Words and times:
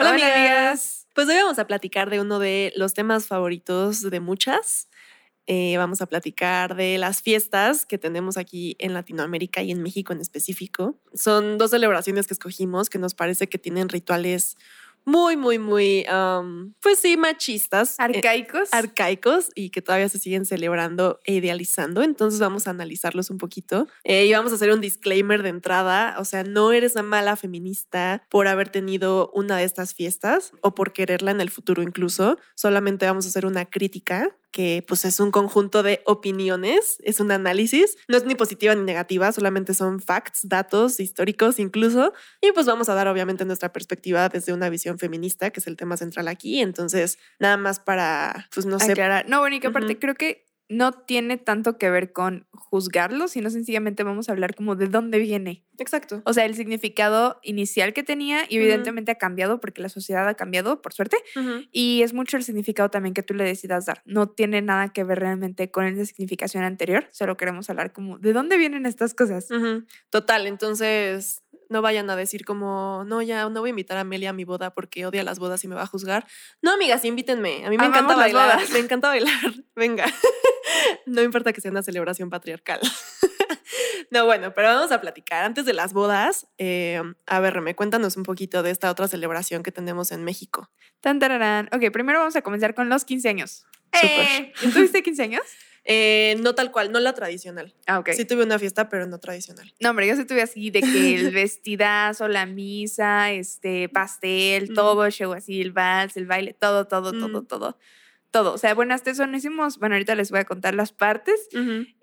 Hola, 0.00 0.10
amigas. 0.10 1.08
Pues 1.12 1.28
hoy 1.28 1.34
vamos 1.34 1.58
a 1.58 1.66
platicar 1.66 2.08
de 2.08 2.20
uno 2.20 2.38
de 2.38 2.72
los 2.76 2.94
temas 2.94 3.26
favoritos 3.26 4.08
de 4.08 4.20
muchas. 4.20 4.88
Eh, 5.48 5.76
vamos 5.76 6.00
a 6.00 6.06
platicar 6.06 6.76
de 6.76 6.98
las 6.98 7.20
fiestas 7.20 7.84
que 7.84 7.98
tenemos 7.98 8.36
aquí 8.36 8.76
en 8.78 8.94
Latinoamérica 8.94 9.60
y 9.60 9.72
en 9.72 9.82
México 9.82 10.12
en 10.12 10.20
específico. 10.20 11.00
Son 11.14 11.58
dos 11.58 11.72
celebraciones 11.72 12.28
que 12.28 12.34
escogimos 12.34 12.90
que 12.90 13.00
nos 13.00 13.16
parece 13.16 13.48
que 13.48 13.58
tienen 13.58 13.88
rituales 13.88 14.56
muy, 15.04 15.36
muy, 15.36 15.58
muy, 15.58 16.04
um, 16.12 16.74
pues 16.82 16.98
sí, 16.98 17.16
machistas. 17.16 17.92
eh, 17.98 18.02
Arcaicos. 18.02 18.68
arcaicos 18.72 19.48
y 19.54 19.70
que 19.70 19.80
todavía 19.80 20.08
se 20.08 20.18
siguen 20.18 20.44
celebrando 20.44 21.18
e 21.24 21.34
idealizando. 21.34 22.02
Entonces 22.02 22.40
vamos 22.40 22.66
a 22.66 22.70
analizarlos 22.70 23.30
un 23.30 23.38
poquito. 23.38 23.88
Eh, 24.04 24.26
y 24.26 24.32
vamos 24.32 24.52
a 24.52 24.56
hacer 24.56 24.70
un 24.70 24.80
disclaimer 24.80 25.42
de 25.42 25.48
entrada. 25.48 26.16
O 26.18 26.24
sea, 26.24 26.44
no 26.44 26.72
eres 26.72 26.92
una 26.94 27.02
mala 27.04 27.36
feminista 27.36 28.26
por 28.28 28.48
haber 28.48 28.68
tenido 28.68 29.30
una 29.34 29.56
de 29.56 29.64
estas 29.64 29.94
fiestas 29.94 30.52
o 30.60 30.74
por 30.74 30.92
quererla 30.92 31.30
en 31.30 31.40
el 31.40 31.50
futuro 31.50 31.82
incluso. 31.82 32.38
Solamente 32.54 33.06
vamos 33.06 33.24
a 33.24 33.28
hacer 33.28 33.46
una 33.46 33.64
crítica 33.64 34.36
que 34.50 34.84
pues 34.86 35.04
es 35.04 35.20
un 35.20 35.30
conjunto 35.30 35.82
de 35.82 36.02
opiniones, 36.06 36.98
es 37.02 37.20
un 37.20 37.30
análisis, 37.30 37.96
no 38.08 38.16
es 38.16 38.24
ni 38.24 38.34
positiva 38.34 38.74
ni 38.74 38.82
negativa, 38.82 39.30
solamente 39.32 39.74
son 39.74 40.00
facts, 40.00 40.40
datos 40.48 41.00
históricos 41.00 41.58
incluso, 41.58 42.12
y 42.40 42.52
pues 42.52 42.66
vamos 42.66 42.88
a 42.88 42.94
dar 42.94 43.08
obviamente 43.08 43.44
nuestra 43.44 43.72
perspectiva 43.72 44.28
desde 44.28 44.52
una 44.52 44.70
visión 44.70 44.98
feminista, 44.98 45.50
que 45.50 45.60
es 45.60 45.66
el 45.66 45.76
tema 45.76 45.96
central 45.96 46.28
aquí, 46.28 46.60
entonces 46.60 47.18
nada 47.38 47.56
más 47.56 47.80
para, 47.80 48.48
pues 48.54 48.66
no 48.66 48.78
sé, 48.78 48.92
aclarar. 48.92 49.28
No, 49.28 49.40
bueno, 49.40 49.56
y 49.56 49.60
que 49.60 49.68
aparte 49.68 49.98
creo 49.98 50.14
que 50.14 50.47
no 50.68 50.92
tiene 50.92 51.38
tanto 51.38 51.78
que 51.78 51.88
ver 51.90 52.12
con 52.12 52.46
juzgarlo, 52.52 53.28
sino 53.28 53.48
sencillamente 53.50 54.02
vamos 54.02 54.28
a 54.28 54.32
hablar 54.32 54.54
como 54.54 54.76
de 54.76 54.86
dónde 54.88 55.18
viene. 55.18 55.64
exacto. 55.78 56.20
O 56.26 56.32
sea, 56.34 56.44
el 56.44 56.54
significado 56.54 57.38
inicial 57.42 57.94
que 57.94 58.02
tenía 58.02 58.44
y 58.48 58.56
evidentemente 58.56 59.12
ha 59.12 59.14
cambiado 59.14 59.60
porque 59.60 59.80
la 59.80 59.88
sociedad 59.88 60.28
ha 60.28 60.34
cambiado, 60.34 60.82
por 60.82 60.92
suerte. 60.92 61.16
Y 61.72 62.02
es 62.02 62.12
mucho 62.12 62.36
el 62.36 62.44
significado 62.44 62.90
también 62.90 63.14
que 63.14 63.22
tú 63.22 63.32
le 63.34 63.44
decidas 63.44 63.86
dar. 63.86 64.02
No 64.04 64.28
tiene 64.28 64.60
nada 64.60 64.92
que 64.92 65.04
ver 65.04 65.20
realmente 65.20 65.70
con 65.70 65.86
esa 65.86 66.04
significación 66.04 66.64
anterior. 66.64 67.06
Solo 67.12 67.36
queremos 67.36 67.70
hablar 67.70 67.92
como 67.92 68.18
de 68.18 68.32
dónde 68.32 68.58
vienen 68.58 68.84
estas 68.84 69.14
cosas. 69.14 69.48
Total, 70.10 70.46
entonces 70.46 71.42
no 71.70 71.82
vayan 71.82 72.08
a 72.10 72.16
decir 72.16 72.44
como, 72.44 73.04
no, 73.06 73.20
ya 73.22 73.48
no 73.48 73.60
voy 73.60 73.68
a 73.68 73.70
invitar 73.70 73.98
a 73.98 74.00
Amelia 74.00 74.30
a 74.30 74.32
mi 74.32 74.44
boda 74.44 74.72
porque 74.74 75.04
odia 75.06 75.22
las 75.22 75.38
bodas 75.38 75.62
y 75.64 75.68
me 75.68 75.74
va 75.74 75.82
a 75.82 75.86
juzgar. 75.86 76.26
No, 76.62 76.72
amigas, 76.72 77.04
invítenme. 77.04 77.64
A 77.66 77.70
mí 77.70 77.76
me 77.76 77.84
Amamos 77.84 77.96
encanta 77.98 78.16
bailar. 78.16 78.56
bodas. 78.56 78.70
Me 78.70 78.78
encanta 78.78 79.08
bailar. 79.08 79.32
Venga. 79.76 80.06
No 81.06 81.22
importa 81.22 81.52
que 81.52 81.60
sea 81.60 81.70
una 81.70 81.82
celebración 81.82 82.30
patriarcal. 82.30 82.80
No, 84.10 84.24
bueno, 84.24 84.54
pero 84.54 84.68
vamos 84.68 84.90
a 84.90 85.02
platicar. 85.02 85.44
Antes 85.44 85.66
de 85.66 85.74
las 85.74 85.92
bodas, 85.92 86.46
eh, 86.56 87.02
a 87.26 87.40
ver, 87.40 87.60
me 87.60 87.74
cuéntanos 87.76 88.16
un 88.16 88.22
poquito 88.22 88.62
de 88.62 88.70
esta 88.70 88.90
otra 88.90 89.06
celebración 89.06 89.62
que 89.62 89.70
tenemos 89.70 90.12
en 90.12 90.24
México. 90.24 90.70
Tan, 91.02 91.18
tararán. 91.18 91.68
Ok, 91.72 91.90
primero 91.92 92.18
vamos 92.20 92.34
a 92.34 92.40
comenzar 92.40 92.74
con 92.74 92.88
los 92.88 93.04
15 93.04 93.28
años. 93.28 93.66
Súper. 93.92 94.52
¿Tú 94.62 94.70
tuviste 94.70 95.02
15 95.02 95.22
años? 95.22 95.42
Eh, 95.84 96.36
no 96.40 96.54
tal 96.54 96.70
cual, 96.72 96.90
no 96.90 97.00
la 97.00 97.12
tradicional. 97.12 97.74
Ah, 97.86 97.98
ok. 97.98 98.10
Sí 98.12 98.24
tuve 98.24 98.44
una 98.44 98.58
fiesta, 98.58 98.88
pero 98.88 99.06
no 99.06 99.18
tradicional. 99.18 99.74
No, 99.80 99.90
hombre, 99.90 100.06
yo 100.06 100.16
sí 100.16 100.24
tuve 100.24 100.40
así 100.40 100.70
de 100.70 100.80
que 100.80 101.14
el 101.16 101.30
vestidazo, 101.34 102.28
la 102.28 102.46
misa, 102.46 103.30
este, 103.32 103.90
pastel, 103.90 104.70
Mm. 104.70 104.74
todo, 104.74 105.04
el 105.04 105.12
show 105.12 105.34
así, 105.34 105.60
el 105.60 105.72
vals, 105.72 106.16
el 106.16 106.24
baile, 106.26 106.54
todo, 106.58 106.86
todo, 106.86 107.12
todo, 107.12 107.28
Mm. 107.28 107.46
todo. 107.46 107.58
Todo. 107.58 107.78
O 108.34 108.58
sea, 108.58 108.74
bueno, 108.74 108.94
hasta 108.94 109.10
eso 109.10 109.26
no 109.26 109.36
hicimos. 109.36 109.78
Bueno, 109.78 109.94
ahorita 109.94 110.14
les 110.14 110.30
voy 110.30 110.40
a 110.40 110.44
contar 110.44 110.74
las 110.74 110.92
partes. 110.92 111.48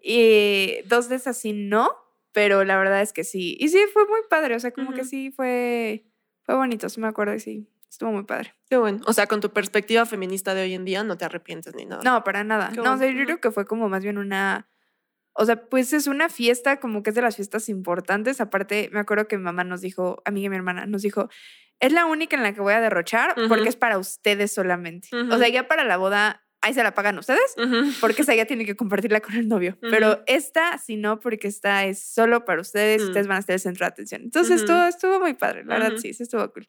Y 0.02 0.74
dos 0.86 1.10
de 1.10 1.16
esas 1.16 1.38
sí 1.38 1.54
no, 1.54 1.92
pero 2.32 2.64
la 2.64 2.78
verdad 2.78 3.02
es 3.02 3.14
que 3.14 3.24
sí. 3.24 3.58
Y 3.60 3.70
sí, 3.70 3.80
fue 3.94 4.08
muy 4.08 4.20
padre. 4.30 4.56
O 4.56 4.60
sea, 4.60 4.72
como 4.72 4.94
que 4.94 5.06
sí 5.06 5.32
fue, 5.32 6.06
fue 6.44 6.56
bonito, 6.56 6.90
sí 6.90 7.00
me 7.00 7.08
acuerdo 7.08 7.38
sí, 7.40 7.68
estuvo 7.90 8.12
muy 8.12 8.24
padre. 8.24 8.54
Qué 8.70 8.78
bueno. 8.78 9.02
O 9.08 9.14
sea, 9.14 9.28
con 9.28 9.40
tu 9.40 9.52
perspectiva 9.52 10.06
feminista 10.06 10.54
de 10.54 10.64
hoy 10.64 10.74
en 10.74 10.86
día, 10.86 11.04
no 11.04 11.18
te 11.18 11.26
arrepientes 11.26 11.74
ni 11.76 11.86
nada. 11.86 12.02
No, 12.04 12.24
para 12.24 12.44
nada. 12.44 12.70
Qué 12.70 12.78
No, 12.78 12.94
o 12.94 12.98
sea, 12.98 13.08
bueno. 13.08 13.20
yo 13.20 13.26
creo 13.26 13.42
que 13.42 13.52
fue 13.52 13.66
como 13.66 13.90
más 13.90 14.04
bien 14.04 14.18
una. 14.18 14.68
O 15.38 15.46
sea, 15.46 15.66
pues 15.68 15.92
es 15.94 16.08
una 16.08 16.30
fiesta, 16.30 16.80
como 16.80 17.04
que 17.04 17.10
es 17.10 17.16
de 17.16 17.22
las 17.22 17.36
fiestas 17.36 17.68
importantes. 17.70 18.40
Aparte, 18.40 18.90
me 18.94 19.00
acuerdo 19.00 19.28
que 19.28 19.38
mi 19.38 19.44
mamá 19.44 19.64
nos 19.64 19.82
dijo, 19.82 20.22
a 20.24 20.32
mí 20.32 20.44
y 20.46 20.50
mi 20.50 20.56
hermana, 20.56 20.86
nos 20.86 21.02
dijo, 21.02 21.30
es 21.80 21.92
la 21.92 22.06
única 22.06 22.36
en 22.36 22.44
la 22.44 22.54
que 22.54 22.62
voy 22.62 22.74
a 22.74 22.82
derrochar 22.82 23.36
porque 23.48 23.70
es 23.70 23.76
para 23.76 23.98
ustedes 23.98 24.54
solamente. 24.54 25.10
O 25.14 25.22
Ujú. 25.22 25.38
sea, 25.38 25.50
ya 25.50 25.68
para 25.68 25.84
la 25.84 25.98
boda, 25.98 26.42
ahí 26.62 26.74
se 26.74 26.82
la 26.84 26.94
pagan 26.96 27.18
ustedes, 27.20 27.54
porque 28.02 28.24
esa 28.24 28.34
ya 28.34 28.46
tiene 28.46 28.66
que 28.66 28.76
compartirla 28.76 29.20
con 29.22 29.36
el 29.36 29.48
novio. 29.48 29.78
Pero 29.82 30.24
esta, 30.26 30.78
si 30.80 30.96
no, 30.96 31.20
porque 31.20 31.48
esta 31.48 31.86
es 31.86 32.00
solo 32.04 32.44
para 32.46 32.62
ustedes, 32.62 33.02
Mm. 33.04 33.06
ustedes 33.06 33.28
van 33.28 33.38
a 33.38 33.42
ser 33.44 33.54
el 33.54 33.60
centro 33.60 33.86
de 33.86 33.90
atención. 33.90 34.22
Entonces, 34.24 34.62
estuvo, 34.62 34.84
estuvo 34.86 35.20
muy 35.20 35.34
padre, 35.36 35.64
la 35.66 35.78
verdad, 35.80 35.98
sí, 35.98 36.14
sí 36.14 36.24
estuvo 36.24 36.52
cool. 36.52 36.66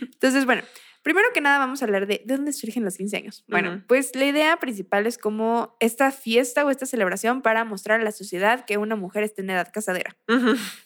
Entonces, 0.00 0.44
bueno, 0.44 0.62
primero 1.02 1.26
que 1.34 1.40
nada 1.40 1.58
vamos 1.58 1.82
a 1.82 1.86
hablar 1.86 2.06
de, 2.06 2.22
de 2.24 2.36
dónde 2.36 2.52
surgen 2.52 2.84
los 2.84 2.96
15 2.96 3.16
años. 3.16 3.44
Bueno, 3.48 3.82
pues 3.88 4.14
la 4.14 4.26
idea 4.26 4.56
principal 4.58 5.06
es 5.06 5.18
como 5.18 5.74
esta 5.80 6.12
fiesta 6.12 6.64
o 6.64 6.70
esta 6.70 6.86
celebración 6.86 7.42
para 7.42 7.64
mostrar 7.64 8.00
a 8.00 8.04
la 8.04 8.12
sociedad 8.12 8.64
que 8.66 8.76
una 8.76 8.94
mujer 8.94 9.24
está 9.24 9.40
en 9.42 9.50
edad 9.50 9.68
casadera. 9.72 10.16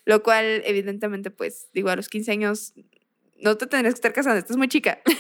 Lo 0.06 0.22
cual, 0.22 0.62
evidentemente, 0.64 1.30
pues, 1.30 1.68
digo, 1.74 1.90
a 1.90 1.96
los 1.96 2.08
15 2.08 2.30
años 2.30 2.72
no 3.40 3.56
te 3.56 3.66
tendrías 3.66 3.94
que 3.94 3.98
estar 3.98 4.12
casando, 4.12 4.38
estás 4.38 4.56
muy 4.56 4.68
chica. 4.68 5.00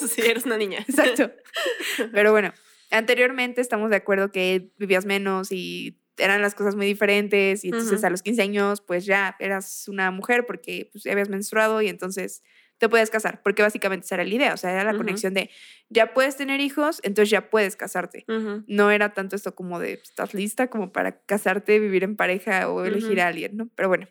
Sí, 0.00 0.22
eres 0.22 0.46
una 0.46 0.56
niña. 0.56 0.78
Exacto. 0.88 1.30
Pero 2.12 2.32
bueno, 2.32 2.54
anteriormente 2.90 3.60
estamos 3.60 3.90
de 3.90 3.96
acuerdo 3.96 4.32
que 4.32 4.72
vivías 4.78 5.04
menos 5.04 5.52
y 5.52 5.98
eran 6.16 6.40
las 6.40 6.54
cosas 6.54 6.74
muy 6.74 6.86
diferentes 6.86 7.64
y 7.64 7.68
entonces 7.68 8.02
a 8.04 8.10
los 8.10 8.22
15 8.22 8.42
años 8.42 8.80
pues 8.80 9.04
ya 9.04 9.36
eras 9.38 9.88
una 9.88 10.10
mujer 10.10 10.46
porque 10.46 10.88
pues 10.90 11.04
ya 11.04 11.12
habías 11.12 11.28
menstruado 11.28 11.82
y 11.82 11.88
entonces 11.88 12.42
te 12.78 12.88
puedes 12.88 13.10
casar, 13.10 13.42
porque 13.42 13.62
básicamente 13.62 14.06
esa 14.06 14.14
era 14.14 14.24
la 14.24 14.34
idea, 14.34 14.54
o 14.54 14.56
sea, 14.56 14.72
era 14.72 14.84
la 14.84 14.96
conexión 14.96 15.34
de 15.34 15.50
ya 15.90 16.14
puedes 16.14 16.36
tener 16.36 16.60
hijos, 16.60 17.00
entonces 17.02 17.28
ya 17.28 17.50
puedes 17.50 17.76
casarte. 17.76 18.24
No 18.66 18.90
era 18.90 19.12
tanto 19.12 19.36
esto 19.36 19.54
como 19.54 19.78
de 19.78 20.00
estás 20.02 20.32
lista 20.32 20.68
como 20.68 20.90
para 20.90 21.20
casarte, 21.20 21.78
vivir 21.78 22.04
en 22.04 22.16
pareja 22.16 22.70
o 22.70 22.82
elegir 22.82 23.20
a 23.20 23.28
alguien, 23.28 23.56
¿no? 23.56 23.68
Pero 23.74 23.88
bueno. 23.88 24.08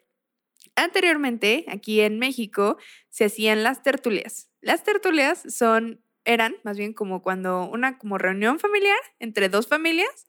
Anteriormente, 0.80 1.66
aquí 1.68 2.00
en 2.00 2.20
México, 2.20 2.78
se 3.10 3.26
hacían 3.26 3.64
las 3.64 3.84
tertulias. 3.84 4.50
Las 4.62 4.84
tertulias 4.84 5.44
son, 5.54 6.02
eran 6.24 6.56
más 6.64 6.78
bien 6.78 6.94
como 6.94 7.22
cuando 7.22 7.70
una 7.70 7.98
como 7.98 8.18
reunión 8.18 8.60
familiar 8.60 8.98
entre 9.20 9.50
dos 9.50 9.68
familias 9.68 10.28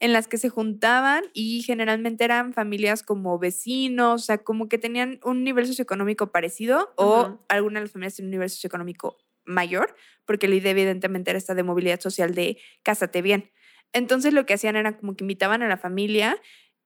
en 0.00 0.12
las 0.12 0.26
que 0.28 0.38
se 0.38 0.48
juntaban 0.48 1.24
y 1.32 1.62
generalmente 1.62 2.24
eran 2.24 2.52
familias 2.52 3.04
como 3.04 3.38
vecinos, 3.38 4.22
o 4.22 4.24
sea, 4.24 4.38
como 4.38 4.68
que 4.68 4.76
tenían 4.76 5.20
un 5.22 5.44
nivel 5.44 5.66
socioeconómico 5.66 6.32
parecido 6.32 6.92
o 6.96 7.20
Ujú. 7.22 7.40
algunas 7.48 7.80
de 7.80 7.84
las 7.84 7.92
familias 7.92 8.16
tenían 8.16 8.28
un 8.28 8.32
nivel 8.32 8.50
socioeconómico 8.50 9.16
mayor, 9.44 9.94
porque 10.24 10.48
la 10.48 10.56
idea 10.56 10.72
evidentemente 10.72 11.30
era 11.30 11.38
esta 11.38 11.54
de 11.54 11.62
movilidad 11.62 12.00
social 12.00 12.34
de 12.34 12.58
cásate 12.82 13.22
bien. 13.22 13.52
Entonces 13.92 14.34
lo 14.34 14.44
que 14.46 14.54
hacían 14.54 14.76
era 14.76 14.96
como 14.98 15.16
que 15.16 15.22
invitaban 15.24 15.62
a 15.62 15.68
la 15.68 15.76
familia 15.78 16.36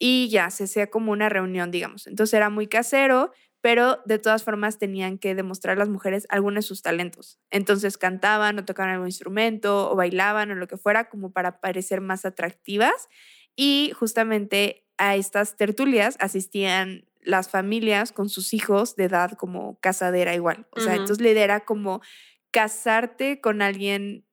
y 0.00 0.31
ya 0.31 0.50
se 0.50 0.64
hacía 0.64 0.88
como 0.91 1.12
una 1.12 1.29
reunión, 1.29 1.70
digamos. 1.70 2.08
Entonces 2.08 2.35
era 2.35 2.50
muy 2.50 2.67
casero, 2.67 3.32
pero 3.61 4.00
de 4.06 4.19
todas 4.19 4.43
formas 4.43 4.79
tenían 4.79 5.19
que 5.19 5.35
demostrar 5.37 5.79
las 5.79 5.91
mujeres 5.91 6.26
algunos 6.31 6.64
de 6.64 6.69
sus 6.69 6.82
talentos. 6.82 7.38
Entonces 7.50 7.99
cantaban 7.99 8.58
o 8.58 8.64
tocaban 8.64 8.93
algún 8.94 9.08
instrumento 9.08 9.91
o 9.93 9.97
bailaban 9.97 10.50
o 10.50 10.56
lo 10.56 10.67
que 10.69 10.79
fuera 10.79 11.11
como 11.11 11.32
para 11.32 11.61
parecer 11.61 12.00
más 12.00 12.25
atractivas. 12.25 13.08
Y 13.56 13.93
justamente 13.94 14.87
a 14.99 15.17
estas 15.17 15.56
tertulias 15.58 16.17
asistían 16.20 17.05
las 17.20 17.50
familias 17.50 18.12
con 18.12 18.31
sus 18.31 18.55
hijos 18.55 18.97
de 18.97 19.05
edad 19.05 19.32
como 19.32 19.79
casadera 19.81 20.35
igual. 20.35 20.67
O 20.73 20.81
sea, 20.81 20.94
Ujú. 20.94 21.02
entonces 21.02 21.23
la 21.25 21.31
idea 21.32 21.44
era 21.44 21.61
como 21.67 22.00
casarte 22.50 23.41
con 23.43 23.61
alguien, 23.62 24.26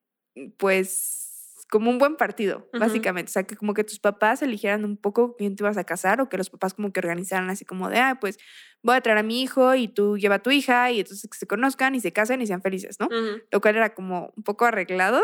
pues 0.58 1.27
como 1.70 1.90
un 1.90 1.98
buen 1.98 2.16
partido, 2.16 2.70
básicamente. 2.74 3.30
O 3.30 3.34
sea, 3.34 3.44
que 3.44 3.56
como 3.56 3.74
que 3.74 3.84
tus 3.84 4.00
papás 4.00 4.42
eligieran 4.42 4.86
un 4.86 4.98
poco 4.98 5.36
quién 5.36 5.56
te 5.56 5.64
ibas 5.64 5.78
a 5.78 5.84
casar 5.84 6.22
o 6.22 6.30
que 6.30 6.38
los 6.38 6.50
papás 6.50 6.74
como 6.74 6.92
que 6.94 7.00
organizaran 7.00 7.50
así 7.50 7.66
como 7.66 7.90
de, 7.90 7.98
ah, 8.00 8.18
pues 8.22 8.38
voy 8.84 8.96
a 8.96 9.02
traer 9.02 9.18
a 9.18 9.24
mi 9.24 9.42
hijo 9.42 9.76
y 9.76 9.88
tú 9.88 10.18
lleva 10.18 10.36
a 10.36 10.40
tu 10.40 10.52
hija 10.52 10.92
y 10.92 11.00
entonces 11.02 11.30
que 11.30 11.38
se 11.38 11.48
conozcan 11.48 11.96
y 11.96 12.00
se 12.00 12.14
casen 12.14 12.42
y 12.42 12.48
sean 12.48 12.62
felices, 12.62 13.00
¿no? 13.00 13.10
Lo 13.52 13.60
cual 13.62 13.76
era 13.76 13.94
como 13.94 14.32
un 14.38 14.44
poco 14.44 14.66
arreglado, 14.66 15.22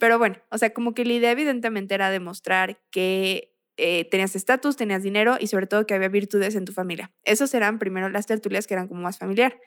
pero 0.00 0.18
bueno, 0.18 0.36
o 0.50 0.58
sea, 0.58 0.70
como 0.72 0.94
que 0.94 1.04
la 1.04 1.12
idea 1.12 1.30
evidentemente 1.30 1.94
era 1.94 2.10
demostrar 2.10 2.80
que 2.90 3.52
eh, 3.76 4.06
tenías 4.10 4.34
estatus, 4.34 4.76
tenías 4.76 5.02
dinero 5.02 5.36
y 5.38 5.48
sobre 5.48 5.66
todo 5.66 5.86
que 5.86 5.92
había 5.94 6.08
virtudes 6.08 6.54
en 6.54 6.64
tu 6.64 6.72
familia. 6.72 7.12
Esos 7.24 7.52
eran 7.54 7.78
primero 7.78 8.08
las 8.08 8.26
tertulias 8.26 8.66
que 8.66 8.74
eran 8.74 8.88
como 8.88 9.02
más 9.02 9.18
familiar. 9.18 9.60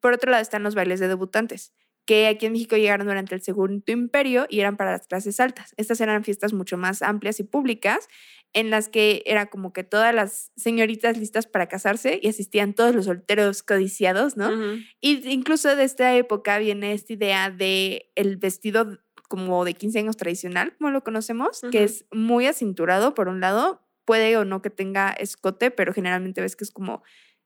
Por 0.00 0.12
otro 0.12 0.30
lado 0.30 0.40
están 0.40 0.62
los 0.62 0.74
bailes 0.76 1.00
de 1.00 1.08
debutantes, 1.08 1.72
que 2.08 2.26
aquí 2.26 2.46
en 2.46 2.52
México 2.52 2.74
llegaron 2.74 3.06
durante 3.06 3.34
el 3.34 3.42
Segundo 3.42 3.92
Imperio 3.92 4.46
y 4.48 4.60
eran 4.60 4.78
para 4.78 4.92
las 4.92 5.06
clases 5.06 5.38
altas. 5.40 5.74
Estas 5.76 6.00
eran 6.00 6.24
fiestas 6.24 6.54
mucho 6.54 6.78
más 6.78 7.02
amplias 7.02 7.38
y 7.38 7.42
públicas 7.44 8.08
en 8.54 8.70
las 8.70 8.88
que 8.88 9.22
era 9.26 9.50
como 9.50 9.74
que 9.74 9.84
todas 9.84 10.14
las 10.14 10.50
señoritas 10.56 11.18
listas 11.18 11.46
para 11.46 11.66
casarse 11.66 12.18
y 12.22 12.28
asistían 12.28 12.72
todos 12.72 12.94
los 12.94 13.04
solteros 13.04 13.62
codiciados, 13.62 14.38
¿no? 14.38 14.48
Ujú. 14.48 14.78
Y 15.02 15.28
incluso 15.28 15.76
de 15.76 15.84
esta 15.84 16.16
época 16.16 16.56
viene 16.56 16.94
esta 16.94 17.12
idea 17.12 17.50
de 17.50 18.10
el 18.14 18.38
vestido 18.38 18.98
como 19.28 19.66
de 19.66 19.74
15 19.74 19.98
años 19.98 20.16
tradicional, 20.16 20.74
como 20.78 20.90
lo 20.90 21.04
conocemos, 21.04 21.60
que 21.70 21.84
es 21.84 22.06
muy 22.10 22.46
acinturado 22.46 23.12
por 23.12 23.28
un 23.28 23.40
lado, 23.42 23.86
puede 24.06 24.34
o 24.38 24.46
no 24.46 24.62
que 24.62 24.70
tenga 24.70 25.10
escote, 25.10 25.70
pero 25.70 25.92
generalmente 25.92 26.40
ves 26.40 26.56
que 26.56 26.64
es 26.64 26.70
como 26.70 27.02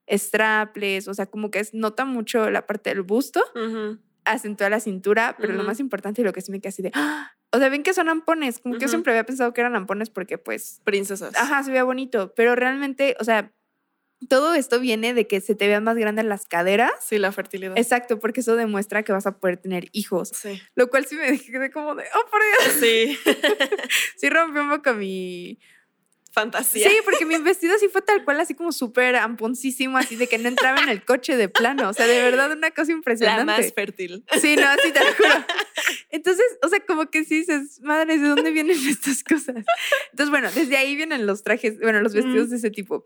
strapless, 0.09 1.09
o 1.09 1.15
sea, 1.15 1.27
como 1.27 1.51
que 1.51 1.59
es, 1.59 1.75
nota 1.75 2.05
mucho 2.05 2.49
la 2.49 2.65
parte 2.69 2.91
del 2.91 3.03
busto, 3.03 3.43
Ujú. 3.57 3.99
Acentúa 4.25 4.71
la 4.71 4.81
cintura, 4.81 5.37
pero 5.39 5.53
lo 5.53 5.61
Ujú. 5.61 5.69
más 5.69 5.81
importante 5.81 6.21
y 6.21 6.25
lo 6.25 6.33
que 6.33 6.41
sí 6.41 6.51
me 6.53 6.61
queda 6.61 6.69
así 6.71 6.83
de, 6.83 6.91
¡ah! 6.95 7.33
o 7.51 7.59
sea, 7.59 7.69
ven 7.69 7.83
que 7.83 7.93
son 7.95 8.09
ampones, 8.09 8.59
como 8.59 8.75
que 8.77 8.83
yo 8.83 8.89
siempre 8.89 9.13
había 9.13 9.25
pensado 9.25 9.53
que 9.53 9.61
eran 9.61 9.77
ampones 9.77 10.11
porque 10.11 10.39
pues 10.39 10.81
Princesas. 10.85 11.35
Ajá, 11.37 11.63
se 11.63 11.71
veía 11.71 11.85
bonito, 11.85 12.33
pero 12.35 12.55
realmente, 12.55 13.17
o 13.21 13.25
sea, 13.25 13.53
todo 14.29 14.55
esto 14.55 14.81
viene 14.81 15.15
de 15.15 15.27
que 15.27 15.41
se 15.41 15.55
te 15.55 15.67
vean 15.67 15.85
más 15.85 15.97
grandes 15.97 16.25
las 16.25 16.47
caderas. 16.47 16.93
Sí, 17.01 17.19
la 17.19 17.33
fertilidad. 17.33 17.77
Exacto, 17.77 18.19
porque 18.21 18.41
eso 18.41 18.57
demuestra 18.57 19.03
que 19.03 19.13
vas 19.13 19.27
a 19.27 19.39
poder 19.39 19.57
tener 19.57 19.87
hijos. 19.93 20.31
Sí. 20.35 20.63
Lo 20.75 20.89
cual 20.89 21.07
sí 21.07 21.17
me 21.17 21.31
dejé 21.33 21.71
como 21.71 21.95
de, 21.95 22.05
oh, 22.15 22.31
por 22.31 22.41
Dios. 22.41 22.77
Sí. 22.81 23.19
Sí 24.17 24.31
rompió 24.31 24.63
un 24.63 24.71
poco 24.71 24.95
mi... 24.95 25.59
Fantasía. 26.35 26.89
Sí, 26.89 26.97
porque 27.05 27.27
mi 27.27 27.37
vestido 27.39 27.77
sí 27.79 27.89
fue 27.89 28.01
tal 28.03 28.25
cual, 28.25 28.41
así 28.41 28.55
como 28.55 28.73
súper 28.73 29.17
amponcísimo, 29.17 29.99
así 29.99 30.17
de 30.17 30.27
que 30.27 30.39
no 30.39 30.49
entraba 30.49 30.81
en 30.81 30.89
el 30.89 31.05
coche 31.05 31.37
de 31.37 31.49
plano. 31.49 31.91
O 31.91 31.93
sea, 31.93 32.07
de 32.07 32.23
verdad 32.23 32.51
una 32.53 32.71
cosa 32.71 32.91
La 32.93 32.97
impresionante. 32.97 33.45
más 33.45 33.73
fértil. 33.75 34.25
Sí, 34.41 34.57
no, 34.57 34.67
sí 34.83 34.93
te 34.93 35.01
lo 35.01 35.13
juro. 35.15 35.29
Entonces, 36.11 36.45
o 36.63 36.69
sea, 36.69 36.81
como 36.87 37.11
que 37.11 37.25
sí 37.25 37.41
dices, 37.41 37.81
madre, 37.83 38.19
¿de 38.19 38.29
dónde 38.29 38.51
vienen 38.51 38.77
estas 38.89 39.23
cosas? 39.23 39.57
Entonces, 40.11 40.31
bueno, 40.31 40.51
desde 40.55 40.77
ahí 40.79 40.97
vienen 40.97 41.27
los 41.27 41.43
trajes, 41.43 41.79
bueno, 41.81 42.01
los 42.01 42.15
vestidos 42.15 42.49
Mm. 42.49 42.51
de 42.51 42.57
ese 42.57 42.71
tipo. 42.71 43.05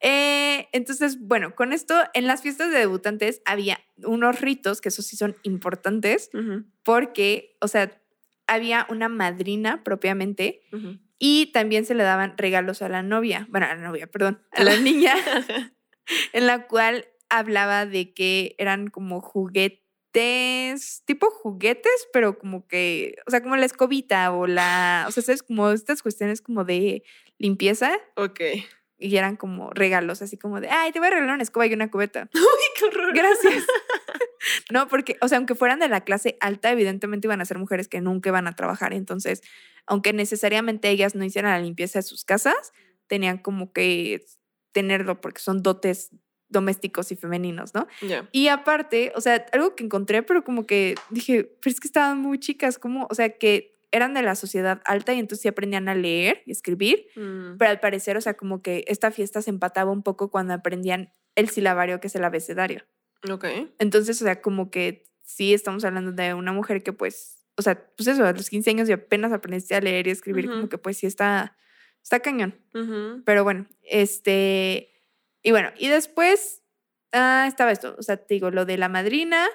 Eh, 0.00 0.68
entonces, 0.72 1.18
bueno, 1.20 1.54
con 1.54 1.72
esto, 1.72 1.94
en 2.14 2.26
las 2.26 2.42
fiestas 2.42 2.70
de 2.70 2.78
debutantes 2.78 3.40
había 3.44 3.80
unos 4.04 4.40
ritos, 4.40 4.80
que 4.80 4.90
esos 4.90 5.06
sí 5.06 5.16
son 5.16 5.36
importantes, 5.42 6.30
porque, 6.84 7.56
o 7.60 7.66
sea, 7.68 7.90
había 8.48 8.86
una 8.90 9.08
madrina 9.08 9.84
propiamente 9.84 10.62
y 11.18 11.52
también 11.52 11.84
se 11.84 11.94
le 11.94 12.02
daban 12.02 12.36
regalos 12.36 12.82
a 12.82 12.88
la 12.88 13.02
novia, 13.02 13.46
bueno, 13.50 13.66
a 13.66 13.74
la 13.74 13.82
novia, 13.82 14.08
perdón, 14.08 14.42
a 14.52 14.64
la 14.64 14.76
niña, 14.80 15.14
en 16.32 16.46
la 16.46 16.66
cual 16.66 17.06
hablaba 17.28 17.86
de 17.86 18.12
que 18.14 18.54
eran 18.58 18.88
como 18.88 19.20
juguetes, 19.20 21.02
tipo 21.04 21.30
juguetes, 21.30 22.08
pero 22.12 22.38
como 22.38 22.66
que, 22.66 23.16
o 23.26 23.30
sea, 23.30 23.42
como 23.42 23.56
la 23.56 23.66
escobita 23.66 24.32
o 24.32 24.46
la, 24.46 25.04
o 25.06 25.12
sea, 25.12 25.22
sabes, 25.22 25.42
como 25.42 25.70
estas 25.70 26.02
cuestiones 26.02 26.40
como 26.40 26.64
de 26.64 27.04
limpieza. 27.36 27.92
Ok. 28.16 28.40
Y 28.98 29.16
eran 29.16 29.36
como 29.36 29.70
regalos, 29.70 30.22
así 30.22 30.36
como 30.36 30.60
de, 30.60 30.68
ay, 30.68 30.90
te 30.92 30.98
voy 30.98 31.08
a 31.08 31.10
regalar 31.12 31.34
una 31.34 31.42
escoba 31.42 31.66
y 31.66 31.72
una 31.72 31.90
cubeta. 31.90 32.28
Qué 32.78 32.84
horror. 32.84 33.14
Gracias. 33.14 33.64
no, 34.70 34.88
porque, 34.88 35.16
o 35.20 35.28
sea, 35.28 35.38
aunque 35.38 35.54
fueran 35.54 35.78
de 35.78 35.88
la 35.88 36.02
clase 36.02 36.36
alta, 36.40 36.70
evidentemente 36.72 37.26
iban 37.26 37.40
a 37.40 37.44
ser 37.44 37.58
mujeres 37.58 37.88
que 37.88 38.00
nunca 38.00 38.30
iban 38.30 38.48
a 38.48 38.56
trabajar. 38.56 38.92
Entonces, 38.92 39.42
aunque 39.86 40.12
necesariamente 40.12 40.90
ellas 40.90 41.14
no 41.14 41.24
hicieran 41.24 41.52
la 41.52 41.60
limpieza 41.60 42.00
de 42.00 42.02
sus 42.02 42.24
casas, 42.24 42.72
tenían 43.06 43.38
como 43.38 43.72
que 43.72 44.24
tenerlo 44.72 45.20
porque 45.20 45.40
son 45.40 45.62
dotes 45.62 46.10
domésticos 46.48 47.12
y 47.12 47.16
femeninos, 47.16 47.74
¿no? 47.74 47.86
Y 48.32 48.48
aparte, 48.48 49.12
o 49.14 49.20
sea, 49.20 49.46
algo 49.52 49.76
que 49.76 49.84
encontré, 49.84 50.22
pero 50.22 50.44
como 50.44 50.66
que 50.66 50.94
dije, 51.10 51.44
pero 51.44 51.72
es 51.72 51.80
que 51.80 51.88
estaban 51.88 52.18
muy 52.18 52.38
chicas, 52.38 52.78
como, 52.78 53.06
o 53.10 53.14
sea, 53.14 53.36
que 53.36 53.77
eran 53.90 54.14
de 54.14 54.22
la 54.22 54.34
sociedad 54.34 54.82
alta 54.84 55.14
y 55.14 55.18
entonces 55.18 55.42
sí 55.42 55.48
aprendían 55.48 55.88
a 55.88 55.94
leer 55.94 56.42
y 56.46 56.52
escribir, 56.52 57.06
Mm, 57.16 57.56
pero 57.58 57.70
al 57.70 57.80
parecer, 57.80 58.16
o 58.16 58.20
sea, 58.20 58.34
como 58.34 58.62
que 58.62 58.84
esta 58.88 59.10
fiesta 59.10 59.42
se 59.42 59.50
empataba 59.50 59.90
un 59.90 60.02
poco 60.02 60.30
cuando 60.30 60.54
aprendían 60.54 61.12
el 61.34 61.48
silabario, 61.48 62.00
que 62.00 62.08
es 62.08 62.14
el 62.14 62.24
abecedario. 62.24 62.84
Ok. 63.30 63.46
Entonces, 63.78 64.20
o 64.20 64.24
sea, 64.24 64.40
como 64.40 64.70
que 64.70 65.04
sí 65.24 65.54
estamos 65.54 65.84
hablando 65.84 66.12
de 66.12 66.34
una 66.34 66.52
mujer 66.52 66.82
que 66.82 66.92
pues, 66.92 67.44
o 67.56 67.62
sea, 67.62 67.86
pues 67.96 68.06
eso, 68.08 68.24
a 68.24 68.32
los 68.32 68.50
15 68.50 68.70
años 68.70 68.88
y 68.88 68.92
apenas 68.92 69.32
aprendiste 69.32 69.74
a 69.74 69.80
leer 69.80 70.06
y 70.06 70.10
escribir, 70.10 70.48
como 70.48 70.68
que 70.68 70.78
pues 70.78 70.98
sí 70.98 71.06
está, 71.06 71.56
está 72.02 72.20
cañón. 72.20 72.54
Pero 73.24 73.44
bueno, 73.44 73.66
este, 73.82 74.90
y 75.42 75.50
bueno, 75.50 75.70
y 75.76 75.88
después 75.88 76.62
ah, 77.12 77.46
estaba 77.48 77.72
esto, 77.72 77.96
o 77.98 78.02
sea, 78.02 78.16
te 78.16 78.34
digo, 78.34 78.50
lo 78.50 78.64
de 78.64 78.78
la 78.78 78.88
madrina, 78.88 79.46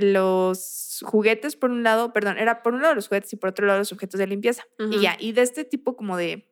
los 0.00 1.00
juguetes 1.04 1.56
por 1.56 1.70
un 1.70 1.82
lado, 1.82 2.12
perdón, 2.12 2.38
era 2.38 2.62
por 2.62 2.74
un 2.74 2.82
lado 2.82 2.94
los 2.94 3.08
juguetes 3.08 3.32
y 3.32 3.36
por 3.36 3.50
otro 3.50 3.66
lado 3.66 3.78
los 3.78 3.92
objetos 3.92 4.18
de 4.18 4.26
limpieza. 4.26 4.64
Y 4.90 5.00
ya, 5.00 5.16
y 5.18 5.32
de 5.32 5.42
este 5.42 5.64
tipo 5.64 5.96
como 5.96 6.16
de 6.16 6.50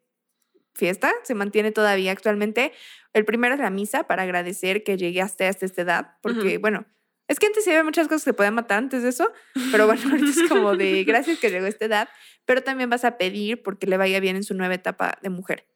fiesta 0.74 1.12
se 1.24 1.34
mantiene 1.34 1.72
todavía 1.72 2.12
actualmente. 2.12 2.72
El 3.12 3.24
primero 3.24 3.54
es 3.54 3.60
la 3.60 3.70
misa 3.70 4.04
para 4.04 4.22
agradecer 4.22 4.84
que 4.84 4.96
llegaste 4.96 5.46
hasta 5.46 5.66
esta 5.66 5.82
edad, 5.82 6.16
porque 6.22 6.58
bueno, 6.58 6.86
es 7.26 7.38
que 7.38 7.46
antes 7.46 7.66
había 7.68 7.84
muchas 7.84 8.08
cosas 8.08 8.24
que 8.24 8.32
podían 8.32 8.54
matar 8.54 8.78
antes 8.78 9.02
de 9.02 9.10
eso, 9.10 9.30
pero 9.70 9.86
bueno, 9.86 10.02
ahorita 10.10 10.30
es 10.30 10.48
como 10.48 10.76
de 10.76 11.04
gracias 11.04 11.38
que 11.38 11.50
llegó 11.50 11.66
a 11.66 11.68
esta 11.68 11.84
edad, 11.84 12.08
pero 12.46 12.62
también 12.62 12.88
vas 12.88 13.04
a 13.04 13.18
pedir 13.18 13.62
porque 13.62 13.86
le 13.86 13.96
vaya 13.98 14.18
bien 14.20 14.36
en 14.36 14.44
su 14.44 14.54
nueva 14.54 14.74
etapa 14.74 15.18
de 15.22 15.30
mujer. 15.30 15.66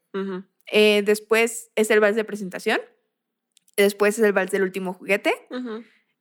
Eh, 0.70 1.02
después 1.04 1.70
es 1.74 1.90
el 1.90 2.00
vals 2.00 2.16
de 2.16 2.24
presentación. 2.24 2.80
Después 3.76 4.18
es 4.18 4.24
el 4.24 4.32
vals 4.32 4.50
del 4.50 4.62
último 4.62 4.94
juguete. 4.94 5.34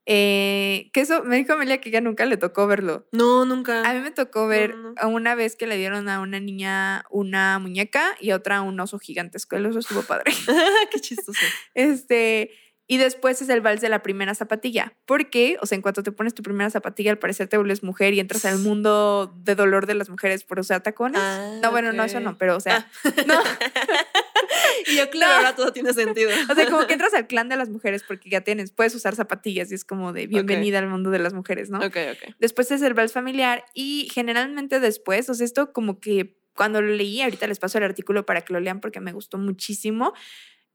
Eh, 0.06 0.90
que 0.94 1.02
eso 1.02 1.24
me 1.24 1.38
dijo 1.38 1.54
Amelia 1.54 1.80
que 1.80 1.92
ya 1.92 2.02
nunca 2.02 2.26
le 2.26 2.38
tocó 2.38 2.68
verlo. 2.68 3.08
No, 3.12 3.46
nunca. 3.46 3.88
A 3.88 3.94
mí 3.94 4.00
me 4.00 4.12
tocó 4.12 4.48
ver 4.48 4.76
no, 4.76 4.90
no. 4.90 4.96
a 4.98 5.08
una 5.08 5.36
vez 5.36 5.56
que 5.56 5.68
le 5.68 5.78
dieron 5.78 6.10
a 6.10 6.20
una 6.20 6.40
niña 6.40 7.06
una 7.10 7.60
muñeca 7.60 8.16
y 8.20 8.32
a 8.32 8.36
otra 8.36 8.62
un 8.62 8.80
oso 8.80 8.98
gigantesco. 9.00 9.56
El 9.56 9.68
oso 9.68 9.80
estuvo 9.80 10.02
padre. 10.02 10.32
Qué 10.92 11.00
chistoso. 11.00 11.40
Este, 11.76 12.52
y 12.92 12.98
después 12.98 13.42
es 13.42 13.48
el 13.48 13.62
vals 13.62 13.80
de 13.80 13.88
la 13.88 14.04
primera 14.04 14.36
zapatilla. 14.36 14.98
Porque, 15.06 15.58
o 15.62 15.66
sea, 15.66 15.78
en 15.78 15.82
cuanto 15.82 16.04
te 16.04 16.12
pones 16.12 16.34
tu 16.34 16.44
primera 16.44 16.70
zapatilla, 16.70 17.12
al 17.12 17.20
parecer 17.20 17.48
te 17.48 17.56
vuelves 17.56 17.84
mujer 17.84 18.14
y 18.14 18.20
entras 18.20 18.44
al 18.44 18.60
mundo 18.60 19.34
de 19.38 19.56
dolor 19.56 19.86
de 19.86 19.94
las 19.94 20.10
mujeres 20.10 20.44
por 20.44 20.60
usar 20.60 20.84
tacones. 20.84 21.22
Ah, 21.24 21.60
no, 21.62 21.72
bueno, 21.72 21.94
no, 21.94 22.04
eso 22.04 22.20
no, 22.20 22.38
pero 22.38 22.58
o 22.58 22.60
sea, 22.60 22.92
no. 23.26 23.36
Y 24.88 24.96
yo, 24.98 25.10
claro, 25.10 25.32
No. 25.34 25.38
ahora 25.40 25.56
todo 25.56 25.72
tiene 25.74 25.94
sentido. 25.94 26.30
O 26.52 26.56
sea, 26.56 26.70
como 26.70 26.86
que 26.88 26.94
entras 26.94 27.14
al 27.14 27.28
clan 27.32 27.50
de 27.50 27.58
las 27.58 27.70
mujeres 27.70 28.04
porque 28.08 28.30
ya 28.30 28.42
tienes, 28.42 28.72
puedes 28.72 28.94
usar 28.96 29.16
zapatillas 29.16 29.72
y 29.72 29.76
es 29.76 29.86
como 29.86 30.14
de 30.14 30.28
bienvenida 30.28 30.80
al 30.80 30.88
mundo 30.88 31.10
de 31.10 31.20
las 31.20 31.34
mujeres, 31.34 31.70
¿no? 31.70 31.80
Ok, 31.80 31.98
ok. 32.14 32.36
Después 32.40 32.72
es 32.72 32.82
el 32.82 32.94
vals 32.94 33.14
familiar 33.14 33.64
y 33.74 34.10
generalmente 34.14 34.80
después, 34.80 35.30
o 35.30 35.34
sea, 35.34 35.46
esto 35.46 35.72
como 35.74 36.00
que 36.00 36.38
cuando 36.56 36.82
lo 36.82 36.90
leí, 36.90 37.22
ahorita 37.22 37.48
les 37.48 37.60
paso 37.60 37.78
el 37.78 37.84
artículo 37.86 38.26
para 38.26 38.42
que 38.42 38.54
lo 38.54 38.60
lean 38.60 38.82
porque 38.82 39.00
me 39.00 39.14
gustó 39.14 39.38
muchísimo. 39.38 40.14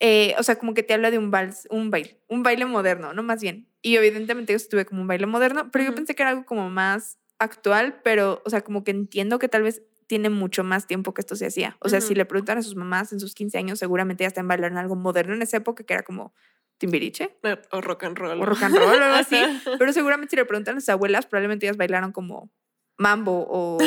eh, 0.01 0.35
o 0.39 0.43
sea, 0.43 0.57
como 0.57 0.75
que 0.75 0.83
te 0.83 0.93
habla 0.95 1.11
de 1.11 1.19
un 1.19 1.31
vals, 1.31 1.67
un 1.71 1.91
baile, 1.91 2.21
un 2.29 2.43
baile 2.43 2.65
moderno, 2.67 3.13
¿no? 3.15 3.23
Más 3.23 3.41
bien. 3.43 3.69
Y 3.83 3.97
evidentemente 3.97 4.53
yo 4.53 4.57
estuve 4.57 4.85
como 4.85 5.01
un 5.03 5.07
baile 5.07 5.27
moderno, 5.27 5.71
pero 5.71 5.85
yo 5.85 5.95
pensé 5.95 6.15
que 6.15 6.23
era 6.23 6.31
algo 6.31 6.45
como 6.45 6.69
más 6.71 7.19
actual, 7.39 8.01
pero, 8.03 8.43
o 8.45 8.51
sea, 8.51 8.63
como 8.63 8.85
que 8.85 8.91
entiendo 8.91 9.39
que 9.39 9.49
tal 9.49 9.63
vez 9.63 9.83
tiene 10.07 10.31
mucho 10.31 10.65
más 10.65 10.87
tiempo 10.87 11.15
que 11.15 11.21
esto 11.21 11.37
se 11.37 11.47
hacía. 11.47 11.77
O 11.81 11.89
sea, 11.89 12.01
si 12.01 12.15
le 12.15 12.25
preguntan 12.25 12.59
a 12.59 12.63
sus 12.63 12.77
mamás 12.77 13.13
en 13.13 13.21
sus 13.21 13.35
15 13.35 13.59
años, 13.59 13.79
seguramente 13.79 14.25
ya 14.25 14.29
están 14.29 14.47
bailando 14.49 14.79
algo 14.81 14.97
moderno 14.97 15.35
en 15.35 15.43
esa 15.43 15.57
época 15.59 15.85
que 15.85 15.95
era 15.95 16.03
como 16.03 16.33
timbiriche 16.79 17.37
O 17.71 17.81
rock 17.81 18.05
and 18.05 18.19
roll. 18.19 18.41
o 18.41 18.45
rock 18.45 18.63
and 18.63 18.77
roll 18.77 19.01
o 19.01 19.05
algo 19.05 19.17
así. 19.17 19.37
Pero 19.79 19.93
seguramente 19.93 20.31
si 20.31 20.37
le 20.37 20.45
preguntan 20.45 20.77
a 20.77 20.81
sus 20.81 20.89
abuelas, 20.91 21.27
probablemente 21.27 21.67
ellas 21.67 21.77
bailaron 21.77 22.13
como 22.13 22.51
mambo 22.99 23.47
o, 23.51 23.79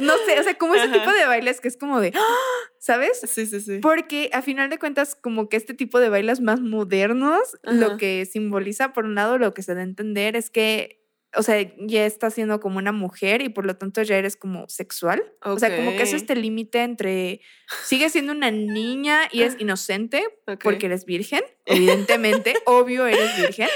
no 0.00 0.12
sé, 0.26 0.38
o 0.40 0.42
sea, 0.42 0.54
como 0.56 0.74
ese 0.74 0.84
Ajá. 0.84 0.92
tipo 0.92 1.12
de 1.12 1.26
bailes 1.26 1.60
que 1.60 1.68
es 1.68 1.76
como 1.76 2.00
de. 2.00 2.12
¿sabes? 2.78 3.20
Sí, 3.26 3.46
sí, 3.46 3.60
sí. 3.60 3.78
Porque 3.80 4.30
a 4.32 4.40
final 4.40 4.70
de 4.70 4.78
cuentas, 4.78 5.14
como 5.14 5.48
que 5.48 5.56
este 5.56 5.74
tipo 5.74 5.98
de 5.98 6.08
bailes 6.08 6.40
más 6.40 6.60
modernos, 6.60 7.58
lo 7.64 7.96
que 7.96 8.24
simboliza, 8.24 8.92
por 8.92 9.04
un 9.04 9.14
lado, 9.14 9.36
lo 9.38 9.52
que 9.52 9.62
se 9.62 9.74
da 9.74 9.80
a 9.80 9.84
entender 9.84 10.36
es 10.36 10.48
que, 10.48 10.97
o 11.36 11.42
sea, 11.42 11.60
ya 11.78 12.06
estás 12.06 12.34
siendo 12.34 12.58
como 12.58 12.78
una 12.78 12.90
mujer 12.92 13.42
y 13.42 13.50
por 13.50 13.66
lo 13.66 13.76
tanto 13.76 14.00
ya 14.02 14.16
eres 14.16 14.34
como 14.36 14.66
sexual. 14.68 15.22
O 15.42 15.58
sea, 15.58 15.74
como 15.76 15.90
que 15.92 16.02
es 16.02 16.12
este 16.14 16.34
límite 16.34 16.82
entre, 16.82 17.40
sigues 17.84 18.12
siendo 18.12 18.32
una 18.32 18.50
niña 18.50 19.28
y 19.30 19.42
es 19.42 19.56
inocente 19.58 20.24
Ok. 20.46 20.62
porque 20.64 20.86
eres 20.86 21.04
virgen, 21.04 21.42
evidentemente, 21.66 22.54
obvio 22.64 23.06
eres 23.06 23.36
virgen, 23.38 23.68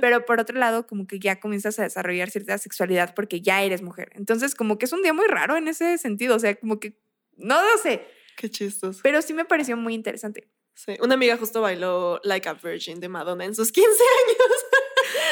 pero 0.00 0.24
por 0.24 0.40
otro 0.40 0.58
lado, 0.58 0.86
como 0.88 1.06
que 1.06 1.20
ya 1.20 1.38
comienzas 1.38 1.78
a 1.78 1.84
desarrollar 1.84 2.30
cierta 2.30 2.58
sexualidad 2.58 3.14
porque 3.14 3.40
ya 3.40 3.62
eres 3.62 3.80
mujer. 3.82 4.10
Entonces, 4.14 4.54
como 4.56 4.76
que 4.78 4.86
es 4.86 4.92
un 4.92 5.02
día 5.02 5.12
muy 5.12 5.26
raro 5.28 5.56
en 5.56 5.68
ese 5.68 5.98
sentido, 5.98 6.34
o 6.34 6.38
sea, 6.40 6.56
como 6.56 6.80
que, 6.80 6.98
no 7.36 7.62
lo 7.62 7.78
sé, 7.80 8.04
Qué 8.36 8.50
chistoso. 8.50 9.00
pero 9.04 9.22
sí 9.22 9.34
me 9.34 9.44
pareció 9.44 9.76
muy 9.76 9.94
interesante. 9.94 10.48
Sí. 10.74 10.96
Una 11.00 11.14
amiga 11.14 11.36
justo 11.36 11.60
bailó 11.60 12.20
Like 12.22 12.48
a 12.48 12.54
Virgin 12.54 13.00
de 13.00 13.08
Madonna 13.08 13.44
en 13.44 13.52
sus 13.54 13.72
15 13.72 13.88
años. 13.90 14.64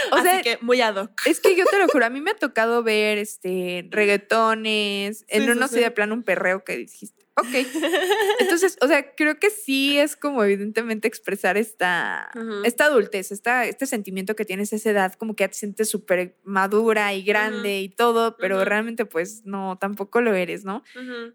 O 0.13 0.17
Así 0.17 0.29
sea, 0.29 0.43
que 0.43 0.59
muy 0.61 0.81
ad 0.81 0.97
hoc. 0.97 1.27
Es 1.27 1.41
que 1.41 1.57
yo 1.57 1.65
te 1.67 1.79
lo 1.79 1.89
juro, 1.93 2.07
a 2.07 2.11
mí 2.11 2.21
me 2.21 2.31
ha 2.31 2.37
tocado 2.37 2.83
ver 2.83 3.19
este 3.19 3.87
reggaetones, 3.91 5.25
en 5.29 5.43
Sí, 5.43 5.47
sí, 5.47 5.51
uno 5.51 5.69
sí 5.69 5.81
de 5.81 5.91
plano 5.91 6.15
un 6.15 6.23
perreo 6.23 6.65
que 6.65 6.77
dijiste, 6.77 7.27
Ok. 7.39 7.49
Entonces, 8.41 8.79
o 8.81 8.89
sea, 8.89 9.15
creo 9.15 9.39
que 9.39 9.51
sí 9.51 9.99
es 9.99 10.17
como 10.17 10.43
evidentemente 10.43 11.07
expresar 11.07 11.59
esta, 11.59 12.31
esta 12.65 12.87
adultez, 12.87 13.31
esta, 13.31 13.67
este 13.67 13.85
sentimiento 13.85 14.35
que 14.35 14.47
tienes 14.47 14.73
a 14.73 14.77
esa 14.77 14.91
edad, 14.91 15.13
como 15.13 15.37
que 15.37 15.45
ya 15.45 15.49
te 15.49 15.55
sientes 15.55 15.91
súper 15.91 16.39
madura 16.45 17.13
y 17.13 17.23
grande 17.23 17.81
y 17.81 17.91
todo, 17.91 18.39
pero 18.39 18.65
realmente 18.65 19.05
pues 19.05 19.43
no, 19.45 19.77
tampoco 19.79 20.23
lo 20.23 20.35
eres, 20.35 20.65
¿no? 20.65 20.83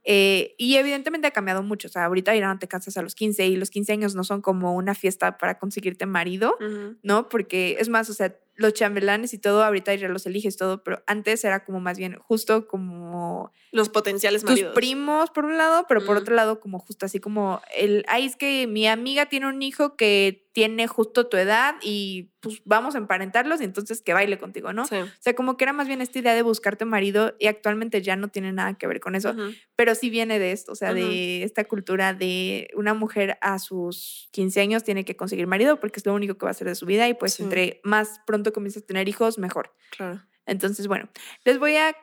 Eh, 0.04 0.56
y 0.58 0.78
evidentemente 0.78 1.28
ha 1.28 1.32
cambiado 1.32 1.62
mucho. 1.62 1.88
O 1.88 1.92
sea, 1.92 2.06
ahorita 2.06 2.36
ya 2.36 2.48
no 2.48 2.58
te 2.58 2.68
casas 2.68 2.98
a 2.98 3.04
los 3.04 3.14
15 3.14 3.46
y 3.46 3.56
los 3.56 3.70
15 3.70 3.94
años 3.94 4.16
no 4.16 4.24
son 4.24 4.42
como 4.42 4.74
una 4.74 4.96
fiesta 4.96 5.38
para 5.38 5.60
conseguirte 5.60 6.08
marido. 6.08 6.58
¿no? 7.04 7.30
Porque 7.30 7.78
es 7.80 7.90
más, 7.90 8.10
o 8.10 8.14
sea, 8.14 8.36
los 8.62 8.74
chambelanes 8.74 9.34
y 9.34 9.40
todo, 9.40 9.64
ahorita 9.64 9.94
ya 9.96 10.08
los 10.08 10.26
eliges 10.26 10.58
todo, 10.58 10.84
pero 10.84 11.04
antes 11.08 11.44
era 11.44 11.66
como 11.66 11.80
más 11.80 11.98
bien 11.98 12.18
justo 12.20 12.68
como 12.68 13.52
Los 13.74 13.88
potenciales 13.90 14.42
tus 14.42 14.50
maridos. 14.52 14.74
primos 14.76 15.30
por 15.30 15.46
un 15.46 15.58
lado, 15.58 15.86
pero 15.88 16.04
por 16.06 16.16
Mm. 16.18 16.20
otro 16.20 16.36
lado 16.36 16.60
como 16.60 16.80
justo 16.80 17.06
así 17.06 17.20
como 17.22 17.62
el, 17.74 18.04
ay, 18.10 18.26
es 18.26 18.36
que 18.36 18.68
mi 18.68 18.86
amiga 18.88 19.28
tiene 19.28 19.48
un 19.48 19.62
hijo 19.62 19.96
que 19.96 20.46
tiene 20.54 20.88
justo 20.88 21.28
tu 21.28 21.38
edad 21.38 21.76
y 21.82 22.34
pues 22.42 22.62
vamos 22.66 22.96
a 22.96 22.98
emparentarlos 22.98 23.62
y 23.62 23.64
entonces 23.64 24.02
que 24.02 24.14
baile 24.14 24.38
contigo, 24.38 24.74
¿no? 24.74 24.86
Sí. 24.86 24.98
O 24.98 25.08
sea, 25.22 25.34
como 25.36 25.56
que 25.56 25.64
era 25.64 25.72
más 25.72 25.88
bien 25.88 26.02
esta 26.02 26.20
idea 26.20 26.36
de 26.36 26.42
buscarte 26.42 26.84
marido 26.84 27.34
y 27.40 27.48
actualmente 27.48 28.02
ya 28.02 28.18
no 28.18 28.28
tiene 28.28 28.52
nada 28.52 28.74
que 28.74 28.88
ver 28.88 29.00
con 29.00 29.16
eso, 29.16 29.34
pero 29.78 29.96
sí 29.96 30.10
viene 30.10 30.38
de 30.40 30.52
esto, 30.52 30.74
o 30.74 30.76
sea, 30.76 30.94
de 30.94 31.44
esta 31.44 31.64
cultura 31.64 32.14
de 32.14 32.70
una 32.76 32.94
mujer 32.94 33.38
a 33.40 33.58
sus 33.60 34.28
15 34.32 34.60
años 34.60 34.84
tiene 34.84 35.06
que 35.06 35.16
conseguir 35.16 35.48
marido 35.48 35.80
porque 35.80 36.02
es 36.02 36.06
lo 36.06 36.14
único 36.14 36.38
que 36.38 36.46
va 36.46 36.50
a 36.50 36.52
hacer 36.52 36.68
de 36.68 36.76
su 36.76 36.86
vida 36.86 37.08
y 37.08 37.14
pues 37.14 37.36
Sí. 37.36 37.44
entre 37.44 37.80
más 37.86 38.20
pronto 38.28 38.52
comienzas 38.52 38.84
a 38.84 38.86
tener 38.86 39.08
hijos, 39.08 39.38
mejor. 39.38 39.74
Claro. 39.96 40.22
Entonces, 40.46 40.88
bueno, 40.88 41.08
les 41.46 41.58
voy 41.60 41.78
a 41.78 41.96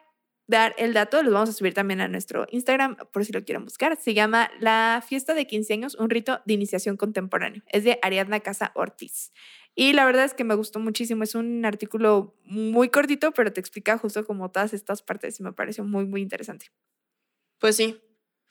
dar 0.48 0.74
el 0.78 0.94
dato, 0.94 1.22
los 1.22 1.32
vamos 1.32 1.50
a 1.50 1.52
subir 1.52 1.74
también 1.74 2.00
a 2.00 2.08
nuestro 2.08 2.46
Instagram 2.50 2.96
por 3.12 3.24
si 3.24 3.32
lo 3.32 3.44
quieren 3.44 3.64
buscar. 3.64 3.96
Se 3.96 4.14
llama 4.14 4.50
La 4.58 5.04
fiesta 5.06 5.34
de 5.34 5.46
15 5.46 5.72
años, 5.74 5.94
un 5.94 6.10
rito 6.10 6.40
de 6.46 6.54
iniciación 6.54 6.96
contemporáneo. 6.96 7.62
Es 7.68 7.84
de 7.84 7.98
Ariadna 8.02 8.40
Casa 8.40 8.72
Ortiz. 8.74 9.32
Y 9.74 9.92
la 9.92 10.04
verdad 10.06 10.24
es 10.24 10.34
que 10.34 10.44
me 10.44 10.54
gustó 10.54 10.80
muchísimo. 10.80 11.22
Es 11.22 11.34
un 11.34 11.64
artículo 11.64 12.34
muy 12.44 12.88
cortito, 12.88 13.30
pero 13.32 13.52
te 13.52 13.60
explica 13.60 13.98
justo 13.98 14.26
como 14.26 14.50
todas 14.50 14.74
estas 14.74 15.02
partes 15.02 15.38
y 15.38 15.42
me 15.44 15.52
pareció 15.52 15.84
muy, 15.84 16.06
muy 16.06 16.22
interesante. 16.22 16.72
Pues 17.58 17.76
sí. 17.76 18.00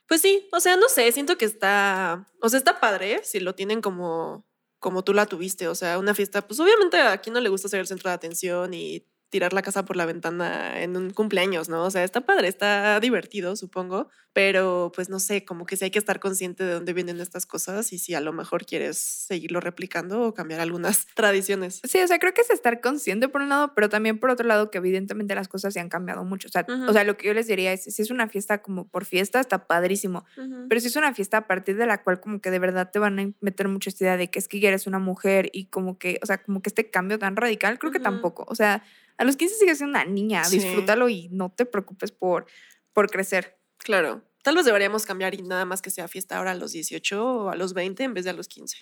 Pues 0.07 0.21
sí, 0.21 0.47
o 0.53 0.61
sea, 0.61 0.77
no 0.77 0.87
sé, 0.87 1.11
siento 1.11 1.37
que 1.37 1.43
está, 1.43 2.31
o 2.41 2.47
sea, 2.47 2.59
está 2.59 2.79
padre 2.79 3.19
si 3.23 3.41
lo 3.41 3.55
tienen 3.55 3.81
como 3.81 4.47
como 4.79 5.03
tú 5.03 5.13
la 5.13 5.25
tuviste, 5.25 5.67
o 5.67 5.75
sea, 5.75 5.97
una 5.99 6.13
fiesta, 6.13 6.47
pues 6.47 6.59
obviamente 6.59 6.99
a 6.99 7.17
quien 7.17 7.33
no 7.33 7.39
le 7.39 7.49
gusta 7.49 7.67
ser 7.67 7.79
el 7.79 7.87
centro 7.87 8.09
de 8.09 8.15
atención 8.15 8.73
y 8.73 9.05
tirar 9.29 9.53
la 9.53 9.61
casa 9.61 9.85
por 9.85 9.95
la 9.97 10.05
ventana 10.05 10.81
en 10.81 10.95
un 10.95 11.09
cumpleaños, 11.11 11.69
¿no? 11.69 11.83
O 11.83 11.91
sea, 11.91 12.03
está 12.03 12.21
padre, 12.21 12.47
está 12.47 12.99
divertido, 12.99 13.55
supongo, 13.55 14.09
pero 14.33 14.91
pues 14.95 15.09
no 15.09 15.19
sé, 15.19 15.43
como 15.43 15.65
que 15.65 15.75
sí 15.77 15.85
hay 15.85 15.91
que 15.91 15.99
estar 15.99 16.19
consciente 16.19 16.63
de 16.63 16.73
dónde 16.73 16.93
vienen 16.93 17.19
estas 17.19 17.45
cosas 17.45 17.91
y 17.91 17.97
si 17.97 18.13
a 18.13 18.21
lo 18.21 18.33
mejor 18.33 18.65
quieres 18.65 18.97
seguirlo 18.97 19.59
replicando 19.59 20.21
o 20.21 20.33
cambiar 20.33 20.61
algunas 20.61 21.07
tradiciones. 21.15 21.81
Sí, 21.83 21.99
o 21.99 22.07
sea, 22.07 22.19
creo 22.19 22.33
que 22.33 22.41
es 22.41 22.49
estar 22.49 22.79
consciente 22.79 23.27
por 23.29 23.41
un 23.41 23.49
lado, 23.49 23.73
pero 23.75 23.89
también 23.89 24.19
por 24.19 24.29
otro 24.29 24.47
lado 24.47 24.71
que 24.71 24.77
evidentemente 24.77 25.35
las 25.35 25.47
cosas 25.47 25.73
se 25.73 25.79
han 25.79 25.89
cambiado 25.89 26.23
mucho. 26.23 26.47
O 26.47 26.51
sea, 26.51 26.65
Ujú. 26.67 26.89
o 26.89 26.93
sea 26.93 27.03
lo 27.03 27.17
que 27.17 27.27
yo 27.27 27.33
les 27.33 27.47
diría 27.47 27.73
es, 27.73 27.83
si 27.83 28.01
es 28.01 28.11
una 28.11 28.29
fiesta 28.29 28.61
como 28.61 28.87
por 28.87 29.05
fiesta, 29.05 29.39
está 29.39 29.67
padrísimo. 29.67 30.25
Pero 30.69 30.81
si 30.81 30.87
es 30.87 30.95
una 30.95 31.13
fiesta 31.13 31.37
a 31.37 31.47
partir 31.47 31.75
de 31.77 31.85
la 31.85 32.03
cual 32.03 32.19
como 32.19 32.39
que 32.39 32.51
de 32.51 32.59
verdad 32.59 32.91
te 32.91 32.99
van 32.99 33.19
a 33.19 33.31
meter 33.41 33.67
mucha 33.67 33.89
esta 33.89 34.03
idea 34.05 34.17
de 34.17 34.29
que 34.29 34.39
es 34.39 34.47
que 34.47 34.65
eres 34.65 34.87
una 34.87 34.99
mujer 34.99 35.49
y 35.51 35.65
como 35.65 35.97
que, 35.97 36.19
o 36.21 36.25
sea, 36.25 36.37
como 36.43 36.61
que 36.61 36.69
este 36.69 36.89
cambio 36.89 37.19
tan 37.19 37.35
radical, 37.35 37.79
creo 37.79 37.91
que 37.91 37.99
tampoco. 37.99 38.45
O 38.47 38.55
sea, 38.55 38.83
a 39.17 39.23
los 39.23 39.35
15 39.37 39.55
sigues 39.55 39.77
siendo 39.79 39.97
una 39.99 40.05
niña, 40.05 40.43
Sí. 40.45 40.59
disfrútalo 40.59 41.09
y 41.09 41.29
no 41.29 41.51
te 41.51 41.65
preocupes 41.65 42.11
por, 42.11 42.45
por 42.93 43.09
crecer. 43.09 43.57
Claro. 43.77 44.23
Tal 44.43 44.55
vez 44.55 44.65
deberíamos 44.65 45.05
cambiar 45.05 45.33
y 45.33 45.41
nada 45.41 45.65
más 45.65 45.81
que 45.81 45.89
sea 45.89 46.07
fiesta 46.07 46.37
ahora 46.37 46.51
a 46.51 46.55
los 46.55 46.71
18 46.71 47.25
o 47.25 47.49
a 47.49 47.55
los 47.55 47.73
20 47.73 48.03
en 48.03 48.13
vez 48.13 48.23
de 48.23 48.31
a 48.31 48.33
los 48.33 48.47
15. 48.47 48.77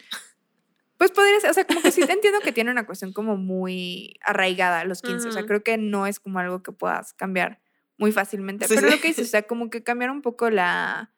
Pues 0.98 1.12
podría 1.12 1.40
ser, 1.40 1.50
o 1.50 1.54
sea, 1.54 1.66
como 1.66 1.82
que 1.82 1.92
sí 1.92 2.06
te 2.06 2.12
entiendo 2.14 2.40
que 2.42 2.52
tiene 2.52 2.72
una 2.72 2.86
cuestión 2.86 3.12
como 3.14 3.36
muy 3.36 4.18
arraigada 4.22 4.82
a 4.82 4.86
los 4.86 5.02
15. 5.02 5.28
O 5.28 5.32
sea, 5.32 5.46
creo 5.46 5.64
que 5.64 5.78
no 5.78 6.08
es 6.08 6.20
como 6.20 6.40
algo 6.40 6.62
que 6.64 6.72
puedas 6.72 7.14
cambiar 7.14 7.62
muy 7.98 8.12
fácilmente. 8.12 8.68
Sí, 8.68 8.76
pero 8.76 8.88
sí. 8.88 8.96
lo 8.96 9.02
que 9.02 9.08
dices, 9.10 9.28
o 9.28 9.32
sea, 9.32 9.44
como 9.44 9.70
que 9.70 9.84
cambiar 9.84 10.12
un 10.12 10.22
poco 10.22 10.50
la. 10.50 11.12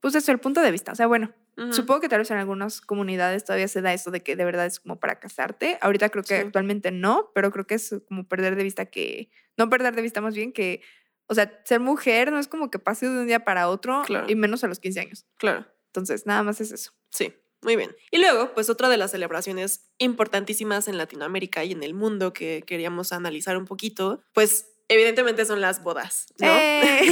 Pues 0.00 0.14
eso, 0.14 0.30
el 0.32 0.38
punto 0.40 0.60
de 0.60 0.70
vista. 0.70 0.92
O 0.92 0.94
sea, 0.94 1.06
bueno. 1.06 1.34
Supongo 1.70 2.02
que 2.02 2.10
tal 2.10 2.18
vez 2.18 2.30
en 2.30 2.36
algunas 2.36 2.82
comunidades 2.82 3.42
todavía 3.46 3.66
se 3.66 3.80
da 3.80 3.94
eso 3.94 4.10
de 4.10 4.22
que 4.22 4.36
de 4.36 4.44
verdad 4.44 4.66
es 4.66 4.78
como 4.78 5.00
para 5.00 5.18
casarte. 5.18 5.78
Ahorita 5.80 6.10
creo 6.10 6.22
que 6.22 6.38
Sí. 6.38 6.42
actualmente 6.46 6.90
no, 6.90 7.30
pero 7.34 7.50
creo 7.50 7.66
que 7.66 7.76
es 7.76 7.94
como 8.08 8.28
perder 8.28 8.56
de 8.56 8.62
vista 8.62 8.84
que, 8.84 9.30
no 9.56 9.70
perder 9.70 9.94
de 9.96 10.02
vista 10.02 10.20
más 10.20 10.34
bien 10.34 10.52
que, 10.52 10.82
o 11.28 11.34
sea, 11.34 11.62
ser 11.64 11.80
mujer 11.80 12.30
no 12.30 12.38
es 12.38 12.46
como 12.46 12.70
que 12.70 12.78
pase 12.78 13.08
de 13.08 13.20
un 13.20 13.26
día 13.26 13.42
para 13.46 13.70
otro 13.70 14.02
Claro. 14.04 14.26
y 14.28 14.34
menos 14.34 14.64
a 14.64 14.66
los 14.66 14.80
15 14.80 15.00
años. 15.00 15.24
Claro. 15.38 15.64
Entonces, 15.86 16.26
nada 16.26 16.42
más 16.42 16.60
es 16.60 16.72
eso. 16.72 16.92
Sí, 17.08 17.32
muy 17.62 17.76
bien. 17.76 17.96
Y 18.10 18.18
luego, 18.18 18.52
pues 18.52 18.68
otra 18.68 18.90
de 18.90 18.98
las 18.98 19.12
celebraciones 19.12 19.88
importantísimas 19.96 20.88
en 20.88 20.98
Latinoamérica 20.98 21.64
y 21.64 21.72
en 21.72 21.82
el 21.82 21.94
mundo 21.94 22.34
que 22.34 22.64
queríamos 22.66 23.12
analizar 23.14 23.56
un 23.56 23.64
poquito, 23.64 24.22
pues 24.34 24.75
evidentemente 24.88 25.44
son 25.44 25.60
las 25.60 25.82
bodas, 25.82 26.26
¿no? 26.38 26.48
¡Eh! 26.48 27.10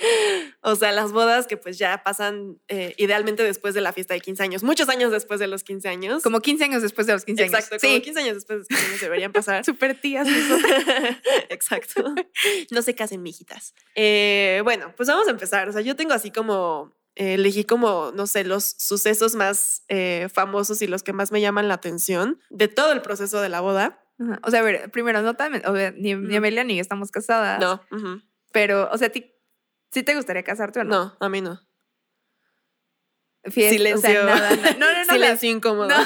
o 0.60 0.76
sea, 0.76 0.92
las 0.92 1.12
bodas 1.12 1.46
que 1.46 1.56
pues 1.56 1.78
ya 1.78 2.02
pasan 2.02 2.58
eh, 2.68 2.94
idealmente 2.98 3.42
después 3.42 3.74
de 3.74 3.80
la 3.80 3.92
fiesta 3.92 4.14
de 4.14 4.20
15 4.20 4.42
años, 4.42 4.62
muchos 4.62 4.88
años 4.88 5.10
después 5.12 5.40
de 5.40 5.46
los 5.46 5.64
15 5.64 5.88
años. 5.88 6.22
Como 6.22 6.40
15 6.40 6.64
años 6.64 6.82
después 6.82 7.06
de 7.06 7.14
los 7.14 7.24
15 7.24 7.42
años. 7.42 7.54
Exacto, 7.54 7.76
como 7.80 7.94
Sí, 7.94 8.00
15 8.00 8.20
años 8.20 8.34
después 8.34 8.56
de 8.56 8.58
los 8.58 8.68
15 8.68 8.86
años 8.86 9.00
deberían 9.00 9.32
pasar. 9.32 9.64
súper 9.64 10.00
tías. 10.00 10.28
Exacto. 11.48 12.14
No 12.70 12.82
se 12.82 12.94
casen, 12.94 13.22
mijitas. 13.22 13.74
Eh, 13.94 14.60
bueno, 14.64 14.92
pues 14.96 15.08
vamos 15.08 15.26
a 15.28 15.30
empezar. 15.30 15.68
O 15.68 15.72
sea, 15.72 15.80
yo 15.80 15.96
tengo 15.96 16.12
así 16.12 16.30
como, 16.30 16.94
eh, 17.14 17.34
elegí 17.34 17.64
como, 17.64 18.12
no 18.14 18.26
sé, 18.26 18.44
los 18.44 18.74
sucesos 18.78 19.34
más 19.34 19.82
eh, 19.88 20.28
famosos 20.32 20.82
y 20.82 20.86
los 20.86 21.02
que 21.02 21.12
más 21.12 21.32
me 21.32 21.40
llaman 21.40 21.68
la 21.68 21.74
atención 21.74 22.40
de 22.50 22.68
todo 22.68 22.92
el 22.92 23.02
proceso 23.02 23.40
de 23.40 23.48
la 23.48 23.60
boda. 23.60 24.02
Ajá. 24.18 24.40
O 24.42 24.50
sea, 24.50 24.60
a 24.60 24.62
ver, 24.62 24.90
primero, 24.90 25.20
no 25.22 25.34
también, 25.34 25.62
o 25.66 25.74
sea, 25.74 25.90
ni. 25.92 26.12
Amelia 26.12 26.64
ni 26.64 26.76
yo 26.76 26.80
estamos 26.80 27.10
casadas. 27.10 27.60
No. 27.60 27.82
Pero, 28.52 28.88
o 28.90 28.96
sea, 28.98 29.08
¿a 29.08 29.10
ti 29.10 29.32
sí 29.92 30.02
te 30.02 30.14
gustaría 30.14 30.42
casarte 30.42 30.80
o 30.80 30.84
no? 30.84 30.90
no, 30.90 31.16
a 31.20 31.28
mí 31.28 31.40
no. 31.40 31.60
Fiesta, 33.44 33.76
Silencio. 33.76 34.08
O 34.10 34.12
sea, 34.12 34.24
nada, 34.24 34.56
nada. 34.56 34.72
No, 34.78 34.86
no, 34.86 34.92
no. 34.92 35.04
la- 35.04 35.12
Silencio 35.12 35.50
incómodo. 35.50 35.88
no. 35.88 35.96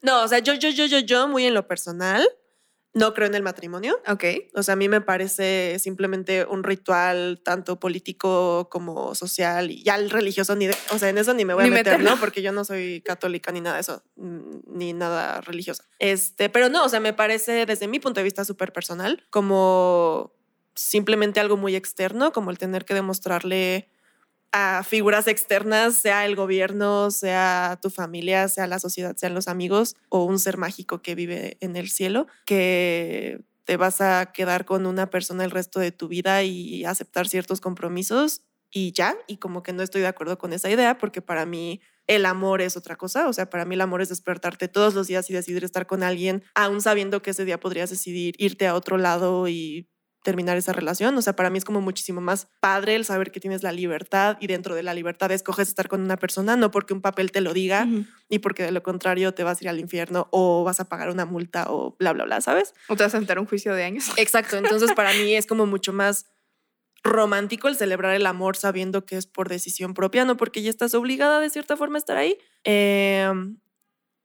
No, 0.00 0.22
o 0.22 0.28
sea, 0.28 0.38
yo, 0.38 0.54
yo, 0.54 0.68
yo, 0.70 0.86
yo, 0.86 1.00
yo, 1.00 1.26
muy 1.26 1.44
en 1.44 1.54
lo 1.54 1.66
personal, 1.66 2.24
no 2.98 3.14
creo 3.14 3.26
en 3.28 3.34
el 3.34 3.42
matrimonio. 3.42 3.98
Ok. 4.08 4.24
O 4.54 4.62
sea, 4.62 4.74
a 4.74 4.76
mí 4.76 4.88
me 4.88 5.00
parece 5.00 5.78
simplemente 5.78 6.44
un 6.44 6.62
ritual 6.64 7.40
tanto 7.44 7.78
político 7.80 8.68
como 8.70 9.14
social 9.14 9.70
y 9.70 9.82
ya 9.82 9.94
el 9.96 10.10
religioso 10.10 10.54
ni 10.56 10.66
de- 10.66 10.76
o 10.92 10.98
sea, 10.98 11.08
en 11.08 11.18
eso 11.18 11.34
ni 11.34 11.44
me 11.44 11.54
voy 11.54 11.64
Ni 11.64 11.68
a 11.70 11.72
meter, 11.72 11.92
meterlo. 11.94 12.10
¿no? 12.14 12.20
Porque 12.20 12.42
yo 12.42 12.52
no 12.52 12.64
soy 12.64 13.00
católica 13.02 13.52
ni 13.52 13.60
nada 13.60 13.76
de 13.76 13.80
eso, 13.82 14.02
ni 14.16 14.92
nada 14.92 15.40
religiosa. 15.40 15.84
Este, 15.98 16.48
pero 16.48 16.68
no, 16.68 16.84
o 16.84 16.88
sea, 16.88 17.00
me 17.00 17.12
parece 17.12 17.66
desde 17.66 17.88
mi 17.88 17.98
punto 18.00 18.20
de 18.20 18.24
vista 18.24 18.44
súper 18.44 18.72
personal 18.72 19.26
como 19.30 20.32
simplemente 20.74 21.40
algo 21.40 21.56
muy 21.56 21.74
externo, 21.74 22.32
como 22.32 22.50
el 22.50 22.58
tener 22.58 22.84
que 22.84 22.94
demostrarle 22.94 23.88
a 24.52 24.82
figuras 24.82 25.26
externas, 25.26 25.96
sea 25.96 26.26
el 26.26 26.36
gobierno, 26.36 27.10
sea 27.10 27.78
tu 27.82 27.90
familia, 27.90 28.48
sea 28.48 28.66
la 28.66 28.78
sociedad, 28.78 29.16
sean 29.16 29.34
los 29.34 29.48
amigos 29.48 29.96
o 30.08 30.24
un 30.24 30.38
ser 30.38 30.56
mágico 30.56 31.02
que 31.02 31.14
vive 31.14 31.56
en 31.60 31.76
el 31.76 31.90
cielo, 31.90 32.26
que 32.46 33.42
te 33.64 33.76
vas 33.76 34.00
a 34.00 34.32
quedar 34.32 34.64
con 34.64 34.86
una 34.86 35.10
persona 35.10 35.44
el 35.44 35.50
resto 35.50 35.80
de 35.80 35.92
tu 35.92 36.08
vida 36.08 36.42
y 36.42 36.84
aceptar 36.84 37.28
ciertos 37.28 37.60
compromisos 37.60 38.42
y 38.70 38.92
ya, 38.92 39.16
y 39.26 39.38
como 39.38 39.62
que 39.62 39.72
no 39.72 39.82
estoy 39.82 40.02
de 40.02 40.06
acuerdo 40.08 40.38
con 40.38 40.52
esa 40.52 40.70
idea 40.70 40.98
porque 40.98 41.22
para 41.22 41.46
mí 41.46 41.80
el 42.06 42.24
amor 42.26 42.62
es 42.62 42.76
otra 42.76 42.96
cosa, 42.96 43.28
o 43.28 43.32
sea, 43.32 43.50
para 43.50 43.64
mí 43.64 43.74
el 43.74 43.80
amor 43.82 44.00
es 44.00 44.08
despertarte 44.08 44.68
todos 44.68 44.94
los 44.94 45.06
días 45.06 45.28
y 45.28 45.34
decidir 45.34 45.64
estar 45.64 45.86
con 45.86 46.02
alguien, 46.02 46.42
aún 46.54 46.80
sabiendo 46.80 47.22
que 47.22 47.30
ese 47.30 47.44
día 47.44 47.60
podrías 47.60 47.90
decidir 47.90 48.34
irte 48.38 48.66
a 48.66 48.74
otro 48.74 48.96
lado 48.96 49.48
y 49.48 49.88
terminar 50.28 50.58
esa 50.58 50.74
relación. 50.74 51.16
O 51.16 51.22
sea, 51.22 51.34
para 51.34 51.48
mí 51.48 51.56
es 51.56 51.64
como 51.64 51.80
muchísimo 51.80 52.20
más 52.20 52.48
padre 52.60 52.96
el 52.96 53.06
saber 53.06 53.32
que 53.32 53.40
tienes 53.40 53.62
la 53.62 53.72
libertad 53.72 54.36
y 54.40 54.46
dentro 54.46 54.74
de 54.74 54.82
la 54.82 54.92
libertad 54.92 55.32
escoges 55.32 55.68
estar 55.68 55.88
con 55.88 56.02
una 56.02 56.18
persona, 56.18 56.54
no 56.54 56.70
porque 56.70 56.92
un 56.92 57.00
papel 57.00 57.32
te 57.32 57.40
lo 57.40 57.54
diga 57.54 57.86
Ujú. 57.88 58.04
y 58.28 58.40
porque 58.40 58.62
de 58.62 58.70
lo 58.70 58.82
contrario 58.82 59.32
te 59.32 59.42
vas 59.42 59.58
a 59.58 59.64
ir 59.64 59.70
al 59.70 59.80
infierno 59.80 60.28
o 60.30 60.64
vas 60.64 60.80
a 60.80 60.84
pagar 60.90 61.08
una 61.08 61.24
multa 61.24 61.64
o 61.70 61.96
bla, 61.98 62.12
bla, 62.12 62.24
bla, 62.24 62.42
¿sabes? 62.42 62.74
O 62.88 62.96
te 62.96 63.04
vas 63.04 63.14
a 63.14 63.18
sentar 63.18 63.38
un 63.38 63.46
juicio 63.46 63.72
de 63.72 63.84
años. 63.84 64.10
Exacto. 64.18 64.58
Entonces, 64.58 64.92
para 64.92 65.14
mí 65.14 65.34
es 65.34 65.46
como 65.46 65.64
mucho 65.64 65.94
más 65.94 66.26
romántico 67.02 67.68
el 67.68 67.76
celebrar 67.76 68.14
el 68.14 68.26
amor 68.26 68.54
sabiendo 68.58 69.06
que 69.06 69.16
es 69.16 69.26
por 69.26 69.48
decisión 69.48 69.94
propia, 69.94 70.26
no 70.26 70.36
porque 70.36 70.60
ya 70.60 70.68
estás 70.68 70.92
obligada 70.92 71.40
de 71.40 71.48
cierta 71.48 71.74
forma 71.74 71.96
a 71.96 72.00
estar 72.00 72.18
ahí. 72.18 72.36
Eh, 72.64 73.32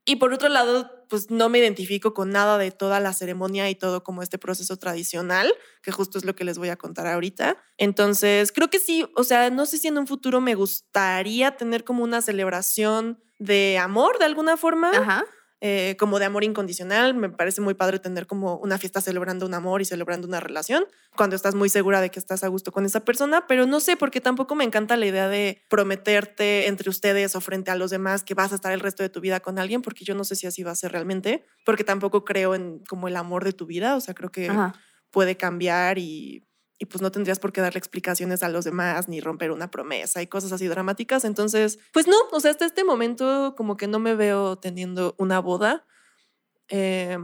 y 0.06 0.18
por 0.18 0.34
otro 0.34 0.50
lado, 0.50 1.06
pues 1.10 1.30
no 1.30 1.48
me 1.48 1.60
identifico 1.60 2.14
con 2.14 2.30
nada 2.32 2.58
de 2.58 2.72
toda 2.72 3.00
la 3.00 3.14
ceremonia 3.14 3.70
y 3.70 3.76
todo 3.76 4.04
como 4.04 4.22
este 4.22 4.38
proceso 4.38 4.78
tradicional, 4.78 5.54
que 5.82 5.92
justo 5.92 6.18
es 6.18 6.26
lo 6.26 6.36
que 6.36 6.44
les 6.44 6.58
voy 6.58 6.70
a 6.70 6.76
contar 6.76 7.08
ahorita. 7.08 7.58
Entonces, 7.78 8.52
creo 8.52 8.70
que 8.70 8.80
sí, 8.80 9.06
o 9.16 9.24
sea, 9.24 9.50
no 9.50 9.66
sé 9.66 9.78
si 9.78 9.88
en 9.88 9.98
un 9.98 10.08
futuro 10.08 10.42
me 10.42 10.56
gustaría 10.56 11.56
tener 11.56 11.84
como 11.84 12.04
una 12.04 12.22
celebración 12.22 13.24
de 13.40 13.78
amor 13.78 14.20
de 14.20 14.26
alguna 14.26 14.58
forma. 14.58 14.92
Ajá. 14.92 15.26
Eh, 15.66 15.96
como 15.98 16.20
de 16.20 16.26
amor 16.26 16.44
incondicional. 16.44 17.14
Me 17.14 17.30
parece 17.30 17.62
muy 17.62 17.74
padre 17.74 17.98
tener 17.98 18.28
como 18.28 18.58
una 18.58 18.78
fiesta 18.78 19.00
celebrando 19.00 19.46
un 19.46 19.54
amor 19.54 19.82
y 19.82 19.86
celebrando 19.86 20.28
una 20.28 20.42
relación 20.42 20.84
cuando 21.16 21.38
estás 21.38 21.56
muy 21.56 21.70
segura 21.70 22.02
de 22.02 22.12
que 22.12 22.20
estás 22.20 22.44
a 22.44 22.50
gusto 22.50 22.74
con 22.74 22.86
esa 22.86 23.06
persona, 23.06 23.48
pero 23.48 23.66
no 23.66 23.80
sé, 23.80 23.96
porque 23.96 24.20
tampoco 24.20 24.56
me 24.56 24.66
encanta 24.66 24.98
la 24.98 25.06
idea 25.06 25.30
de 25.30 25.62
prometerte 25.70 26.68
entre 26.68 26.90
ustedes 26.90 27.38
o 27.38 27.40
frente 27.40 27.72
a 27.72 27.76
los 27.76 27.92
demás 27.92 28.24
que 28.24 28.34
vas 28.34 28.52
a 28.52 28.56
estar 28.56 28.74
el 28.74 28.82
resto 28.82 29.04
de 29.04 29.10
tu 29.10 29.22
vida 29.22 29.40
con 29.40 29.58
alguien, 29.58 29.82
porque 29.82 30.04
yo 30.04 30.16
no 30.16 30.26
sé 30.26 30.36
si 30.36 30.48
así 30.48 30.64
va 30.64 30.72
a 30.72 30.76
ser 30.76 30.92
realmente, 30.92 31.46
porque 31.66 31.86
tampoco 31.86 32.26
creo 32.26 32.56
en 32.56 32.80
como 32.90 33.08
el 33.08 33.16
amor 33.16 33.46
de 33.46 33.54
tu 33.54 33.66
vida, 33.66 33.96
o 33.96 34.02
sea, 34.02 34.14
creo 34.14 34.32
que 34.32 34.50
Ajá. 34.50 34.74
puede 35.12 35.38
cambiar 35.38 35.98
y, 35.98 36.46
y 36.84 36.86
pues 36.86 37.02
no 37.02 37.14
tendrías 37.14 37.40
por 37.40 37.54
qué 37.54 37.62
darle 37.62 37.78
explicaciones 37.78 38.44
a 38.44 38.50
los 38.50 38.66
demás 38.66 39.08
ni 39.08 39.22
romper 39.22 39.52
una 39.52 39.72
promesa 39.72 40.22
y 40.22 40.28
cosas 40.28 40.52
así 40.52 40.68
dramáticas. 40.68 41.24
Entonces, 41.24 41.80
pues 41.94 42.08
no, 42.08 42.18
o 42.34 42.42
sea, 42.42 42.52
hasta 42.52 42.66
este 42.66 42.84
momento 42.84 43.56
como 43.56 43.78
que 43.78 43.88
no 43.88 44.00
me 44.00 44.16
veo 44.16 44.58
teniendo 44.58 45.16
una 45.18 45.40
boda. 45.40 45.88
Eh, 46.68 47.18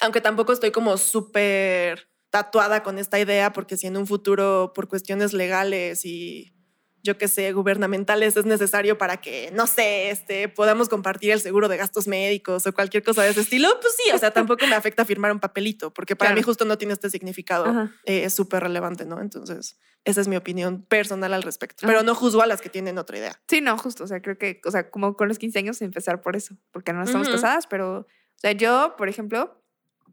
aunque 0.00 0.20
tampoco 0.20 0.52
estoy 0.52 0.70
como 0.70 0.96
súper 0.96 2.08
tatuada 2.30 2.84
con 2.84 3.00
esta 3.00 3.18
idea, 3.18 3.52
porque 3.52 3.76
si 3.76 3.88
en 3.88 3.96
un 3.96 4.06
futuro, 4.06 4.70
por 4.76 4.86
cuestiones 4.86 5.32
legales 5.32 6.04
y 6.04 6.54
yo 7.04 7.16
qué 7.18 7.28
sé, 7.28 7.52
gubernamentales 7.52 8.36
es 8.36 8.46
necesario 8.46 8.98
para 8.98 9.18
que, 9.18 9.50
no 9.52 9.66
sé, 9.66 10.10
este, 10.10 10.48
podamos 10.48 10.88
compartir 10.88 11.30
el 11.30 11.40
seguro 11.40 11.68
de 11.68 11.76
gastos 11.76 12.08
médicos 12.08 12.66
o 12.66 12.72
cualquier 12.72 13.02
cosa 13.04 13.22
de 13.22 13.28
ese 13.30 13.42
estilo, 13.42 13.68
pues 13.80 13.94
sí, 13.96 14.10
o 14.12 14.18
sea, 14.18 14.32
tampoco 14.32 14.66
me 14.66 14.74
afecta 14.74 15.04
firmar 15.04 15.30
un 15.30 15.38
papelito, 15.38 15.92
porque 15.92 16.16
para 16.16 16.30
Claro. 16.30 16.38
mí 16.40 16.42
justo 16.42 16.64
no 16.64 16.78
tiene 16.78 16.94
este 16.94 17.10
significado 17.10 17.90
eh, 18.06 18.24
es 18.24 18.32
súper 18.34 18.62
relevante, 18.62 19.04
¿no? 19.04 19.20
Entonces, 19.20 19.78
esa 20.04 20.20
es 20.22 20.28
mi 20.28 20.36
opinión 20.36 20.82
personal 20.82 21.32
al 21.34 21.42
respecto. 21.42 21.84
Ajá. 21.84 21.86
Pero 21.92 22.02
no 22.02 22.14
juzgo 22.14 22.40
a 22.42 22.46
las 22.46 22.60
que 22.62 22.68
tienen 22.70 22.96
otra 22.98 23.18
idea. 23.18 23.40
Sí, 23.48 23.60
no, 23.60 23.76
justo. 23.78 24.04
O 24.04 24.06
sea, 24.06 24.20
creo 24.20 24.36
que, 24.38 24.60
o 24.64 24.70
sea, 24.70 24.90
como 24.90 25.14
con 25.16 25.28
los 25.28 25.38
15 25.38 25.58
años 25.58 25.80
empezar 25.82 26.22
por 26.22 26.36
eso, 26.36 26.56
porque 26.72 26.92
no 26.94 27.02
estamos 27.02 27.28
Ujú. 27.28 27.36
casadas, 27.36 27.66
pero, 27.66 27.98
o 28.00 28.06
sea, 28.38 28.52
yo, 28.52 28.94
por 28.96 29.08
ejemplo, 29.10 29.62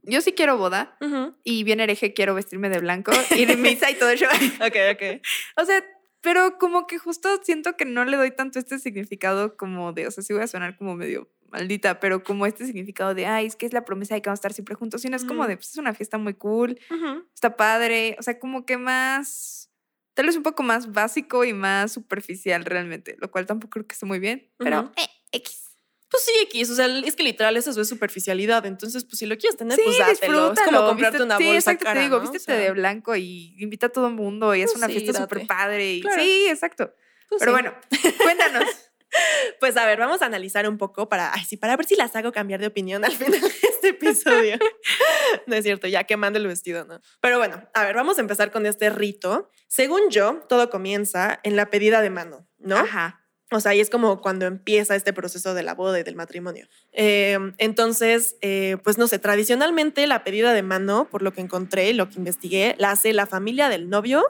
yo 0.03 0.19
sí 0.21 0.33
quiero 0.33 0.57
boda 0.57 0.97
y 1.43 1.63
bien 1.63 1.79
hereje 1.79 2.13
quiero 2.13 2.33
vestirme 2.35 2.69
de 2.69 2.79
blanco, 2.79 3.11
ir 3.37 3.49
a 3.51 3.55
misa 3.57 3.89
y 3.91 3.95
todo 3.95 4.09
eso. 4.09 4.25
Ok, 4.59 4.75
ok. 4.93 5.21
O 5.61 5.65
sea, 5.65 5.83
pero 6.21 6.57
como 6.57 6.87
que 6.87 6.97
justo 6.97 7.29
siento 7.43 7.75
que 7.75 7.85
no 7.85 8.05
le 8.05 8.17
doy 8.17 8.31
tanto 8.31 8.59
este 8.59 8.79
significado 8.79 9.57
como 9.57 9.91
de, 9.93 10.07
o 10.07 10.11
sea, 10.11 10.23
sí 10.23 10.33
voy 10.33 10.43
a 10.43 10.47
sonar 10.47 10.77
como 10.77 10.95
medio 10.95 11.29
maldita, 11.51 11.99
pero 11.99 12.23
como 12.23 12.45
este 12.45 12.65
significado 12.65 13.13
de, 13.13 13.25
ay, 13.25 13.45
es 13.47 13.55
que 13.55 13.65
es 13.65 13.73
la 13.73 13.83
promesa 13.83 14.15
de 14.15 14.21
que 14.21 14.29
vamos 14.29 14.37
a 14.37 14.41
estar 14.41 14.53
siempre 14.53 14.75
juntos, 14.75 15.01
sino 15.01 15.17
es 15.17 15.25
como 15.25 15.47
de, 15.47 15.57
pues 15.57 15.69
es 15.69 15.77
una 15.77 15.93
fiesta 15.93 16.17
muy 16.17 16.33
cool, 16.33 16.79
está 17.33 17.57
padre, 17.57 18.15
o 18.19 18.23
sea, 18.23 18.39
como 18.39 18.65
que 18.65 18.77
más, 18.77 19.69
tal 20.13 20.27
vez 20.27 20.37
un 20.37 20.43
poco 20.43 20.63
más 20.63 20.91
básico 20.93 21.43
y 21.43 21.53
más 21.53 21.91
superficial 21.91 22.63
realmente, 22.63 23.17
lo 23.19 23.29
cual 23.31 23.45
tampoco 23.45 23.71
creo 23.71 23.87
que 23.87 23.93
esté 23.93 24.05
muy 24.05 24.19
bien, 24.19 24.49
pero 24.57 24.91
eh, 24.95 25.09
X. 25.33 25.70
Pues 26.11 26.23
sí, 26.25 26.31
X, 26.43 26.69
o 26.71 26.75
sea, 26.75 26.87
es 26.87 27.15
que 27.15 27.23
literal 27.23 27.55
eso 27.55 27.71
es 27.79 27.87
superficialidad, 27.87 28.65
entonces 28.65 29.05
pues 29.05 29.17
si 29.17 29.25
lo 29.25 29.37
quieres 29.37 29.55
tener, 29.57 29.77
Sí, 29.77 29.81
pues 29.85 29.97
dátelo. 29.97 30.51
Es 30.51 30.59
como 30.59 30.85
comprarte 30.85 31.17
vístete- 31.19 31.23
una 31.23 31.37
sí, 31.37 31.43
bolsa 31.45 31.57
exacto, 31.71 31.85
cara, 31.85 31.99
te 31.99 32.03
digo, 32.03 32.17
¿no? 32.17 32.19
O 32.19 32.21
vístete 32.31 32.43
sea, 32.43 32.55
de 32.55 32.71
blanco 32.71 33.15
y 33.15 33.55
invita 33.59 33.85
a 33.85 33.89
todo 33.89 34.07
el 34.07 34.13
mundo 34.13 34.53
y 34.53 34.61
es 34.61 34.71
Pues 34.71 34.77
una 34.83 34.87
sí, 34.87 34.99
fiesta 34.99 35.21
súper 35.21 35.47
padre. 35.47 35.93
Y, 35.93 36.01
Claro. 36.01 36.21
Sí, 36.21 36.47
exacto. 36.49 36.93
pues 37.29 37.39
Pero 37.39 37.51
sí. 37.55 37.61
bueno, 37.61 37.75
cuéntanos. 38.23 38.65
Pues 39.59 39.75
a 39.75 39.85
ver, 39.85 39.99
vamos 39.99 40.21
a 40.21 40.25
analizar 40.25 40.65
un 40.69 40.77
poco 40.77 41.09
para, 41.09 41.33
ay, 41.33 41.43
sí, 41.43 41.57
para 41.57 41.75
ver 41.75 41.85
si 41.85 41.97
las 41.97 42.15
hago 42.15 42.31
cambiar 42.31 42.61
de 42.61 42.67
opinión 42.67 43.03
al 43.03 43.11
final 43.11 43.41
de 43.41 43.47
este 43.61 43.89
episodio. 43.89 44.57
no 45.47 45.55
es 45.55 45.63
cierto, 45.65 45.85
ya 45.87 46.05
quemando 46.05 46.39
el 46.39 46.47
vestido, 46.47 46.85
¿no? 46.85 47.01
Pero 47.19 47.37
bueno, 47.37 47.61
a 47.73 47.83
ver, 47.83 47.93
vamos 47.93 48.17
a 48.19 48.21
empezar 48.21 48.51
con 48.51 48.65
este 48.65 48.89
rito. 48.89 49.49
Según 49.67 50.09
yo, 50.11 50.45
todo 50.47 50.69
comienza 50.69 51.41
en 51.43 51.57
la 51.57 51.69
pedida 51.69 52.01
de 52.01 52.09
mano, 52.09 52.47
¿no? 52.57 52.77
Ajá. 52.77 53.20
O 53.51 53.59
sea, 53.59 53.71
ahí 53.71 53.79
es 53.81 53.89
como 53.89 54.21
cuando 54.21 54.45
empieza 54.45 54.95
este 54.95 55.13
proceso 55.13 55.53
de 55.53 55.61
la 55.63 55.73
boda 55.75 55.99
y 55.99 56.03
del 56.03 56.15
matrimonio. 56.15 56.67
Eh, 56.93 57.37
entonces, 57.57 58.37
eh, 58.41 58.77
pues 58.83 58.97
no 58.97 59.07
sé, 59.07 59.19
tradicionalmente 59.19 60.07
la 60.07 60.23
pedida 60.23 60.53
de 60.53 60.63
mano, 60.63 61.07
por 61.11 61.21
lo 61.21 61.33
que 61.33 61.41
encontré, 61.41 61.93
lo 61.93 62.09
que 62.09 62.15
investigué, 62.17 62.75
la 62.77 62.91
hace 62.91 63.11
la 63.13 63.25
familia 63.25 63.67
del 63.69 63.89
novio 63.89 64.23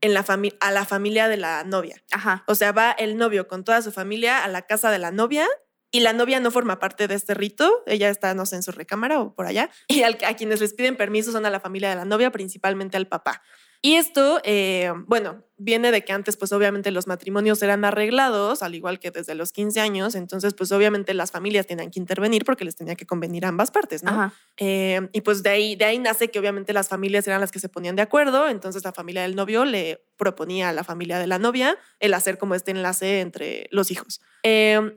en 0.00 0.12
la 0.12 0.24
fami- 0.24 0.56
a 0.60 0.70
la 0.72 0.84
familia 0.84 1.28
de 1.28 1.36
la 1.36 1.64
novia. 1.64 2.02
Ajá. 2.10 2.44
O 2.46 2.54
sea, 2.54 2.72
va 2.72 2.90
el 2.92 3.16
novio 3.16 3.48
con 3.48 3.64
toda 3.64 3.80
su 3.80 3.92
familia 3.92 4.44
a 4.44 4.48
la 4.48 4.62
casa 4.62 4.90
de 4.90 4.98
la 4.98 5.10
novia 5.10 5.46
y 5.90 6.00
la 6.00 6.12
novia 6.12 6.40
no 6.40 6.50
forma 6.50 6.80
parte 6.80 7.06
de 7.06 7.14
este 7.14 7.34
rito. 7.34 7.84
Ella 7.86 8.10
está, 8.10 8.34
no 8.34 8.44
sé, 8.46 8.56
en 8.56 8.62
su 8.64 8.72
recámara 8.72 9.20
o 9.20 9.34
por 9.34 9.46
allá. 9.46 9.70
Y 9.86 10.02
al- 10.02 10.18
a 10.26 10.34
quienes 10.34 10.60
les 10.60 10.74
piden 10.74 10.96
permiso 10.96 11.30
son 11.32 11.46
a 11.46 11.50
la 11.50 11.60
familia 11.60 11.88
de 11.90 11.94
la 11.96 12.04
novia, 12.04 12.32
principalmente 12.32 12.96
al 12.96 13.06
papá. 13.06 13.40
Y 13.84 13.96
esto, 13.96 14.40
eh, 14.44 14.90
bueno, 15.06 15.44
viene 15.58 15.92
de 15.92 16.06
que 16.06 16.14
antes, 16.14 16.38
pues 16.38 16.52
obviamente 16.52 16.90
los 16.90 17.06
matrimonios 17.06 17.62
eran 17.62 17.84
arreglados, 17.84 18.62
al 18.62 18.74
igual 18.74 18.98
que 18.98 19.10
desde 19.10 19.34
los 19.34 19.52
15 19.52 19.78
años. 19.78 20.14
Entonces, 20.14 20.54
pues 20.54 20.72
obviamente 20.72 21.12
las 21.12 21.30
familias 21.30 21.66
tenían 21.66 21.90
que 21.90 22.00
intervenir 22.00 22.46
porque 22.46 22.64
les 22.64 22.76
tenía 22.76 22.94
que 22.94 23.04
convenir 23.04 23.44
a 23.44 23.48
ambas 23.48 23.70
partes, 23.70 24.02
¿no? 24.02 24.32
Eh, 24.56 25.06
y 25.12 25.20
pues 25.20 25.42
de 25.42 25.50
ahí, 25.50 25.76
de 25.76 25.84
ahí 25.84 25.98
nace 25.98 26.30
que 26.30 26.38
obviamente 26.38 26.72
las 26.72 26.88
familias 26.88 27.26
eran 27.26 27.42
las 27.42 27.52
que 27.52 27.58
se 27.58 27.68
ponían 27.68 27.94
de 27.94 28.00
acuerdo, 28.00 28.48
entonces 28.48 28.82
la 28.84 28.92
familia 28.92 29.20
del 29.20 29.36
novio 29.36 29.66
le 29.66 30.02
proponía 30.16 30.70
a 30.70 30.72
la 30.72 30.82
familia 30.82 31.18
de 31.18 31.26
la 31.26 31.38
novia 31.38 31.76
el 32.00 32.14
hacer 32.14 32.38
como 32.38 32.54
este 32.54 32.70
enlace 32.70 33.20
entre 33.20 33.68
los 33.70 33.90
hijos. 33.90 34.22
Eh, 34.44 34.96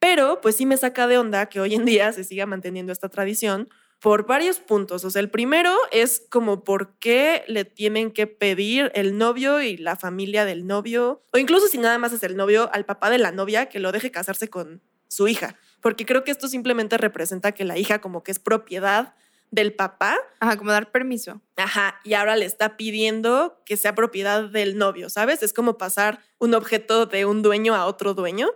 pero 0.00 0.40
pues 0.40 0.56
sí 0.56 0.66
me 0.66 0.76
saca 0.76 1.06
de 1.06 1.18
onda 1.18 1.46
que 1.46 1.60
hoy 1.60 1.76
en 1.76 1.84
día 1.84 2.12
se 2.12 2.24
siga 2.24 2.46
manteniendo 2.46 2.92
esta 2.92 3.08
tradición 3.08 3.68
por 4.04 4.26
varios 4.26 4.60
puntos. 4.60 5.02
O 5.06 5.08
sea, 5.08 5.20
el 5.20 5.30
primero 5.30 5.74
es 5.90 6.26
como 6.28 6.62
por 6.62 6.98
qué 6.98 7.42
le 7.48 7.64
tienen 7.64 8.10
que 8.10 8.26
pedir 8.26 8.92
el 8.94 9.16
novio 9.16 9.62
y 9.62 9.78
la 9.78 9.96
familia 9.96 10.44
del 10.44 10.66
novio, 10.66 11.22
o 11.32 11.38
incluso 11.38 11.68
si 11.68 11.78
nada 11.78 11.96
más 11.96 12.12
es 12.12 12.22
el 12.22 12.36
novio, 12.36 12.68
al 12.74 12.84
papá 12.84 13.08
de 13.08 13.16
la 13.16 13.32
novia 13.32 13.70
que 13.70 13.80
lo 13.80 13.92
deje 13.92 14.10
casarse 14.10 14.48
con 14.48 14.82
su 15.08 15.26
hija. 15.26 15.56
Porque 15.80 16.04
creo 16.04 16.22
que 16.22 16.32
esto 16.32 16.48
simplemente 16.48 16.98
representa 16.98 17.52
que 17.52 17.64
la 17.64 17.78
hija 17.78 18.02
como 18.02 18.22
que 18.22 18.32
es 18.32 18.38
propiedad 18.38 19.14
del 19.54 19.72
papá, 19.72 20.16
Ajá, 20.40 20.56
como 20.56 20.72
dar 20.72 20.90
permiso. 20.90 21.40
ajá, 21.56 22.00
y 22.02 22.14
ahora 22.14 22.34
le 22.34 22.44
está 22.44 22.76
pidiendo 22.76 23.62
que 23.64 23.76
sea 23.76 23.94
propiedad 23.94 24.48
del 24.48 24.76
novio, 24.76 25.08
¿sabes? 25.08 25.44
Es 25.44 25.52
como 25.52 25.78
pasar 25.78 26.18
un 26.38 26.54
objeto 26.54 27.06
de 27.06 27.24
un 27.24 27.40
dueño 27.42 27.74
a 27.74 27.86
otro 27.86 28.14
dueño. 28.14 28.48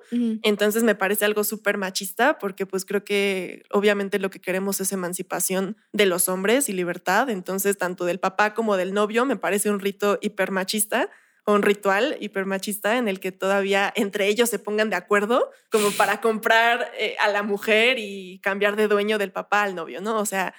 Entonces 0.42 0.82
me 0.82 0.96
parece 0.96 1.24
algo 1.24 1.44
súper 1.44 1.78
machista 1.78 2.38
porque 2.38 2.66
pues 2.66 2.84
creo 2.84 3.04
que 3.04 3.62
obviamente 3.70 4.18
lo 4.18 4.28
que 4.28 4.40
queremos 4.40 4.80
es 4.80 4.92
emancipación 4.92 5.76
de 5.92 6.06
los 6.06 6.28
hombres 6.28 6.68
y 6.68 6.72
libertad. 6.72 7.30
Entonces 7.30 7.78
tanto 7.78 8.04
del 8.04 8.18
papá 8.18 8.52
como 8.52 8.76
del 8.76 8.92
novio 8.92 9.24
me 9.24 9.36
parece 9.36 9.70
un 9.70 9.78
rito 9.78 10.18
hiper 10.20 10.50
machista 10.50 11.08
un 11.54 11.62
ritual 11.62 12.16
hiper 12.20 12.44
machista 12.44 12.98
en 12.98 13.08
el 13.08 13.20
que 13.20 13.32
todavía 13.32 13.90
entre 13.96 14.26
ellos 14.26 14.50
se 14.50 14.58
pongan 14.58 14.90
de 14.90 14.96
acuerdo 14.96 15.50
como 15.70 15.90
para 15.92 16.20
comprar 16.20 16.92
eh, 16.98 17.16
a 17.20 17.28
la 17.28 17.42
mujer 17.42 17.98
y 17.98 18.38
cambiar 18.40 18.76
de 18.76 18.86
dueño 18.86 19.16
del 19.16 19.32
papá 19.32 19.62
al 19.62 19.74
novio, 19.74 20.02
¿no? 20.02 20.18
O 20.18 20.26
sea, 20.26 20.54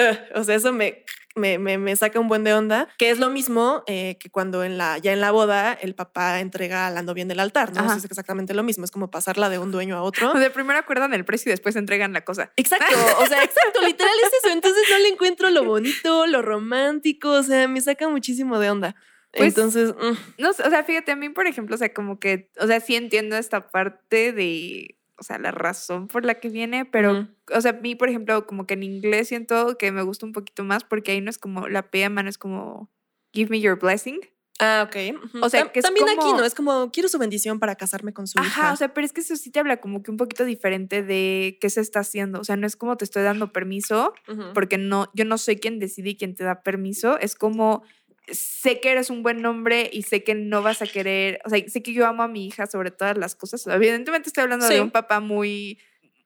o 0.34 0.44
sea, 0.44 0.54
eso 0.54 0.72
me, 0.72 1.04
me, 1.36 1.58
me, 1.58 1.78
me 1.78 1.94
saca 1.96 2.18
un 2.18 2.28
buen 2.28 2.44
de 2.44 2.54
onda, 2.54 2.88
que 2.98 3.10
es 3.10 3.18
lo 3.18 3.30
mismo 3.30 3.84
eh, 3.86 4.16
que 4.18 4.30
cuando 4.30 4.64
en 4.64 4.78
la, 4.78 4.98
ya 4.98 5.12
en 5.12 5.20
la 5.20 5.30
boda 5.30 5.72
el 5.72 5.94
papá 5.94 6.40
entrega 6.40 6.86
a 6.86 6.90
la 6.90 7.02
novia 7.02 7.22
en 7.22 7.30
el 7.30 7.40
altar, 7.40 7.72
¿no? 7.72 7.84
Eso 7.84 7.96
es 7.96 8.04
exactamente 8.04 8.54
lo 8.54 8.62
mismo, 8.62 8.84
es 8.84 8.90
como 8.90 9.10
pasarla 9.10 9.48
de 9.48 9.58
un 9.58 9.70
dueño 9.70 9.96
a 9.96 10.02
otro. 10.02 10.32
O 10.40 10.42
sea, 10.42 10.52
primero 10.52 10.78
acuerdan 10.78 11.12
el 11.12 11.24
precio 11.24 11.50
y 11.50 11.52
después 11.52 11.76
entregan 11.76 12.12
la 12.12 12.24
cosa. 12.24 12.52
Exacto, 12.56 12.94
o 13.20 13.26
sea, 13.26 13.42
exacto, 13.42 13.80
literal 13.86 14.12
es 14.24 14.32
eso. 14.42 14.52
Entonces 14.52 14.82
no 14.90 14.98
le 14.98 15.08
encuentro 15.08 15.50
lo 15.50 15.64
bonito, 15.64 16.26
lo 16.26 16.40
romántico, 16.40 17.30
o 17.30 17.42
sea, 17.42 17.68
me 17.68 17.80
saca 17.80 18.08
muchísimo 18.08 18.58
de 18.58 18.70
onda. 18.70 18.96
Pues, 19.32 19.56
Entonces, 19.56 19.94
mm, 19.94 20.42
No 20.42 20.52
sé, 20.52 20.62
o 20.62 20.70
sea, 20.70 20.82
fíjate, 20.82 21.12
a 21.12 21.16
mí, 21.16 21.28
por 21.28 21.46
ejemplo, 21.46 21.74
o 21.76 21.78
sea, 21.78 21.92
como 21.92 22.18
que, 22.18 22.50
o 22.58 22.66
sea, 22.66 22.80
sí 22.80 22.96
entiendo 22.96 23.36
esta 23.36 23.70
parte 23.70 24.32
de, 24.32 24.98
o 25.20 25.22
sea, 25.22 25.38
la 25.38 25.52
razón 25.52 26.08
por 26.08 26.24
la 26.24 26.40
que 26.40 26.48
viene, 26.48 26.84
pero, 26.86 27.28
o 27.54 27.60
sea, 27.60 27.70
a 27.72 27.74
mí, 27.74 27.94
por 27.94 28.08
ejemplo, 28.08 28.46
como 28.46 28.66
que 28.66 28.74
en 28.74 28.82
inglés 28.82 29.28
siento 29.28 29.76
que 29.78 29.92
me 29.92 30.02
gusta 30.02 30.26
un 30.26 30.32
poquito 30.32 30.64
más 30.64 30.82
porque 30.82 31.12
ahí 31.12 31.20
no 31.20 31.30
es 31.30 31.38
como, 31.38 31.68
la 31.68 31.90
P 31.90 32.02
a 32.04 32.10
mano 32.10 32.28
es 32.30 32.38
como, 32.38 32.90
give 33.32 33.50
me 33.50 33.60
your 33.60 33.78
blessing. 33.78 34.18
ah, 34.62 34.86
ok. 34.88 34.96
O 35.42 35.48
sea, 35.48 35.72
que 35.72 35.78
es 35.80 35.84
también 35.84 36.06
aquí, 36.08 36.16
como- 36.18 36.36
¿no? 36.38 36.44
Es 36.44 36.54
como, 36.54 36.90
quiero 36.92 37.08
su 37.08 37.18
bendición 37.18 37.58
para 37.60 37.76
casarme 37.76 38.12
con 38.12 38.26
su 38.26 38.38
Ajá, 38.38 38.46
hija. 38.48 38.72
o 38.72 38.76
sea, 38.76 38.92
pero 38.92 39.04
es 39.06 39.12
que 39.14 39.20
eso 39.22 39.34
sí 39.36 39.50
te 39.50 39.58
habla 39.60 39.78
como 39.78 40.02
que 40.02 40.10
un 40.10 40.16
poquito 40.18 40.44
diferente 40.44 41.02
de 41.02 41.56
qué 41.62 41.70
se 41.70 41.80
está 41.80 42.00
haciendo. 42.00 42.40
O 42.40 42.44
sea, 42.44 42.56
no 42.56 42.66
es 42.66 42.76
como 42.76 42.96
te 42.98 43.04
estoy 43.06 43.22
dando 43.22 43.52
permiso, 43.52 44.12
porque 44.54 44.76
no, 44.76 45.10
yo 45.14 45.24
no 45.24 45.38
soy 45.38 45.56
quien 45.56 45.78
decide 45.78 46.10
y 46.10 46.16
quien 46.16 46.34
te 46.34 46.44
da 46.44 46.62
permiso. 46.62 47.18
Es 47.18 47.36
como 47.36 47.82
sé 48.28 48.80
que 48.80 48.90
eres 48.90 49.10
un 49.10 49.22
buen 49.22 49.44
hombre 49.46 49.88
y 49.92 50.02
sé 50.02 50.22
que 50.24 50.34
no 50.34 50.62
vas 50.62 50.82
a 50.82 50.86
querer, 50.86 51.40
o 51.44 51.50
sea, 51.50 51.62
sé 51.68 51.82
que 51.82 51.92
yo 51.92 52.06
amo 52.06 52.22
a 52.22 52.28
mi 52.28 52.46
hija 52.46 52.66
sobre 52.66 52.90
todas 52.90 53.16
las 53.18 53.34
cosas. 53.34 53.66
Evidentemente 53.66 54.28
estoy 54.28 54.42
hablando 54.42 54.66
Sí. 54.66 54.74
de 54.74 54.80
un 54.82 54.90
papá 54.90 55.20
muy, 55.20 55.78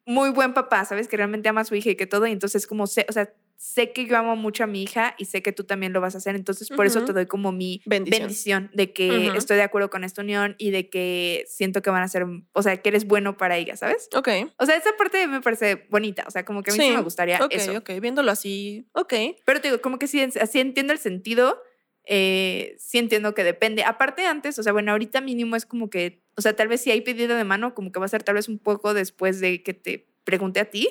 muy 0.07 0.31
buen 0.31 0.53
papá, 0.55 0.85
¿sabes? 0.85 1.09
Que 1.09 1.17
realmente 1.17 1.49
ama 1.49 1.63
a 1.63 1.65
su 1.65 1.75
hija 1.75 1.91
y 1.91 1.97
que 1.97 2.07
todo. 2.07 2.27
Y 2.27 2.33
entonces 2.33 2.67
como 2.67 2.87
sé, 2.87 3.07
o 3.09 3.13
sea, 3.13 3.33
sé 3.57 3.93
que 3.93 4.05
yo 4.05 4.19
amo 4.19 4.37
mucho 4.37 4.65
a 4.65 4.67
mi 4.67 4.83
hija 4.83 5.15
y 5.17 5.25
sé 5.27 5.41
que 5.43 5.53
tú 5.53 5.65
también 5.65 5.93
lo 5.95 6.01
vas 6.03 6.15
a 6.15 6.19
hacer. 6.19 6.35
Entonces 6.37 6.69
por 6.69 6.85
eso 6.85 6.99
Ujú. 6.99 7.07
te 7.07 7.13
doy 7.15 7.27
como 7.27 7.53
mi 7.53 7.81
Bendición. 7.87 8.21
bendición 8.23 8.71
de 8.75 8.93
que 8.93 9.29
Ujú. 9.29 9.39
estoy 9.39 9.57
de 9.57 9.63
acuerdo 9.63 9.89
con 9.89 10.05
esta 10.05 10.21
unión 10.21 10.57
y 10.59 10.73
de 10.73 10.91
que 10.91 11.45
siento 11.47 11.81
que 11.81 11.89
van 11.89 12.03
a 12.03 12.09
ser, 12.09 12.27
o 12.53 12.63
sea, 12.63 12.77
que 12.83 12.89
eres 12.91 13.07
bueno 13.07 13.39
para 13.39 13.57
ella, 13.57 13.77
¿sabes? 13.77 14.09
Ok. 14.15 14.29
O 14.59 14.67
sea, 14.67 14.77
esa 14.77 14.91
parte 14.99 15.27
me 15.29 15.41
parece 15.41 15.87
bonita, 15.89 16.25
o 16.27 16.31
sea, 16.31 16.45
como 16.45 16.63
que 16.63 16.73
a 16.73 16.75
mí 16.75 16.81
sí, 16.81 16.89
Sí, 16.89 16.95
me 16.97 17.01
gustaría 17.03 17.39
Ok, 17.43 17.53
eso. 17.55 17.79
ok, 17.79 17.91
viéndolo 18.03 18.31
así, 18.33 18.87
ok. 18.93 19.15
Pero 19.47 19.61
te 19.63 19.69
digo, 19.69 19.81
como 19.81 19.99
que 19.99 20.09
sí, 20.09 20.21
así 20.21 20.59
entiendo 20.61 20.93
el 20.93 20.99
sentido, 20.99 21.63
eh, 22.07 22.77
sí 22.79 22.99
entiendo 22.99 23.35
que 23.35 23.45
depende. 23.45 23.85
Aparte 23.85 24.27
antes, 24.27 24.59
o 24.59 24.63
sea, 24.63 24.73
bueno, 24.73 24.93
ahorita 24.93 25.21
mínimo 25.21 25.57
es 25.57 25.67
como 25.67 25.91
que, 25.91 26.23
o 26.37 26.43
sea, 26.43 26.55
tal 26.55 26.69
vez 26.69 26.81
si 26.81 26.91
hay 26.91 27.01
pedido 27.01 27.37
de 27.37 27.45
mano, 27.45 27.75
como 27.75 27.93
que 27.93 28.01
va 28.01 28.07
a 28.07 28.09
ser 28.09 28.23
tal 28.23 28.35
vez 28.35 28.49
un 28.49 28.59
poco 28.59 28.95
después 28.95 29.41
de 29.41 29.63
que 29.63 29.75
te 29.75 30.07
pregunte 30.25 30.59
a 30.59 30.65
ti. 30.65 30.89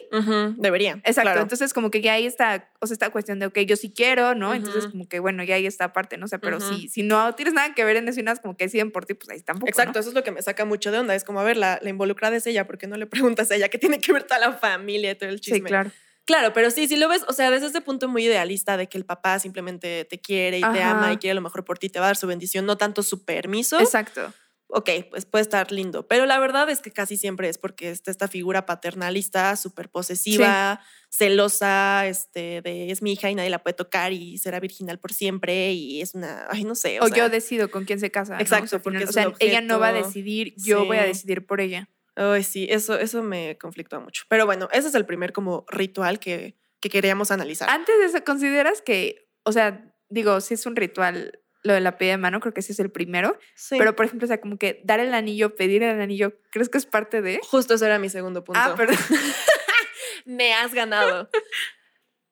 Debería. 0.57 0.93
Exacto, 1.03 1.21
claro. 1.23 1.41
entonces 1.41 1.73
como 1.73 1.89
que 1.89 2.01
ya 2.01 2.13
ahí 2.13 2.25
está, 2.25 2.69
o 2.79 2.87
sea, 2.87 2.93
esta 2.93 3.09
cuestión 3.09 3.39
de, 3.39 3.47
ok, 3.47 3.59
yo 3.59 3.75
sí 3.75 3.91
quiero, 3.91 4.35
¿no? 4.35 4.53
Entonces 4.53 4.87
como 4.87 5.09
que, 5.09 5.19
bueno, 5.19 5.43
ya 5.43 5.55
ahí 5.55 5.65
está 5.65 5.85
aparte, 5.85 6.17
¿no? 6.17 6.25
O 6.25 6.27
sea, 6.27 6.39
pero 6.39 6.59
si, 6.61 6.87
si 6.87 7.03
no 7.03 7.33
tienes 7.33 7.53
nada 7.53 7.73
que 7.73 7.83
ver 7.83 7.97
en 7.97 8.07
eso 8.07 8.19
y 8.19 8.23
nada, 8.23 8.39
como 8.39 8.55
que 8.55 8.65
deciden 8.65 8.91
por 8.91 9.05
ti, 9.05 9.15
pues 9.15 9.29
ahí 9.29 9.41
tampoco, 9.41 9.65
¿no? 9.65 9.69
Exacto, 9.69 9.99
eso 9.99 10.09
es 10.09 10.15
lo 10.15 10.23
que 10.23 10.31
me 10.31 10.41
saca 10.41 10.65
mucho 10.65 10.91
de 10.91 10.99
onda. 10.99 11.15
Es 11.15 11.23
como, 11.23 11.39
a 11.39 11.43
ver, 11.43 11.57
la, 11.57 11.79
la 11.81 11.89
involucrada 11.89 12.35
es 12.37 12.45
ella, 12.45 12.67
¿por 12.67 12.77
qué 12.77 12.87
no 12.87 12.95
le 12.95 13.07
preguntas 13.07 13.49
a 13.51 13.55
ella 13.55 13.69
qué 13.69 13.79
tiene 13.79 13.99
que 13.99 14.13
ver 14.13 14.23
toda 14.23 14.39
la 14.39 14.53
familia 14.53 15.11
y 15.11 15.15
todo 15.15 15.29
el 15.29 15.41
chisme? 15.41 15.59
Sí, 15.59 15.65
claro. 15.65 15.91
Claro, 16.25 16.53
pero 16.53 16.71
sí, 16.71 16.87
si 16.87 16.95
lo 16.95 17.09
ves, 17.09 17.23
o 17.27 17.33
sea, 17.33 17.51
desde 17.51 17.67
ese 17.67 17.81
punto 17.81 18.07
muy 18.07 18.25
idealista 18.25 18.77
de 18.77 18.87
que 18.87 18.97
el 18.97 19.05
papá 19.05 19.39
simplemente 19.39 20.05
te 20.05 20.21
quiere 20.21 20.59
y 20.59 20.61
te 20.61 20.81
ama 20.81 21.11
y 21.11 21.17
quiere 21.17 21.33
lo 21.33 21.41
mejor 21.41 21.65
por 21.65 21.77
ti, 21.79 21.89
te 21.89 21.99
va 21.99 22.05
a 22.05 22.09
dar 22.09 22.15
su 22.17 22.27
bendición, 22.27 22.65
no 22.65 22.77
tanto 22.77 23.03
su 23.03 23.25
permiso. 23.25 23.79
Exacto. 23.79 24.33
ok, 24.67 24.89
pues 25.11 25.25
puede 25.25 25.41
estar 25.41 25.71
lindo. 25.71 26.07
Pero 26.07 26.25
la 26.25 26.39
verdad 26.39 26.69
es 26.69 26.81
que 26.81 26.91
casi 26.91 27.17
siempre 27.17 27.49
es 27.49 27.57
porque 27.57 27.89
está 27.91 28.09
esta 28.09 28.27
figura 28.29 28.65
paternalista, 28.65 29.55
súper 29.57 29.89
posesiva, 29.89 30.79
celosa, 31.09 32.07
este, 32.07 32.61
de 32.61 32.89
es 32.89 33.01
mi 33.01 33.13
hija 33.13 33.29
y 33.29 33.35
nadie 33.35 33.49
la 33.49 33.61
puede 33.61 33.75
tocar 33.75 34.13
y 34.13 34.37
será 34.37 34.59
virginal 34.59 34.99
por 34.99 35.13
siempre 35.13 35.73
y 35.73 36.01
es 36.01 36.15
una, 36.15 36.47
ay, 36.49 36.63
no 36.63 36.73
sé. 36.73 36.99
O, 37.01 37.07
sea, 37.07 37.17
yo 37.17 37.29
decido 37.29 37.69
con 37.69 37.83
quién 37.85 37.99
se 37.99 38.09
casa. 38.11 38.35
¿no? 38.35 38.39
Exacto, 38.41 38.65
O 38.65 38.69
sea, 38.69 38.77
al 38.77 38.81
porque 38.83 38.99
final- 38.99 39.03
es 39.03 39.09
o 39.09 39.13
sea, 39.13 39.27
un 39.27 39.35
ella 39.39 39.61
no 39.61 39.79
va 39.79 39.89
a 39.89 39.93
decidir, 39.93 40.55
yo 40.57 40.85
voy 40.85 40.97
a 40.97 41.03
decidir 41.03 41.45
por 41.45 41.59
ella. 41.61 41.89
Ay, 42.15 42.43
sí, 42.43 42.67
eso, 42.69 42.97
eso 42.97 43.23
me 43.23 43.57
conflictúa 43.57 43.99
mucho. 43.99 44.23
Pero 44.29 44.45
bueno, 44.45 44.69
ese 44.71 44.87
es 44.87 44.95
el 44.95 45.05
primer 45.05 45.33
como 45.33 45.65
ritual 45.69 46.19
que, 46.19 46.55
que 46.79 46.89
queríamos 46.89 47.31
analizar. 47.31 47.69
Antes 47.69 47.97
de 47.99 48.05
eso, 48.05 48.23
¿consideras 48.23 48.81
que, 48.81 49.27
o 49.43 49.51
sea, 49.51 49.93
digo, 50.09 50.39
si 50.41 50.53
es 50.53 50.65
un 50.65 50.75
ritual 50.75 51.39
lo 51.63 51.73
de 51.73 51.79
la 51.79 51.97
pedida 51.97 52.11
de 52.13 52.17
mano, 52.17 52.39
creo 52.41 52.53
que 52.53 52.59
ese 52.59 52.73
es 52.73 52.79
el 52.79 52.91
primero, 52.91 53.39
Sí. 53.55 53.77
pero 53.79 53.95
por 53.95 54.05
ejemplo, 54.05 54.25
o 54.25 54.27
sea, 54.27 54.41
como 54.41 54.57
que 54.57 54.81
dar 54.83 54.99
el 54.99 55.13
anillo, 55.13 55.55
pedir 55.55 55.81
el 55.81 56.01
anillo, 56.01 56.37
¿crees 56.51 56.67
que 56.67 56.77
es 56.77 56.85
parte 56.85 57.21
de? 57.21 57.39
Justo 57.49 57.75
eso 57.75 57.85
era 57.85 57.99
mi 57.99 58.09
segundo 58.09 58.43
punto. 58.43 58.59
Ah, 58.61 58.75
perdón. 58.75 58.97
me 60.25 60.53
has 60.53 60.73
ganado. 60.73 61.29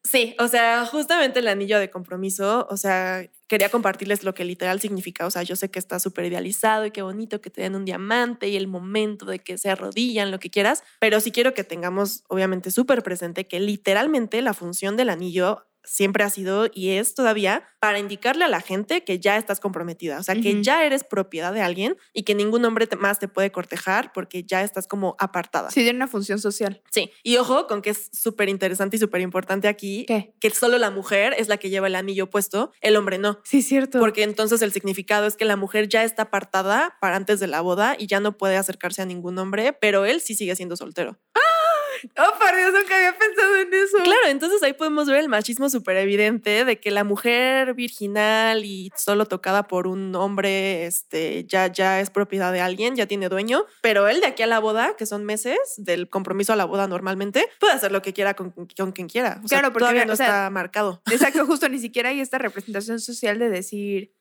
Sí, 0.03 0.35
o 0.39 0.47
sea, 0.47 0.85
justamente 0.85 1.39
el 1.39 1.47
anillo 1.47 1.79
de 1.79 1.89
compromiso, 1.89 2.67
o 2.69 2.75
sea, 2.75 3.25
quería 3.51 3.67
compartirles 3.67 4.23
lo 4.23 4.33
que 4.33 4.45
literal 4.45 4.79
significa. 4.79 5.25
O 5.25 5.29
sea, 5.29 5.43
yo 5.43 5.57
sé 5.57 5.69
que 5.69 5.77
está 5.77 5.99
súper 5.99 6.23
idealizado 6.23 6.85
y 6.85 6.91
qué 6.91 7.01
bonito 7.01 7.41
que 7.41 7.49
te 7.49 7.61
den 7.61 7.75
un 7.75 7.83
diamante 7.83 8.47
y 8.47 8.55
el 8.55 8.69
momento 8.69 9.25
de 9.25 9.39
que 9.39 9.57
se 9.57 9.69
arrodillan, 9.69 10.31
lo 10.31 10.39
que 10.39 10.49
quieras, 10.49 10.83
pero 11.01 11.19
sí 11.19 11.33
quiero 11.33 11.53
que 11.53 11.65
tengamos, 11.65 12.23
obviamente, 12.29 12.71
súper 12.71 13.03
presente 13.03 13.49
que 13.49 13.59
literalmente 13.59 14.41
la 14.41 14.53
función 14.53 14.95
del 14.95 15.09
anillo 15.09 15.65
siempre 15.83 16.23
ha 16.23 16.29
sido 16.29 16.67
y 16.73 16.89
es 16.91 17.13
todavía 17.15 17.63
para 17.79 17.99
indicarle 17.99 18.45
a 18.45 18.47
la 18.47 18.61
gente 18.61 19.03
que 19.03 19.19
ya 19.19 19.37
estás 19.37 19.59
comprometida, 19.59 20.19
o 20.19 20.23
sea, 20.23 20.35
que 20.35 20.61
ya 20.61 20.85
eres 20.85 21.03
propiedad 21.03 21.51
de 21.53 21.61
alguien 21.61 21.97
y 22.13 22.23
que 22.23 22.35
ningún 22.35 22.63
hombre 22.65 22.85
te- 22.87 22.95
más 22.95 23.17
te 23.19 23.27
puede 23.27 23.51
cortejar 23.51 24.11
porque 24.13 24.43
ya 24.43 24.61
estás 24.63 24.87
como 24.87 25.15
apartada. 25.19 25.71
Sí, 25.71 25.81
tiene 25.81 25.97
una 25.97 26.07
función 26.07 26.39
social. 26.39 26.81
Sí, 26.91 27.11
y 27.23 27.37
ojo 27.37 27.65
con 27.67 27.81
que 27.81 27.89
es 27.91 28.09
súper 28.13 28.49
interesante 28.49 28.97
y 28.97 28.99
súper 28.99 29.21
importante 29.21 29.67
aquí 29.67 30.05
¿Qué? 30.07 30.33
que 30.39 30.49
solo 30.51 30.77
la 30.77 30.91
mujer 30.91 31.33
es 31.37 31.47
la 31.47 31.57
que 31.57 31.69
lleva 31.69 31.87
el 31.87 31.95
anillo 31.95 32.29
puesto, 32.29 32.71
el 32.81 32.95
hombre 32.95 33.17
no. 33.17 33.39
Sí, 33.43 33.61
cierto. 33.61 33.99
Porque 33.99 34.23
entonces 34.23 34.61
el 34.61 34.71
significado 34.71 35.25
es 35.25 35.35
que 35.35 35.45
la 35.45 35.55
mujer 35.55 35.87
ya 35.89 36.03
está 36.03 36.23
apartada 36.23 36.97
para 37.01 37.15
antes 37.15 37.39
de 37.39 37.47
la 37.47 37.61
boda 37.61 37.95
y 37.97 38.05
ya 38.07 38.19
no 38.19 38.37
puede 38.37 38.57
acercarse 38.57 39.01
a 39.01 39.05
ningún 39.05 39.37
hombre, 39.39 39.73
pero 39.73 40.05
él 40.05 40.21
sí 40.21 40.35
sigue 40.35 40.55
siendo 40.55 40.75
soltero. 40.75 41.19
Oh, 42.17 42.39
por 42.39 42.55
Dios, 42.55 42.73
nunca 42.73 42.95
había 42.95 43.17
pensado 43.17 43.55
en 43.57 43.73
eso. 43.73 43.97
Claro, 44.03 44.27
entonces 44.27 44.61
ahí 44.63 44.73
podemos 44.73 45.07
ver 45.07 45.17
el 45.17 45.29
machismo 45.29 45.69
súper 45.69 45.97
evidente 45.97 46.65
de 46.65 46.79
que 46.79 46.91
la 46.91 47.03
mujer 47.03 47.73
virginal 47.73 48.63
y 48.65 48.91
solo 48.95 49.25
tocada 49.25 49.67
por 49.67 49.87
un 49.87 50.15
hombre 50.15 50.85
este, 50.85 51.45
ya, 51.45 51.67
ya 51.67 51.99
es 51.99 52.09
propiedad 52.09 52.51
de 52.51 52.61
alguien, 52.61 52.95
ya 52.95 53.05
tiene 53.05 53.29
dueño, 53.29 53.65
pero 53.81 54.07
él 54.07 54.21
de 54.21 54.27
aquí 54.27 54.43
a 54.43 54.47
la 54.47 54.59
boda, 54.59 54.95
que 54.97 55.05
son 55.05 55.25
meses 55.25 55.57
del 55.77 56.09
compromiso 56.09 56.53
a 56.53 56.55
la 56.55 56.65
boda 56.65 56.87
normalmente, 56.87 57.47
puede 57.59 57.73
hacer 57.73 57.91
lo 57.91 58.01
que 58.01 58.13
quiera 58.13 58.33
con, 58.33 58.51
con 58.51 58.91
quien 58.91 59.07
quiera. 59.07 59.39
O 59.43 59.47
sea, 59.47 59.59
Claro, 59.59 59.73
porque, 59.73 59.83
todavía 59.83 60.03
o 60.03 60.07
no 60.07 60.15
sea, 60.15 60.25
está 60.25 60.49
marcado. 60.49 61.01
Exacto, 61.11 61.45
justo 61.45 61.69
ni 61.69 61.79
siquiera 61.79 62.09
hay 62.09 62.19
esta 62.19 62.37
representación 62.37 62.99
social 62.99 63.39
de 63.39 63.49
decir 63.49 64.13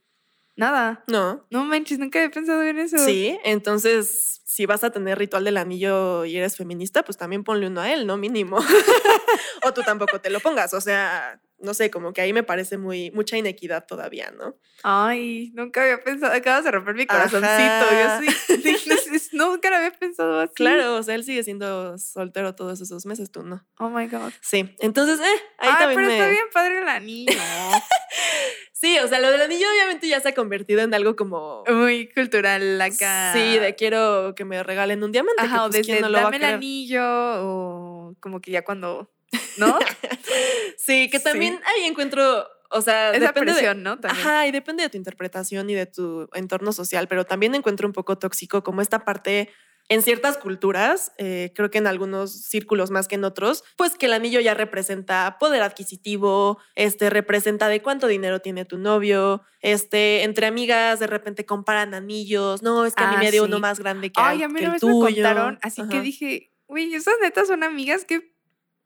nada. 0.61 1.03
No. 1.09 1.45
No 1.51 1.65
manches, 1.65 1.99
nunca 1.99 2.19
había 2.21 2.31
pensado 2.31 2.63
en 2.63 2.79
eso. 2.79 2.99
Sí, 2.99 3.39
entonces 3.45 4.41
si 4.45 4.67
vas 4.67 4.83
a 4.85 4.91
tener 4.91 5.17
ritual 5.19 5.45
del 5.45 5.57
anillo 5.57 6.25
y 6.25 6.37
eres 6.37 6.57
feminista, 6.57 7.05
pues 7.05 7.17
también 7.17 7.45
ponle 7.45 7.69
uno 7.69 7.81
a 7.81 7.93
él, 7.93 8.07
¿no? 8.07 8.17
Mínimo. 8.17 8.59
o 9.65 9.73
tú 9.73 9.83
tampoco 9.83 10.21
te 10.21 10.29
lo 10.29 10.41
pongas, 10.41 10.75
o 10.75 10.81
sea, 10.81 11.41
no 11.61 11.73
sé, 11.73 11.91
como 11.91 12.13
que 12.13 12.21
ahí 12.21 12.33
me 12.33 12.43
parece 12.43 12.77
muy 12.79 13.11
mucha 13.13 13.37
inequidad 13.37 13.87
todavía, 13.87 14.33
¿no? 14.37 14.57
Ay, 14.83 15.53
nunca 15.55 15.83
había 15.83 16.03
pensado. 16.03 16.33
Acabas 16.33 16.65
de 16.65 16.71
romper 16.73 16.95
mi 16.95 17.07
corazoncito. 17.07 17.47
Ajá. 17.47 18.21
Yo 18.23 18.33
sí, 18.47 18.57
dije, 18.65 18.95
"Es- 19.13 19.33
nunca 19.33 19.71
lo 19.71 19.77
había 19.77 19.93
pensado 19.93 20.41
así. 20.41 20.55
Claro, 20.55 20.97
o 20.97 21.03
sea, 21.03 21.15
él 21.15 21.25
sigue 21.25 21.45
siendo 21.45 21.97
soltero 21.99 22.55
todos 22.55 22.81
esos 22.81 23.07
meses, 23.07 23.31
tú 23.31 23.43
no. 23.43 23.65
Oh 23.79 23.89
my 23.91 24.07
God. 24.09 24.33
Sí, 24.41 24.75
entonces, 24.81 25.21
eh, 25.21 25.41
ahí 25.59 25.71
Ay, 25.73 25.79
también 25.79 25.97
pero 25.97 26.09
me... 26.09 26.19
está 26.19 26.31
bien 26.31 26.45
padre 26.53 26.79
el 26.81 26.89
anillo. 26.89 27.33
Sí, 28.81 28.99
o 28.99 29.07
sea, 29.09 29.21
lo 29.21 29.31
del 29.31 29.43
anillo 29.43 29.67
obviamente 29.71 30.09
ya 30.09 30.21
se 30.21 30.31
ha 30.31 30.35
convertido 30.35 30.81
en 30.81 30.95
algo 30.95 31.15
como... 31.15 31.65
Muy 31.69 32.09
cultural 32.09 32.81
acá. 32.81 33.35
Sí, 33.35 33.59
de 33.59 33.75
quiero 33.75 34.35
que 34.35 34.47
me 34.47 34.63
regalen 34.63 35.05
un 35.05 35.13
diamante. 35.13 35.43
Ajá, 35.43 35.57
que, 35.57 35.61
o 35.61 35.63
pues, 35.65 35.73
desde 35.73 35.93
¿quién 35.93 36.01
no 36.01 36.09
lo 36.09 36.15
va 36.15 36.21
a 36.21 36.25
dame 36.25 36.37
el 36.39 36.45
anillo, 36.45 37.05
o 37.05 38.15
como 38.21 38.41
que 38.41 38.53
ya 38.53 38.65
cuando. 38.65 39.13
¿No? 39.59 39.79
Sí, 40.79 41.11
que 41.11 41.19
Sí. 41.19 41.25
también 41.25 41.61
ahí 41.67 41.85
encuentro, 41.85 42.47
o 42.71 42.81
sea, 42.81 43.11
Esa 43.11 43.27
depende 43.27 43.53
de, 43.53 43.59
presión, 43.59 43.83
¿no? 43.83 44.01
También. 44.01 44.27
Ajá, 44.27 44.47
y 44.47 44.51
depende 44.51 44.83
de 44.83 44.89
tu 44.89 44.97
interpretación 44.97 45.69
y 45.69 45.75
de 45.75 45.85
tu 45.85 46.31
entorno 46.33 46.73
social, 46.73 47.07
pero 47.07 47.27
también 47.27 47.55
encuentro 47.55 47.87
un 47.87 47.93
poco 47.93 48.17
tóxico 48.17 48.63
como 48.63 48.81
esta 48.81 49.05
parte 49.05 49.51
en 49.91 50.03
ciertas 50.03 50.39
culturas, 50.39 51.13
eh, 51.19 51.53
creo 51.55 51.69
que 51.69 51.79
en 51.79 51.89
algunos 51.89 52.33
círculos 52.33 52.91
más 52.91 53.09
que 53.09 53.17
en 53.17 53.25
otros, 53.25 53.65
pues 53.77 53.97
que 53.97 54.07
el 54.07 54.13
anillo 54.13 54.39
ya 54.41 54.55
representa 54.55 55.37
poder 55.41 55.63
adquisitivo, 55.63 56.59
este 56.77 57.11
representa 57.11 57.69
de 57.69 57.83
cuánto 57.83 58.07
dinero 58.07 58.41
tiene 58.41 58.65
tu 58.65 58.79
novio, 58.79 59.43
este 59.61 60.23
entre 60.23 60.47
amigas 60.47 61.01
de 61.01 61.09
repente 61.09 61.45
comparan 61.45 61.93
anillos, 61.93 62.63
no, 62.63 62.87
es 62.87 62.95
que 62.95 63.03
a 63.03 63.09
mí 63.11 63.17
Ah, 63.19 63.21
me 63.25 63.31
dio 63.33 63.43
sí. 63.43 63.49
uno 63.49 63.59
más 63.59 63.81
grande 63.81 64.13
que, 64.13 64.21
Ay, 64.23 64.45
a 64.45 64.49
mí 64.49 64.61
que 64.61 64.67
el 64.67 64.71
vez 64.71 64.83
me 64.85 64.93
contaron, 64.93 65.59
así 65.61 65.83
que 65.89 66.01
dije, 66.01 66.53
uy, 66.69 66.95
esas 66.95 67.15
netas 67.21 67.49
son 67.49 67.65
amigas 67.65 68.05
que, 68.05 68.33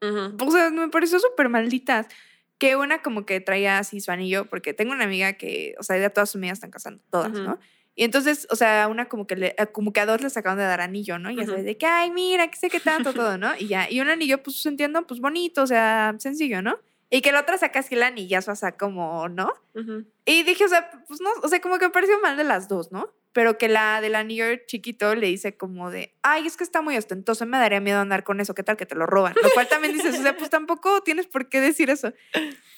o 0.01 0.51
sea, 0.51 0.71
me 0.71 0.89
pareció 0.89 1.19
súper 1.21 1.49
malditas. 1.51 2.07
Que 2.57 2.77
una 2.77 3.03
como 3.03 3.27
que 3.27 3.41
traía 3.41 3.79
así 3.79 4.01
su 4.01 4.11
anillo, 4.13 4.47
porque 4.49 4.73
tengo 4.73 4.93
una 4.93 5.05
amiga 5.05 5.33
que, 5.35 5.75
o 5.79 5.83
sea, 5.83 5.99
ya 5.99 6.11
todas 6.11 6.31
sus 6.31 6.37
amigas 6.39 6.59
están 6.59 6.71
casando, 6.71 7.03
todas. 7.11 7.33
¿no? 7.33 7.59
Y 7.97 8.05
entonces, 8.05 8.47
o 8.51 8.57
sea, 8.57 8.89
una 8.89 9.09
como 9.09 9.27
que, 9.27 9.37
le, 9.37 9.57
como 9.73 9.93
que 9.93 10.01
a 10.01 10.07
dos 10.07 10.21
les 10.21 10.37
acaban 10.37 10.59
de 10.59 10.65
dar 10.65 10.81
anillo, 10.81 11.19
¿no? 11.19 11.31
Y 11.31 11.37
ya 11.37 11.43
Ujú. 11.43 11.51
sabes 11.53 11.65
de 11.65 11.77
que, 11.77 11.87
ay, 11.87 12.11
mira, 12.11 12.49
que 12.49 12.57
sé 12.57 12.69
qué 12.69 12.81
tanto, 12.81 13.13
todo, 13.13 13.39
¿no? 13.39 13.53
Y 13.57 13.69
ya, 13.69 13.89
y 13.89 14.01
un 14.01 14.09
anillo, 14.09 14.43
pues 14.43 14.65
entiendo, 14.67 15.07
pues 15.07 15.21
bonito, 15.21 15.63
o 15.63 15.67
sea, 15.67 16.15
sencillo, 16.19 16.61
¿no? 16.61 16.79
Y 17.11 17.21
que 17.21 17.31
la 17.31 17.41
otra 17.41 17.57
saca 17.59 17.79
así 17.79 17.95
el 17.95 18.03
anillazo, 18.03 18.51
o 18.51 18.57
sea, 18.57 18.77
como, 18.77 19.29
¿no? 19.29 19.53
Ujú. 19.75 20.05
Y 20.25 20.43
dije, 20.43 20.65
o 20.65 20.69
sea, 20.69 20.91
pues 21.07 21.21
no, 21.21 21.31
o 21.43 21.49
sea, 21.49 21.61
como 21.61 21.79
que 21.79 21.87
me 21.87 21.93
pareció 21.93 22.19
mal 22.21 22.37
de 22.37 22.43
las 22.43 22.67
dos, 22.67 22.91
¿no? 22.91 23.15
Pero 23.33 23.59
que 23.59 23.69
la 23.69 24.01
del 24.01 24.17
anillo 24.17 24.45
chiquito 24.67 25.15
le 25.15 25.29
dice 25.29 25.57
como 25.57 25.91
de, 25.91 26.15
ay, 26.23 26.47
es 26.47 26.57
que 26.57 26.65
está 26.65 26.83
muy 26.83 26.97
ostentoso, 26.97 27.47
me 27.47 27.59
daría 27.59 27.81
miedo 27.81 28.01
andar 28.01 28.25
con 28.25 28.41
eso, 28.41 28.55
¿qué 28.55 28.65
tal 28.65 28.77
que 28.77 28.87
te 28.87 28.97
lo 28.97 29.07
roban? 29.07 29.35
Lo 29.43 29.51
cual 29.53 29.69
también 29.69 29.93
dices, 29.93 30.19
o 30.19 30.23
sea, 30.23 30.37
pues 30.37 30.51
tampoco 30.51 31.03
tienes 31.03 31.27
por 31.27 31.49
qué 31.49 31.61
decir 31.61 31.91
eso. 31.91 32.13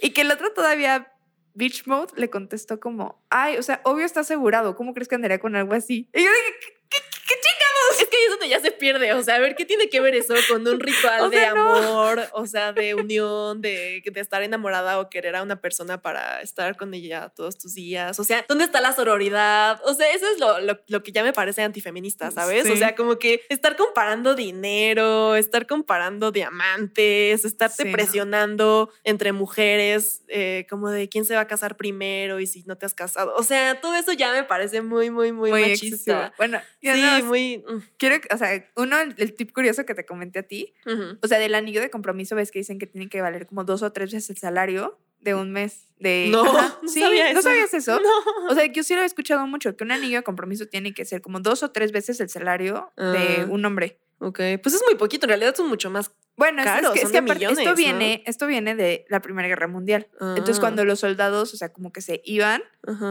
Y 0.01 0.11
que 0.11 0.23
el 0.23 0.31
otro 0.31 0.53
todavía, 0.53 1.13
Beach 1.57 1.87
Mode, 1.87 2.12
le 2.16 2.29
contestó 2.29 2.79
como, 2.79 3.25
ay, 3.31 3.57
o 3.57 3.62
sea, 3.62 3.81
obvio 3.85 4.05
está 4.05 4.21
asegurado, 4.21 4.77
¿cómo 4.77 4.92
crees 4.92 5.09
que 5.09 5.14
andaría 5.14 5.38
con 5.38 5.57
algo 5.57 5.73
así? 5.75 6.09
Y 6.12 6.23
yo 6.23 6.31
dije, 6.31 6.55
¿qué, 6.61 6.69
qué, 6.90 6.99
qué 7.27 7.35
chingados? 7.40 7.96
Es 8.07 8.11
que 8.11 8.16
ahí 8.16 8.23
es 8.25 8.31
donde 8.31 8.49
ya 8.49 8.61
se 8.61 8.71
pierde. 8.71 9.12
O 9.14 9.23
sea, 9.23 9.35
a 9.37 9.38
ver, 9.40 9.57
¿qué 9.57 9.64
tiene 9.64 9.88
que 9.88 10.01
ver 10.01 10.14
eso 10.14 10.35
con 10.49 10.66
un 10.66 10.79
ritual 10.79 11.21
O 11.23 11.31
de 11.31 11.40
no. 11.51 11.75
amor? 11.75 12.29
O 12.33 12.47
sea, 12.47 12.73
de 12.73 12.95
unión, 12.95 13.61
de, 13.61 14.03
de 14.05 14.21
estar 14.21 14.42
enamorada 14.42 15.01
o 15.01 15.11
querer 15.11 15.35
a 15.37 15.42
una 15.42 15.61
persona 15.61 16.01
para 16.01 16.40
estar 16.40 16.77
con 16.77 16.95
ella 16.95 17.31
todos 17.35 17.59
tus 17.59 17.75
días. 17.75 18.19
O 18.21 18.25
sea, 18.25 18.45
¿dónde 18.49 18.64
está 18.64 18.81
la 18.81 18.92
sororidad? 18.92 19.81
O 19.85 19.95
sea, 19.95 20.11
eso 20.12 20.27
es 20.33 20.38
lo, 20.38 20.61
lo, 20.61 20.79
lo 20.87 21.03
que 21.03 21.11
ya 21.12 21.25
me 21.25 21.33
parece 21.33 21.62
antifeminista, 21.62 22.31
¿sabes? 22.31 22.71
O 22.71 22.77
sea, 22.77 22.95
como 22.95 23.19
que 23.19 23.42
estar 23.49 23.77
comparando 23.77 24.35
dinero, 24.35 25.35
estar 25.37 25.66
comparando 25.66 26.31
diamantes, 26.31 27.45
estarte 27.45 27.77
Sí, 27.77 27.85
no. 27.85 27.92
presionando 27.92 28.90
entre 29.05 29.33
mujeres, 29.33 30.23
eh, 30.29 30.66
como 30.71 30.90
de 30.90 31.09
quién 31.09 31.25
se 31.25 31.35
va 31.35 31.40
a 31.42 31.47
casar 31.47 31.77
primero 31.77 32.40
y 32.40 32.47
si 32.47 32.62
no 32.64 32.77
te 32.77 32.87
has 32.87 32.95
casado. 32.95 33.35
O 33.37 33.42
sea, 33.42 33.81
todo 33.81 33.95
eso 33.97 34.12
ya 34.12 34.33
me 34.33 34.45
parece 34.45 34.81
muy, 34.83 35.11
muy, 35.11 35.33
muy, 35.33 35.51
excesivo. 35.62 35.90
machista. 35.97 36.35
Bueno, 36.38 36.61
ya 36.81 36.95
Sí, 37.16 37.23
muy... 37.25 37.59
mm, 37.59 37.83
quiero, 37.99 38.17
o 38.33 38.37
sea, 38.37 38.65
uno, 38.77 38.99
el, 39.01 39.15
el 39.19 39.35
tip 39.35 39.53
curioso 39.53 39.85
que 39.87 39.95
te 39.95 40.05
comenté 40.07 40.41
a 40.41 40.43
ti, 40.43 40.75
o 41.23 41.27
sea, 41.29 41.39
del 41.39 41.55
anillo 41.55 41.81
de 41.81 41.91
compromiso, 41.91 42.37
ves 42.37 42.51
que 42.51 42.59
dicen 42.61 42.79
que 42.79 42.87
tiene 42.87 43.09
que 43.09 43.21
valer 43.21 43.47
como 43.47 43.65
dos 43.65 43.83
o 43.83 43.93
tres 43.93 44.13
veces 44.13 44.31
el 44.31 44.37
salario 44.39 44.99
de 45.21 45.35
un 45.35 45.51
mes. 45.53 45.83
De, 45.99 46.29
No, 46.31 46.45
Ajá, 46.45 46.79
no 46.83 46.89
sí, 46.89 47.01
sabía 47.01 47.33
¿no 47.33 47.41
eso. 47.41 47.49
sabías 47.49 47.73
eso? 47.75 47.99
No. 48.01 48.51
O 48.51 48.55
sea, 48.55 48.67
yo 48.67 48.83
sí 48.83 48.95
lo 48.95 49.01
he 49.03 49.07
escuchado 49.07 49.47
mucho, 49.47 49.77
que 49.77 49.83
un 49.85 49.91
anillo 49.93 50.19
de 50.19 50.23
compromiso 50.23 50.67
tiene 50.67 50.93
que 50.93 51.05
ser 51.07 51.23
como 51.23 51.41
dos 51.41 51.63
o 51.63 51.71
tres 51.73 51.91
veces 51.91 52.21
el 52.21 52.29
salario 52.29 52.93
de 52.97 53.39
Ah. 53.41 53.47
un 53.49 53.65
hombre. 53.65 53.99
Ok, 54.19 54.41
pues 54.63 54.75
es 54.75 54.83
muy 54.87 54.95
poquito, 54.95 55.27
en 55.27 55.29
realidad 55.31 55.55
son 55.55 55.69
mucho 55.69 55.91
más. 55.91 56.11
Bueno, 56.37 56.61
es- 56.61 56.67
Caros, 56.67 56.95
es 56.95 57.01
que, 57.01 57.07
es 57.07 57.13
que 57.13 57.19
aparte, 57.19 57.45
esto 57.45 57.75
viene, 57.75 58.23
esto 58.27 58.47
viene 58.47 58.75
de 58.75 59.05
la 59.09 59.21
Primera 59.21 59.47
Guerra 59.49 59.69
Mundial. 59.69 60.09
Entonces, 60.21 60.57
Ah, 60.59 60.61
cuando 60.61 60.85
los 60.87 61.01
soldados, 61.01 61.53
o 61.53 61.57
sea, 61.57 61.71
como 61.73 61.93
que 61.93 62.01
se 62.03 62.21
iban, 62.25 62.63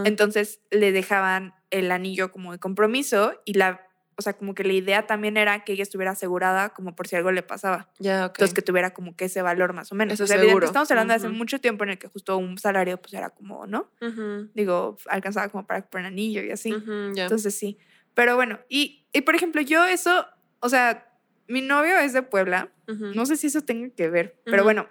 entonces 0.06 0.62
le 0.71 0.91
dejaban 0.91 1.54
el 1.71 1.91
anillo 1.91 2.32
como 2.32 2.52
de 2.52 2.60
compromiso 2.60 3.39
y 3.45 3.54
la 3.54 3.82
o 4.17 4.21
sea, 4.21 4.34
como 4.34 4.54
que 4.56 4.63
la 4.63 4.73
idea 4.73 5.08
también 5.08 5.38
era 5.38 5.63
que 5.63 5.73
ella 5.73 5.84
estuviera 5.84 6.12
asegurada 6.12 6.69
como 6.69 6.95
por 6.95 7.08
si 7.08 7.15
algo 7.15 7.32
le 7.32 7.43
pasaba. 7.43 7.89
Ya, 7.99 8.25
ok. 8.25 8.36
Entonces 8.36 8.54
que 8.54 8.62
tuviera 8.62 8.93
como 8.93 9.15
que 9.15 9.25
ese 9.25 9.41
valor 9.41 9.73
más 9.73 9.91
o 9.91 9.95
menos. 9.95 10.13
Eso 10.13 10.23
o 10.23 10.28
sea, 10.28 10.39
seguro. 10.39 10.65
estamos 10.65 10.89
hablando 10.91 11.12
de 11.12 11.17
hace 11.17 11.30
mucho 11.30 11.60
tiempo 11.60 11.84
en 11.84 11.91
el 11.91 11.97
que 11.97 12.08
justo 12.08 12.38
un 12.38 12.58
salario 12.58 13.01
pues 13.01 13.13
era 13.13 13.30
como, 13.30 13.67
¿no? 13.67 13.91
Ujú, 14.01 14.49
Digo, 14.54 14.97
alcanzaba 15.08 15.49
como 15.49 15.65
para 15.67 15.86
poner 15.88 16.08
anillo 16.08 16.43
y 16.43 16.51
así. 16.51 16.73
ujú, 16.73 17.13
ya. 17.13 17.23
Entonces 17.23 17.58
sí. 17.58 17.78
Pero 18.13 18.36
bueno, 18.36 18.60
y, 18.69 19.08
y 19.12 19.21
por 19.21 19.36
ejemplo, 19.36 19.62
yo 19.62 19.86
eso, 19.86 20.25
o 20.60 20.69
sea, 20.69 21.12
mi 21.47 21.62
novio 21.62 21.97
es 21.97 22.13
de 22.13 22.21
Puebla. 22.21 22.71
No 22.88 23.25
sé 23.25 23.36
si 23.36 23.47
eso 23.47 23.62
tenga 23.62 23.89
que 23.89 24.10
ver, 24.10 24.39
pero 24.45 24.63
bueno, 24.63 24.88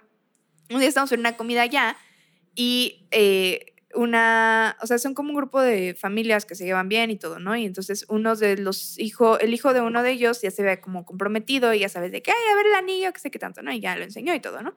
un 0.69 0.79
día 0.79 0.89
estamos 0.89 1.11
en 1.13 1.21
una 1.21 1.37
comida 1.37 1.61
allá 1.61 1.95
y 2.55 3.07
eh, 3.11 3.74
una, 3.95 4.77
o 4.81 4.87
sea, 4.87 4.97
son 4.97 5.13
como 5.13 5.29
un 5.29 5.35
grupo 5.35 5.61
de 5.61 5.95
familias 5.95 6.45
que 6.45 6.55
se 6.55 6.65
llevan 6.65 6.89
bien 6.89 7.11
y 7.11 7.17
todo, 7.17 7.39
¿no? 7.39 7.55
Y 7.55 7.65
entonces 7.65 8.05
uno 8.09 8.35
de 8.35 8.57
los 8.57 8.99
hijos, 8.99 9.39
el 9.41 9.53
hijo 9.53 9.73
de 9.73 9.81
uno 9.81 10.03
de 10.03 10.11
ellos 10.11 10.41
ya 10.41 10.51
se 10.51 10.63
ve 10.63 10.79
como 10.79 11.05
comprometido 11.05 11.73
y 11.73 11.79
ya 11.79 11.89
sabes 11.89 12.11
de 12.11 12.21
que, 12.21 12.31
ay, 12.31 12.51
a 12.51 12.55
ver 12.55 12.67
el 12.67 12.73
anillo, 12.73 13.11
que 13.13 13.19
sé 13.19 13.31
qué 13.31 13.39
tanto, 13.39 13.61
¿no? 13.61 13.71
Y 13.71 13.79
ya 13.79 13.95
lo 13.95 14.03
enseñó 14.03 14.33
y 14.33 14.39
todo, 14.39 14.61
¿no? 14.61 14.75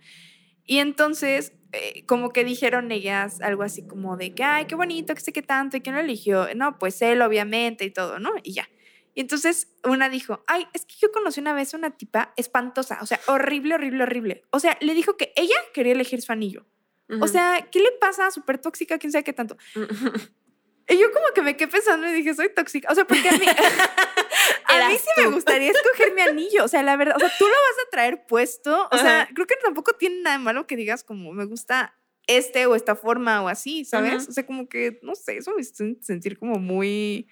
Y 0.65 0.79
entonces, 0.79 1.53
eh, 1.73 2.05
como 2.07 2.31
que 2.31 2.45
dijeron 2.45 2.93
ellas 2.93 3.41
algo 3.41 3.63
así 3.63 3.87
como 3.87 4.17
de 4.17 4.35
que, 4.35 4.45
ay, 4.45 4.67
qué 4.67 4.75
bonito, 4.75 5.15
que 5.15 5.21
sé 5.21 5.33
qué 5.33 5.43
tanto, 5.43 5.79
y 5.79 5.81
quién 5.81 5.95
lo 5.95 6.01
eligió. 6.03 6.47
No, 6.55 6.79
pues 6.79 7.01
él, 7.01 7.23
obviamente, 7.23 7.85
y 7.87 7.91
todo, 7.91 8.19
¿no? 8.19 8.33
Y 8.43 8.53
ya. 8.53 8.69
Y 9.15 9.23
entonces 9.23 9.69
una 9.83 10.11
dijo, 10.11 10.45
ay, 10.47 10.67
es 10.75 10.85
que 10.85 10.95
yo 11.01 11.11
conocí 11.11 11.41
una 11.41 11.53
vez 11.53 11.75
una 11.75 11.97
tipa 11.97 12.35
espantosa, 12.37 12.99
o 13.01 13.07
sea, 13.07 13.19
horrible, 13.27 13.75
horrible, 13.75 14.05
horrible. 14.05 14.43
O 14.51 14.61
sea, 14.61 14.77
le 14.81 14.95
dijo 14.95 15.17
que 15.17 15.33
ella 15.35 15.57
quería 15.73 15.93
elegir 15.93 16.23
su 16.23 16.31
anillo. 16.31 16.67
O 17.21 17.27
sea, 17.27 17.67
¿qué 17.71 17.81
le 17.81 17.93
pasa? 17.93 18.31
Súper 18.31 18.59
tóxica, 18.59 18.99
quién 18.99 19.13
sabe 19.13 19.25
qué 19.25 19.33
tanto. 19.33 19.57
Y 20.91 20.99
yo 20.99 21.13
como 21.13 21.27
que 21.35 21.43
me 21.43 21.57
quedé 21.57 21.69
pensando 21.69 22.09
y 22.09 22.13
dije, 22.13 22.35
soy 22.35 22.49
tóxica. 22.55 22.91
O 22.91 22.95
sea, 22.95 23.07
porque 23.07 23.29
a 23.29 23.33
mí, 23.33 23.47
a 24.65 24.73
mí 24.89 24.95
Eras 24.95 25.01
sí 25.03 25.23
me 25.23 25.29
gustaría 25.29 25.71
escoger 25.71 26.15
mi 26.15 26.23
anillo. 26.23 26.65
O 26.65 26.69
sea, 26.69 26.83
la 26.83 26.97
verdad, 26.97 27.17
o 27.17 27.21
sea, 27.21 27.31
tú 27.39 27.45
lo 27.45 27.51
vas 27.51 27.87
a 27.87 27.91
traer 27.91 28.25
puesto. 28.27 28.89
O 28.91 28.97
sea, 28.97 29.29
creo 29.35 29.47
que 29.47 29.57
tampoco 29.63 29.93
tiene 29.93 30.23
nada 30.23 30.39
de 30.39 30.45
malo 30.45 30.67
que 30.67 30.77
digas 30.77 31.05
como 31.05 31.33
me 31.33 31.45
gusta 31.45 31.95
este 32.27 32.67
o 32.67 32.75
esta 32.75 32.97
forma 32.97 33.43
o 33.43 33.49
así, 33.49 33.85
¿sabes? 33.85 34.29
O 34.29 34.33
sea, 34.33 34.47
como 34.47 34.69
que, 34.69 34.99
no 35.03 35.15
sé, 35.15 35.39
eso 35.39 35.53
me 35.55 35.63
hizo 35.63 35.85
sentir 36.01 36.39
como 36.39 36.59
muy, 36.59 37.27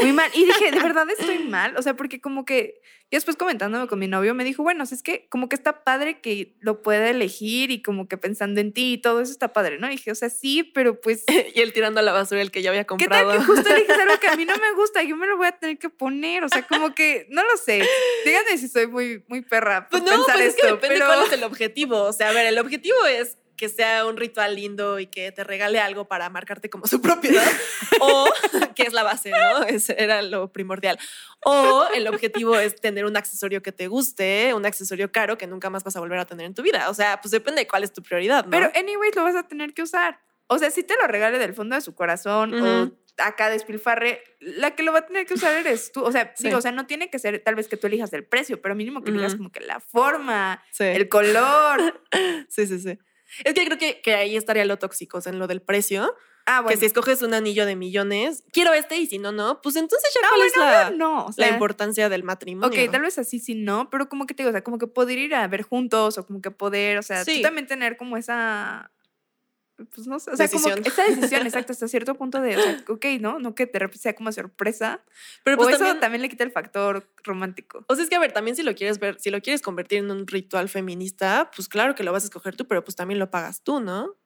muy 0.00 0.12
mal. 0.12 0.30
Y 0.34 0.44
dije, 0.44 0.70
¿de 0.70 0.78
verdad 0.82 1.06
estoy 1.10 1.40
mal? 1.40 1.76
O 1.76 1.82
sea, 1.82 1.94
porque 1.94 2.20
como 2.20 2.44
que 2.44 2.80
yo 3.10 3.16
después 3.16 3.36
comentándome 3.36 3.86
con 3.86 3.98
mi 3.98 4.06
novio 4.06 4.34
me 4.34 4.44
dijo, 4.44 4.62
bueno, 4.62 4.84
es 4.84 5.02
que 5.02 5.28
como 5.30 5.48
que 5.48 5.56
está 5.56 5.82
padre 5.82 6.20
que 6.20 6.56
lo 6.60 6.82
pueda 6.82 7.08
elegir 7.08 7.70
y 7.70 7.80
como 7.80 8.06
que 8.06 8.18
pensando 8.18 8.60
en 8.60 8.72
ti 8.74 8.92
y 8.94 8.98
todo 8.98 9.22
eso 9.22 9.32
está 9.32 9.54
padre, 9.54 9.78
¿no? 9.78 9.86
Y 9.86 9.92
dije, 9.92 10.10
o 10.10 10.14
sea, 10.14 10.28
sí, 10.28 10.62
pero 10.62 11.00
pues... 11.00 11.24
y 11.54 11.60
él 11.60 11.72
tirando 11.72 12.00
a 12.00 12.02
la 12.02 12.12
basura 12.12 12.42
el 12.42 12.50
que 12.50 12.60
ya 12.60 12.68
había 12.70 12.84
¿Qué 12.84 13.06
tal 13.08 13.24
comprado. 13.24 13.32
que 13.32 13.44
justo 13.46 13.74
eliges 13.74 13.98
algo 13.98 14.20
que 14.20 14.28
a 14.28 14.36
mí 14.36 14.44
no 14.44 14.54
me 14.56 14.72
gusta? 14.74 15.02
Yo 15.02 15.16
me 15.16 15.26
lo 15.26 15.38
voy 15.38 15.46
a 15.46 15.52
tener 15.52 15.78
que 15.78 15.88
poner. 15.88 16.44
O 16.44 16.48
sea, 16.50 16.66
como 16.66 16.94
que, 16.94 17.26
no 17.30 17.42
lo 17.42 17.56
sé. 17.56 17.82
Díganme 18.26 18.58
si 18.58 18.68
soy 18.68 18.86
muy, 18.86 19.24
muy 19.26 19.40
perra 19.40 19.88
por 19.88 20.00
Pues 20.00 20.02
no, 20.02 20.10
pensar 20.18 20.36
pues 20.36 20.48
es 20.48 20.54
que 20.56 20.62
esto. 20.66 20.74
depende 20.74 20.96
pero... 20.96 21.06
cuál 21.06 21.26
es 21.26 21.32
el 21.32 21.44
objetivo. 21.44 22.02
O 22.02 22.12
sea, 22.12 22.28
a 22.28 22.32
ver, 22.32 22.46
el 22.46 22.58
objetivo 22.58 23.06
es 23.06 23.38
que 23.58 23.68
sea 23.68 24.06
un 24.06 24.16
ritual 24.16 24.54
lindo 24.54 24.98
y 24.98 25.06
que 25.06 25.30
te 25.32 25.44
regale 25.44 25.78
algo 25.80 26.06
para 26.08 26.30
marcarte 26.30 26.70
como 26.70 26.86
su 26.86 27.02
propiedad. 27.02 27.46
o, 28.00 28.26
que 28.74 28.84
es 28.84 28.94
la 28.94 29.02
base, 29.02 29.30
¿no? 29.30 29.64
Ese 29.64 29.94
era 30.02 30.22
lo 30.22 30.50
primordial. 30.50 30.98
O 31.44 31.86
el 31.94 32.08
objetivo 32.08 32.56
es 32.58 32.76
tener 32.80 33.04
un 33.04 33.16
accesorio 33.18 33.60
que 33.62 33.72
te 33.72 33.88
guste, 33.88 34.54
un 34.54 34.64
accesorio 34.64 35.12
caro 35.12 35.36
que 35.36 35.46
nunca 35.46 35.68
más 35.68 35.84
vas 35.84 35.96
a 35.96 36.00
volver 36.00 36.18
a 36.18 36.24
tener 36.24 36.46
en 36.46 36.54
tu 36.54 36.62
vida. 36.62 36.88
O 36.88 36.94
sea, 36.94 37.20
pues 37.20 37.30
depende 37.32 37.60
de 37.60 37.68
cuál 37.68 37.84
es 37.84 37.92
tu 37.92 38.02
prioridad, 38.02 38.44
¿no? 38.44 38.50
Pero, 38.50 38.70
anyways, 38.74 39.14
lo 39.14 39.24
vas 39.24 39.36
a 39.36 39.42
tener 39.46 39.74
que 39.74 39.82
usar. 39.82 40.20
O 40.46 40.58
sea, 40.58 40.70
si 40.70 40.82
te 40.82 40.94
lo 41.00 41.06
regale 41.06 41.38
del 41.38 41.52
fondo 41.52 41.74
de 41.74 41.82
su 41.82 41.94
corazón 41.94 42.54
o 42.54 42.82
Ujú. 42.84 42.98
acá 43.18 43.50
despilfarre, 43.50 44.22
la 44.40 44.74
que 44.74 44.82
lo 44.82 44.92
va 44.92 45.00
a 45.00 45.06
tener 45.06 45.26
que 45.26 45.34
usar 45.34 45.54
eres 45.54 45.92
tú. 45.92 46.02
O 46.02 46.10
sea, 46.12 46.32
Sí. 46.36 46.44
digo, 46.44 46.56
o 46.58 46.60
sea, 46.62 46.72
no 46.72 46.86
tiene 46.86 47.10
que 47.10 47.18
ser 47.18 47.40
tal 47.44 47.54
vez 47.54 47.68
que 47.68 47.76
tú 47.76 47.86
elijas 47.86 48.12
el 48.14 48.24
precio, 48.24 48.62
pero 48.62 48.74
mínimo 48.74 49.02
que 49.04 49.10
elijas 49.10 49.32
Ujú. 49.34 49.38
como 49.38 49.52
que 49.52 49.60
la 49.60 49.80
forma, 49.80 50.62
sí. 50.72 50.84
el 50.84 51.08
color. 51.08 52.02
sí, 52.48 52.66
sí, 52.66 52.78
sí. 52.78 52.98
Es 53.44 53.54
que 53.54 53.64
creo 53.64 53.78
que, 53.78 54.00
que 54.00 54.14
ahí 54.14 54.36
estaría 54.36 54.64
lo 54.64 54.78
tóxico, 54.78 55.18
o 55.18 55.20
sea, 55.20 55.32
en 55.32 55.38
lo 55.38 55.46
del 55.46 55.60
precio. 55.62 56.14
Ah, 56.46 56.62
bueno. 56.62 56.70
Que 56.74 56.76
si 56.80 56.86
escoges 56.86 57.20
un 57.20 57.34
anillo 57.34 57.66
de 57.66 57.76
millones, 57.76 58.42
quiero 58.52 58.72
este 58.72 58.96
y 58.96 59.06
si 59.06 59.18
no, 59.18 59.32
no, 59.32 59.60
pues 59.60 59.76
entonces 59.76 60.10
ya 60.14 60.22
no, 60.22 60.28
cuál 60.34 60.46
es 60.46 60.56
la, 60.56 60.90
no. 60.90 61.26
O 61.26 61.30
la 61.36 61.48
importancia 61.48 62.08
del 62.08 62.22
matrimonio. 62.22 62.68
Ok, 62.84 62.90
tal 62.90 63.02
vez 63.02 63.18
así 63.18 63.38
sí 63.38 63.54
no, 63.54 63.90
pero 63.90 64.08
como 64.08 64.24
que 64.26 64.32
te 64.32 64.42
digo, 64.42 64.48
o 64.50 64.52
sea, 64.52 64.64
como 64.64 64.78
que 64.78 64.86
poder 64.86 65.18
ir 65.18 65.34
a 65.34 65.46
ver 65.46 65.60
juntos 65.62 66.16
o 66.16 66.26
como 66.26 66.40
que 66.40 66.50
poder, 66.50 66.96
o 66.96 67.02
sea, 67.02 67.22
Sí. 67.24 67.36
tú 67.36 67.42
también 67.42 67.66
tener 67.66 67.98
como 67.98 68.16
esa, 68.16 68.90
pues 69.94 70.06
no 70.06 70.18
sé, 70.18 70.30
o 70.30 70.36
sea, 70.36 70.48
como 70.48 70.68
Decisión. 70.68 70.82
que 70.82 70.88
esa 70.88 71.04
decisión, 71.04 71.46
exacto, 71.46 71.72
hasta 71.72 71.86
cierto 71.88 72.14
punto 72.14 72.40
de, 72.40 72.56
o 72.56 72.60
sea, 72.60 72.84
ok, 72.88 73.04
¿no? 73.20 73.38
No 73.38 73.54
que 73.54 73.66
repente 73.66 73.98
sea 73.98 74.14
como 74.14 74.32
sorpresa, 74.32 75.00
Pero 75.44 75.56
o 75.56 75.58
pues 75.58 75.74
eso 75.74 75.78
también, 75.78 76.00
también 76.00 76.22
le 76.22 76.28
quita 76.28 76.44
el 76.44 76.50
factor 76.50 77.08
romántico. 77.22 77.84
o 77.86 77.94
sea, 77.94 78.04
es 78.04 78.10
que 78.10 78.16
a 78.16 78.20
ver, 78.20 78.32
también 78.32 78.56
si 78.56 78.62
lo 78.62 78.74
quieres 78.74 78.98
ver, 78.98 79.20
si 79.20 79.30
lo 79.30 79.40
quieres 79.40 79.62
convertir 79.62 79.98
en 79.98 80.10
un 80.10 80.26
ritual 80.26 80.68
feminista, 80.68 81.50
pues 81.54 81.68
claro 81.68 81.94
que 81.94 82.02
lo 82.02 82.12
vas 82.12 82.24
a 82.24 82.26
escoger 82.26 82.56
tú, 82.56 82.66
pero 82.66 82.82
pues 82.84 82.96
también 82.96 83.18
lo 83.18 83.30
pagas 83.30 83.62
tú, 83.62 83.80
¿no? 83.80 84.16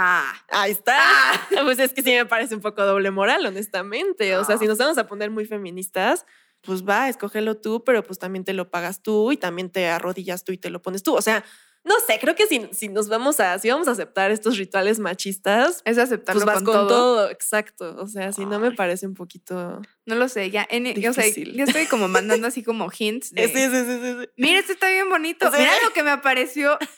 Ah, 0.00 0.32
Ahí 0.50 0.70
está. 0.70 0.96
Pues 1.64 1.80
es 1.80 1.92
que 1.92 2.02
sí 2.02 2.12
me 2.12 2.24
parece 2.24 2.54
un 2.54 2.60
poco 2.60 2.84
doble 2.84 3.10
moral, 3.10 3.44
honestamente. 3.44 4.36
O 4.36 4.44
sea, 4.44 4.56
si 4.56 4.66
nos 4.66 4.78
vamos 4.78 4.96
a 4.96 5.08
poner 5.08 5.30
muy 5.30 5.44
feministas, 5.44 6.24
pues 6.60 6.86
va, 6.88 7.08
escógelo 7.08 7.56
tú, 7.56 7.82
pero 7.82 8.04
pues 8.04 8.18
también 8.20 8.44
te 8.44 8.52
lo 8.52 8.70
pagas 8.70 9.02
tú 9.02 9.32
y 9.32 9.36
también 9.36 9.70
te 9.70 9.88
arrodillas 9.88 10.44
tú 10.44 10.52
y 10.52 10.58
te 10.58 10.70
lo 10.70 10.80
pones 10.82 11.02
tú. 11.02 11.16
O 11.16 11.22
sea, 11.22 11.44
no 11.84 11.94
sé, 12.06 12.18
creo 12.20 12.34
que 12.34 12.46
si, 12.46 12.68
si 12.72 12.88
nos 12.88 13.08
vamos 13.08 13.40
a, 13.40 13.58
si 13.58 13.70
vamos 13.70 13.88
a 13.88 13.92
aceptar 13.92 14.30
estos 14.30 14.58
rituales 14.58 14.98
machistas, 14.98 15.80
es 15.84 15.96
aceptarlo 15.98 16.44
pues 16.44 16.54
vas 16.54 16.62
con, 16.62 16.64
con, 16.64 16.74
todo. 16.74 16.88
todo. 16.88 17.30
exacto. 17.30 17.96
O 17.98 18.06
sea, 18.06 18.32
si 18.32 18.44
no 18.44 18.58
me 18.58 18.72
parece 18.72 19.06
un 19.06 19.14
poquito. 19.14 19.80
No 20.04 20.14
lo 20.14 20.28
sé, 20.28 20.50
ya, 20.50 20.66
en, 20.70 20.86
o 20.86 21.12
sea, 21.12 21.24
Difícil. 21.24 21.54
ya 21.54 21.64
estoy 21.64 21.86
como 21.86 22.08
mandando 22.08 22.46
así 22.46 22.62
como 22.62 22.90
hints 22.98 23.32
de, 23.32 23.48
Sí, 23.48 23.54
sí, 23.54 23.68
sí, 23.68 24.00
sí, 24.02 24.28
mira, 24.36 24.58
este 24.58 24.72
está 24.72 24.88
bien 24.90 25.08
bonito, 25.08 25.50
mira 25.50 25.72
lo 25.84 25.92
que 25.92 26.02
me 26.02 26.10
apareció. 26.10 26.78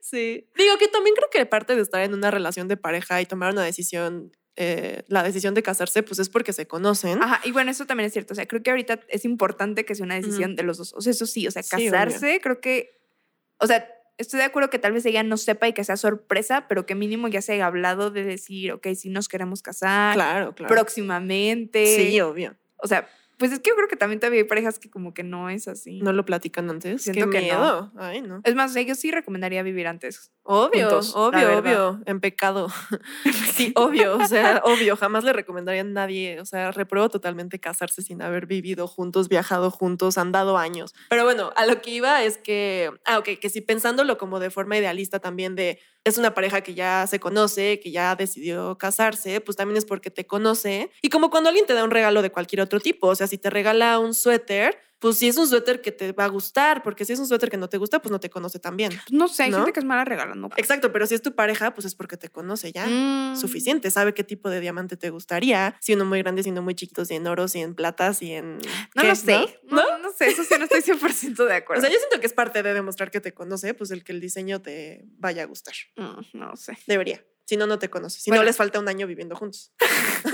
Sí. 0.00 0.46
Digo 0.56 0.78
que 0.78 0.88
también 0.88 1.16
creo 1.16 1.30
que 1.30 1.46
parte 1.46 1.74
de 1.74 1.82
estar 1.82 2.02
en 2.02 2.14
una 2.14 2.30
relación 2.30 2.68
de 2.68 2.76
pareja 2.76 3.20
y 3.20 3.26
tomar 3.26 3.52
una 3.52 3.64
decisión, 3.64 4.32
eh, 4.56 5.02
la 5.08 5.22
decisión 5.22 5.54
de 5.54 5.62
casarse, 5.62 6.02
pues 6.02 6.18
es 6.18 6.28
porque 6.28 6.52
se 6.52 6.66
conocen. 6.66 7.22
Ajá, 7.22 7.40
y 7.44 7.52
bueno, 7.52 7.70
eso 7.70 7.86
también 7.86 8.06
es 8.06 8.12
cierto. 8.12 8.32
O 8.32 8.36
sea, 8.36 8.46
creo 8.46 8.62
que 8.62 8.70
ahorita 8.70 9.00
es 9.08 9.24
importante 9.24 9.84
que 9.84 9.94
sea 9.94 10.04
una 10.04 10.16
decisión 10.16 10.56
de 10.56 10.62
los 10.62 10.78
dos. 10.78 10.92
O 10.94 11.00
sea, 11.00 11.10
eso 11.10 11.26
sí, 11.26 11.46
o 11.46 11.50
sea, 11.50 11.62
Sí, 11.62 11.86
casarse, 11.86 12.40
creo 12.40 12.60
que. 12.60 13.03
O 13.58 13.66
sea, 13.66 13.88
estoy 14.18 14.38
de 14.38 14.46
acuerdo 14.46 14.70
que 14.70 14.78
tal 14.78 14.92
vez 14.92 15.04
ella 15.06 15.22
no 15.22 15.36
sepa 15.36 15.68
y 15.68 15.72
que 15.72 15.84
sea 15.84 15.96
sorpresa, 15.96 16.66
pero 16.68 16.86
que 16.86 16.94
mínimo 16.94 17.28
ya 17.28 17.42
se 17.42 17.54
haya 17.54 17.66
hablado 17.66 18.10
de 18.10 18.24
decir, 18.24 18.72
ok, 18.72 18.88
si 18.94 19.08
nos 19.10 19.28
queremos 19.28 19.62
casar 19.62 20.14
Claro, 20.14 20.54
claro. 20.54 20.74
próximamente. 20.74 21.86
Sí, 21.96 22.20
obvio. 22.20 22.56
O 22.76 22.86
sea, 22.86 23.08
pues 23.38 23.52
es 23.52 23.60
que 23.60 23.70
yo 23.70 23.76
creo 23.76 23.88
que 23.88 23.96
también 23.96 24.20
todavía 24.20 24.40
hay 24.40 24.48
parejas 24.48 24.78
que 24.78 24.90
como 24.90 25.14
que 25.14 25.22
no 25.22 25.50
es 25.50 25.68
así. 25.68 26.00
No 26.00 26.12
lo 26.12 26.24
platican 26.24 26.70
antes. 26.70 27.02
Siento 27.02 27.30
Qué 27.30 27.40
que 27.40 27.52
no. 27.52 27.92
Ay, 27.96 28.22
no. 28.22 28.40
Es 28.44 28.54
más, 28.54 28.74
yo 28.74 28.94
sí 28.94 29.10
recomendaría 29.10 29.62
vivir 29.62 29.86
antes. 29.86 30.32
Obvio, 30.42 30.90
juntos, 30.90 31.12
obvio, 31.16 31.58
obvio. 31.58 32.00
En 32.06 32.20
pecado. 32.20 32.68
sí, 33.54 33.72
obvio. 33.76 34.16
O 34.18 34.26
sea, 34.26 34.62
obvio. 34.64 34.96
Jamás 34.96 35.24
le 35.24 35.32
recomendaría 35.32 35.80
a 35.80 35.84
nadie. 35.84 36.40
O 36.40 36.44
sea, 36.44 36.70
repruebo 36.70 37.08
totalmente 37.08 37.58
casarse 37.58 38.02
sin 38.02 38.22
haber 38.22 38.46
vivido 38.46 38.86
juntos, 38.86 39.28
viajado 39.28 39.70
juntos, 39.70 40.18
andado 40.18 40.58
años. 40.58 40.94
Pero 41.08 41.24
bueno, 41.24 41.50
a 41.56 41.66
lo 41.66 41.80
que 41.80 41.90
iba 41.90 42.22
es 42.22 42.38
que. 42.38 42.90
Ah, 43.04 43.18
ok, 43.18 43.30
que 43.40 43.50
si 43.50 43.60
pensándolo 43.60 44.18
como 44.18 44.38
de 44.38 44.50
forma 44.50 44.76
idealista 44.76 45.18
también 45.18 45.54
de. 45.54 45.80
Es 46.04 46.18
una 46.18 46.34
pareja 46.34 46.60
que 46.60 46.74
ya 46.74 47.06
se 47.06 47.18
conoce, 47.18 47.80
que 47.80 47.90
ya 47.90 48.14
decidió 48.14 48.76
casarse, 48.76 49.40
pues 49.40 49.56
también 49.56 49.78
es 49.78 49.86
porque 49.86 50.10
te 50.10 50.26
conoce. 50.26 50.90
Y 51.00 51.08
como 51.08 51.30
cuando 51.30 51.48
alguien 51.48 51.64
te 51.64 51.72
da 51.72 51.82
un 51.82 51.90
regalo 51.90 52.20
de 52.20 52.30
cualquier 52.30 52.60
otro 52.60 52.78
tipo, 52.78 53.06
o 53.06 53.14
sea, 53.14 53.23
si 53.26 53.38
te 53.38 53.50
regala 53.50 53.98
un 53.98 54.14
suéter, 54.14 54.78
pues 55.00 55.18
si 55.18 55.28
es 55.28 55.36
un 55.36 55.46
suéter 55.46 55.82
que 55.82 55.92
te 55.92 56.12
va 56.12 56.24
a 56.24 56.28
gustar, 56.28 56.82
porque 56.82 57.04
si 57.04 57.12
es 57.12 57.18
un 57.18 57.26
suéter 57.26 57.50
que 57.50 57.58
no 57.58 57.68
te 57.68 57.76
gusta, 57.76 58.00
pues 58.00 58.10
no 58.10 58.20
te 58.20 58.30
conoce 58.30 58.58
tan 58.58 58.74
bien. 58.76 58.90
Pues 58.90 59.12
no 59.12 59.28
sé, 59.28 59.42
hay 59.42 59.50
¿No? 59.50 59.58
gente 59.58 59.74
que 59.74 59.80
es 59.80 59.84
mala 59.84 60.02
regalando. 60.06 60.48
Exacto, 60.56 60.92
pero 60.92 61.06
si 61.06 61.14
es 61.14 61.20
tu 61.20 61.34
pareja, 61.34 61.74
pues 61.74 61.84
es 61.84 61.94
porque 61.94 62.16
te 62.16 62.30
conoce 62.30 62.72
ya. 62.72 62.86
Mm. 62.86 63.36
Suficiente, 63.36 63.90
sabe 63.90 64.14
qué 64.14 64.24
tipo 64.24 64.48
de 64.48 64.60
diamante 64.60 64.96
te 64.96 65.10
gustaría, 65.10 65.76
si 65.80 65.92
uno 65.92 66.06
muy 66.06 66.20
grande, 66.22 66.42
si 66.42 66.50
uno 66.50 66.62
muy 66.62 66.74
chiquito, 66.74 67.04
si 67.04 67.14
en 67.16 67.26
oro, 67.26 67.48
si 67.48 67.60
en 67.60 67.74
plata, 67.74 68.14
si 68.14 68.32
en... 68.32 68.56
No 68.94 69.02
¿qué? 69.02 69.08
lo 69.08 69.14
sé. 69.14 69.60
¿No? 69.64 69.76
No, 69.76 69.98
no 69.98 70.10
sé, 70.12 70.28
eso 70.28 70.42
sí 70.42 70.54
no 70.58 70.64
estoy 70.64 70.80
100% 70.80 71.44
de 71.44 71.52
O 71.52 71.56
acuerdo. 71.56 71.82
sea, 71.82 71.90
yo 71.90 71.98
siento 71.98 72.18
que 72.20 72.26
es 72.26 72.32
parte 72.32 72.62
de 72.62 72.72
demostrar 72.72 73.10
que 73.10 73.20
te 73.20 73.34
conoce, 73.34 73.74
pues 73.74 73.90
el 73.90 74.04
que 74.04 74.12
el 74.12 74.20
diseño 74.22 74.62
te 74.62 75.04
vaya 75.18 75.42
a 75.42 75.46
gustar. 75.46 75.74
Mm, 75.96 76.38
no 76.38 76.56
sé. 76.56 76.78
Debería. 76.86 77.22
Si 77.46 77.58
no, 77.58 77.66
no 77.66 77.78
te 77.78 77.90
conoce. 77.90 78.20
Si 78.20 78.30
Bueno. 78.30 78.40
no, 78.40 78.46
les 78.46 78.56
falta 78.56 78.80
un 78.80 78.88
año 78.88 79.06
viviendo 79.06 79.36
juntos. 79.36 79.74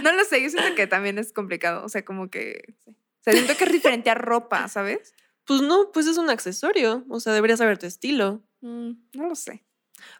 No 0.04 0.12
lo 0.12 0.24
sé, 0.24 0.42
yo 0.42 0.50
siento 0.50 0.74
que 0.74 0.86
también 0.86 1.18
es 1.18 1.32
complicado. 1.32 1.84
O 1.84 1.88
sea, 1.88 2.04
como 2.04 2.30
que. 2.30 2.74
O 2.86 3.22
sea, 3.22 3.32
siento 3.32 3.56
que 3.56 3.64
es 3.64 3.72
diferente 3.72 4.10
a 4.10 4.14
ropa, 4.14 4.66
¿sabes? 4.68 5.14
Pues 5.44 5.60
no, 5.62 5.90
pues 5.92 6.06
es 6.06 6.16
un 6.16 6.30
accesorio. 6.30 7.04
O 7.08 7.20
sea, 7.20 7.32
deberías 7.32 7.58
saber 7.58 7.78
tu 7.78 7.86
estilo. 7.86 8.42
Mm, 8.60 8.92
no 9.14 9.28
lo 9.28 9.34
sé. 9.34 9.64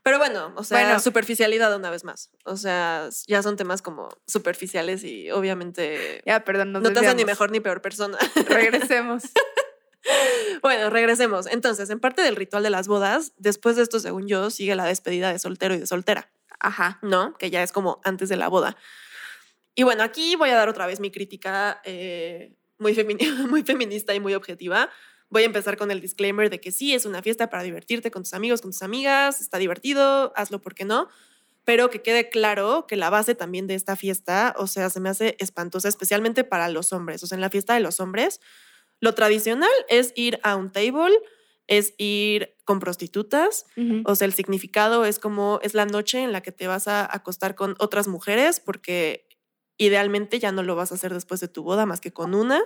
Pero 0.03 0.19
bueno, 0.19 0.53
o 0.57 0.64
sea, 0.64 0.83
Bueno. 0.83 1.01
superficialidad 1.01 1.75
una 1.75 1.90
vez 1.90 2.05
más. 2.05 2.31
O 2.45 2.57
sea, 2.57 3.09
ya 3.27 3.43
son 3.43 3.57
temas 3.57 3.81
como 3.81 4.11
superficiales 4.27 5.05
y 5.05 5.31
obviamente 5.31 6.23
Ya, 6.27 6.45
perdón, 6.45 6.73
nos 6.73 6.83
no 6.83 6.93
te 6.93 7.01
hacen 7.01 7.16
ni 7.16 7.25
mejor 7.25 7.51
ni 7.51 7.61
peor 7.61 7.81
persona. 7.81 8.19
Regresemos. 8.49 9.25
Bueno, 10.62 10.90
regresemos. 10.90 11.47
Entonces, 11.47 11.90
en 11.90 12.01
parte 12.01 12.23
del 12.23 12.37
ritual 12.37 12.62
de 12.62 12.71
las 12.71 12.88
bodas, 12.88 13.33
después 13.37 13.77
de 13.77 13.83
esto, 13.83 14.01
según 14.01 14.27
yo, 14.27 14.51
sigue 14.51 14.75
la 14.75 14.85
despedida 14.85 15.31
de 15.31 15.38
soltero 15.38 15.75
y 15.75 15.79
de 15.79 15.87
soltera, 15.87 16.31
Ajá. 16.59 16.99
¿no? 17.03 17.35
Que 17.38 17.51
ya 17.51 17.62
es 17.62 17.71
como 17.71 18.01
antes 18.05 18.29
de 18.29 18.37
la 18.37 18.49
boda. 18.49 18.77
Y 19.75 19.83
bueno, 19.83 20.03
aquí 20.03 20.37
voy 20.37 20.51
a 20.51 20.57
dar 20.57 20.69
otra 20.69 20.87
vez 20.87 21.01
mi 21.01 21.11
crítica 21.11 21.81
eh, 21.85 22.55
muy, 22.79 22.95
femini- 22.95 23.21
muy 23.49 23.63
feminista 23.63 24.15
y 24.15 24.21
muy 24.21 24.35
objetiva. 24.35 24.91
Voy 25.29 25.43
a 25.43 25.47
empezar 25.47 25.77
con 25.77 25.91
el 25.91 26.01
disclaimer 26.01 26.51
de 26.51 26.61
que 26.61 26.73
sí, 26.73 26.93
es 26.93 27.07
una 27.07 27.23
fiesta 27.23 27.49
para 27.51 27.63
divertirte 27.63 28.11
con 28.11 28.25
tus 28.25 28.35
amigos, 28.35 28.63
con 28.63 28.73
tus 28.73 28.83
amigas, 28.83 29.41
está 29.41 29.59
divertido, 29.59 30.33
hazlo 30.35 30.61
porque 30.61 30.85
no. 30.85 31.09
Pero 31.65 31.89
que 31.91 32.03
quede 32.03 32.31
claro 32.31 32.87
que 32.89 32.97
la 32.97 33.11
base 33.11 33.35
también 33.37 33.67
de 33.69 33.75
esta 33.77 33.95
fiesta, 33.95 34.55
o 34.59 34.67
sea, 34.67 34.91
se 34.91 34.99
me 34.99 35.09
hace 35.09 35.37
espantosa, 35.39 35.89
especialmente 35.89 36.43
para 36.43 36.69
los 36.69 36.93
hombres. 36.93 37.23
O 37.23 37.27
sea, 37.29 37.37
en 37.37 37.43
la 37.43 37.51
fiesta 37.51 37.75
de 37.75 37.81
los 37.81 38.01
hombres, 38.01 38.41
lo 38.99 39.15
tradicional 39.15 39.71
es 39.89 40.13
ir 40.17 40.41
a 40.43 40.57
un 40.57 40.73
table, 40.73 41.17
es 41.69 41.95
ir 41.97 42.57
con 42.65 42.81
prostitutas, 42.81 43.67
o 44.05 44.17
sea, 44.17 44.25
el 44.27 44.33
significado 44.33 45.05
es 45.05 45.21
como 45.21 45.61
es 45.63 45.75
la 45.75 45.87
noche 45.87 46.23
en 46.25 46.33
la 46.33 46.41
que 46.41 46.51
te 46.51 46.67
vas 46.67 46.89
a 46.89 47.05
acostar 47.15 47.55
con 47.55 47.77
otras 47.79 48.09
mujeres 48.09 48.59
porque 48.59 49.29
idealmente 49.81 50.38
ya 50.38 50.53
no 50.53 50.62
lo 50.62 50.77
vas 50.77 50.93
a 50.93 50.95
hacer 50.97 51.12
después 51.14 51.40
de 51.40 51.49
tu 51.49 51.62
boda 51.62 51.87
más 51.87 52.01
que 52.01 52.12
con 52.12 52.35
una. 52.35 52.61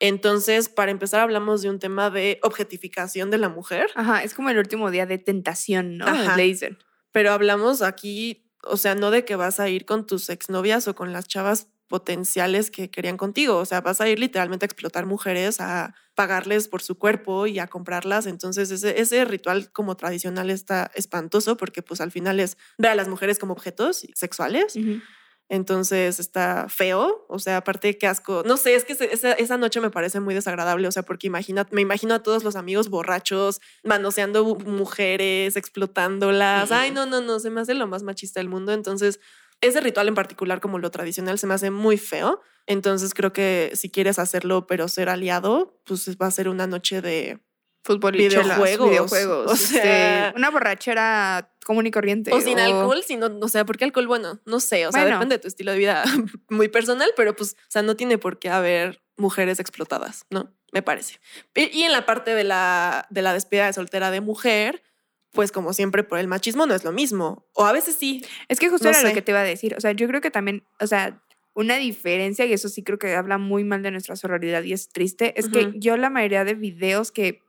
Entonces, 0.00 0.68
para 0.68 0.90
empezar, 0.90 1.20
hablamos 1.20 1.62
de 1.62 1.70
un 1.70 1.78
tema 1.78 2.10
de 2.10 2.38
objetificación 2.42 3.30
de 3.30 3.38
la 3.38 3.48
mujer, 3.48 3.90
Ajá, 3.94 4.22
es 4.22 4.34
como 4.34 4.50
el 4.50 4.58
último 4.58 4.90
día 4.90 5.06
de 5.06 5.18
tentación, 5.18 5.98
¿no? 5.98 6.06
Ajá. 6.06 6.36
Le 6.36 6.44
dicen. 6.44 6.78
pero 7.12 7.30
hablamos 7.32 7.80
aquí, 7.82 8.50
o 8.64 8.76
sea, 8.76 8.94
no 8.94 9.10
de 9.10 9.24
que 9.24 9.36
vas 9.36 9.60
a 9.60 9.68
ir 9.68 9.84
con 9.84 10.06
tus 10.06 10.28
exnovias 10.30 10.88
o 10.88 10.94
con 10.94 11.12
las 11.12 11.28
chavas 11.28 11.68
potenciales 11.86 12.70
que 12.70 12.90
querían 12.90 13.16
contigo, 13.16 13.56
o 13.58 13.64
sea, 13.64 13.80
vas 13.82 14.00
a 14.00 14.08
ir 14.08 14.18
literalmente 14.18 14.64
a 14.64 14.68
explotar 14.68 15.06
mujeres, 15.06 15.60
a 15.60 15.94
pagarles 16.16 16.66
por 16.66 16.82
su 16.82 16.98
cuerpo 16.98 17.46
y 17.46 17.58
a 17.60 17.68
comprarlas, 17.68 18.26
entonces 18.26 18.70
ese, 18.70 19.00
ese 19.00 19.24
ritual 19.24 19.70
como 19.70 19.96
tradicional 19.96 20.50
está 20.50 20.90
espantoso 20.94 21.56
porque 21.56 21.82
pues 21.82 22.00
al 22.00 22.10
final 22.10 22.40
es 22.40 22.56
ver 22.78 22.92
a 22.92 22.94
las 22.96 23.06
mujeres 23.06 23.38
como 23.38 23.52
objetos 23.52 24.06
sexuales, 24.14 24.74
Ujú. 24.76 25.00
Entonces 25.48 26.20
está 26.20 26.68
feo, 26.68 27.26
o 27.28 27.38
sea, 27.38 27.58
aparte 27.58 27.98
qué 27.98 28.06
asco, 28.06 28.42
no 28.46 28.56
sé, 28.56 28.74
es 28.74 28.84
que 28.84 28.92
esa, 28.92 29.32
esa 29.32 29.58
noche 29.58 29.80
me 29.80 29.90
parece 29.90 30.20
muy 30.20 30.34
desagradable, 30.34 30.88
o 30.88 30.92
sea, 30.92 31.02
porque 31.02 31.26
imagina, 31.26 31.66
me 31.70 31.82
imagino 31.82 32.14
a 32.14 32.22
todos 32.22 32.44
los 32.44 32.56
amigos 32.56 32.88
borrachos 32.88 33.60
manoseando 33.82 34.44
mujeres, 34.56 35.56
explotándolas, 35.56 36.72
ay, 36.72 36.90
no, 36.90 37.06
no, 37.06 37.20
no, 37.20 37.40
se 37.40 37.50
me 37.50 37.60
hace 37.60 37.74
lo 37.74 37.86
más 37.86 38.02
machista 38.02 38.40
del 38.40 38.48
mundo, 38.48 38.72
entonces 38.72 39.20
ese 39.60 39.80
ritual 39.80 40.08
en 40.08 40.14
particular 40.14 40.60
como 40.60 40.78
lo 40.78 40.90
tradicional 40.90 41.38
se 41.38 41.46
me 41.46 41.54
hace 41.54 41.70
muy 41.70 41.98
feo, 41.98 42.40
entonces 42.66 43.14
creo 43.14 43.32
que 43.32 43.70
si 43.74 43.90
quieres 43.90 44.18
hacerlo 44.18 44.66
pero 44.66 44.88
ser 44.88 45.08
aliado, 45.08 45.80
pues 45.84 46.16
va 46.20 46.26
a 46.26 46.30
ser 46.30 46.48
una 46.48 46.66
noche 46.66 47.02
de... 47.02 47.40
Fútbol 47.84 48.16
y 48.16 48.28
Videojuegos, 48.28 48.90
videojuegos. 48.90 49.46
o 49.50 49.54
este, 49.54 49.82
sea- 49.82 50.32
una 50.34 50.50
borrachera 50.50 51.52
común 51.64 51.86
y 51.86 51.90
corriente. 51.90 52.32
O 52.32 52.40
sin 52.40 52.58
alcohol, 52.58 53.02
sino, 53.06 53.26
o 53.40 53.48
sea, 53.48 53.64
porque 53.64 53.84
alcohol, 53.84 54.06
bueno, 54.06 54.40
no 54.46 54.58
sé, 54.58 54.86
o 54.86 54.92
sea, 54.92 55.02
Bueno. 55.02 55.18
depende 55.18 55.36
de 55.36 55.38
tu 55.40 55.48
estilo 55.48 55.72
de 55.72 55.78
vida 55.78 56.02
muy 56.48 56.68
personal, 56.68 57.10
pero 57.16 57.36
pues, 57.36 57.52
o 57.52 57.70
sea, 57.70 57.82
no 57.82 57.94
tiene 57.94 58.18
por 58.18 58.38
qué 58.38 58.48
haber 58.48 59.02
mujeres 59.16 59.60
explotadas, 59.60 60.24
¿no? 60.30 60.52
Me 60.72 60.82
parece. 60.82 61.20
Y, 61.54 61.82
en 61.82 61.92
la 61.92 62.04
parte 62.04 62.34
de 62.34 62.42
la, 62.42 63.06
de 63.10 63.22
la 63.22 63.32
despedida 63.32 63.66
de 63.66 63.72
soltera 63.72 64.10
de 64.10 64.20
mujer, 64.20 64.82
pues 65.30 65.52
como 65.52 65.72
siempre 65.72 66.02
por 66.02 66.18
el 66.18 66.26
machismo 66.26 66.66
no 66.66 66.74
es 66.74 66.84
lo 66.84 66.90
mismo. 66.90 67.46
O 67.52 67.64
a 67.64 67.72
veces 67.72 67.96
sí. 67.96 68.24
Es 68.48 68.58
que 68.58 68.70
justo 68.70 68.84
No 68.84 68.90
era 68.90 69.08
lo 69.08 69.14
que 69.14 69.22
te 69.22 69.30
iba 69.30 69.40
a 69.40 69.44
decir. 69.44 69.74
O 69.76 69.80
sea, 69.80 69.92
yo 69.92 70.08
creo 70.08 70.20
que 70.20 70.30
también, 70.30 70.64
o 70.80 70.86
sea, 70.86 71.22
una 71.54 71.76
diferencia, 71.76 72.44
y 72.44 72.52
eso 72.52 72.68
sí 72.68 72.82
creo 72.82 72.98
que 72.98 73.14
habla 73.14 73.38
muy 73.38 73.62
mal 73.62 73.82
de 73.82 73.92
nuestra 73.92 74.16
sororidad 74.16 74.64
y 74.64 74.72
es 74.72 74.88
triste, 74.88 75.38
es 75.38 75.48
que 75.48 75.72
yo 75.76 75.96
la 75.96 76.10
mayoría 76.10 76.44
de 76.44 76.54
videos 76.54 77.12
que, 77.12 77.43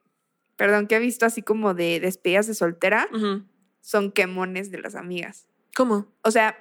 perdón, 0.56 0.88
que 0.88 0.96
he 0.96 1.00
visto 1.00 1.26
así 1.26 1.42
como 1.42 1.74
de 1.74 2.00
despedidas 2.00 2.48
de 2.48 2.54
soltera, 2.54 3.08
son 3.82 4.12
quemones 4.12 4.72
de 4.72 4.80
las 4.80 4.96
amigas. 4.96 5.48
¿Cómo? 5.76 6.08
O 6.24 6.32
sea, 6.32 6.58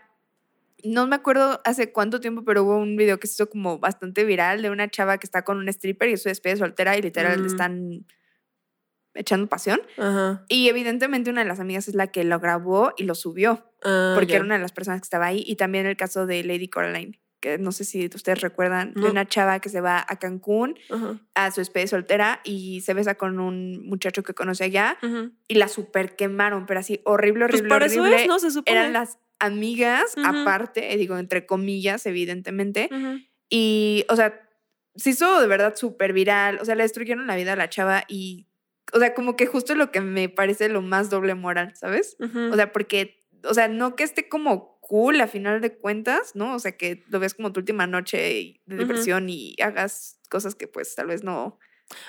no 0.82 1.06
me 1.06 1.16
acuerdo 1.16 1.60
hace 1.64 1.92
cuánto 1.92 2.20
tiempo, 2.20 2.44
pero 2.44 2.64
hubo 2.64 2.76
un 2.76 2.96
video 2.96 3.18
que 3.18 3.26
se 3.26 3.34
hizo 3.34 3.48
como 3.48 3.78
bastante 3.78 4.24
viral 4.24 4.60
de 4.60 4.70
una 4.70 4.88
chava 4.90 5.16
que 5.18 5.26
está 5.26 5.42
con 5.42 5.56
un 5.58 5.68
stripper 5.68 6.08
y 6.10 6.16
su 6.18 6.28
despedida 6.28 6.54
de 6.56 6.58
soltera 6.60 6.96
y 6.98 7.02
literal 7.02 7.36
le 7.38 7.42
Mm. 7.44 7.46
están 7.46 8.06
echando 9.14 9.46
pasión. 9.48 9.80
Y 10.48 10.68
evidentemente 10.68 11.30
una 11.30 11.42
de 11.42 11.48
las 11.48 11.60
amigas 11.60 11.88
es 11.88 11.94
la 11.94 12.08
que 12.08 12.24
lo 12.24 12.38
grabó 12.40 12.92
y 12.96 13.04
lo 13.04 13.14
subió, 13.14 13.70
Ah, 13.82 14.12
porque 14.16 14.34
era 14.34 14.44
una 14.44 14.56
de 14.56 14.60
las 14.62 14.72
personas 14.72 15.00
que 15.00 15.04
estaba 15.04 15.26
ahí. 15.26 15.42
Y 15.46 15.56
también 15.56 15.86
el 15.86 15.96
caso 15.96 16.26
de 16.26 16.42
Lady 16.42 16.68
Coraline, 16.68 17.20
que 17.44 17.58
no 17.58 17.72
sé 17.72 17.84
si 17.84 18.06
ustedes 18.14 18.40
recuerdan, 18.40 18.94
de 18.94 19.06
una 19.06 19.26
chava 19.28 19.60
que 19.60 19.68
se 19.68 19.82
va 19.82 20.02
a 20.08 20.18
Cancún 20.18 20.78
a 21.34 21.50
su 21.50 21.60
despedida 21.60 21.84
de 21.84 21.88
soltera 21.88 22.40
y 22.42 22.80
se 22.80 22.94
besa 22.94 23.16
con 23.16 23.38
un 23.38 23.86
muchacho 23.86 24.22
que 24.22 24.32
conoce 24.32 24.64
allá 24.64 24.96
y 25.46 25.56
la 25.56 25.68
super 25.68 26.16
quemaron, 26.16 26.64
pero 26.64 26.80
así 26.80 27.02
horrible, 27.04 27.46
Pues 27.48 27.60
horrible, 27.60 27.86
eso 27.86 28.00
horrible. 28.00 28.22
es, 28.22 28.28
¿no? 28.28 28.38
Se 28.38 28.50
supone. 28.50 28.78
Eran 28.78 28.94
las 28.94 29.18
amigas, 29.38 30.14
aparte, 30.24 30.96
digo, 30.96 31.18
entre 31.18 31.44
comillas, 31.44 32.06
evidentemente. 32.06 32.88
Y, 33.50 34.06
o 34.08 34.16
sea, 34.16 34.40
se 34.96 35.10
hizo 35.10 35.40
de 35.40 35.46
verdad 35.46 35.76
súper 35.76 36.14
viral. 36.14 36.58
O 36.62 36.64
sea, 36.64 36.76
le 36.76 36.84
destruyeron 36.84 37.26
la 37.26 37.36
vida 37.36 37.52
a 37.52 37.56
la 37.56 37.68
chava 37.68 38.04
y, 38.08 38.46
o 38.94 38.98
sea, 38.98 39.12
como 39.12 39.36
que 39.36 39.44
justo 39.44 39.74
lo 39.74 39.90
que 39.90 40.00
me 40.00 40.30
parece 40.30 40.70
lo 40.70 40.80
más 40.80 41.10
doble 41.10 41.34
moral, 41.34 41.74
¿sabes? 41.76 42.16
O 42.20 42.56
sea, 42.56 42.72
porque, 42.72 43.20
o 43.46 43.52
sea, 43.52 43.68
no 43.68 43.96
que 43.96 44.04
esté 44.04 44.30
como 44.30 44.73
cool 44.86 45.20
a 45.20 45.26
final 45.26 45.60
de 45.60 45.76
cuentas, 45.76 46.32
¿no? 46.34 46.54
O 46.54 46.58
sea, 46.58 46.76
que 46.76 47.04
lo 47.08 47.18
veas 47.18 47.32
como 47.34 47.52
tu 47.52 47.60
última 47.60 47.86
noche 47.86 48.60
de 48.66 48.76
diversión 48.76 49.28
y 49.30 49.56
hagas 49.62 50.18
cosas 50.28 50.54
que 50.54 50.68
pues 50.68 50.94
tal 50.94 51.06
vez 51.06 51.24
no. 51.24 51.58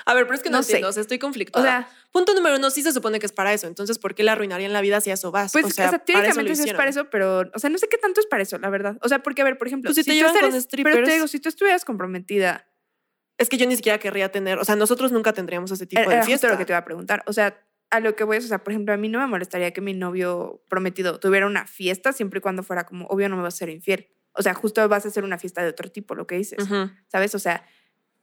A 0.06 0.14
ver, 0.14 0.24
pero 0.26 0.36
es 0.36 0.42
que 0.44 0.50
no, 0.50 0.58
no 0.58 0.64
sé. 0.64 0.84
o 0.86 0.92
sea, 0.92 1.02
estoy 1.02 1.18
O 1.18 1.20
conflictada. 1.20 1.64
sea, 1.66 1.90
Punto 2.12 2.34
número 2.34 2.56
uno, 2.58 2.70
sí 2.70 2.82
se 2.82 2.92
supone 2.92 3.20
que 3.20 3.26
es 3.26 3.32
para 3.34 3.54
eso. 3.54 3.68
Entonces, 3.68 3.98
¿por 4.00 4.14
qué 4.16 4.24
le 4.24 4.32
arruinarían 4.32 4.72
la 4.74 4.82
vida 4.82 5.00
si 5.02 5.10
a 5.12 5.14
eso 5.16 5.32
vas? 5.32 5.52
pues, 5.52 5.66
o 5.66 5.68
o 5.68 5.72
sea, 5.72 5.86
eso 5.88 5.98
lo 5.98 6.00
teóricamente 6.04 6.56
sí 6.56 6.70
es 6.70 6.74
para 6.74 6.90
eso, 6.90 7.10
pero, 7.10 7.50
o 7.54 7.60
sea, 7.60 7.70
no 7.70 7.78
sé 7.78 7.88
qué 7.90 7.98
tanto 7.98 8.20
es 8.22 8.26
para 8.28 8.44
eso, 8.44 8.58
la 8.58 8.70
verdad. 8.70 8.98
O 9.02 9.10
sea, 9.10 9.20
porque, 9.22 9.42
a 9.42 9.46
ver, 9.46 9.58
por 9.58 9.68
ejemplo, 9.68 9.90
Pues 9.90 9.96
si 9.98 10.04
te 10.10 10.18
tú 10.18 10.26
con 10.26 10.34
pero 10.36 10.50
te 10.52 10.62
strippers. 10.62 11.10
digo, 11.14 11.28
si 11.28 11.40
tú 11.40 11.50
estuvieras 11.50 11.84
comprometida 11.86 12.68
Es 13.38 13.50
que 13.50 13.58
yo 13.58 13.68
ni 13.68 13.76
siquiera 13.76 14.00
querría 14.00 14.32
tener, 14.32 14.60
o 14.60 14.64
sea, 14.64 14.76
nosotros 14.78 15.12
nunca 15.12 15.34
tendríamos 15.34 15.70
ese 15.72 15.86
tipo 15.86 16.02
Era, 16.02 16.10
de 16.10 16.16
era 16.18 16.26
fiesta. 16.26 16.48
justo 16.48 16.54
lo 16.56 16.58
que 16.60 16.66
te 16.66 16.72
iba 16.72 16.78
a 16.80 16.86
preguntar. 16.86 17.24
O 17.28 17.34
sea, 17.34 17.62
a 17.90 18.00
lo 18.00 18.16
que 18.16 18.24
voy 18.24 18.38
es, 18.38 18.46
o 18.46 18.48
sea, 18.48 18.64
por 18.64 18.74
ejemplo, 18.74 18.94
a 18.94 18.98
mí 18.98 19.10
no 19.10 19.20
me 19.20 19.28
molestaría 19.28 19.72
que 19.72 19.82
mi 19.82 19.94
novio 19.94 20.64
prometido 20.70 21.20
tuviera 21.20 21.46
una 21.46 21.66
fiesta 21.68 22.14
siempre 22.14 22.40
y 22.40 22.42
cuando 22.42 22.64
fuera 22.64 22.86
como, 22.86 23.06
obvio, 23.08 23.30
no 23.30 23.38
me 23.38 23.44
vas 23.44 23.56
a 23.56 23.58
ser 23.58 23.70
infiel. 23.70 24.10
O 24.34 24.42
sea, 24.42 24.54
justo 24.54 24.88
vas 24.90 25.06
a 25.06 25.08
hacer 25.08 25.24
una 25.24 25.38
fiesta 25.38 25.64
de 25.64 25.70
otro 25.70 25.90
tipo, 25.90 26.14
lo 26.16 26.28
que 26.28 26.36
dices. 26.36 26.68
¿sabes? 27.08 27.36
O 27.36 27.40
sea, 27.40 27.66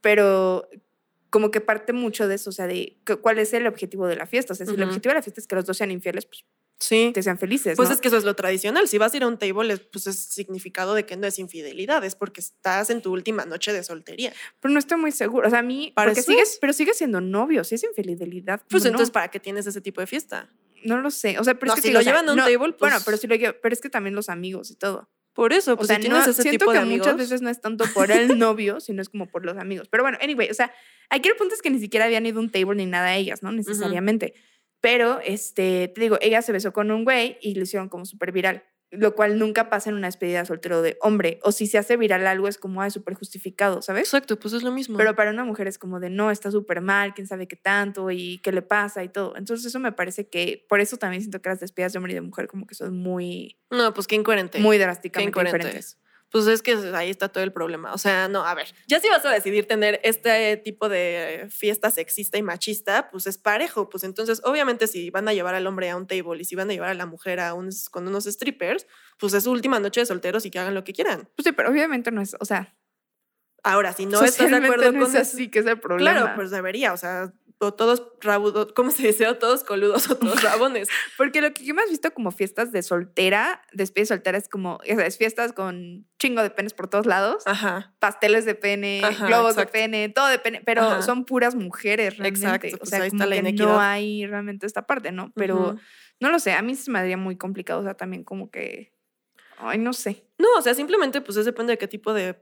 pero 0.01 0.69
como 1.31 1.51
que 1.51 1.63
parte 1.63 1.95
mucho 1.95 2.29
de 2.29 2.35
eso, 2.35 2.51
o 2.51 2.53
sea, 2.53 2.67
de 2.67 3.01
cuál 3.23 3.39
es 3.39 3.55
el 3.55 3.67
objetivo 3.67 4.07
de 4.07 4.17
la 4.17 4.27
fiesta. 4.27 4.53
O 4.53 4.57
sea, 4.57 4.67
si 4.67 4.75
el 4.75 4.83
objetivo 4.83 5.11
de 5.11 5.15
la 5.15 5.23
fiesta 5.23 5.41
es 5.41 5.47
que 5.47 5.55
los 5.55 5.65
dos 5.65 5.79
sean 5.79 5.91
infieles, 5.91 6.27
pues 6.27 6.45
Sí. 6.83 7.13
que 7.15 7.23
sean 7.23 7.39
felices, 7.39 7.77
Pues 7.77 7.89
¿no? 7.89 7.95
es 7.95 8.01
que 8.01 8.09
eso 8.09 8.17
es 8.17 8.25
lo 8.25 8.35
tradicional. 8.35 8.89
Si 8.89 8.99
vas 8.99 9.15
a 9.15 9.17
ir 9.17 9.23
a 9.23 9.29
un 9.29 9.39
table, 9.39 9.73
es- 9.73 9.81
pues 9.81 10.07
es 10.09 10.19
significado 10.19 10.95
de 10.95 11.07
que 11.07 11.17
no 11.17 11.27
es 11.27 11.39
infidelidad, 11.39 12.05
es 12.05 12.15
porque 12.17 12.41
estás 12.41 12.91
en 12.91 13.01
tu 13.03 13.13
última 13.13 13.45
noche 13.45 13.73
de 13.73 13.83
soltería. 13.85 14.33
Pero 14.61 14.73
no 14.75 14.79
estoy 14.79 14.99
muy 14.99 15.13
seguro. 15.13 15.47
O 15.47 15.51
sea, 15.51 15.61
a 15.61 15.63
mí, 15.63 15.93
Para 15.95 16.11
porque 16.11 16.23
sigues, 16.23 16.53
es. 16.55 16.59
pero 16.61 16.73
sigue 16.73 16.93
siendo 16.95 17.21
novio, 17.21 17.63
si 17.65 17.77
es 17.77 17.85
infidelidad. 17.85 18.61
Pues 18.69 18.83
¿cómo 18.83 18.89
entonces? 18.95 19.11
¿para 19.11 19.29
qué 19.29 19.39
tienes 19.41 19.67
ese 19.67 19.81
tipo 19.81 20.01
de 20.01 20.07
fiesta? 20.07 20.51
No 20.85 21.01
lo 21.01 21.11
sé. 21.13 21.39
O 21.39 21.45
sea, 21.45 21.55
pero 21.55 21.69
No, 21.69 21.75
es 21.75 21.77
que 21.77 21.83
si 21.83 21.83
te 21.83 21.89
digo, 21.91 21.99
lo 21.99 22.01
o 22.01 22.03
sea, 22.03 22.13
llevan 22.13 22.29
a 22.29 22.33
un 22.33 22.39
table, 22.39 22.57
Bueno, 22.59 22.77
pues- 22.97 23.05
pero 23.05 23.17
si 23.17 23.27
lo 23.29 23.37
llevo, 23.37 23.55
pero 23.63 23.73
es 23.73 23.81
que 23.81 23.89
también 23.89 24.15
los 24.17 24.29
amigos 24.29 24.71
y 24.73 24.75
todo. 24.75 25.09
Por 25.33 25.53
eso, 25.55 25.75
O 25.75 25.77
pues 25.77 25.87
sea, 25.87 25.97
si 25.97 26.03
tienes 26.03 26.19
no- 26.27 26.31
ese 26.31 26.43
siento 26.43 26.59
tipo 26.59 26.73
que 26.73 26.79
amigos. 26.79 27.07
muchas 27.07 27.17
veces 27.17 27.41
no 27.41 27.49
es 27.49 27.61
tanto 27.61 27.85
por 27.95 28.11
el 28.11 28.27
novio, 28.39 28.81
sino 28.81 29.01
es 29.01 29.09
como 29.09 29.27
por 29.31 29.47
los 29.47 29.57
amigos. 29.57 29.89
Pero 29.89 30.03
bueno, 30.03 30.19
anyway, 30.21 30.51
o 30.51 30.55
sea, 30.55 30.75
aquí 31.09 31.29
el 31.29 31.37
punto 31.37 31.55
es 31.55 31.63
que 31.63 31.71
ni 31.71 31.79
siquiera 31.79 32.05
habían 32.07 32.27
ido 32.27 32.39
a 32.39 32.43
un 32.43 32.51
table 32.51 32.75
ni 32.75 32.85
nada 32.87 33.07
a 33.07 33.17
ellas, 33.17 33.43
¿no? 33.43 33.51
Necesariamente. 33.53 34.35
Pero, 34.83 35.21
este, 35.25 35.89
te 35.95 36.01
digo, 36.01 36.19
ella 36.21 36.43
se 36.43 36.51
besó 36.51 36.73
con 36.73 36.91
un 36.91 37.05
güey 37.05 37.39
y 37.41 37.55
lo 37.55 37.63
hicieron 37.63 37.89
como 37.89 38.05
súper 38.05 38.33
viral, 38.33 38.65
lo 38.91 39.15
cual 39.15 39.39
nunca 39.39 39.71
pasa 39.71 39.91
en 39.91 39.97
una 39.97 40.09
despedida 40.09 40.41
de 40.41 40.47
soltero 40.47 40.83
de 40.83 40.99
hombre. 41.01 41.39
O 41.45 41.53
si 41.53 41.69
se 41.69 41.79
hace 41.79 41.97
viral 41.97 42.27
algo 42.27 42.49
es 42.49 42.59
como, 42.59 42.83
ah, 42.83 42.91
súper 42.91 43.15
justificado, 43.15 43.81
¿sabes? 43.81 44.09
Exacto, 44.09 44.41
pues 44.41 44.55
es 44.55 44.65
lo 44.65 44.73
mismo. 44.73 44.99
Pero 44.99 45.15
para 45.15 45.31
una 45.31 45.45
mujer 45.45 45.69
es 45.69 45.79
como 45.79 46.01
de, 46.01 46.11
no, 46.11 46.33
está 46.33 46.51
súper 46.51 46.81
mal, 46.81 47.15
quién 47.15 47.29
sabe 47.29 47.47
qué 47.47 47.55
tanto 47.55 48.11
y 48.11 48.39
qué 48.39 48.51
le 48.51 48.61
pasa 48.61 49.05
y 49.05 49.09
todo. 49.09 49.37
Entonces 49.37 49.65
eso 49.67 49.79
me 49.79 49.93
parece 49.93 50.29
que, 50.29 50.67
por 50.69 50.81
eso 50.81 50.97
también 50.97 51.23
siento 51.23 51.41
que 51.41 51.49
las 51.49 51.61
despedidas 51.61 51.93
de 51.93 51.99
hombre 51.99 52.13
y 52.13 52.17
de 52.17 52.23
mujer 52.23 52.49
como 52.49 52.67
que 52.67 52.75
son 52.75 52.99
muy, 52.99 53.61
no, 53.71 53.95
pues 53.95 54.09
qué 54.09 54.17
incoherente. 54.17 54.59
muy 54.59 54.79
qué 54.79 54.83
drásticamente 54.83 55.29
incoherente. 55.29 55.59
diferentes. 55.59 56.02
Pues 56.33 56.47
es 56.47 56.63
que 56.63 56.73
ahí 56.95 57.11
está 57.11 57.29
todo 57.29 57.45
el 57.45 57.53
problema. 57.53 57.93
O 57.93 57.99
sea, 57.99 58.27
no, 58.27 58.45
a 58.45 58.55
ver, 58.55 58.75
ya 58.89 58.99
si 59.01 59.09
vas 59.11 59.25
a 59.27 59.31
decidir 59.31 59.67
tener 59.67 60.01
este 60.03 60.57
tipo 60.57 60.89
de 60.89 61.47
fiesta 61.51 61.91
sexista 61.91 62.39
y 62.39 62.43
machista, 62.43 63.11
pues 63.11 63.27
es 63.27 63.37
parejo. 63.37 63.91
Pues 63.91 64.03
entonces, 64.03 64.41
obviamente, 64.43 64.87
si 64.87 65.11
van 65.11 65.29
a 65.29 65.35
llevar 65.35 65.55
al 65.55 65.67
hombre 65.67 65.91
a 65.91 65.97
un 65.97 66.07
table 66.07 66.41
y 66.41 66.45
si 66.47 66.57
van 66.57 66.71
a 66.71 66.73
llevar 66.73 66.89
a 66.89 66.95
la 66.95 67.05
mujer 67.05 67.39
a 67.39 67.53
unos, 67.53 67.91
con 67.91 68.09
unos 68.09 68.25
strippers, 68.25 68.87
pues 69.19 69.35
es 69.35 69.45
su 69.45 69.51
última 69.51 69.79
noche 69.79 70.01
de 70.01 70.07
solteros 70.07 70.47
y 70.47 70.51
que 70.51 70.59
hagan 70.59 70.75
lo 70.75 70.85
que 70.85 70.95
quieran. 70.95 71.29
Pues 71.37 71.45
sí, 71.45 71.53
pero 71.53 71.69
obviamente 71.69 72.11
no 72.11 72.23
es, 72.23 72.35
o 72.41 72.47
sea, 72.47 72.75
Ahora, 73.65 73.93
si 73.93 74.07
no 74.07 74.23
estás 74.25 74.51
de 74.51 74.57
acuerdo 74.57 74.91
no 74.91 75.05
con 75.07 75.11
es 75.11 75.15
así 75.15 75.49
que 75.49 75.61
es 75.61 75.67
el 75.67 75.79
problema. 75.79 76.19
claro, 76.19 76.33
pues 76.35 76.51
debería, 76.51 76.93
o 76.93 76.97
sea, 76.97 77.33
o 77.63 77.73
todos 77.73 78.03
rabudos, 78.21 78.73
¿cómo 78.73 78.91
se 78.91 79.07
dice? 79.07 79.27
O 79.29 79.39
todos 79.39 79.65
coludos 79.65 80.11
o 80.11 80.17
todos 80.17 80.43
rabones. 80.43 80.89
Porque 81.17 81.41
lo 81.41 81.53
que 81.53 81.65
yo 81.65 81.75
me 81.75 81.83
has 81.83 81.91
visto 81.91 82.13
como 82.13 82.31
fiestas 82.31 82.73
de 82.73 82.83
soltera, 82.83 83.63
despedida 83.73 84.03
de 84.03 84.07
soltera 84.07 84.39
es 84.39 84.49
como, 84.49 84.79
sabes, 84.87 85.19
fiestas 85.19 85.53
con 85.53 86.07
chingo 86.19 86.43
de 86.43 86.51
penes 86.51 86.75
por 86.75 86.89
todos 86.89 87.07
lados, 87.07 87.45
Ajá. 87.47 87.95
pasteles 87.99 88.45
de 88.45 88.55
pene, 88.55 89.01
Ajá, 89.05 89.27
globos 89.27 89.53
exacto. 89.53 89.73
de 89.73 89.79
pene, 89.81 90.09
todo 90.09 90.27
de 90.29 90.39
pene, 90.39 90.63
pero 90.65 90.83
Ajá. 90.83 91.03
son 91.03 91.25
puras 91.25 91.55
mujeres 91.55 92.19
realmente. 92.19 92.69
Exacto, 92.69 92.77
o 92.77 92.79
pues 92.79 92.91
sea, 92.91 93.03
ahí 93.03 93.11
como 93.11 93.23
está 93.23 93.35
la 93.35 93.43
que 93.43 93.53
no 93.53 93.81
hay 93.81 94.27
realmente 94.27 94.67
esta 94.67 94.87
parte, 94.87 95.13
¿no? 95.13 95.33
Pero 95.35 95.77
no 96.21 96.31
lo 96.31 96.39
sé, 96.39 96.53
a 96.53 96.63
mí 96.63 96.75
se 96.75 96.91
me 96.91 96.99
haría 96.99 97.17
muy 97.17 97.37
complicado, 97.37 97.81
o 97.81 97.85
sea, 97.85 97.95
también 97.95 98.25
como 98.25 98.51
que, 98.51 98.93
ay, 99.59 99.79
no 99.79 99.93
sé. 99.93 100.27
No, 100.39 100.49
o 100.59 100.63
sea, 100.63 100.75
simplemente 100.75 101.21
pues 101.21 101.37
es 101.37 101.45
depende 101.45 101.73
de 101.73 101.79
qué 101.79 101.89
tipo 101.89 102.13
de 102.15 102.41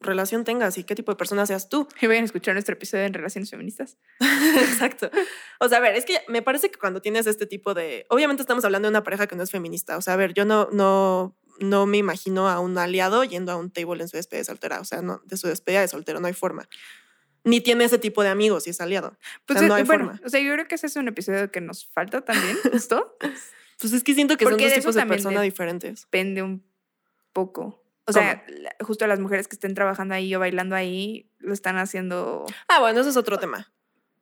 relación 0.00 0.44
tengas 0.44 0.78
y 0.78 0.84
qué 0.84 0.94
tipo 0.94 1.12
de 1.12 1.16
persona 1.16 1.46
seas 1.46 1.68
tú. 1.68 1.88
Y 2.00 2.06
vayan 2.06 2.22
a 2.22 2.26
escuchar 2.26 2.54
nuestro 2.54 2.74
episodio 2.74 3.04
en 3.04 3.14
relaciones 3.14 3.50
feministas. 3.50 3.96
Exacto. 4.20 5.10
O 5.60 5.68
sea, 5.68 5.78
a 5.78 5.80
ver, 5.80 5.96
es 5.96 6.04
que 6.04 6.20
me 6.28 6.42
parece 6.42 6.70
que 6.70 6.78
cuando 6.78 7.02
tienes 7.02 7.26
este 7.26 7.46
tipo 7.46 7.74
de. 7.74 8.06
Obviamente 8.08 8.42
estamos 8.42 8.64
hablando 8.64 8.86
de 8.86 8.90
una 8.90 9.02
pareja 9.02 9.26
que 9.26 9.36
no 9.36 9.42
es 9.42 9.50
feminista. 9.50 9.96
O 9.96 10.02
sea, 10.02 10.14
a 10.14 10.16
ver, 10.16 10.34
yo 10.34 10.44
no, 10.44 10.68
no, 10.72 11.36
no 11.60 11.86
me 11.86 11.98
imagino 11.98 12.48
a 12.48 12.60
un 12.60 12.78
aliado 12.78 13.24
yendo 13.24 13.52
a 13.52 13.56
un 13.56 13.70
table 13.70 14.02
en 14.02 14.08
su 14.08 14.16
despedida 14.16 14.40
de 14.40 14.44
soltera. 14.44 14.80
O 14.80 14.84
sea, 14.84 15.02
no, 15.02 15.20
de 15.24 15.36
su 15.36 15.48
despedida 15.48 15.80
de 15.80 15.88
soltero 15.88 16.20
no 16.20 16.26
hay 16.26 16.34
forma. 16.34 16.68
Ni 17.44 17.60
tiene 17.60 17.84
ese 17.84 17.98
tipo 17.98 18.22
de 18.22 18.28
amigos 18.28 18.64
si 18.64 18.70
es 18.70 18.80
aliado. 18.80 19.16
Pues 19.46 19.58
sea, 19.58 19.68
no 19.68 19.74
eh, 19.74 19.78
hay 19.78 19.84
bueno, 19.84 20.06
forma. 20.06 20.20
o 20.24 20.28
sea, 20.28 20.40
yo 20.40 20.52
creo 20.52 20.68
que 20.68 20.74
ese 20.74 20.86
es 20.86 20.96
un 20.96 21.08
episodio 21.08 21.50
que 21.50 21.60
nos 21.60 21.86
falta 21.86 22.20
también, 22.20 22.56
justo. 22.72 23.16
Pues 23.80 23.92
es 23.92 24.02
que 24.04 24.14
siento 24.14 24.36
que 24.36 24.44
Porque 24.44 24.64
son 24.64 24.70
dos 24.70 24.78
tipos 24.78 24.94
de 24.96 25.06
personas 25.06 25.42
diferentes. 25.42 26.02
Depende 26.02 26.42
un 26.42 26.64
poco. 27.32 27.87
O 28.08 28.12
sea, 28.12 28.42
justo 28.80 29.06
las 29.06 29.20
mujeres 29.20 29.48
que 29.48 29.54
estén 29.54 29.74
trabajando 29.74 30.14
ahí 30.14 30.34
o 30.34 30.40
bailando 30.40 30.74
ahí 30.74 31.30
lo 31.38 31.52
están 31.52 31.76
haciendo. 31.76 32.46
Ah, 32.66 32.80
bueno, 32.80 33.00
eso 33.00 33.10
es 33.10 33.16
otro 33.18 33.38
tema. 33.38 33.70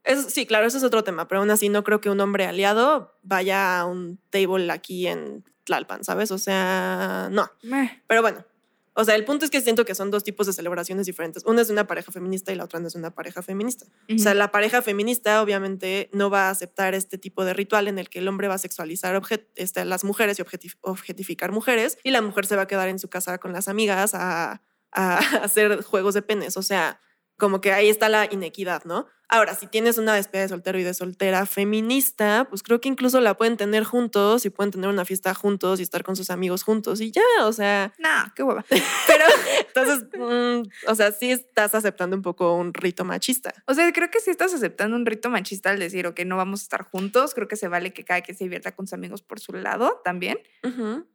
Es, 0.03 0.33
sí, 0.33 0.45
claro, 0.45 0.67
eso 0.67 0.79
es 0.79 0.85
otro 0.85 1.05
tema, 1.05 1.29
pero 1.29 1.41
aún 1.41 1.51
así 1.51 1.69
no 1.69 1.85
creo 1.85 2.01
que 2.01 2.11
un 2.11 2.21
hombre 2.21 2.47
aliado 2.47 3.17
vaya 3.23 3.79
a 3.79 3.87
un 3.87 4.19
table 4.31 4.71
aquí 4.73 5.07
en 5.07 5.45
Tlalpan, 5.65 6.03
¿sabes? 6.03 6.31
O 6.33 6.39
sea, 6.39 7.29
no. 7.31 7.51
meh. 7.63 8.03
Pero 8.09 8.23
bueno, 8.23 8.45
o 8.97 9.05
sea, 9.05 9.15
el 9.15 9.25
punto 9.25 9.45
es 9.45 9.51
que 9.51 9.61
siento 9.61 9.85
que 9.85 9.95
son 9.95 10.11
dos 10.11 10.25
tipos 10.25 10.47
de 10.47 10.53
celebraciones 10.53 11.07
diferentes. 11.07 11.45
Una 11.45 11.61
es 11.61 11.69
de 11.69 11.73
una 11.75 11.87
pareja 11.87 12.11
feminista 12.11 12.51
y 12.53 12.57
la 12.57 12.65
otra 12.65 12.81
no 12.81 12.87
es 12.89 12.95
de 12.95 12.99
una 12.99 13.15
pareja 13.15 13.43
feminista. 13.43 13.87
O 14.09 14.19
sea, 14.19 14.35
la 14.35 14.51
pareja 14.51 14.83
feminista 14.83 15.43
obviamente 15.43 16.09
no 16.13 16.31
va 16.31 16.49
a 16.49 16.51
aceptar 16.51 16.95
este 16.95 17.19
tipo 17.19 17.45
de 17.45 17.53
ritual 17.55 17.89
en 17.89 17.99
el 17.99 18.09
que 18.09 18.19
el 18.21 18.29
hombre 18.29 18.49
va 18.49 18.55
a 18.55 18.59
sexualizar 18.59 19.21
este, 19.55 19.81
a 19.81 19.85
las 19.85 20.03
mujeres 20.03 20.39
y 20.39 20.43
objetif- 20.43 20.79
objetificar 20.81 21.53
mujeres 21.53 21.99
y 22.03 22.11
la 22.11 22.23
mujer 22.23 22.47
se 22.47 22.57
va 22.57 22.63
a 22.63 22.67
quedar 22.67 22.89
en 22.89 22.99
su 22.99 23.09
casa 23.09 23.39
con 23.39 23.53
las 23.53 23.69
amigas 23.69 24.15
a, 24.15 24.63
a 24.93 25.19
hacer 25.45 25.83
juegos 25.83 26.15
de 26.15 26.23
penes. 26.23 26.57
O 26.57 26.63
sea, 26.63 27.01
como 27.37 27.61
que 27.61 27.73
ahí 27.73 27.89
está 27.89 28.09
la 28.09 28.29
inequidad, 28.31 28.85
¿no? 28.85 29.07
Ahora, 29.29 29.57
si 29.57 29.67
tienes 29.67 29.99
una 29.99 30.15
despedida 30.15 30.43
de 30.43 30.49
soltero 30.51 30.79
y 30.79 30.85
de 30.85 30.95
soltera 30.95 31.47
feminista, 31.47 32.47
pues 32.49 32.63
creo 32.63 32.81
que 32.81 32.89
incluso 32.89 33.21
la 33.21 33.37
pueden 33.37 33.57
tener 33.57 33.83
juntos 33.83 34.47
y 34.47 34.51
pueden 34.51 34.71
tener 34.71 34.89
una 34.89 35.05
fiesta 35.05 35.35
juntos 35.35 35.81
y 35.81 35.83
estar 35.83 36.05
con 36.05 36.15
sus 36.15 36.31
amigos 36.31 36.63
juntos 36.63 37.01
y 37.01 37.11
ya, 37.11 37.23
o 37.43 37.53
sea, 37.53 37.93
Nah, 37.99 38.29
qué 38.37 38.45
hueva. 38.45 38.65
pero 39.07 39.25
entonces, 39.67 40.07
mm, 40.17 40.91
o 40.91 40.95
sea, 40.95 41.11
sí 41.11 41.33
estás 41.33 41.75
aceptando 41.75 42.15
un 42.15 42.23
poco 42.23 42.55
un 42.55 42.73
rito 42.73 43.05
machista. 43.05 43.53
O 43.67 43.75
sea, 43.75 43.93
creo 43.93 44.11
que 44.11 44.21
si 44.21 44.31
estás 44.31 44.55
aceptando 44.55 44.97
un 44.97 45.07
rito 45.07 45.29
machista 45.29 45.71
al 45.71 45.81
decir, 45.81 46.07
ok, 46.07 46.21
no 46.21 46.37
vamos 46.37 46.61
a 46.61 46.63
estar 46.63 46.83
juntos, 46.85 47.35
creo 47.35 47.49
que 47.49 47.57
se 47.57 47.67
vale 47.67 47.93
que 47.93 48.05
cada 48.05 48.21
quien 48.21 48.39
se 48.39 48.45
divierta 48.45 48.77
con 48.77 48.87
sus 48.87 48.93
amigos 48.93 49.23
por 49.23 49.41
su 49.41 49.53
lado 49.53 50.01
también. 50.05 50.39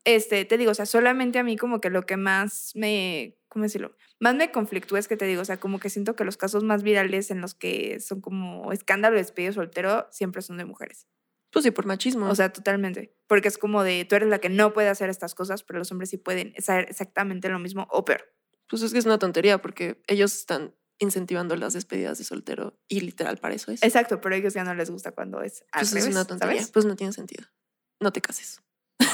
Este, 0.04 0.44
te 0.44 0.58
digo, 0.58 0.72
o 0.72 0.76
sea, 0.76 0.86
solamente 0.86 1.40
a 1.40 1.44
mí 1.44 1.56
como 1.56 1.80
que 1.80 1.90
lo 1.90 2.06
que 2.06 2.18
más 2.18 2.72
me, 2.76 3.38
¿cómo 3.52 3.64
decirlo? 3.64 3.96
Más 4.20 4.34
me 4.34 4.50
conflictúa 4.50 4.98
es 4.98 5.10
que 5.10 5.18
te 5.18 5.26
digo, 5.26 5.42
o 5.42 5.46
sea, 5.46 5.58
como 5.58 5.78
que 5.80 5.90
siento 5.90 6.16
que 6.16 6.24
los 6.24 6.38
casos 6.38 6.64
más 6.64 6.84
virales 6.84 7.32
en 7.32 7.42
los 7.42 7.54
que 7.54 8.00
son 8.00 8.22
como 8.22 8.72
escándalo 8.72 9.16
de 9.16 9.22
despedido 9.22 9.52
soltero 9.52 10.08
siempre 10.10 10.42
son 10.42 10.58
de 10.58 10.64
mujeres. 10.64 11.08
Pues 11.52 11.64
sí, 11.64 11.72
por 11.72 11.86
machismo. 11.86 12.30
O 12.30 12.36
sea, 12.36 12.54
totalmente. 12.54 13.14
Porque 13.28 13.50
es 13.50 13.58
como 13.58 13.84
de, 13.84 14.06
tú 14.06 14.16
eres 14.16 14.30
la 14.30 14.40
que 14.40 14.48
no 14.48 14.72
puede 14.72 14.88
hacer 14.88 15.10
estas 15.10 15.36
cosas, 15.36 15.64
pero 15.64 15.80
los 15.80 15.92
hombres 15.92 16.10
sí 16.10 16.18
pueden 16.18 16.54
hacer 16.58 16.88
exactamente 16.90 17.50
lo 17.50 17.60
mismo 17.60 17.88
o 17.92 18.06
peor. 18.06 18.24
pues 18.70 18.82
es 18.84 18.94
que 18.94 19.00
es 19.00 19.06
una 19.06 19.20
tontería 19.20 19.62
porque 19.62 20.02
ellos 20.08 20.34
están 20.34 20.74
incentivando 20.98 21.58
las 21.58 21.74
despedidas 21.74 22.20
de 22.20 22.24
soltero 22.24 22.80
y 22.88 23.02
literal 23.02 23.38
para 23.38 23.54
eso 23.54 23.72
es. 23.72 23.84
Exacto, 23.84 24.22
pero 24.22 24.34
a 24.34 24.38
ellos 24.38 24.54
ya 24.54 24.64
no 24.64 24.74
les 24.74 24.90
gusta 24.90 25.12
cuando 25.12 25.42
es 25.42 25.66
al 25.74 25.82
pues 25.82 25.92
revés, 25.92 26.06
es 26.06 26.12
una 26.16 26.24
tontería. 26.24 26.56
¿sabes? 26.56 26.72
Pues 26.72 26.86
no 26.86 26.96
tiene 26.96 27.12
sentido. 27.12 27.46
No 28.00 28.14
te 28.14 28.22
cases. 28.22 28.62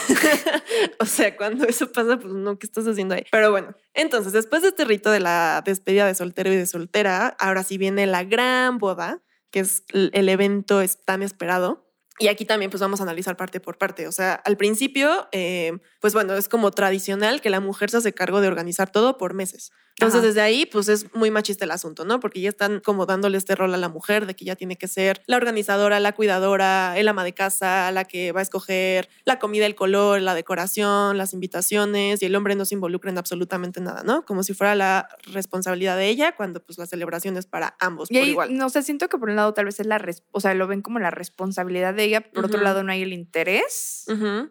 o 0.99 1.05
sea, 1.05 1.35
cuando 1.35 1.65
eso 1.65 1.91
pasa, 1.91 2.17
pues 2.17 2.33
no, 2.33 2.57
¿qué 2.57 2.65
estás 2.67 2.87
haciendo 2.87 3.15
ahí? 3.15 3.25
Pero 3.31 3.51
bueno, 3.51 3.75
entonces 3.93 4.33
después 4.33 4.61
de 4.61 4.69
este 4.69 4.85
rito 4.85 5.11
de 5.11 5.19
la 5.19 5.61
despedida 5.65 6.05
de 6.05 6.15
soltero 6.15 6.51
y 6.51 6.55
de 6.55 6.65
soltera, 6.65 7.35
ahora 7.39 7.63
sí 7.63 7.77
viene 7.77 8.05
la 8.07 8.23
gran 8.23 8.77
boda, 8.77 9.21
que 9.51 9.59
es 9.59 9.83
el 9.91 10.29
evento 10.29 10.81
tan 11.05 11.23
esperado. 11.23 11.87
Y 12.19 12.29
aquí 12.29 12.45
también 12.45 12.71
pues 12.71 12.81
vamos 12.81 12.99
a 12.99 13.03
analizar 13.03 13.37
parte 13.37 13.59
por 13.59 13.77
parte. 13.77 14.07
O 14.07 14.11
sea, 14.11 14.33
al 14.33 14.57
principio, 14.57 15.27
eh, 15.31 15.77
pues 16.01 16.13
bueno, 16.13 16.33
es 16.35 16.49
como 16.49 16.71
tradicional 16.71 17.41
que 17.41 17.49
la 17.49 17.59
mujer 17.59 17.91
se 17.91 17.97
hace 17.97 18.13
cargo 18.13 18.41
de 18.41 18.47
organizar 18.47 18.91
todo 18.91 19.17
por 19.17 19.33
meses. 19.33 19.71
Entonces 19.99 20.19
Ajá. 20.19 20.27
desde 20.27 20.41
ahí 20.41 20.67
pues 20.67 20.89
es 20.89 21.13
muy 21.15 21.31
machista 21.31 21.65
el 21.65 21.71
asunto, 21.71 22.05
¿no? 22.05 22.19
Porque 22.19 22.39
ya 22.39 22.49
están 22.49 22.81
como 22.81 23.07
dándole 23.07 23.37
este 23.37 23.55
rol 23.55 23.73
a 23.73 23.77
la 23.77 23.89
mujer 23.89 24.27
de 24.27 24.35
que 24.35 24.45
ya 24.45 24.55
tiene 24.55 24.77
que 24.77 24.87
ser 24.87 25.23
la 25.25 25.37
organizadora, 25.37 25.99
la 25.99 26.13
cuidadora, 26.13 26.95
el 26.97 27.07
ama 27.07 27.23
de 27.23 27.33
casa, 27.33 27.91
la 27.91 28.05
que 28.05 28.31
va 28.31 28.41
a 28.41 28.43
escoger 28.43 29.09
la 29.25 29.39
comida, 29.39 29.65
el 29.65 29.73
color, 29.73 30.21
la 30.21 30.35
decoración, 30.35 31.17
las 31.17 31.33
invitaciones 31.33 32.21
y 32.21 32.25
el 32.25 32.35
hombre 32.35 32.53
no 32.55 32.65
se 32.65 32.75
involucra 32.75 33.09
en 33.09 33.17
absolutamente 33.17 33.81
nada, 33.81 34.03
¿no? 34.03 34.23
Como 34.23 34.43
si 34.43 34.53
fuera 34.53 34.75
la 34.75 35.09
responsabilidad 35.33 35.97
de 35.97 36.09
ella 36.09 36.35
cuando 36.35 36.63
pues 36.63 36.77
la 36.77 36.85
celebración 36.85 37.35
es 37.37 37.47
para 37.47 37.75
ambos 37.79 38.11
Y 38.11 38.13
por 38.13 38.23
ahí, 38.23 38.29
igual. 38.29 38.55
no 38.55 38.69
sé, 38.69 38.83
siento 38.83 39.09
que 39.09 39.17
por 39.17 39.29
un 39.29 39.35
lado 39.35 39.53
tal 39.55 39.65
vez 39.65 39.79
es 39.79 39.87
la, 39.87 39.99
o 40.31 40.39
sea, 40.39 40.53
lo 40.53 40.67
ven 40.67 40.83
como 40.83 40.99
la 40.99 41.09
responsabilidad 41.09 41.95
de 41.95 42.03
ella, 42.03 42.21
por 42.21 42.45
otro 42.45 42.61
lado 42.61 42.83
no 42.83 42.91
hay 42.91 43.01
el 43.01 43.13
interés, 43.13 44.05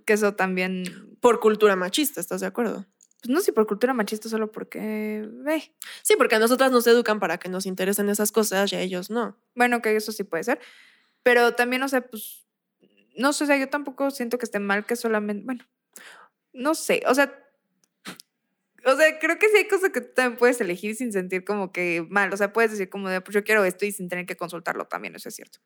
que 0.05 0.13
eso 0.13 0.35
también, 0.35 1.17
Por 1.21 1.39
cultura 1.41 1.77
machista, 1.77 2.21
¿estás 2.21 2.41
de 2.41 2.47
acuerdo? 2.49 2.85
Pues 3.27 3.35
no 3.35 3.41
sé, 3.41 3.53
por 3.53 3.67
cultura 3.67 3.93
machista 3.93 4.29
solo 4.29 4.53
porque, 4.53 5.29
ve, 5.29 5.73
Sí, 6.03 6.15
porque 6.17 6.37
a 6.37 6.39
nosotras 6.39 6.71
nos 6.71 6.87
educan 6.87 7.19
para 7.19 7.39
que 7.39 7.49
nos 7.49 7.67
interesen 7.67 8.09
esas 8.09 8.31
cosas 8.31 8.73
y 8.73 8.77
a 8.77 8.81
ellos 8.81 9.11
no. 9.11 9.37
bueno, 9.55 9.83
que 9.83 9.97
eso 9.97 10.13
sí 10.13 10.23
puede 10.23 10.45
ser, 10.45 10.61
pero 11.25 11.55
también, 11.55 11.83
o 11.83 11.89
sea, 11.89 12.07
pues, 12.07 12.47
no 13.17 13.33
sé, 13.33 13.45
o 13.45 13.47
sea, 13.49 13.57
yo 13.57 13.69
tampoco 13.69 14.11
siento 14.11 14.39
que 14.39 14.45
esté 14.45 14.61
mal 14.61 14.87
que 14.87 14.95
solamente, 14.95 15.45
bueno, 15.45 15.65
no 16.53 16.75
sé, 16.75 17.03
o 17.07 17.15
sea... 17.15 17.43
O 18.89 18.95
sea, 18.95 19.19
creo 19.19 19.37
que 19.37 19.49
sí 19.49 19.57
hay 19.57 19.67
cosas 19.67 19.91
que 19.91 20.01
tú 20.01 20.15
también 20.15 20.39
puedes 20.39 20.61
elegir 20.61 20.95
sin 20.95 21.13
sentir 21.13 21.45
como 21.45 21.73
que 21.73 22.07
mal. 22.09 22.33
O 22.33 22.37
sea, 22.37 22.53
puedes 22.53 22.71
decir 22.71 22.89
como 22.89 23.09
de, 23.09 23.21
pues 23.21 23.35
yo 23.35 23.43
quiero 23.43 23.65
esto 23.65 23.85
y 23.85 23.91
sin 23.91 24.09
tener 24.09 24.27
que 24.27 24.37
consultarlo 24.37 24.85
también, 24.85 25.17
eso 25.17 25.29
es 25.29 25.35
cierto. 25.35 25.59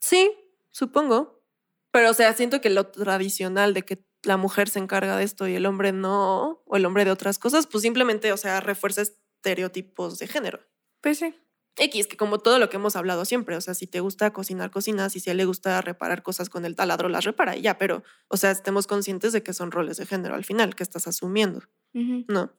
Sí, 0.00 0.32
supongo. 0.70 1.44
Pero, 1.90 2.08
o 2.08 2.14
sea, 2.14 2.32
siento 2.32 2.62
que 2.62 2.70
lo 2.70 2.86
tradicional 2.86 3.74
de 3.74 3.82
que 3.82 4.02
la 4.22 4.36
mujer 4.36 4.68
se 4.68 4.78
encarga 4.78 5.16
de 5.16 5.24
esto 5.24 5.48
y 5.48 5.54
el 5.54 5.66
hombre 5.66 5.92
no, 5.92 6.62
o 6.66 6.76
el 6.76 6.86
hombre 6.86 7.04
de 7.04 7.10
otras 7.10 7.38
cosas, 7.38 7.66
pues 7.66 7.82
simplemente, 7.82 8.32
o 8.32 8.36
sea, 8.36 8.60
refuerza 8.60 9.02
estereotipos 9.02 10.18
de 10.18 10.28
género. 10.28 10.60
Pues 11.00 11.18
sí. 11.18 11.34
X, 11.76 12.06
que 12.06 12.16
como 12.16 12.38
todo 12.38 12.58
lo 12.58 12.68
que 12.68 12.76
hemos 12.76 12.96
hablado 12.96 13.24
siempre, 13.24 13.56
o 13.56 13.60
sea, 13.60 13.74
si 13.74 13.86
te 13.86 14.00
gusta 14.00 14.32
cocinar, 14.32 14.70
cocinas, 14.70 15.16
y 15.16 15.20
si 15.20 15.30
a 15.30 15.32
él 15.32 15.38
le 15.38 15.46
gusta 15.46 15.80
reparar 15.80 16.22
cosas 16.22 16.50
con 16.50 16.66
el 16.66 16.76
taladro, 16.76 17.08
las 17.08 17.24
repara 17.24 17.56
y 17.56 17.62
ya, 17.62 17.78
pero, 17.78 18.02
o 18.28 18.36
sea, 18.36 18.50
estemos 18.50 18.86
conscientes 18.86 19.32
de 19.32 19.42
que 19.42 19.54
son 19.54 19.70
roles 19.70 19.96
de 19.96 20.06
género 20.06 20.34
al 20.34 20.44
final, 20.44 20.74
que 20.74 20.82
estás 20.82 21.06
asumiendo. 21.06 21.62
¿no? 21.94 22.52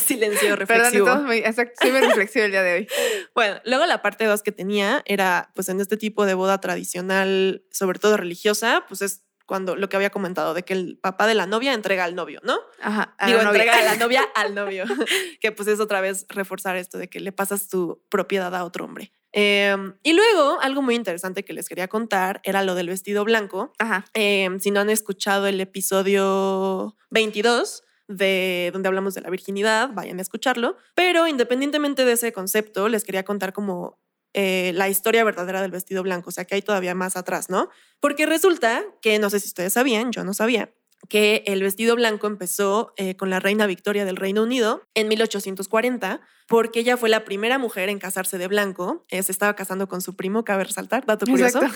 Silencio 0.01 0.57
Perdón, 0.57 0.59
reflexivo. 0.59 1.07
estamos 1.07 1.27
muy, 1.27 1.39
exacto, 1.39 1.75
soy 1.81 1.91
muy 1.91 2.01
reflexivo 2.01 2.45
el 2.45 2.51
día 2.53 2.63
de 2.63 2.75
hoy. 2.75 2.89
Bueno, 3.35 3.61
luego 3.65 3.87
la 3.87 4.03
parte 4.03 4.25
dos 4.25 4.43
que 4.43 4.53
tenía 4.53 5.03
era, 5.05 5.51
pues 5.55 5.69
en 5.69 5.81
este 5.81 5.97
tipo 5.97 6.27
de 6.27 6.35
boda 6.35 6.61
tradicional, 6.61 7.65
sobre 7.71 7.99
todo 7.99 8.17
religiosa, 8.17 8.85
pues 8.87 9.03
es 9.03 9.25
cuando 9.51 9.75
lo 9.75 9.89
que 9.89 9.97
había 9.97 10.11
comentado, 10.11 10.55
de 10.55 10.63
que 10.63 10.75
el 10.75 10.97
papá 10.97 11.27
de 11.27 11.35
la 11.35 11.45
novia 11.45 11.75
entrega 11.75 12.05
al 12.05 12.15
novio, 12.15 12.39
¿no? 12.45 12.57
Ajá. 12.81 13.17
a 13.19 13.27
Digo, 13.27 13.39
la 13.39 13.45
novia. 13.47 13.63
entrega 13.65 13.79
a 13.81 13.83
la 13.83 13.97
novia 14.05 14.23
al 14.37 14.55
novio, 14.55 14.85
que 15.41 15.51
pues 15.51 15.67
es 15.67 15.81
otra 15.81 16.01
vez 16.01 16.25
reforzar 16.29 16.77
esto 16.77 16.99
de 16.99 17.11
que 17.11 17.19
le 17.19 17.33
pasas 17.33 17.69
tu 17.69 18.01
propiedad 18.09 18.55
a 18.55 18.63
otro 18.65 18.85
hombre. 18.85 19.11
Em, 19.33 19.95
y 20.05 20.13
luego, 20.13 20.61
algo 20.61 20.83
muy 20.83 20.95
interesante 20.95 21.45
que 21.45 21.53
les 21.53 21.69
quería 21.69 21.89
contar 21.89 22.41
era 22.45 22.63
lo 22.63 22.77
del 22.77 22.87
vestido 22.87 23.25
blanco. 23.25 23.73
Ajá. 23.81 24.05
Em, 24.15 24.61
si 24.61 24.71
no 24.71 24.79
han 24.79 24.89
escuchado 24.89 25.49
el 25.49 25.61
episodio 25.61 26.97
22 27.11 27.83
de 28.07 28.71
donde 28.73 28.87
hablamos 28.87 29.15
de 29.15 29.21
la 29.23 29.31
virginidad, 29.31 29.91
vayan 29.93 30.21
a 30.21 30.23
escucharlo. 30.23 30.77
Pero 30.95 31.27
independientemente 31.27 32.05
de 32.05 32.13
ese 32.13 32.33
concepto, 32.33 32.89
les 32.89 33.03
quería 33.03 33.25
contar 33.25 33.53
como 33.53 33.99
eh, 34.35 34.73
la 34.75 34.89
historia 34.89 35.25
verdadera 35.25 35.63
del 35.63 35.71
vestido 35.71 36.03
blanco, 36.03 36.31
o 36.31 36.33
sea 36.33 36.45
que 36.45 36.55
hay 36.55 36.63
todavía 36.63 36.95
más 36.95 37.17
atrás, 37.17 37.51
¿no? 37.51 37.69
Porque 38.01 38.27
resulta 38.27 38.85
que, 39.03 39.19
no 39.19 39.31
sé 39.31 39.41
si 39.41 39.49
ustedes 39.49 39.73
sabían, 39.73 40.13
yo 40.13 40.25
no 40.25 40.35
sabía, 40.35 40.73
que 41.09 41.43
el 41.47 41.63
vestido 41.63 41.97
blanco 41.97 42.27
empezó 42.27 42.93
eh, 42.97 43.17
con 43.17 43.31
la 43.31 43.41
reina 43.41 43.67
Victoria 43.67 44.05
del 44.05 44.17
Reino 44.17 44.43
Unido 44.43 44.83
en 44.95 45.09
1840, 45.09 46.21
porque 46.47 46.81
ella 46.81 46.97
fue 46.97 47.09
la 47.09 47.25
primera 47.25 47.59
mujer 47.59 47.89
en 47.89 47.99
casarse 47.99 48.37
de 48.39 48.49
blanco. 48.49 49.05
Eh, 49.09 49.23
se 49.23 49.33
estaba 49.33 49.55
casando 49.55 49.89
con 49.89 50.01
su 50.03 50.15
primo, 50.17 50.45
cabe 50.45 50.65
resaltar, 50.65 51.07
dato 51.07 51.27
curioso. 51.27 51.61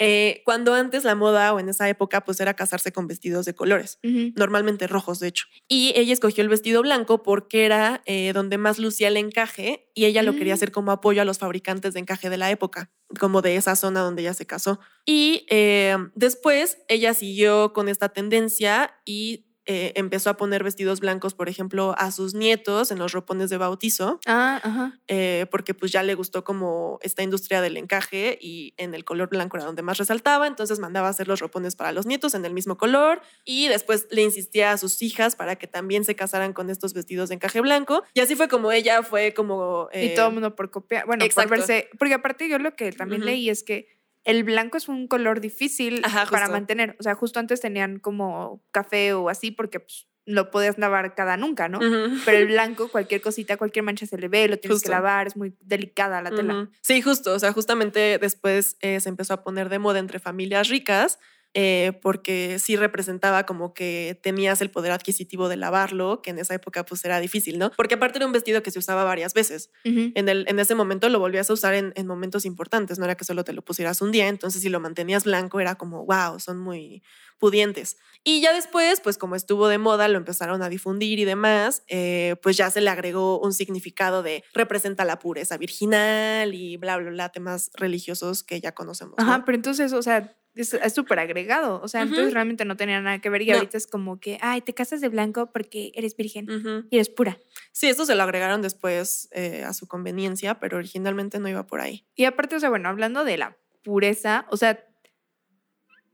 Eh, 0.00 0.42
cuando 0.44 0.74
antes 0.74 1.04
la 1.04 1.14
moda 1.14 1.54
o 1.54 1.60
en 1.60 1.68
esa 1.68 1.88
época 1.88 2.24
pues 2.24 2.40
era 2.40 2.54
casarse 2.54 2.90
con 2.90 3.06
vestidos 3.06 3.46
de 3.46 3.54
colores, 3.54 4.00
normalmente 4.34 4.88
rojos 4.88 5.20
de 5.20 5.28
hecho. 5.28 5.46
Y 5.68 5.92
ella 5.94 6.12
escogió 6.12 6.42
el 6.42 6.48
vestido 6.48 6.82
blanco 6.82 7.22
porque 7.22 7.64
era 7.64 8.02
donde 8.34 8.58
más 8.58 8.80
lucía 8.80 9.06
el 9.06 9.16
encaje 9.16 9.88
y 9.94 10.06
ella 10.06 10.24
lo 10.24 10.32
quería 10.32 10.54
Mm. 10.54 10.56
hacer 10.56 10.72
como 10.72 10.90
apoyo 10.90 11.22
a 11.22 11.24
los 11.24 11.38
fabricantes 11.38 11.94
de 11.94 12.00
encaje 12.00 12.28
de 12.28 12.36
la 12.36 12.50
época, 12.50 12.90
como 13.18 13.42
de 13.42 13.56
esa 13.56 13.76
zona 13.76 14.00
donde 14.00 14.22
ella 14.22 14.34
se 14.34 14.46
casó. 14.46 14.80
Y 15.04 15.46
eh, 15.50 15.96
después 16.14 16.78
ella 16.88 17.14
siguió 17.14 17.72
con 17.72 17.88
esta 17.88 18.08
tendencia 18.10 18.94
y 19.04 19.46
eh, 19.66 19.92
empezó 19.96 20.30
a 20.30 20.36
poner 20.36 20.62
vestidos 20.62 21.00
blancos, 21.00 21.34
por 21.34 21.48
ejemplo, 21.48 21.94
a 21.98 22.10
sus 22.10 22.34
nietos 22.34 22.90
en 22.90 22.98
los 22.98 23.12
ropones 23.12 23.50
de 23.50 23.56
bautizo, 23.56 24.20
Ah, 24.26 24.60
ajá. 24.62 25.00
eh, 25.08 25.46
porque 25.50 25.74
pues 25.74 25.90
ya 25.92 26.02
le 26.02 26.14
gustó 26.14 26.44
como 26.44 26.98
esta 27.02 27.22
industria 27.22 27.60
del 27.60 27.76
encaje 27.76 28.38
y 28.40 28.74
en 28.76 28.94
el 28.94 29.04
color 29.04 29.28
blanco 29.30 29.56
era 29.56 29.66
donde 29.66 29.82
más 29.82 29.98
resaltaba, 29.98 30.46
entonces 30.46 30.78
mandaba 30.78 31.06
a 31.08 31.10
hacer 31.10 31.28
los 31.28 31.40
ropones 31.40 31.76
para 31.76 31.92
los 31.92 32.06
nietos 32.06 32.34
en 32.34 32.44
el 32.44 32.52
mismo 32.52 32.76
color 32.76 33.22
y 33.44 33.68
después 33.68 34.06
le 34.10 34.22
insistía 34.22 34.72
a 34.72 34.78
sus 34.78 35.00
hijas 35.02 35.36
para 35.36 35.56
que 35.56 35.66
también 35.66 36.04
se 36.04 36.14
casaran 36.14 36.52
con 36.52 36.70
estos 36.70 36.92
vestidos 36.94 37.28
de 37.28 37.36
encaje 37.36 37.60
blanco 37.60 38.02
y 38.12 38.20
así 38.20 38.34
fue 38.36 38.48
como 38.48 38.70
ella 38.72 39.02
fue 39.02 39.32
como... 39.34 39.88
y 39.92 39.98
eh, 39.98 40.12
todo 40.14 40.28
el 40.28 40.34
mundo 40.34 40.54
por 40.54 40.70
copiar. 40.70 41.06
Bueno, 41.06 41.24
exacto. 41.24 41.48
por 41.48 41.58
verse. 41.58 41.88
Porque 41.98 42.14
aparte 42.14 42.48
yo 42.48 42.58
lo 42.58 42.74
que 42.76 42.92
también 42.92 43.24
leí 43.24 43.48
es 43.50 43.62
que 43.62 43.88
el 44.24 44.44
blanco 44.44 44.76
es 44.76 44.88
un 44.88 45.06
color 45.06 45.40
difícil 45.40 46.00
Ajá, 46.04 46.26
para 46.30 46.48
mantener. 46.48 46.96
O 46.98 47.02
sea, 47.02 47.14
justo 47.14 47.40
antes 47.40 47.60
tenían 47.60 47.98
como 47.98 48.64
café 48.70 49.12
o 49.12 49.28
así 49.28 49.50
porque 49.50 49.80
pues, 49.80 50.08
lo 50.26 50.50
podías 50.50 50.78
lavar 50.78 51.14
cada 51.14 51.36
nunca, 51.36 51.68
¿no? 51.68 51.78
Pero 52.24 52.38
el 52.38 52.46
blanco, 52.48 52.88
cualquier 52.88 53.20
cosita, 53.20 53.56
cualquier 53.56 53.84
mancha 53.84 54.06
se 54.06 54.16
le 54.16 54.28
ve, 54.28 54.48
lo 54.48 54.58
tienes 54.58 54.76
Justo. 54.76 54.86
que 54.86 54.90
lavar, 54.90 55.26
es 55.26 55.36
muy 55.36 55.54
delicada 55.60 56.22
la 56.22 56.30
tela. 56.30 56.70
Sí, 56.80 57.02
justo. 57.02 57.34
O 57.34 57.38
sea, 57.38 57.52
justamente 57.52 58.18
después 58.18 58.76
eh, 58.80 59.00
se 59.00 59.08
empezó 59.10 59.34
a 59.34 59.44
poner 59.44 59.68
de 59.68 59.78
moda 59.78 59.98
entre 59.98 60.18
familias 60.18 60.68
ricas. 60.68 61.18
Eh, 61.54 61.98
porque 62.02 62.58
sí 62.58 62.76
representaba 62.76 63.46
como 63.46 63.74
que 63.74 64.18
tenías 64.22 64.60
el 64.60 64.70
poder 64.70 64.92
adquisitivo 64.92 65.48
de 65.48 65.56
lavarlo, 65.56 66.20
que 66.20 66.30
en 66.30 66.38
esa 66.38 66.54
época 66.54 66.84
pues 66.84 67.04
era 67.04 67.20
difícil, 67.20 67.58
¿no? 67.58 67.70
Porque 67.76 67.94
aparte 67.94 68.18
era 68.18 68.26
un 68.26 68.32
vestido 68.32 68.62
que 68.62 68.70
se 68.70 68.78
usaba 68.78 69.04
varias 69.04 69.34
veces. 69.34 69.70
Ujú. 69.84 70.12
En, 70.14 70.28
el, 70.28 70.44
en 70.48 70.58
ese 70.58 70.74
momento 70.74 71.08
lo 71.08 71.20
volvías 71.20 71.48
a 71.50 71.52
usar 71.52 71.74
en, 71.74 71.92
en 71.96 72.06
momentos 72.06 72.44
importantes, 72.44 72.98
no 72.98 73.04
era 73.04 73.14
que 73.14 73.24
solo 73.24 73.44
te 73.44 73.52
lo 73.52 73.62
pusieras 73.62 74.02
un 74.02 74.10
día, 74.10 74.28
entonces 74.28 74.62
si 74.62 74.68
lo 74.68 74.80
mantenías 74.80 75.24
blanco 75.24 75.60
era 75.60 75.76
como, 75.76 76.04
wow, 76.04 76.40
son 76.40 76.58
muy 76.58 77.02
pudientes. 77.38 77.98
Y 78.22 78.40
ya 78.40 78.52
después, 78.54 79.00
pues 79.00 79.18
como 79.18 79.36
estuvo 79.36 79.68
de 79.68 79.78
moda, 79.78 80.08
lo 80.08 80.18
empezaron 80.18 80.62
a 80.62 80.68
difundir 80.68 81.18
y 81.18 81.24
demás, 81.24 81.82
eh, 81.88 82.36
pues 82.42 82.56
ya 82.56 82.70
se 82.70 82.80
le 82.80 82.90
agregó 82.90 83.38
un 83.38 83.52
significado 83.52 84.22
de 84.22 84.44
representa 84.54 85.04
la 85.04 85.18
pureza 85.18 85.56
virginal 85.56 86.54
y 86.54 86.76
bla, 86.78 86.96
bla, 86.96 87.10
bla, 87.10 87.28
temas 87.28 87.70
religiosos 87.74 88.42
que 88.42 88.60
ya 88.60 88.72
conocemos. 88.72 89.14
¿no? 89.18 89.24
Ajá, 89.24 89.44
pero 89.44 89.56
entonces, 89.56 89.92
o 89.92 90.02
sea, 90.02 90.36
es 90.54 90.94
súper 90.94 91.18
agregado. 91.18 91.80
O 91.82 91.88
sea, 91.88 92.02
entonces 92.02 92.32
realmente 92.32 92.64
no 92.64 92.76
tenía 92.76 93.00
nada 93.00 93.18
que 93.20 93.28
ver. 93.30 93.42
Y 93.42 93.46
No. 93.46 93.54
ahorita 93.56 93.76
es 93.76 93.86
como 93.86 94.20
que, 94.20 94.38
ay, 94.40 94.60
te 94.60 94.72
casas 94.74 95.00
de 95.00 95.08
blanco 95.08 95.50
porque 95.52 95.92
eres 95.94 96.16
virgen 96.16 96.46
y 96.90 96.96
eres 96.96 97.08
pura. 97.08 97.38
Sí, 97.72 97.88
esto 97.88 98.04
se 98.06 98.14
lo 98.14 98.22
agregaron 98.22 98.62
después 98.62 99.28
eh, 99.32 99.64
a 99.64 99.72
su 99.72 99.86
conveniencia, 99.88 100.60
pero 100.60 100.78
originalmente 100.78 101.38
no 101.40 101.48
iba 101.48 101.66
por 101.66 101.80
ahí. 101.80 102.06
Y 102.14 102.24
aparte, 102.24 102.56
o 102.56 102.60
sea, 102.60 102.70
bueno, 102.70 102.88
hablando 102.88 103.24
de 103.24 103.36
la 103.36 103.56
pureza, 103.82 104.46
o 104.50 104.56
sea, 104.56 104.86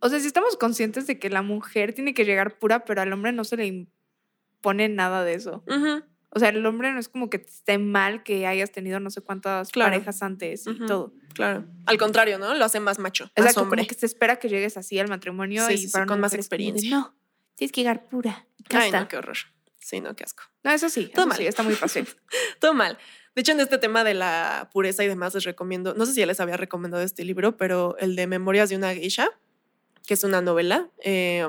o 0.00 0.08
sea, 0.08 0.18
si 0.18 0.26
estamos 0.26 0.56
conscientes 0.56 1.06
de 1.06 1.18
que 1.18 1.28
la 1.28 1.42
mujer 1.42 1.92
tiene 1.92 2.14
que 2.14 2.24
llegar 2.24 2.58
pura, 2.58 2.84
pero 2.86 3.02
al 3.02 3.12
hombre 3.12 3.32
no 3.32 3.44
se 3.44 3.56
le 3.58 3.66
impone 3.66 4.88
nada 4.88 5.24
de 5.24 5.34
eso. 5.34 5.62
Ujú. 5.66 6.02
O 6.32 6.38
sea, 6.38 6.50
el 6.50 6.64
hombre 6.64 6.92
no 6.92 7.00
es 7.00 7.08
como 7.08 7.28
que 7.28 7.38
esté 7.38 7.78
mal 7.78 8.22
que 8.22 8.46
hayas 8.46 8.70
tenido 8.70 9.00
no 9.00 9.10
sé 9.10 9.20
cuántas 9.20 9.70
Claro. 9.72 9.90
parejas 9.90 10.22
antes 10.22 10.66
y 10.66 10.70
Ujú. 10.70 10.86
todo. 10.86 11.12
Claro. 11.34 11.64
Al 11.86 11.98
contrario, 11.98 12.38
¿no? 12.38 12.54
Lo 12.54 12.64
hace 12.64 12.78
más 12.80 12.98
macho, 13.00 13.24
más 13.24 13.32
Exacto, 13.36 13.62
hombre. 13.62 13.82
como 13.82 13.88
que 13.88 13.94
se 13.94 14.06
espera 14.06 14.36
que 14.38 14.48
llegues 14.48 14.76
así 14.76 14.98
al 14.98 15.08
matrimonio 15.08 15.66
Sí, 15.66 15.74
y 15.74 15.78
sí, 15.78 15.86
sí, 15.86 15.92
para 15.92 16.06
con 16.06 16.14
una 16.18 16.22
más 16.22 16.34
experiencia. 16.34 16.88
no, 16.90 17.16
tienes 17.56 17.72
que 17.72 17.80
llegar 17.80 18.08
pura. 18.08 18.46
Ay, 18.70 18.90
casta". 18.90 19.00
no, 19.00 19.08
qué 19.08 19.16
horror. 19.16 19.36
Sí, 19.78 20.00
no, 20.00 20.14
qué 20.14 20.22
asco. 20.24 20.44
No, 20.62 20.70
eso 20.70 20.88
sí, 20.88 21.06
Todo 21.12 21.22
eso 21.22 21.28
mal. 21.30 21.38
sí, 21.38 21.46
está 21.46 21.62
muy 21.64 21.74
fácil. 21.74 22.06
Todo 22.60 22.74
mal. 22.74 22.96
De 23.34 23.40
hecho, 23.42 23.52
en 23.52 23.60
este 23.60 23.78
tema 23.78 24.04
de 24.04 24.14
la 24.14 24.68
pureza 24.72 25.02
y 25.02 25.08
demás, 25.08 25.34
les 25.34 25.44
recomiendo, 25.44 25.94
no 25.94 26.04
sé 26.06 26.12
si 26.14 26.20
ya 26.20 26.26
les 26.26 26.38
había 26.40 26.56
recomendado 26.56 27.02
este 27.02 27.24
libro, 27.24 27.56
pero 27.56 27.96
el 27.98 28.14
de 28.14 28.26
Memorias 28.26 28.68
de 28.70 28.76
una 28.76 28.92
geisha, 28.94 29.28
que 30.06 30.14
es 30.14 30.22
una 30.24 30.40
novela. 30.42 30.90
eh, 31.02 31.46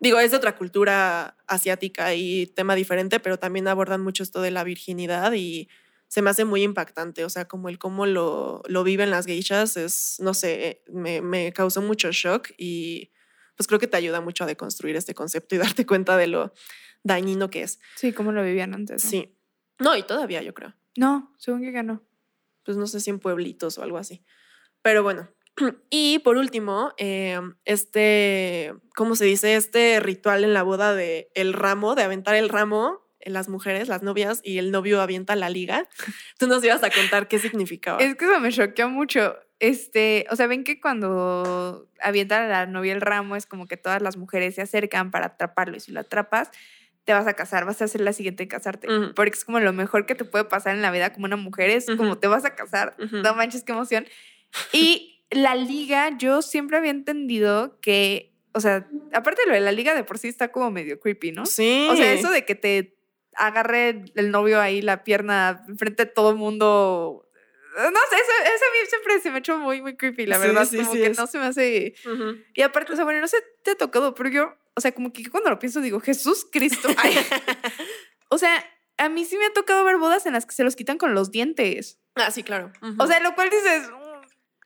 digo, 0.00 0.18
es 0.18 0.32
de 0.32 0.38
otra 0.38 0.56
cultura 0.56 1.36
asiática 1.46 2.14
y 2.14 2.46
tema 2.46 2.74
diferente, 2.74 3.20
pero 3.20 3.38
también 3.38 3.68
abordan 3.68 4.00
mucho 4.00 4.22
esto 4.22 4.40
de 4.40 4.50
la 4.50 4.64
virginidad 4.64 5.32
y 5.32 5.68
se 6.08 6.22
me 6.22 6.30
hace 6.30 6.44
muy 6.44 6.62
impactante. 6.62 7.24
O 7.24 7.30
sea, 7.30 7.46
como 7.46 7.68
el 7.68 7.78
cómo 7.78 8.06
lo, 8.06 8.62
lo 8.66 8.82
viven 8.82 9.10
las 9.10 9.26
geishas 9.26 9.76
es, 9.76 10.16
no 10.18 10.34
sé, 10.34 10.82
me, 10.92 11.20
me 11.20 11.52
causó 11.52 11.82
mucho 11.82 12.10
shock 12.10 12.50
y 12.58 13.12
pues 13.56 13.68
creo 13.68 13.78
que 13.78 13.86
te 13.86 13.96
ayuda 13.96 14.20
mucho 14.20 14.44
a 14.44 14.46
deconstruir 14.46 14.96
este 14.96 15.14
concepto 15.14 15.54
y 15.54 15.58
darte 15.58 15.86
cuenta 15.86 16.16
de 16.16 16.26
lo 16.26 16.52
dañino 17.02 17.50
que 17.50 17.62
es. 17.62 17.78
Sí, 17.96 18.12
como 18.12 18.32
lo 18.32 18.42
vivían 18.42 18.74
antes. 18.74 19.04
¿no? 19.04 19.10
Sí. 19.10 19.36
No, 19.78 19.96
y 19.96 20.02
todavía 20.02 20.42
yo 20.42 20.54
creo. 20.54 20.74
No, 20.96 21.34
según 21.38 21.62
que 21.62 21.72
ya 21.72 21.82
no. 21.82 22.02
Pues 22.64 22.76
no 22.76 22.86
sé 22.86 23.00
si 23.00 23.10
en 23.10 23.18
pueblitos 23.18 23.78
o 23.78 23.82
algo 23.82 23.98
así. 23.98 24.24
Pero 24.82 25.02
bueno. 25.02 25.28
Y 25.90 26.20
por 26.20 26.36
último, 26.36 26.92
eh, 26.98 27.40
este, 27.64 28.74
¿cómo 28.94 29.16
se 29.16 29.24
dice? 29.24 29.56
Este 29.56 30.00
ritual 30.00 30.44
en 30.44 30.54
la 30.54 30.62
boda 30.62 30.94
de 30.94 31.30
el 31.34 31.52
ramo, 31.52 31.94
de 31.94 32.02
aventar 32.02 32.34
el 32.34 32.48
ramo 32.48 33.00
en 33.20 33.34
las 33.34 33.48
mujeres, 33.48 33.88
las 33.88 34.02
novias, 34.02 34.40
y 34.42 34.58
el 34.58 34.70
novio 34.70 35.00
avienta 35.00 35.36
la 35.36 35.50
liga. 35.50 35.86
Tú 36.38 36.46
nos 36.46 36.64
ibas 36.64 36.82
a 36.82 36.90
contar 36.90 37.28
qué 37.28 37.38
significaba. 37.38 37.98
Es 37.98 38.16
que 38.16 38.24
eso 38.24 38.40
me 38.40 38.50
choqueó 38.50 38.88
mucho. 38.88 39.36
Este, 39.58 40.26
o 40.30 40.36
sea, 40.36 40.46
ven 40.46 40.64
que 40.64 40.80
cuando 40.80 41.86
avienta 42.00 42.44
a 42.44 42.48
la 42.48 42.66
novia 42.66 42.94
el 42.94 43.02
ramo 43.02 43.36
es 43.36 43.44
como 43.44 43.66
que 43.66 43.76
todas 43.76 44.00
las 44.00 44.16
mujeres 44.16 44.54
se 44.54 44.62
acercan 44.62 45.10
para 45.10 45.26
atraparlo 45.26 45.76
y 45.76 45.80
si 45.80 45.92
lo 45.92 46.00
atrapas, 46.00 46.50
te 47.04 47.12
vas 47.12 47.26
a 47.26 47.34
casar, 47.34 47.66
vas 47.66 47.82
a 47.82 47.88
ser 47.88 48.00
la 48.00 48.14
siguiente 48.14 48.44
en 48.44 48.48
casarte. 48.48 48.88
Porque 49.14 49.36
es 49.36 49.44
como 49.44 49.60
lo 49.60 49.72
mejor 49.74 50.06
que 50.06 50.14
te 50.14 50.24
puede 50.24 50.44
pasar 50.44 50.74
en 50.74 50.82
la 50.82 50.90
vida 50.90 51.12
como 51.12 51.26
una 51.26 51.36
mujer, 51.36 51.68
es 51.68 51.86
como 51.96 52.16
te 52.18 52.26
vas 52.26 52.44
a 52.44 52.54
casar. 52.54 52.96
Ujú. 52.98 53.18
No 53.18 53.34
manches, 53.34 53.64
qué 53.64 53.72
emoción. 53.72 54.06
Y 54.72 55.09
la 55.30 55.54
liga, 55.54 56.16
yo 56.18 56.42
siempre 56.42 56.76
había 56.76 56.90
entendido 56.90 57.78
que, 57.80 58.32
o 58.52 58.60
sea, 58.60 58.88
aparte 59.12 59.42
de 59.42 59.48
lo 59.48 59.54
de 59.54 59.60
la 59.60 59.72
liga 59.72 59.94
de 59.94 60.04
por 60.04 60.18
sí 60.18 60.28
está 60.28 60.50
como 60.50 60.70
medio 60.70 60.98
creepy, 60.98 61.32
¿no? 61.32 61.46
Sí. 61.46 61.86
O 61.90 61.96
sea, 61.96 62.12
eso 62.12 62.30
de 62.30 62.44
que 62.44 62.54
te 62.54 62.96
agarre 63.36 64.04
el 64.14 64.30
novio 64.30 64.60
ahí 64.60 64.82
la 64.82 65.04
pierna 65.04 65.64
enfrente 65.68 66.04
de 66.04 66.10
todo 66.10 66.30
el 66.30 66.36
mundo. 66.36 67.28
No 67.76 67.82
sé, 67.84 68.16
eso, 68.16 68.54
eso 68.54 68.64
a 68.64 68.72
mí 68.72 68.88
siempre 68.88 69.20
se 69.20 69.30
me 69.30 69.36
ha 69.36 69.38
hecho 69.38 69.56
muy, 69.56 69.80
muy 69.80 69.96
creepy, 69.96 70.26
la 70.26 70.38
verdad. 70.38 70.64
sí, 70.64 70.78
como 70.78 70.92
sí 70.92 70.98
que 70.98 71.06
es. 71.06 71.18
no 71.18 71.26
se 71.26 71.38
me 71.38 71.46
hace. 71.46 71.94
Y 72.54 72.62
aparte, 72.62 72.92
o 72.92 72.96
sea, 72.96 73.04
bueno, 73.04 73.20
no 73.20 73.28
sé, 73.28 73.36
te 73.62 73.72
ha 73.72 73.76
tocado, 73.76 74.14
pero 74.14 74.28
yo, 74.28 74.54
o 74.74 74.80
sea, 74.80 74.92
como 74.92 75.12
que 75.12 75.28
cuando 75.30 75.50
lo 75.50 75.58
pienso 75.58 75.80
digo, 75.80 76.00
Jesús 76.00 76.46
Cristo. 76.50 76.88
Ay. 76.98 77.16
o 78.28 78.38
sea, 78.38 78.64
a 78.98 79.08
mí 79.08 79.24
sí 79.24 79.38
me 79.38 79.46
ha 79.46 79.52
tocado 79.52 79.84
ver 79.84 79.96
bodas 79.96 80.26
en 80.26 80.32
las 80.32 80.44
que 80.44 80.54
se 80.54 80.64
los 80.64 80.76
quitan 80.76 80.98
con 80.98 81.14
los 81.14 81.30
dientes. 81.30 82.00
Ah, 82.16 82.30
sí, 82.30 82.42
claro. 82.42 82.72
O 82.98 83.06
sea, 83.06 83.20
lo 83.20 83.34
cual 83.34 83.48
dices. 83.48 83.88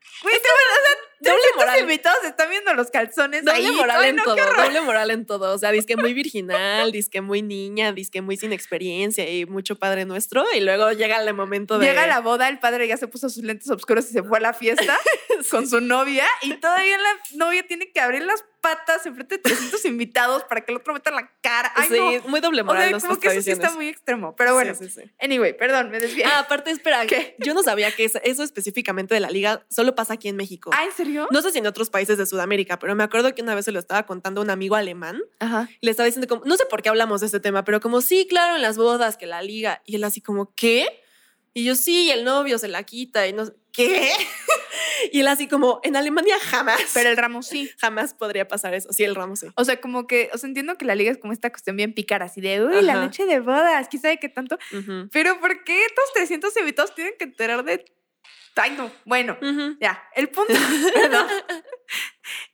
Mm, 0.04 0.22
Güey, 0.22 0.36
este, 0.36 0.48
o 0.48 0.52
sea, 0.52 1.32
doble 1.32 1.40
300 1.42 1.56
moral. 1.56 1.80
invitados 1.80 2.24
están 2.24 2.50
viendo 2.50 2.74
los 2.74 2.90
calzones 2.90 3.44
Doble 3.44 3.58
ahí. 3.66 3.72
moral 3.72 4.00
Ay, 4.00 4.10
en 4.10 4.16
no, 4.16 4.24
todo, 4.24 4.36
doble 4.36 4.80
moral 4.80 5.10
en 5.10 5.26
todo. 5.26 5.54
O 5.54 5.58
sea, 5.58 5.70
disque 5.72 5.96
muy 5.96 6.14
virginal, 6.14 6.92
disque 6.92 7.20
muy 7.20 7.42
niña, 7.42 7.92
disque 7.92 8.22
muy 8.22 8.36
sin 8.36 8.52
experiencia 8.52 9.28
y 9.28 9.46
mucho 9.46 9.76
padre 9.76 10.04
nuestro. 10.04 10.44
Y 10.54 10.60
luego 10.60 10.92
llega 10.92 11.22
el 11.22 11.34
momento 11.34 11.78
de. 11.78 11.86
Llega 11.86 12.06
la 12.06 12.20
boda, 12.20 12.48
el 12.48 12.58
padre 12.58 12.86
ya 12.86 12.96
se 12.96 13.08
puso 13.08 13.28
sus 13.28 13.42
lentes 13.44 13.70
oscuros 13.70 14.08
y 14.10 14.12
se 14.12 14.22
fue 14.22 14.38
a 14.38 14.40
la 14.40 14.54
fiesta 14.54 14.98
con 15.50 15.68
su 15.68 15.80
novia 15.80 16.26
y 16.42 16.54
todavía 16.54 16.98
la 16.98 17.10
novia 17.34 17.66
tiene 17.66 17.90
que 17.92 18.00
abrir 18.00 18.22
las 18.22 18.44
patas 18.64 19.04
enfrente 19.04 19.36
de 19.36 19.42
300 19.42 19.84
invitados 19.84 20.42
para 20.44 20.62
que 20.62 20.72
el 20.72 20.78
otro 20.78 20.94
meta 20.94 21.10
la 21.10 21.30
cara. 21.42 21.70
Ay, 21.76 21.88
sí, 21.90 21.98
no. 21.98 22.28
muy 22.30 22.40
doble 22.40 22.62
O 22.62 22.64
moral. 22.64 22.82
sea, 22.84 22.90
nuestras 22.92 23.10
como 23.10 23.20
que 23.20 23.28
eso 23.28 23.42
sí 23.42 23.50
está 23.50 23.70
muy 23.72 23.88
extremo. 23.88 24.34
Pero 24.36 24.54
bueno, 24.54 24.74
Sí, 24.74 24.88
sí, 24.88 25.02
sí. 25.02 25.10
anyway, 25.20 25.54
perdón, 25.56 25.90
me 25.90 26.00
desvié. 26.00 26.24
Ah, 26.24 26.38
aparte, 26.40 26.70
espera, 26.70 27.04
¿Qué? 27.06 27.36
yo 27.38 27.52
no 27.52 27.62
sabía 27.62 27.92
que 27.92 28.04
eso, 28.06 28.18
eso 28.24 28.42
específicamente 28.42 29.12
de 29.14 29.20
la 29.20 29.28
liga 29.30 29.66
solo 29.68 29.94
pasa 29.94 30.14
aquí 30.14 30.28
en 30.28 30.36
México. 30.36 30.70
Ah, 30.72 30.84
¿en 30.84 30.92
serio? 30.92 31.28
No 31.30 31.42
sé 31.42 31.52
si 31.52 31.58
en 31.58 31.66
otros 31.66 31.90
países 31.90 32.16
de 32.16 32.24
Sudamérica, 32.24 32.78
pero 32.78 32.94
me 32.94 33.04
acuerdo 33.04 33.34
que 33.34 33.42
una 33.42 33.54
vez 33.54 33.66
se 33.66 33.72
lo 33.72 33.78
estaba 33.78 34.04
contando 34.06 34.40
a 34.40 34.44
un 34.44 34.50
amigo 34.50 34.74
alemán 34.76 35.20
Ajá. 35.40 35.68
y 35.80 35.86
le 35.86 35.90
estaba 35.90 36.06
diciendo 36.06 36.26
como, 36.26 36.44
no 36.46 36.56
sé 36.56 36.64
por 36.66 36.80
qué 36.80 36.88
hablamos 36.88 37.20
de 37.20 37.26
este 37.26 37.40
tema, 37.40 37.64
pero 37.64 37.80
como, 37.80 38.00
sí, 38.00 38.26
claro, 38.28 38.56
en 38.56 38.62
las 38.62 38.78
bodas, 38.78 39.16
que 39.18 39.26
la 39.26 39.42
liga. 39.42 39.82
Y 39.84 39.96
él 39.96 40.04
así 40.04 40.20
como, 40.22 40.54
¿qué? 40.54 40.86
Y 41.52 41.64
yo, 41.64 41.74
sí, 41.76 42.10
el 42.10 42.24
novio 42.24 42.58
se 42.58 42.66
la 42.68 42.82
quita 42.82 43.26
y 43.28 43.32
no 43.32 43.46
sé, 43.46 43.52
¿qué? 43.74 44.12
y 45.12 45.20
él 45.20 45.28
así 45.28 45.48
como, 45.48 45.80
en 45.82 45.96
Alemania 45.96 46.36
jamás. 46.40 46.80
Pero 46.94 47.10
el 47.10 47.16
ramo 47.16 47.42
sí. 47.42 47.70
jamás 47.78 48.14
podría 48.14 48.48
pasar 48.48 48.74
eso. 48.74 48.92
Sí, 48.92 49.04
el 49.04 49.14
ramo 49.14 49.36
sí. 49.36 49.48
O 49.56 49.64
sea, 49.64 49.80
como 49.80 50.06
que, 50.06 50.30
o 50.32 50.38
sea, 50.38 50.48
entiendo 50.48 50.76
que 50.78 50.84
la 50.84 50.94
liga 50.94 51.10
es 51.10 51.18
como 51.18 51.32
esta 51.32 51.50
cuestión 51.50 51.76
bien 51.76 51.92
pícara, 51.92 52.26
así 52.26 52.40
de, 52.40 52.64
uy, 52.64 52.82
la 52.82 52.94
Ajá. 52.94 53.04
noche 53.04 53.26
de 53.26 53.40
bodas, 53.40 53.88
quién 53.88 54.00
sabe 54.02 54.18
qué 54.18 54.28
tanto. 54.28 54.58
Pero 55.12 55.40
¿por 55.40 55.64
qué 55.64 55.84
estos 55.84 56.04
300 56.14 56.56
invitados 56.58 56.94
tienen 56.94 57.14
que 57.18 57.24
enterar 57.24 57.64
de... 57.64 57.84
Ay, 58.56 58.70
no. 58.76 58.90
Bueno. 59.04 59.36
Ya, 59.80 60.02
el 60.14 60.28
punto, 60.28 60.54
perdón. 60.94 61.26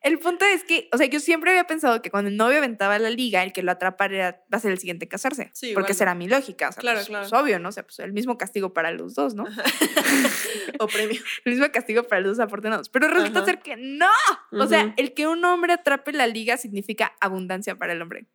El 0.03 0.19
punto 0.19 0.47
es 0.47 0.65
que, 0.65 0.89
o 0.93 0.97
sea, 0.97 1.07
yo 1.07 1.21
siempre 1.21 1.51
había 1.51 1.65
pensado 1.65 2.01
que 2.01 2.11
cuando 2.11 2.31
el 2.31 2.37
novio 2.39 2.57
aventaba 2.59 2.99
la 2.99 3.11
liga, 3.11 3.43
el 3.43 3.53
que 3.53 3.63
lo 3.63 3.71
atrapara 3.71 4.15
era, 4.15 4.45
va 4.53 4.57
a 4.57 4.61
ser 4.61 4.71
el 4.73 4.79
siguiente 4.79 5.05
en 5.05 5.11
casarse. 5.11 5.51
Sí, 5.53 5.73
porque 5.75 5.93
será 5.93 6.15
mi 6.15 6.27
lógica. 6.27 6.71
O 6.71 6.73
sea, 6.73 6.81
Claro, 6.81 6.99
pues, 6.99 7.09
claro. 7.09 7.29
pues, 7.29 7.41
obvio, 7.43 7.59
¿no? 7.59 7.69
O 7.69 7.73
sea, 7.73 7.83
pues 7.83 7.99
el 7.99 8.13
mismo 8.15 8.39
castigo 8.39 8.73
para 8.73 8.93
los 8.93 9.15
dos, 9.15 9.35
¿no? 9.35 9.45
o 10.79 10.87
premio. 10.87 11.21
El 11.45 11.53
mismo 11.53 11.71
castigo 11.71 12.03
para 12.05 12.21
los 12.23 12.37
dos 12.39 12.47
afortunados. 12.47 12.89
Pero 12.89 13.09
resulta 13.09 13.41
Ajá. 13.41 13.47
ser 13.47 13.61
que 13.61 13.77
no. 13.77 14.09
O 14.53 14.67
sea, 14.67 14.85
Ujú. 14.87 14.95
el 14.97 15.13
que 15.15 15.27
un 15.27 15.45
hombre 15.45 15.75
atrape 15.75 16.13
la 16.13 16.27
liga 16.27 16.57
significa 16.57 17.13
abundancia 17.21 17.75
para 17.77 17.93
el 17.93 18.01
hombre. 18.03 18.27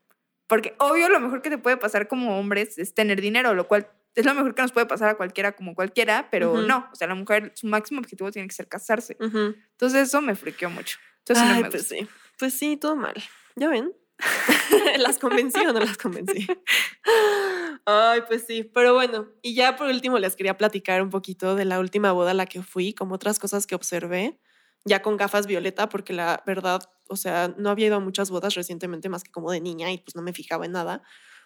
Porque 0.47 0.75
obvio 0.77 1.09
lo 1.09 1.19
mejor 1.19 1.41
que 1.41 1.49
te 1.49 1.57
puede 1.57 1.77
pasar 1.77 2.07
como 2.07 2.37
hombres 2.39 2.77
es 2.77 2.93
tener 2.93 3.19
dinero, 3.21 3.55
lo 3.55 3.67
cual 3.67 3.87
es 4.13 4.25
lo 4.25 4.33
mejor 4.35 4.53
que 4.53 4.61
nos 4.61 4.71
puede 4.71 4.85
pasar 4.85 5.09
a 5.09 5.15
cualquiera 5.15 5.53
como 5.53 5.73
cualquiera, 5.73 6.27
pero 6.29 6.61
no. 6.61 6.87
O 6.91 6.95
sea, 6.95 7.07
la 7.07 7.15
mujer, 7.15 7.51
su 7.55 7.65
máximo 7.67 7.99
objetivo 7.99 8.31
tiene 8.31 8.47
que 8.47 8.53
ser 8.53 8.67
casarse. 8.67 9.17
Ujú. 9.19 9.55
Entonces 9.71 10.07
eso 10.07 10.21
me 10.21 10.35
friqueó 10.35 10.69
mucho. 10.69 10.99
Entonces 11.25 11.47
no 11.47 11.55
Ay, 11.55 11.63
me 11.63 11.69
pues 11.71 11.83
gusta. 11.83 11.95
sí. 11.95 12.07
Pues 12.37 12.53
sí, 12.53 12.77
todo 12.77 12.95
mal. 12.95 13.15
¿Ya 13.55 13.67
ven? 13.69 13.91
¿Las 14.99 15.17
convencí 15.17 15.59
o 15.65 15.73
no 15.73 15.79
las 15.79 15.97
convencí? 15.97 16.47
Ay, 17.85 18.21
pues 18.27 18.45
sí, 18.47 18.63
pero 18.63 18.93
bueno, 18.93 19.27
y 19.41 19.55
ya 19.55 19.75
por 19.75 19.87
último 19.87 20.19
les 20.19 20.35
quería 20.35 20.57
platicar 20.57 21.01
un 21.01 21.09
poquito 21.09 21.55
de 21.55 21.65
la 21.65 21.79
última 21.79 22.11
boda 22.11 22.31
a 22.31 22.33
la 22.33 22.45
que 22.45 22.61
fui, 22.61 22.93
como 22.93 23.15
otras 23.15 23.39
cosas 23.39 23.67
que 23.67 23.75
observé, 23.75 24.39
ya 24.85 25.01
con 25.01 25.17
gafas 25.17 25.47
violeta, 25.47 25.89
porque 25.89 26.13
la 26.13 26.43
verdad, 26.45 26.81
o 27.09 27.15
sea, 27.15 27.53
no 27.57 27.69
había 27.69 27.87
ido 27.87 27.95
a 27.95 27.99
muchas 27.99 28.29
bodas 28.29 28.53
recientemente 28.55 29.09
más 29.09 29.23
que 29.23 29.31
como 29.31 29.51
de 29.51 29.61
niña 29.61 29.91
y 29.91 29.97
pues 29.97 30.15
no 30.15 30.21
me 30.21 30.33
fijaba 30.33 30.65
en 30.65 30.71
nada. 30.73 31.01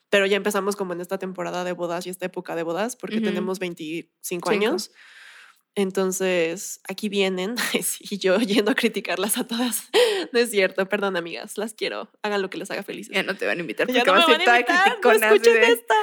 Pero 0.10 0.26
ya 0.26 0.38
empezamos 0.38 0.76
como 0.76 0.94
en 0.94 1.02
esta 1.02 1.18
temporada 1.20 1.64
de 1.64 1.72
bodas 1.74 2.06
y 2.06 2.10
esta 2.10 2.26
época 2.26 2.56
de 2.56 2.64
bodas, 2.64 2.96
porque 2.96 3.18
Ujú. 3.18 3.26
tenemos 3.26 3.60
25 3.60 4.50
Cinco. 4.50 4.66
años. 4.66 4.92
Entonces, 5.76 6.82
aquí 6.90 7.08
vienen, 7.10 7.56
y 8.00 8.18
yo 8.18 8.38
yendo 8.40 8.72
a 8.72 8.76
criticarlas 8.76 9.38
a 9.38 9.48
todas. 9.48 9.84
No 10.34 10.40
es 10.40 10.50
cierto, 10.52 10.88
perdón, 10.90 11.16
amigas, 11.16 11.58
las 11.58 11.74
quiero. 11.74 12.12
Hagan 12.22 12.42
lo 12.42 12.50
que 12.50 12.58
les 12.58 12.70
haga 12.72 12.84
felices. 12.84 13.14
Ya 13.16 13.24
no 13.24 13.36
te 13.38 13.46
van 13.46 13.58
a 13.60 13.62
invitar 13.62 13.88
Ya 13.88 14.04
porque 14.04 14.12
no 14.12 14.14
vas 14.18 14.28
me 14.28 14.46
van 14.46 14.50
a 14.50 14.60
no 14.60 14.66
criticona. 14.66 15.28
escuchen 15.28 15.54
de- 15.54 15.72
esta. 15.72 15.96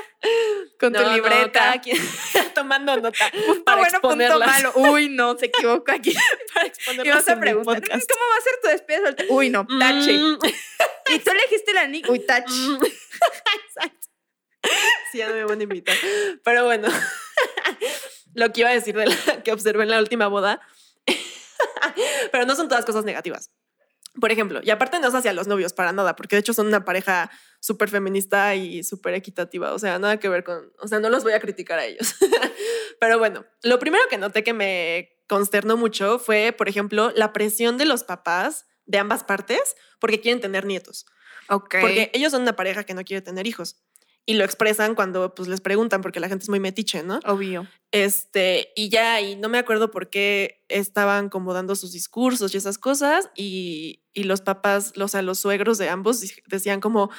Con 0.81 0.93
tu 0.93 1.01
No, 1.01 1.07
no, 1.09 1.15
libreta. 1.15 1.81
quien 1.83 1.97
tomando 2.55 2.97
nota 2.97 3.31
Punto 3.47 3.65
para 3.65 3.79
bueno, 3.81 4.01
punto 4.01 4.39
malo. 4.39 4.73
Uy, 4.77 5.09
no, 5.11 5.37
se 5.39 5.47
equivocó 5.47 5.93
aquí. 5.93 6.15
Para 6.55 6.67
Y 6.67 6.69
exponerlas 6.69 7.17
vas 7.17 7.29
a 7.29 7.41
preguntar. 7.41 7.83
¿cómo 7.83 7.91
va 7.99 8.37
a 8.39 8.41
ser 8.41 8.53
tu 8.63 8.69
despedida? 8.69 9.17
Uy, 9.29 9.51
no, 9.51 9.67
tache. 9.67 10.13
Mm, 10.17 10.39
Y 11.15 11.19
tú 11.19 11.31
elegiste 11.31 11.73
la 11.75 11.87
nick. 11.87 12.09
Uy, 12.09 12.21
tache. 12.21 12.51
mm. 12.53 12.79
Exacto. 13.67 14.09
Sí, 15.13 15.19
ya 15.19 15.29
no 15.29 15.35
me 15.35 15.45
van 15.45 15.61
a 15.61 15.63
invitar. 15.63 15.95
Pero 16.43 16.65
bueno, 16.65 16.89
lo 18.37 18.53
que 18.53 18.61
iba 18.61 18.71
a 18.71 18.75
decir 18.75 18.95
de 18.97 19.07
la 19.07 19.17
que 19.45 19.53
observé 19.53 19.83
en 19.83 19.91
la 19.91 19.99
última 19.99 20.29
boda, 20.29 20.61
pero 22.33 22.47
no 22.47 22.55
son 22.55 22.69
todas 22.69 22.85
cosas 22.85 23.05
negativas. 23.05 23.51
Por 24.21 24.33
ejemplo, 24.33 24.61
y 24.63 24.71
aparte 24.71 24.99
no 24.99 25.09
es 25.09 25.15
hacia 25.15 25.35
los 25.35 25.47
novios 25.47 25.75
para 25.75 25.93
nada, 25.93 26.17
porque 26.17 26.37
de 26.37 26.41
hecho 26.41 26.55
son 26.55 26.69
una 26.69 26.87
pareja 26.87 27.31
súper 27.61 27.91
feminista 27.91 28.55
y 28.55 28.83
súper 28.83 29.15
equitativa, 29.15 29.75
o 29.75 29.79
sea, 29.79 29.99
nada 29.99 30.19
que 30.19 30.31
ver 30.31 30.43
con, 30.43 30.73
o 30.79 30.89
sea, 30.89 31.01
no 31.01 31.11
los 31.11 31.23
voy 31.23 31.35
a 31.35 31.41
criticar 31.41 31.79
a 31.79 31.85
ellos. 31.85 32.15
Pero 33.01 33.19
bueno, 33.19 33.45
lo 33.63 33.79
primero 33.79 34.05
que 34.09 34.17
noté 34.17 34.43
que 34.43 34.55
me 34.55 35.11
consternó 35.29 35.77
mucho 35.77 36.19
fue, 36.19 36.55
por 36.57 36.69
ejemplo, 36.69 37.13
la 37.15 37.35
presión 37.35 37.77
de 37.77 37.85
los 37.85 38.05
papás 38.05 38.65
de 38.87 38.99
ambas 38.99 39.25
partes 39.25 39.75
porque 39.99 40.21
quieren 40.21 40.41
tener 40.41 40.65
nietos. 40.65 41.05
Porque 41.81 42.11
ellos 42.15 42.33
son 42.33 42.43
una 42.43 42.57
pareja 42.57 42.85
que 42.85 42.95
no 42.95 43.05
quiere 43.05 43.21
tener 43.21 43.47
hijos. 43.47 43.77
Y 44.27 44.35
lo 44.35 44.45
expresan 44.45 44.97
cuando 44.97 45.35
pues 45.35 45.49
les 45.49 45.61
preguntan, 45.61 46.03
porque 46.03 46.19
la 46.19 46.29
gente 46.29 46.43
es 46.43 46.49
muy 46.49 46.59
metiche, 46.59 47.05
¿no? 47.05 47.21
Obvio. 47.25 47.69
Este, 47.93 48.73
y 48.75 48.89
ya, 48.89 49.21
y 49.21 49.37
no 49.37 49.49
me 49.49 49.59
acuerdo 49.59 49.93
por 49.93 50.11
qué 50.11 50.65
estaban 50.69 51.29
como 51.29 51.55
dando 51.55 51.77
sus 51.77 51.93
discursos 51.93 52.53
y 52.53 52.57
esas 52.57 52.77
cosas, 52.77 53.31
y, 53.37 54.03
y 54.13 54.25
los 54.25 54.41
papás, 54.41 54.93
o 55.01 55.09
sea, 55.09 55.23
los 55.23 55.39
suegros 55.39 55.79
de 55.79 55.89
ambos 55.89 56.25
decían 56.47 56.81
como, 56.81 57.11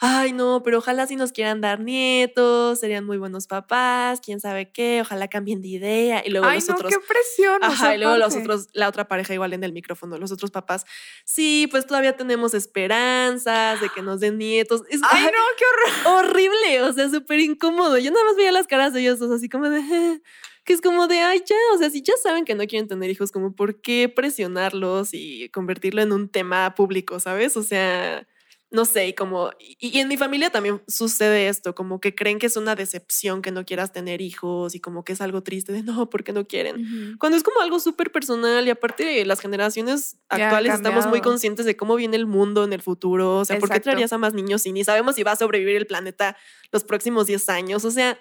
ay, 0.00 0.32
no, 0.32 0.62
pero 0.64 0.78
ojalá 0.78 1.06
si 1.06 1.16
nos 1.16 1.32
quieran 1.32 1.60
dar 1.60 1.80
nietos, 1.80 2.78
serían 2.80 3.04
muy 3.04 3.18
buenos 3.18 3.46
papás, 3.46 4.20
quién 4.24 4.40
sabe 4.40 4.70
qué, 4.70 5.00
ojalá 5.02 5.28
cambien 5.28 5.62
de 5.62 5.68
idea. 5.68 6.22
Y 6.26 6.30
luego 6.30 6.46
Ay, 6.46 6.58
los 6.58 6.68
no, 6.68 6.74
otros, 6.74 6.92
qué 6.92 7.00
presión. 7.06 7.62
Ajá, 7.64 7.94
y 7.94 7.98
luego 7.98 8.16
los 8.16 8.36
otros, 8.36 8.68
la 8.72 8.88
otra 8.88 9.08
pareja 9.08 9.34
igual 9.34 9.52
en 9.52 9.64
el 9.64 9.72
micrófono, 9.72 10.18
los 10.18 10.32
otros 10.32 10.50
papás, 10.50 10.84
sí, 11.24 11.68
pues 11.70 11.86
todavía 11.86 12.16
tenemos 12.16 12.54
esperanzas 12.54 13.80
de 13.80 13.88
que 13.90 14.02
nos 14.02 14.20
den 14.20 14.38
nietos. 14.38 14.82
Es 14.90 15.00
Ay, 15.10 15.24
no, 15.24 15.30
qué 15.58 15.64
horror. 16.08 16.24
horrible, 16.26 16.82
o 16.82 16.92
sea, 16.92 17.08
súper 17.10 17.40
incómodo. 17.40 17.98
Yo 17.98 18.10
nada 18.10 18.24
más 18.24 18.36
veía 18.36 18.52
las 18.52 18.66
caras 18.66 18.92
de 18.92 19.00
ellos 19.00 19.18
dos 19.18 19.30
así 19.30 19.48
como 19.48 19.68
de, 19.70 19.80
"Eh", 19.80 20.22
que 20.64 20.72
es 20.72 20.80
como 20.80 21.06
de, 21.06 21.20
ay, 21.20 21.42
ya, 21.46 21.54
o 21.74 21.78
sea, 21.78 21.90
si 21.90 22.02
ya 22.02 22.14
saben 22.22 22.44
que 22.44 22.54
no 22.54 22.66
quieren 22.66 22.88
tener 22.88 23.08
hijos, 23.10 23.30
como, 23.32 23.54
¿por 23.54 23.80
qué 23.80 24.08
presionarlos 24.08 25.10
y 25.12 25.48
convertirlo 25.50 26.02
en 26.02 26.12
un 26.12 26.28
tema 26.28 26.74
público, 26.74 27.20
sabes? 27.20 27.56
O 27.56 27.62
sea, 27.62 28.26
no 28.70 28.84
sé, 28.84 29.06
y 29.08 29.14
como, 29.14 29.52
y, 29.60 29.96
y 29.96 30.00
en 30.00 30.08
mi 30.08 30.16
familia 30.16 30.50
también 30.50 30.82
sucede 30.88 31.48
esto, 31.48 31.74
como 31.74 32.00
que 32.00 32.14
creen 32.14 32.38
que 32.38 32.46
es 32.46 32.56
una 32.56 32.74
decepción 32.74 33.40
que 33.40 33.52
no 33.52 33.64
quieras 33.64 33.92
tener 33.92 34.20
hijos 34.20 34.74
y 34.74 34.80
como 34.80 35.04
que 35.04 35.12
es 35.12 35.20
algo 35.20 35.42
triste 35.42 35.72
de, 35.72 35.82
no, 35.84 36.10
¿por 36.10 36.24
qué 36.24 36.32
no 36.32 36.46
quieren? 36.46 37.16
Cuando 37.18 37.36
es 37.36 37.44
como 37.44 37.60
algo 37.60 37.78
súper 37.78 38.10
personal 38.10 38.66
y 38.66 38.70
aparte 38.70 39.24
las 39.24 39.40
generaciones 39.40 40.18
actuales 40.28 40.74
estamos 40.74 41.06
muy 41.06 41.20
conscientes 41.20 41.64
de 41.64 41.76
cómo 41.76 41.94
viene 41.96 42.16
el 42.16 42.26
mundo 42.26 42.64
en 42.64 42.72
el 42.72 42.82
futuro. 42.82 43.38
O 43.38 43.44
sea, 43.44 43.58
¿por 43.58 43.70
qué 43.70 43.80
traerías 43.80 44.12
a 44.12 44.18
más 44.18 44.34
niños 44.34 44.62
si 44.62 44.72
ni 44.72 44.84
sabemos 44.84 45.14
si 45.14 45.22
va 45.22 45.32
a 45.32 45.36
sobrevivir 45.36 45.76
el 45.76 45.86
planeta 45.86 46.36
los 46.72 46.84
próximos 46.84 47.26
10 47.26 47.48
años? 47.48 47.84
O 47.84 47.90
sea, 47.90 48.18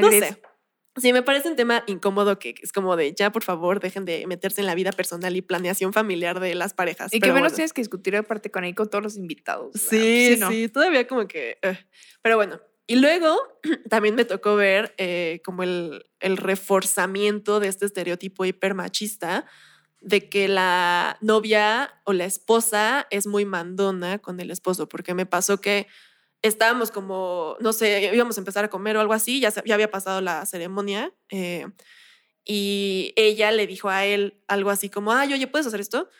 no 0.00 0.10
sé. 0.10 0.40
Sí, 0.96 1.12
me 1.12 1.22
parece 1.22 1.48
un 1.48 1.56
tema 1.56 1.82
incómodo 1.86 2.38
que 2.38 2.54
es 2.62 2.72
como 2.72 2.96
de 2.96 3.12
ya, 3.14 3.32
por 3.32 3.42
favor, 3.42 3.80
dejen 3.80 4.04
de 4.04 4.26
meterse 4.26 4.60
en 4.60 4.66
la 4.66 4.74
vida 4.74 4.92
personal 4.92 5.34
y 5.34 5.42
planeación 5.42 5.92
familiar 5.92 6.38
de 6.38 6.54
las 6.54 6.72
parejas. 6.72 7.12
Y 7.12 7.20
que 7.20 7.26
menos 7.28 7.40
bueno. 7.40 7.54
tienes 7.54 7.72
que 7.72 7.80
discutir 7.80 8.16
aparte 8.16 8.50
con 8.50 8.62
ahí 8.64 8.74
con 8.74 8.88
todos 8.88 9.02
los 9.02 9.16
invitados. 9.16 9.72
Sí, 9.74 10.36
no. 10.38 10.50
sí, 10.50 10.68
todavía 10.68 11.06
como 11.06 11.26
que... 11.26 11.58
eh. 11.62 11.78
Pero 12.22 12.36
bueno, 12.36 12.60
y 12.86 12.96
luego 12.96 13.36
también 13.90 14.14
me 14.14 14.24
tocó 14.24 14.56
ver 14.56 14.94
eh, 14.98 15.40
como 15.44 15.62
el, 15.62 16.06
el 16.20 16.36
reforzamiento 16.36 17.58
de 17.58 17.68
este 17.68 17.86
estereotipo 17.86 18.44
hipermachista 18.44 19.46
de 20.00 20.28
que 20.28 20.48
la 20.48 21.16
novia 21.22 21.94
o 22.04 22.12
la 22.12 22.26
esposa 22.26 23.06
es 23.10 23.26
muy 23.26 23.44
mandona 23.46 24.18
con 24.18 24.38
el 24.38 24.50
esposo, 24.50 24.88
porque 24.88 25.14
me 25.14 25.26
pasó 25.26 25.60
que 25.60 25.86
estábamos 26.44 26.90
como, 26.90 27.56
no 27.60 27.72
sé, 27.72 28.10
íbamos 28.14 28.36
a 28.36 28.40
empezar 28.40 28.64
a 28.64 28.68
comer 28.68 28.96
o 28.96 29.00
algo 29.00 29.14
así, 29.14 29.40
ya, 29.40 29.52
ya 29.64 29.74
había 29.74 29.90
pasado 29.90 30.20
la 30.20 30.44
ceremonia 30.44 31.12
eh, 31.30 31.66
y 32.44 33.14
ella 33.16 33.50
le 33.50 33.66
dijo 33.66 33.88
a 33.88 34.04
él 34.04 34.42
algo 34.46 34.68
así 34.68 34.90
como, 34.90 35.12
ay, 35.12 35.32
oye, 35.32 35.46
¿puedes 35.46 35.66
hacer 35.66 35.80
esto? 35.80 36.10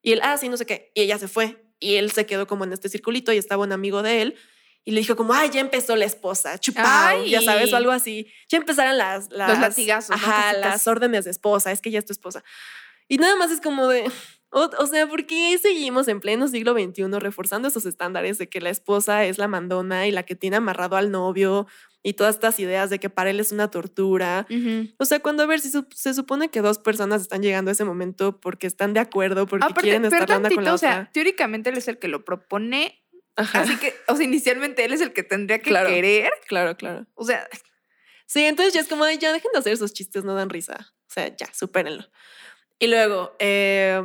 Y 0.00 0.12
él, 0.12 0.20
ah, 0.22 0.38
sí, 0.38 0.48
no 0.48 0.56
sé 0.56 0.64
qué. 0.64 0.90
Y 0.94 1.02
ella 1.02 1.18
se 1.18 1.28
fue. 1.28 1.62
Y 1.78 1.96
él 1.96 2.10
se 2.12 2.24
quedó 2.24 2.46
como 2.46 2.64
en 2.64 2.72
este 2.72 2.88
circulito 2.88 3.32
y 3.32 3.36
estaba 3.36 3.62
un 3.62 3.72
amigo 3.72 4.02
de 4.02 4.22
él. 4.22 4.36
Y 4.86 4.92
le 4.92 5.00
dijo 5.00 5.16
como, 5.16 5.34
ay, 5.34 5.50
ya 5.50 5.60
empezó 5.60 5.96
la 5.96 6.06
esposa, 6.06 6.58
chupao, 6.58 7.24
ya 7.24 7.42
sabes, 7.42 7.72
o 7.72 7.76
algo 7.76 7.90
así. 7.90 8.30
Ya 8.48 8.58
empezaron 8.58 8.96
las... 8.96 9.30
las 9.30 9.58
latigazos, 9.58 10.10
¿no? 10.10 10.26
Ajá, 10.26 10.52
las 10.54 10.86
órdenes 10.86 11.26
de 11.26 11.30
esposa, 11.30 11.72
es 11.72 11.80
que 11.80 11.90
ya 11.90 11.98
es 11.98 12.06
tu 12.06 12.12
esposa. 12.12 12.42
Y 13.08 13.18
nada 13.18 13.36
más 13.36 13.50
es 13.50 13.60
como 13.60 13.88
de... 13.88 14.10
O, 14.56 14.70
o 14.78 14.86
sea, 14.86 15.06
¿por 15.08 15.26
qué 15.26 15.58
seguimos 15.58 16.06
en 16.06 16.20
pleno 16.20 16.46
siglo 16.46 16.74
XXI 16.74 17.18
reforzando 17.18 17.66
esos 17.66 17.86
estándares 17.86 18.38
de 18.38 18.48
que 18.48 18.60
la 18.60 18.70
esposa 18.70 19.24
es 19.24 19.36
la 19.36 19.48
mandona 19.48 20.06
y 20.06 20.12
la 20.12 20.22
que 20.22 20.36
tiene 20.36 20.56
amarrado 20.56 20.96
al 20.96 21.10
novio 21.10 21.66
y 22.04 22.12
todas 22.12 22.36
estas 22.36 22.60
ideas 22.60 22.88
de 22.88 23.00
que 23.00 23.10
para 23.10 23.30
él 23.30 23.40
es 23.40 23.50
una 23.50 23.68
tortura? 23.70 24.46
O 24.98 25.04
sea, 25.06 25.18
cuando 25.20 25.42
a 25.42 25.46
ver 25.46 25.58
si 25.60 25.70
su- 25.70 25.86
se 25.94 26.14
supone 26.14 26.50
que 26.50 26.60
dos 26.60 26.78
personas 26.78 27.22
están 27.22 27.42
llegando 27.42 27.70
a 27.70 27.72
ese 27.72 27.84
momento 27.84 28.38
porque 28.40 28.66
están 28.68 28.92
de 28.94 29.00
acuerdo, 29.00 29.46
porque 29.46 29.64
Aparte, 29.64 29.80
quieren 29.88 30.04
estar 30.04 30.28
la 30.28 30.48
con 30.50 30.64
la 30.64 30.74
o 30.74 30.78
sea, 30.78 30.90
otra. 31.00 31.10
teóricamente 31.12 31.70
él 31.70 31.76
es 31.78 31.88
el 31.88 31.98
que 31.98 32.06
lo 32.08 32.24
propone, 32.24 33.02
Ajá, 33.36 33.62
así 33.62 33.76
que, 33.78 33.92
o 34.06 34.14
sea, 34.14 34.24
inicialmente 34.24 34.84
él 34.84 34.92
es 34.92 35.00
el 35.00 35.12
que 35.12 35.24
tendría 35.24 35.58
que 35.58 35.70
Claro. 35.70 35.88
querer. 35.88 36.30
claro, 36.46 36.76
claro. 36.76 37.06
O 37.14 37.24
sea, 37.24 37.48
Sí, 38.26 38.44
entonces 38.44 38.72
ya 38.72 38.80
es 38.80 38.88
como, 38.88 39.04
"Ay, 39.04 39.18
ya 39.18 39.32
dejen 39.32 39.50
de 39.52 39.58
hacer 39.58 39.72
esos 39.74 39.92
chistes, 39.92 40.24
no 40.24 40.34
dan 40.34 40.48
risa. 40.48 40.94
O 41.08 41.12
sea, 41.12 41.28
ya, 41.36 41.46
supérenlo. 41.52 42.04
Y 42.78 42.86
luego, 42.86 43.36
eh, 43.38 44.02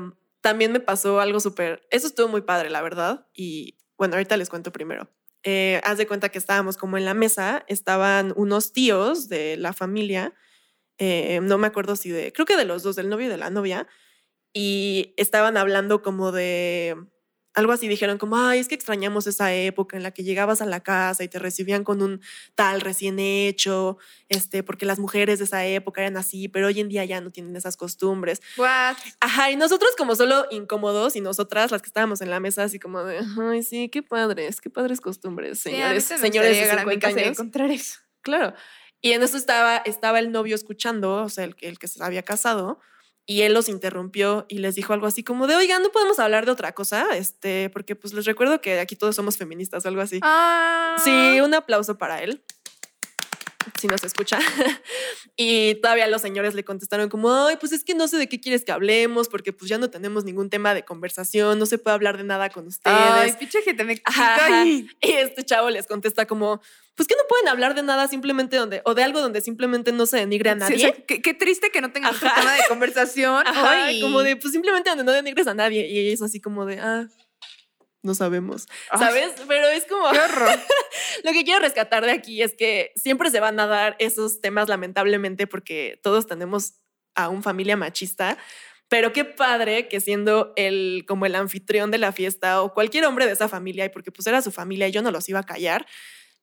también 0.49 0.71
me 0.71 0.79
pasó 0.79 1.19
algo 1.19 1.39
súper, 1.39 1.85
eso 1.91 2.07
estuvo 2.07 2.27
muy 2.27 2.41
padre, 2.41 2.71
la 2.71 2.81
verdad. 2.81 3.27
Y 3.35 3.77
bueno, 3.99 4.15
ahorita 4.15 4.35
les 4.35 4.49
cuento 4.49 4.71
primero. 4.71 5.07
Eh, 5.43 5.79
haz 5.83 5.99
de 5.99 6.07
cuenta 6.07 6.29
que 6.29 6.39
estábamos 6.39 6.75
como 6.75 6.97
en 6.97 7.05
la 7.05 7.13
mesa, 7.13 7.63
estaban 7.67 8.33
unos 8.35 8.73
tíos 8.73 9.29
de 9.29 9.57
la 9.57 9.73
familia, 9.73 10.33
eh, 10.97 11.39
no 11.43 11.59
me 11.59 11.67
acuerdo 11.67 11.95
si 11.95 12.09
de, 12.09 12.33
creo 12.33 12.47
que 12.47 12.57
de 12.57 12.65
los 12.65 12.81
dos, 12.81 12.95
del 12.95 13.09
novio 13.09 13.27
y 13.27 13.29
de 13.29 13.37
la 13.37 13.51
novia, 13.51 13.87
y 14.51 15.13
estaban 15.17 15.55
hablando 15.55 16.01
como 16.01 16.31
de 16.31 16.97
algo 17.53 17.71
así, 17.73 17.87
dijeron 17.87 18.17
como, 18.17 18.37
ay, 18.37 18.59
es 18.59 18.67
que 18.67 18.75
extrañamos 18.75 19.27
esa 19.27 19.53
época 19.53 19.97
en 19.97 20.03
la 20.03 20.11
que 20.11 20.23
llegabas 20.23 20.61
a 20.61 20.65
la 20.65 20.81
casa 20.81 21.23
y 21.23 21.27
te 21.27 21.39
recibían 21.39 21.83
con 21.83 22.01
un 22.01 22.21
tal 22.55 22.81
recién 22.81 23.19
hecho, 23.19 23.97
este, 24.29 24.63
porque 24.63 24.85
las 24.85 24.99
mujeres 24.99 25.39
de 25.39 25.45
esa 25.45 25.65
época 25.65 26.01
eran 26.01 26.17
así, 26.17 26.47
pero 26.47 26.67
hoy 26.67 26.79
en 26.79 26.89
día 26.89 27.05
ya 27.05 27.21
no 27.21 27.31
tienen 27.31 27.55
esas 27.55 27.75
costumbres. 27.75 28.41
what? 28.57 28.95
Ajá, 29.19 29.51
y 29.51 29.55
nosotros 29.55 29.91
como 29.97 30.15
solo 30.15 30.45
incómodos 30.51 31.15
y 31.15 31.21
nosotras 31.21 31.71
las 31.71 31.81
que 31.81 31.87
estábamos 31.87 32.21
en 32.21 32.29
la 32.29 32.39
mesa 32.39 32.63
así 32.63 32.79
como 32.79 33.03
de, 33.03 33.19
ay, 33.39 33.63
sí, 33.63 33.89
qué 33.89 34.03
padres, 34.03 34.61
qué 34.61 34.69
padres 34.69 35.01
costumbres, 35.01 35.59
señores, 35.59 36.05
señores 36.05 36.51
de 36.51 36.61
llegar 36.61 36.79
a 36.79 36.85
mi 36.85 36.93
50 36.93 37.07
casa 37.07 37.19
y 37.19 37.23
años. 37.23 37.37
encontrar 37.37 37.71
eso. 37.71 37.99
Claro. 38.21 38.53
Y 39.01 39.13
en 39.13 39.23
eso 39.23 39.37
estaba, 39.37 39.77
estaba 39.77 40.19
el 40.19 40.31
novio 40.31 40.55
escuchando, 40.55 41.23
o 41.23 41.29
sea, 41.29 41.45
el 41.45 41.55
que 41.55 41.87
se 41.87 42.03
había 42.03 42.23
casado, 42.23 42.79
y 43.30 43.43
él 43.43 43.53
los 43.53 43.69
interrumpió 43.69 44.47
y 44.49 44.57
les 44.57 44.73
dijo 44.73 44.91
algo 44.91 45.05
así 45.05 45.23
como 45.23 45.45
de, 45.45 45.55
oigan, 45.55 45.84
no 45.84 45.91
podemos 45.91 46.17
hablar 46.17 46.47
de 46.47 46.51
otra 46.51 46.71
cosa, 46.71 47.05
este, 47.13 47.69
porque 47.69 47.95
pues 47.95 48.11
les 48.11 48.25
recuerdo 48.25 48.59
que 48.59 48.80
aquí 48.80 48.95
todos 48.95 49.15
somos 49.15 49.38
feministas 49.38 49.86
o 49.86 49.88
algo 49.88 50.01
así. 50.01 50.19
Ah, 50.23 50.95
Sí, 51.03 51.39
un 51.39 51.53
aplauso 51.53 51.95
para 51.95 52.23
él. 52.23 52.43
Si 53.80 53.88
nos 53.88 54.03
escucha. 54.03 54.39
y 55.38 55.75
todavía 55.75 56.07
los 56.07 56.21
señores 56.21 56.53
le 56.53 56.63
contestaron 56.63 57.09
como, 57.09 57.34
ay, 57.45 57.57
pues 57.59 57.71
es 57.71 57.84
que 57.84 57.95
no 57.95 58.07
sé 58.07 58.17
de 58.17 58.27
qué 58.27 58.39
quieres 58.39 58.65
que 58.65 58.71
hablemos, 58.71 59.30
porque 59.30 59.53
pues 59.53 59.69
ya 59.69 59.77
no 59.77 59.89
tenemos 59.89 60.25
ningún 60.25 60.49
tema 60.49 60.73
de 60.73 60.84
conversación, 60.84 61.57
no 61.59 61.65
se 61.65 61.77
puede 61.77 61.93
hablar 61.95 62.17
de 62.17 62.23
nada 62.25 62.49
con 62.49 62.67
ustedes. 62.67 62.97
Ay, 62.97 63.34
pinche 63.39 63.61
gente 63.61 63.84
me 63.84 64.01
y- 64.65 64.88
este 65.01 65.43
chavo 65.43 65.69
les 65.69 65.88
contesta 65.88 66.25
como, 66.25 66.61
pues 66.95 67.07
que 67.07 67.15
no 67.15 67.21
pueden 67.30 67.47
hablar 67.47 67.73
de 67.75 67.84
nada 67.84 68.07
simplemente 68.07 68.57
donde, 68.57 68.82
o 68.86 68.93
de 68.93 69.03
algo 69.03 69.21
donde 69.21 69.41
simplemente 69.41 69.91
no 69.91 70.05
se 70.05 70.17
denigre 70.17 70.49
a 70.49 70.53
Sí, 70.53 70.59
nadie. 70.59 70.75
o 70.75 70.80
sea, 70.80 70.93
qué, 71.05 71.21
qué 71.21 71.34
triste 71.34 71.71
que 71.71 71.82
no 71.82 71.88
otro 71.88 72.01
Ajá. 72.05 72.36
tema 72.36 72.53
de 72.53 72.61
conversación. 72.67 73.43
Ajá, 73.47 73.86
Ay. 73.86 74.01
como 74.01 74.21
de, 74.23 74.36
pues 74.36 74.51
simplemente 74.53 74.89
donde 74.89 75.03
no 75.05 75.11
denigres 75.11 75.47
a 75.47 75.53
nadie. 75.53 75.88
Y 75.88 75.99
ella 75.99 76.13
es 76.13 76.21
así 76.21 76.39
como 76.41 76.65
de, 76.65 76.80
ah, 76.80 77.07
no 78.01 78.13
sabemos. 78.13 78.67
Ay. 78.91 78.99
¿Sabes? 78.99 79.33
Pero 79.47 79.67
es 79.67 79.85
como... 79.85 80.09
¡Qué 80.11 80.19
horror! 80.19 80.59
Lo 81.23 81.31
que 81.31 81.43
quiero 81.43 81.59
rescatar 81.59 82.05
de 82.05 82.11
aquí 82.11 82.41
es 82.41 82.55
que 82.55 82.91
siempre 82.95 83.29
se 83.29 83.39
van 83.39 83.59
a 83.59 83.67
dar 83.67 83.95
esos 83.99 84.41
temas, 84.41 84.69
lamentablemente, 84.69 85.47
porque 85.47 85.99
todos 86.03 86.27
tenemos 86.27 86.75
a 87.15 87.29
una 87.29 87.41
familia 87.41 87.75
machista. 87.75 88.37
Pero 88.87 89.13
qué 89.13 89.23
padre 89.23 89.87
que 89.87 89.99
siendo 89.99 90.53
el 90.55 91.05
como 91.07 91.25
el 91.25 91.35
anfitrión 91.35 91.91
de 91.91 91.99
la 91.99 92.11
fiesta 92.11 92.61
o 92.63 92.73
cualquier 92.73 93.05
hombre 93.05 93.27
de 93.27 93.33
esa 93.33 93.47
familia, 93.47 93.85
y 93.85 93.89
porque 93.89 94.11
pues 94.11 94.25
era 94.25 94.41
su 94.41 94.51
familia 94.51 94.87
y 94.87 94.91
yo 94.91 95.01
no 95.01 95.11
los 95.11 95.29
iba 95.29 95.39
a 95.39 95.45
callar, 95.45 95.85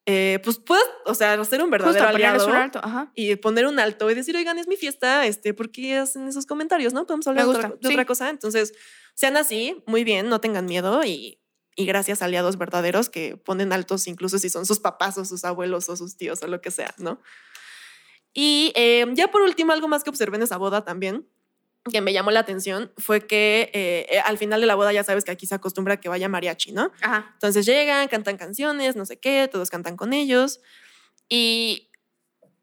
eh, 0.09 0.38
pues 0.44 0.59
puedes, 0.59 0.86
o 1.04 1.14
sea, 1.14 1.42
ser 1.44 1.61
un 1.61 1.70
verdadero 1.70 2.07
aliado 2.07 2.46
un 2.46 2.54
alto. 2.54 2.78
Ajá. 2.80 3.11
y 3.16 3.34
poner 3.34 3.66
un 3.66 3.80
alto 3.80 4.09
y 4.09 4.14
decir, 4.14 4.36
oigan, 4.36 4.57
es 4.57 4.68
mi 4.68 4.76
fiesta, 4.76 5.26
este, 5.26 5.52
¿por 5.52 5.72
qué 5.72 5.96
hacen 5.96 6.28
esos 6.28 6.46
comentarios? 6.46 6.92
¿No? 6.92 7.07
Podemos 7.07 7.26
hablar 7.26 7.46
de, 7.46 7.50
otra, 7.88 8.04
cosa. 8.04 8.30
Entonces, 8.30 8.72
sean 9.14 9.36
así, 9.36 9.82
muy 9.86 10.04
bien, 10.04 10.28
no 10.28 10.40
tengan 10.40 10.66
miedo 10.66 11.02
y, 11.04 11.40
y 11.77 11.85
gracias 11.85 12.22
a 12.22 12.24
aliados 12.24 12.57
verdaderos 12.57 13.11
que 13.11 13.37
ponen 13.37 13.72
altos 13.72 14.09
incluso 14.09 14.39
si 14.39 14.49
son 14.49 14.66
sus 14.66 14.81
papás 14.81 15.18
o 15.18 15.24
sus 15.24 15.45
abuelos 15.45 15.89
o 15.89 15.97
sus 15.97 16.16
tíos 16.16 16.43
o 16.43 16.49
lo 16.49 16.61
que 16.61 16.70
sea, 16.70 16.95
¿no? 16.99 17.20
Y 18.33 18.72
eh, 18.74 19.07
ya 19.14 19.29
por 19.29 19.43
último, 19.43 19.72
algo 19.72 19.87
más 19.89 20.03
que 20.03 20.11
observé 20.11 20.37
en 20.37 20.43
esa 20.43 20.57
boda 20.57 20.85
también, 20.85 21.27
que 21.91 22.01
me 22.01 22.12
llamó 22.12 22.31
la 22.31 22.41
atención, 22.41 22.93
fue 22.97 23.27
que 23.27 23.70
eh, 23.72 24.07
eh, 24.11 24.20
al 24.20 24.39
final 24.39 24.61
de 24.61 24.66
la 24.66 24.74
boda 24.74 24.93
ya 24.93 25.05
sabes 25.05 25.24
que 25.24 25.31
aquí 25.31 25.47
se 25.47 25.55
acostumbra 25.55 25.99
que 25.99 26.09
vaya 26.09 26.29
mariachi, 26.29 26.72
¿no? 26.72 26.91
Ajá. 27.01 27.31
Entonces 27.35 27.64
llegan, 27.64 28.09
cantan 28.09 28.37
canciones, 28.37 28.97
no 28.97 29.07
sé 29.07 29.18
qué, 29.18 29.49
todos 29.51 29.70
cantan 29.70 29.97
con 29.97 30.12
ellos. 30.12 30.61
Y, 31.29 31.91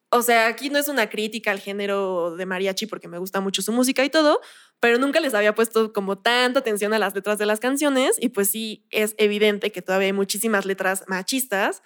o 0.09 0.21
sea, 0.21 0.47
aquí 0.47 0.69
no 0.69 0.77
es 0.77 0.87
una 0.87 1.09
crítica 1.09 1.51
al 1.51 1.59
género 1.59 2.35
de 2.35 2.45
mariachi 2.45 2.85
porque 2.85 3.07
me 3.07 3.17
gusta 3.17 3.41
mucho 3.41 3.61
su 3.61 3.71
música 3.71 4.03
y 4.05 4.09
todo, 4.09 4.41
pero 4.83 4.97
nunca 4.97 5.21
les 5.21 5.33
había 5.33 5.55
puesto 5.55 5.93
como 5.93 6.17
tanta 6.17 6.59
atención 6.59 6.93
a 6.93 6.99
las 6.99 7.15
letras 7.15 7.37
de 7.39 7.45
las 7.45 7.61
canciones 7.61 8.17
y 8.19 8.27
pues 8.27 8.49
sí, 8.49 8.85
es 8.89 9.15
evidente 9.17 9.71
que 9.71 9.81
todavía 9.81 10.07
hay 10.07 10.13
muchísimas 10.13 10.65
letras 10.65 11.05
machistas. 11.07 11.81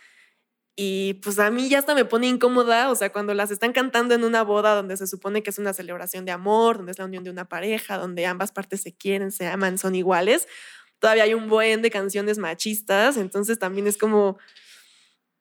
Y 0.75 1.13
pues 1.21 1.37
a 1.37 1.51
mí 1.51 1.69
ya 1.69 1.77
hasta 1.77 1.93
me 1.93 2.05
pone 2.05 2.25
incómoda, 2.25 2.89
o 2.89 2.95
sea, 2.95 3.11
cuando 3.11 3.35
las 3.35 3.51
están 3.51 3.71
cantando 3.71 4.15
en 4.15 4.23
una 4.23 4.41
boda 4.41 4.73
donde 4.73 4.97
se 4.97 5.05
supone 5.05 5.43
que 5.43 5.51
es 5.51 5.59
una 5.59 5.73
celebración 5.73 6.25
de 6.25 6.31
amor, 6.31 6.77
donde 6.77 6.91
es 6.91 6.97
la 6.97 7.05
unión 7.05 7.23
de 7.23 7.29
una 7.29 7.47
pareja, 7.47 7.99
donde 7.99 8.25
ambas 8.25 8.51
partes 8.51 8.81
se 8.81 8.95
quieren, 8.97 9.31
se 9.31 9.45
aman, 9.45 9.77
son 9.77 9.93
iguales, 9.93 10.47
todavía 10.97 11.25
hay 11.25 11.35
un 11.35 11.49
buen 11.49 11.83
de 11.83 11.91
canciones 11.91 12.39
machistas, 12.39 13.17
entonces 13.17 13.59
también 13.59 13.85
es 13.85 13.99
como, 13.99 14.39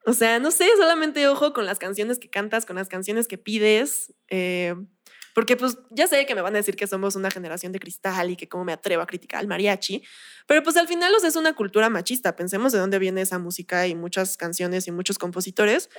o 0.04 0.12
sea, 0.12 0.40
no 0.40 0.50
sé, 0.50 0.68
solamente 0.76 1.26
ojo 1.26 1.54
con 1.54 1.64
las 1.64 1.78
canciones 1.78 2.18
que 2.18 2.28
cantas, 2.28 2.66
con 2.66 2.76
las 2.76 2.88
canciones 2.88 3.26
que 3.26 3.38
pides, 3.38 4.12
eh, 4.28 4.74
porque 5.36 5.54
pues 5.54 5.76
ya 5.90 6.06
sé 6.06 6.24
que 6.24 6.34
me 6.34 6.40
van 6.40 6.54
a 6.54 6.56
decir 6.56 6.76
que 6.76 6.86
somos 6.86 7.14
una 7.14 7.30
generación 7.30 7.70
de 7.70 7.78
cristal 7.78 8.30
y 8.30 8.36
que 8.36 8.48
cómo 8.48 8.64
me 8.64 8.72
atrevo 8.72 9.02
a 9.02 9.06
criticar 9.06 9.38
al 9.38 9.46
mariachi, 9.46 10.02
pero 10.46 10.62
pues 10.62 10.78
al 10.78 10.88
final 10.88 11.14
o 11.14 11.20
sea, 11.20 11.28
es 11.28 11.36
una 11.36 11.52
cultura 11.54 11.90
machista, 11.90 12.34
pensemos 12.36 12.72
de 12.72 12.78
dónde 12.78 12.98
viene 12.98 13.20
esa 13.20 13.38
música 13.38 13.86
y 13.86 13.94
muchas 13.94 14.38
canciones 14.38 14.88
y 14.88 14.92
muchos 14.92 15.18
compositores, 15.18 15.90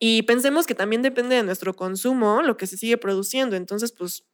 y 0.00 0.22
pensemos 0.22 0.66
que 0.66 0.74
también 0.74 1.02
depende 1.02 1.36
de 1.36 1.44
nuestro 1.44 1.76
consumo 1.76 2.42
lo 2.42 2.56
que 2.56 2.66
se 2.66 2.76
sigue 2.76 2.96
produciendo, 2.96 3.54
entonces 3.54 3.92
pues 3.92 4.24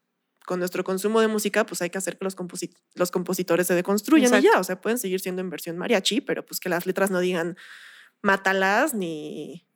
con 0.46 0.58
nuestro 0.58 0.84
consumo 0.84 1.20
de 1.20 1.28
música, 1.28 1.66
pues 1.66 1.82
hay 1.82 1.90
que 1.90 1.98
hacer 1.98 2.16
que 2.16 2.24
los, 2.24 2.34
composi- 2.34 2.74
los 2.94 3.10
compositores 3.10 3.66
se 3.66 3.74
deconstruyan 3.74 4.32
y 4.32 4.36
Exacto. 4.36 4.50
ya, 4.54 4.58
o 4.60 4.64
sea, 4.64 4.80
pueden 4.80 4.96
seguir 4.98 5.20
siendo 5.20 5.42
en 5.42 5.50
versión 5.50 5.76
mariachi, 5.76 6.22
pero 6.22 6.46
pues 6.46 6.60
que 6.60 6.70
las 6.70 6.86
letras 6.86 7.10
no 7.10 7.20
digan 7.20 7.58
mátalas 8.22 8.94
ni 8.94 9.66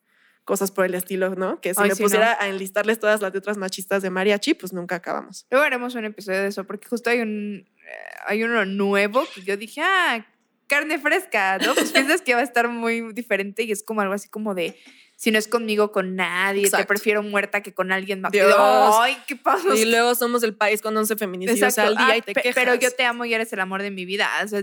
cosas 0.50 0.72
por 0.72 0.84
el 0.84 0.96
estilo, 0.96 1.36
¿no? 1.36 1.60
Que 1.60 1.74
si 1.74 1.80
Ay, 1.80 1.90
me 1.90 1.94
sí, 1.94 2.02
pusiera 2.02 2.36
a 2.42 2.48
enlistarles 2.48 2.98
todas 2.98 3.20
las 3.20 3.32
letras 3.32 3.56
machistas 3.56 4.02
de 4.02 4.10
mariachi, 4.10 4.54
pues 4.54 4.72
nunca 4.72 4.96
acabamos. 4.96 5.46
Luego 5.48 5.64
haremos 5.64 5.94
un 5.94 6.04
episodio 6.06 6.40
de 6.42 6.48
eso, 6.48 6.64
porque 6.64 6.88
justo 6.88 7.08
hay 7.08 7.20
un 7.20 7.68
eh, 7.86 7.92
hay 8.26 8.42
uno 8.42 8.64
nuevo 8.64 9.22
que 9.32 9.42
yo 9.42 9.56
dije, 9.56 9.80
ah, 9.80 10.26
carne 10.66 10.98
fresca, 10.98 11.58
¿no? 11.58 11.72
Pues 11.74 11.92
piensas 11.92 12.20
que 12.22 12.34
va 12.34 12.40
a 12.40 12.42
estar 12.42 12.66
muy 12.66 13.12
diferente 13.12 13.62
y 13.62 13.70
es 13.70 13.84
como 13.84 14.00
algo 14.00 14.12
así 14.12 14.28
como 14.28 14.56
de 14.56 14.76
si 15.14 15.30
no 15.30 15.38
es 15.38 15.46
conmigo, 15.46 15.92
con 15.92 16.16
nadie, 16.16 16.62
te 16.62 16.66
Exacto. 16.68 16.88
prefiero 16.88 17.22
muerta 17.22 17.62
que 17.62 17.72
con 17.72 17.92
alguien 17.92 18.22
más. 18.22 18.32
Dios. 18.32 18.52
Ay, 18.58 19.16
qué 19.28 19.36
pasa. 19.36 19.76
Y 19.76 19.84
luego 19.84 20.16
somos 20.16 20.42
el 20.42 20.56
país 20.56 20.80
con 20.82 20.96
11 20.96 21.14
feminicidios 21.16 21.78
al 21.78 21.94
día 21.96 22.06
Ah, 22.08 22.16
y 22.16 22.22
te 22.22 22.32
quejas. 22.32 22.54
Pero 22.56 22.74
yo 22.74 22.90
te 22.90 23.04
amo 23.04 23.24
y 23.24 23.34
eres 23.34 23.52
el 23.52 23.60
amor 23.60 23.82
de 23.82 23.92
mi 23.92 24.04
vida. 24.04 24.28
O 24.42 24.48
sea, 24.48 24.62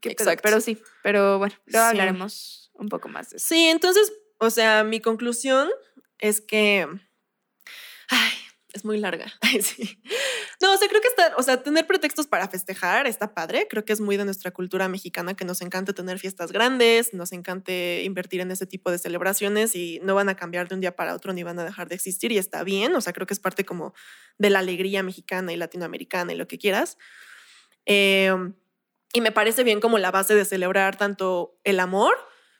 qué. 0.00 0.10
Exacto. 0.10 0.40
Pero 0.42 0.60
sí, 0.60 0.78
pero 1.04 1.38
bueno, 1.38 1.54
luego 1.66 1.84
Sí. 1.86 1.90
hablaremos 1.90 2.72
un 2.72 2.88
poco 2.88 3.08
más 3.08 3.28
de 3.30 3.36
eso. 3.36 3.46
Sí, 3.46 3.66
entonces, 3.68 4.10
o 4.40 4.50
sea, 4.50 4.84
mi 4.84 5.00
conclusión 5.00 5.68
es 6.18 6.40
que. 6.40 6.88
Ay, 8.08 8.32
es 8.72 8.84
muy 8.84 8.98
larga. 8.98 9.32
No, 10.62 10.74
o 10.74 10.76
sea, 10.76 10.88
creo 10.88 11.00
que 11.00 11.08
está, 11.08 11.32
o 11.38 11.42
sea, 11.42 11.62
tener 11.62 11.86
pretextos 11.86 12.26
para 12.26 12.46
festejar 12.46 13.06
está 13.06 13.32
padre. 13.32 13.66
Creo 13.70 13.86
que 13.86 13.94
es 13.94 14.00
muy 14.02 14.18
de 14.18 14.26
nuestra 14.26 14.50
cultura 14.50 14.88
mexicana 14.88 15.32
que 15.32 15.46
nos 15.46 15.62
encanta 15.62 15.94
tener 15.94 16.18
fiestas 16.18 16.52
grandes, 16.52 17.14
nos 17.14 17.32
encanta 17.32 17.72
invertir 17.72 18.42
en 18.42 18.50
ese 18.50 18.66
tipo 18.66 18.90
de 18.90 18.98
celebraciones 18.98 19.74
y 19.74 20.00
no 20.02 20.14
van 20.14 20.28
a 20.28 20.36
cambiar 20.36 20.68
de 20.68 20.74
un 20.74 20.82
día 20.82 20.94
para 20.94 21.14
otro 21.14 21.32
ni 21.32 21.42
van 21.44 21.58
a 21.58 21.64
dejar 21.64 21.88
de 21.88 21.94
existir 21.94 22.30
y 22.30 22.36
está 22.36 22.62
bien. 22.62 22.94
O 22.94 23.00
sea, 23.00 23.14
creo 23.14 23.26
que 23.26 23.32
es 23.32 23.40
parte 23.40 23.64
como 23.64 23.94
de 24.36 24.50
la 24.50 24.58
alegría 24.58 25.02
mexicana 25.02 25.50
y 25.54 25.56
latinoamericana 25.56 26.34
y 26.34 26.36
lo 26.36 26.46
que 26.46 26.58
quieras. 26.58 26.98
Eh, 27.86 28.34
y 29.14 29.22
me 29.22 29.32
parece 29.32 29.64
bien 29.64 29.80
como 29.80 29.96
la 29.96 30.10
base 30.10 30.34
de 30.34 30.44
celebrar 30.44 30.96
tanto 30.96 31.58
el 31.64 31.80
amor 31.80 32.14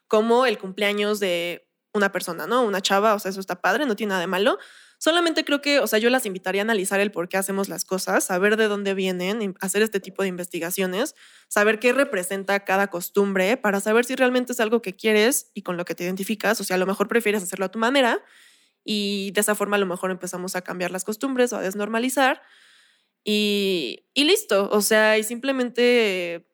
como 0.08 0.46
el 0.46 0.56
cumpleaños 0.56 1.20
de 1.20 1.69
una 1.92 2.12
persona, 2.12 2.46
¿no? 2.46 2.62
Una 2.62 2.80
chava, 2.80 3.14
o 3.14 3.18
sea, 3.18 3.30
eso 3.30 3.40
está 3.40 3.60
padre, 3.60 3.86
no 3.86 3.96
tiene 3.96 4.10
nada 4.10 4.20
de 4.20 4.26
malo. 4.26 4.58
Solamente 4.98 5.44
creo 5.44 5.62
que, 5.62 5.80
o 5.80 5.86
sea, 5.86 5.98
yo 5.98 6.10
las 6.10 6.26
invitaría 6.26 6.60
a 6.60 6.64
analizar 6.64 7.00
el 7.00 7.10
por 7.10 7.28
qué 7.28 7.38
hacemos 7.38 7.68
las 7.70 7.86
cosas, 7.86 8.24
saber 8.24 8.56
de 8.58 8.68
dónde 8.68 8.92
vienen, 8.92 9.54
hacer 9.60 9.80
este 9.80 9.98
tipo 9.98 10.22
de 10.22 10.28
investigaciones, 10.28 11.14
saber 11.48 11.78
qué 11.78 11.94
representa 11.94 12.60
cada 12.64 12.88
costumbre 12.88 13.56
para 13.56 13.80
saber 13.80 14.04
si 14.04 14.14
realmente 14.14 14.52
es 14.52 14.60
algo 14.60 14.82
que 14.82 14.94
quieres 14.94 15.50
y 15.54 15.62
con 15.62 15.78
lo 15.78 15.86
que 15.86 15.94
te 15.94 16.04
identificas. 16.04 16.60
O 16.60 16.64
sea, 16.64 16.76
a 16.76 16.78
lo 16.78 16.86
mejor 16.86 17.08
prefieres 17.08 17.42
hacerlo 17.42 17.64
a 17.64 17.70
tu 17.70 17.78
manera 17.78 18.22
y 18.84 19.30
de 19.32 19.40
esa 19.40 19.54
forma 19.54 19.76
a 19.76 19.78
lo 19.80 19.86
mejor 19.86 20.10
empezamos 20.10 20.54
a 20.54 20.62
cambiar 20.62 20.90
las 20.90 21.04
costumbres 21.04 21.52
o 21.52 21.56
a 21.56 21.62
desnormalizar 21.62 22.42
y, 23.24 24.06
y 24.14 24.24
listo. 24.24 24.68
O 24.70 24.82
sea, 24.82 25.18
y 25.18 25.24
simplemente, 25.24 26.46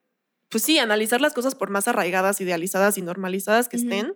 pues 0.49 0.63
sí, 0.63 0.79
analizar 0.79 1.21
las 1.21 1.35
cosas 1.35 1.57
por 1.57 1.71
más 1.71 1.89
arraigadas, 1.89 2.41
idealizadas 2.41 2.97
y 2.97 3.03
normalizadas 3.03 3.69
que 3.69 3.77
estén. 3.77 4.15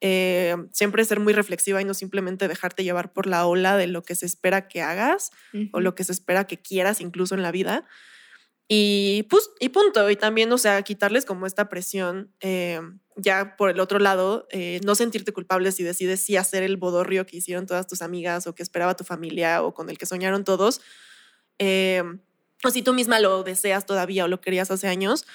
Eh, 0.00 0.54
siempre 0.72 1.04
ser 1.04 1.20
muy 1.20 1.32
reflexiva 1.32 1.80
y 1.80 1.84
no 1.84 1.94
simplemente 1.94 2.46
dejarte 2.48 2.84
llevar 2.84 3.12
por 3.12 3.26
la 3.26 3.46
ola 3.46 3.76
de 3.76 3.86
lo 3.86 4.02
que 4.02 4.14
se 4.14 4.26
espera 4.26 4.68
que 4.68 4.82
hagas 4.82 5.30
o 5.72 5.80
lo 5.80 5.94
que 5.94 6.04
se 6.04 6.12
espera 6.12 6.46
que 6.46 6.60
quieras 6.60 7.00
incluso 7.00 7.34
en 7.34 7.42
la 7.42 7.52
vida. 7.52 7.86
Y, 8.68 9.24
pues, 9.24 9.50
y 9.60 9.68
punto. 9.70 10.08
Y 10.10 10.16
también, 10.16 10.50
o 10.52 10.58
sea, 10.58 10.82
quitarles 10.82 11.24
como 11.26 11.46
esta 11.46 11.68
presión, 11.68 12.32
eh, 12.40 12.80
ya 13.16 13.56
por 13.56 13.70
el 13.70 13.78
otro 13.80 13.98
lado, 13.98 14.46
eh, 14.50 14.80
no 14.84 14.94
sentirte 14.94 15.32
culpable 15.32 15.70
si 15.72 15.84
decides 15.84 16.20
sí 16.20 16.36
hacer 16.36 16.62
el 16.62 16.76
bodorrio 16.76 17.26
que 17.26 17.36
hicieron 17.36 17.66
todas 17.66 17.86
tus 17.86 18.02
amigas 18.02 18.46
o 18.46 18.54
que 18.54 18.62
esperaba 18.62 18.96
tu 18.96 19.04
familia 19.04 19.62
o 19.62 19.74
con 19.74 19.90
el 19.90 19.98
que 19.98 20.06
soñaron 20.06 20.44
todos. 20.44 20.80
eh, 21.58 22.02
o 22.64 22.70
si 22.70 22.82
tú 22.82 22.94
misma 22.94 23.20
lo 23.20 23.42
deseas 23.42 23.86
todavía 23.86 24.24
o 24.24 24.28
lo 24.28 24.40
querías 24.40 24.70
hace 24.70 24.88
años. 24.88 25.26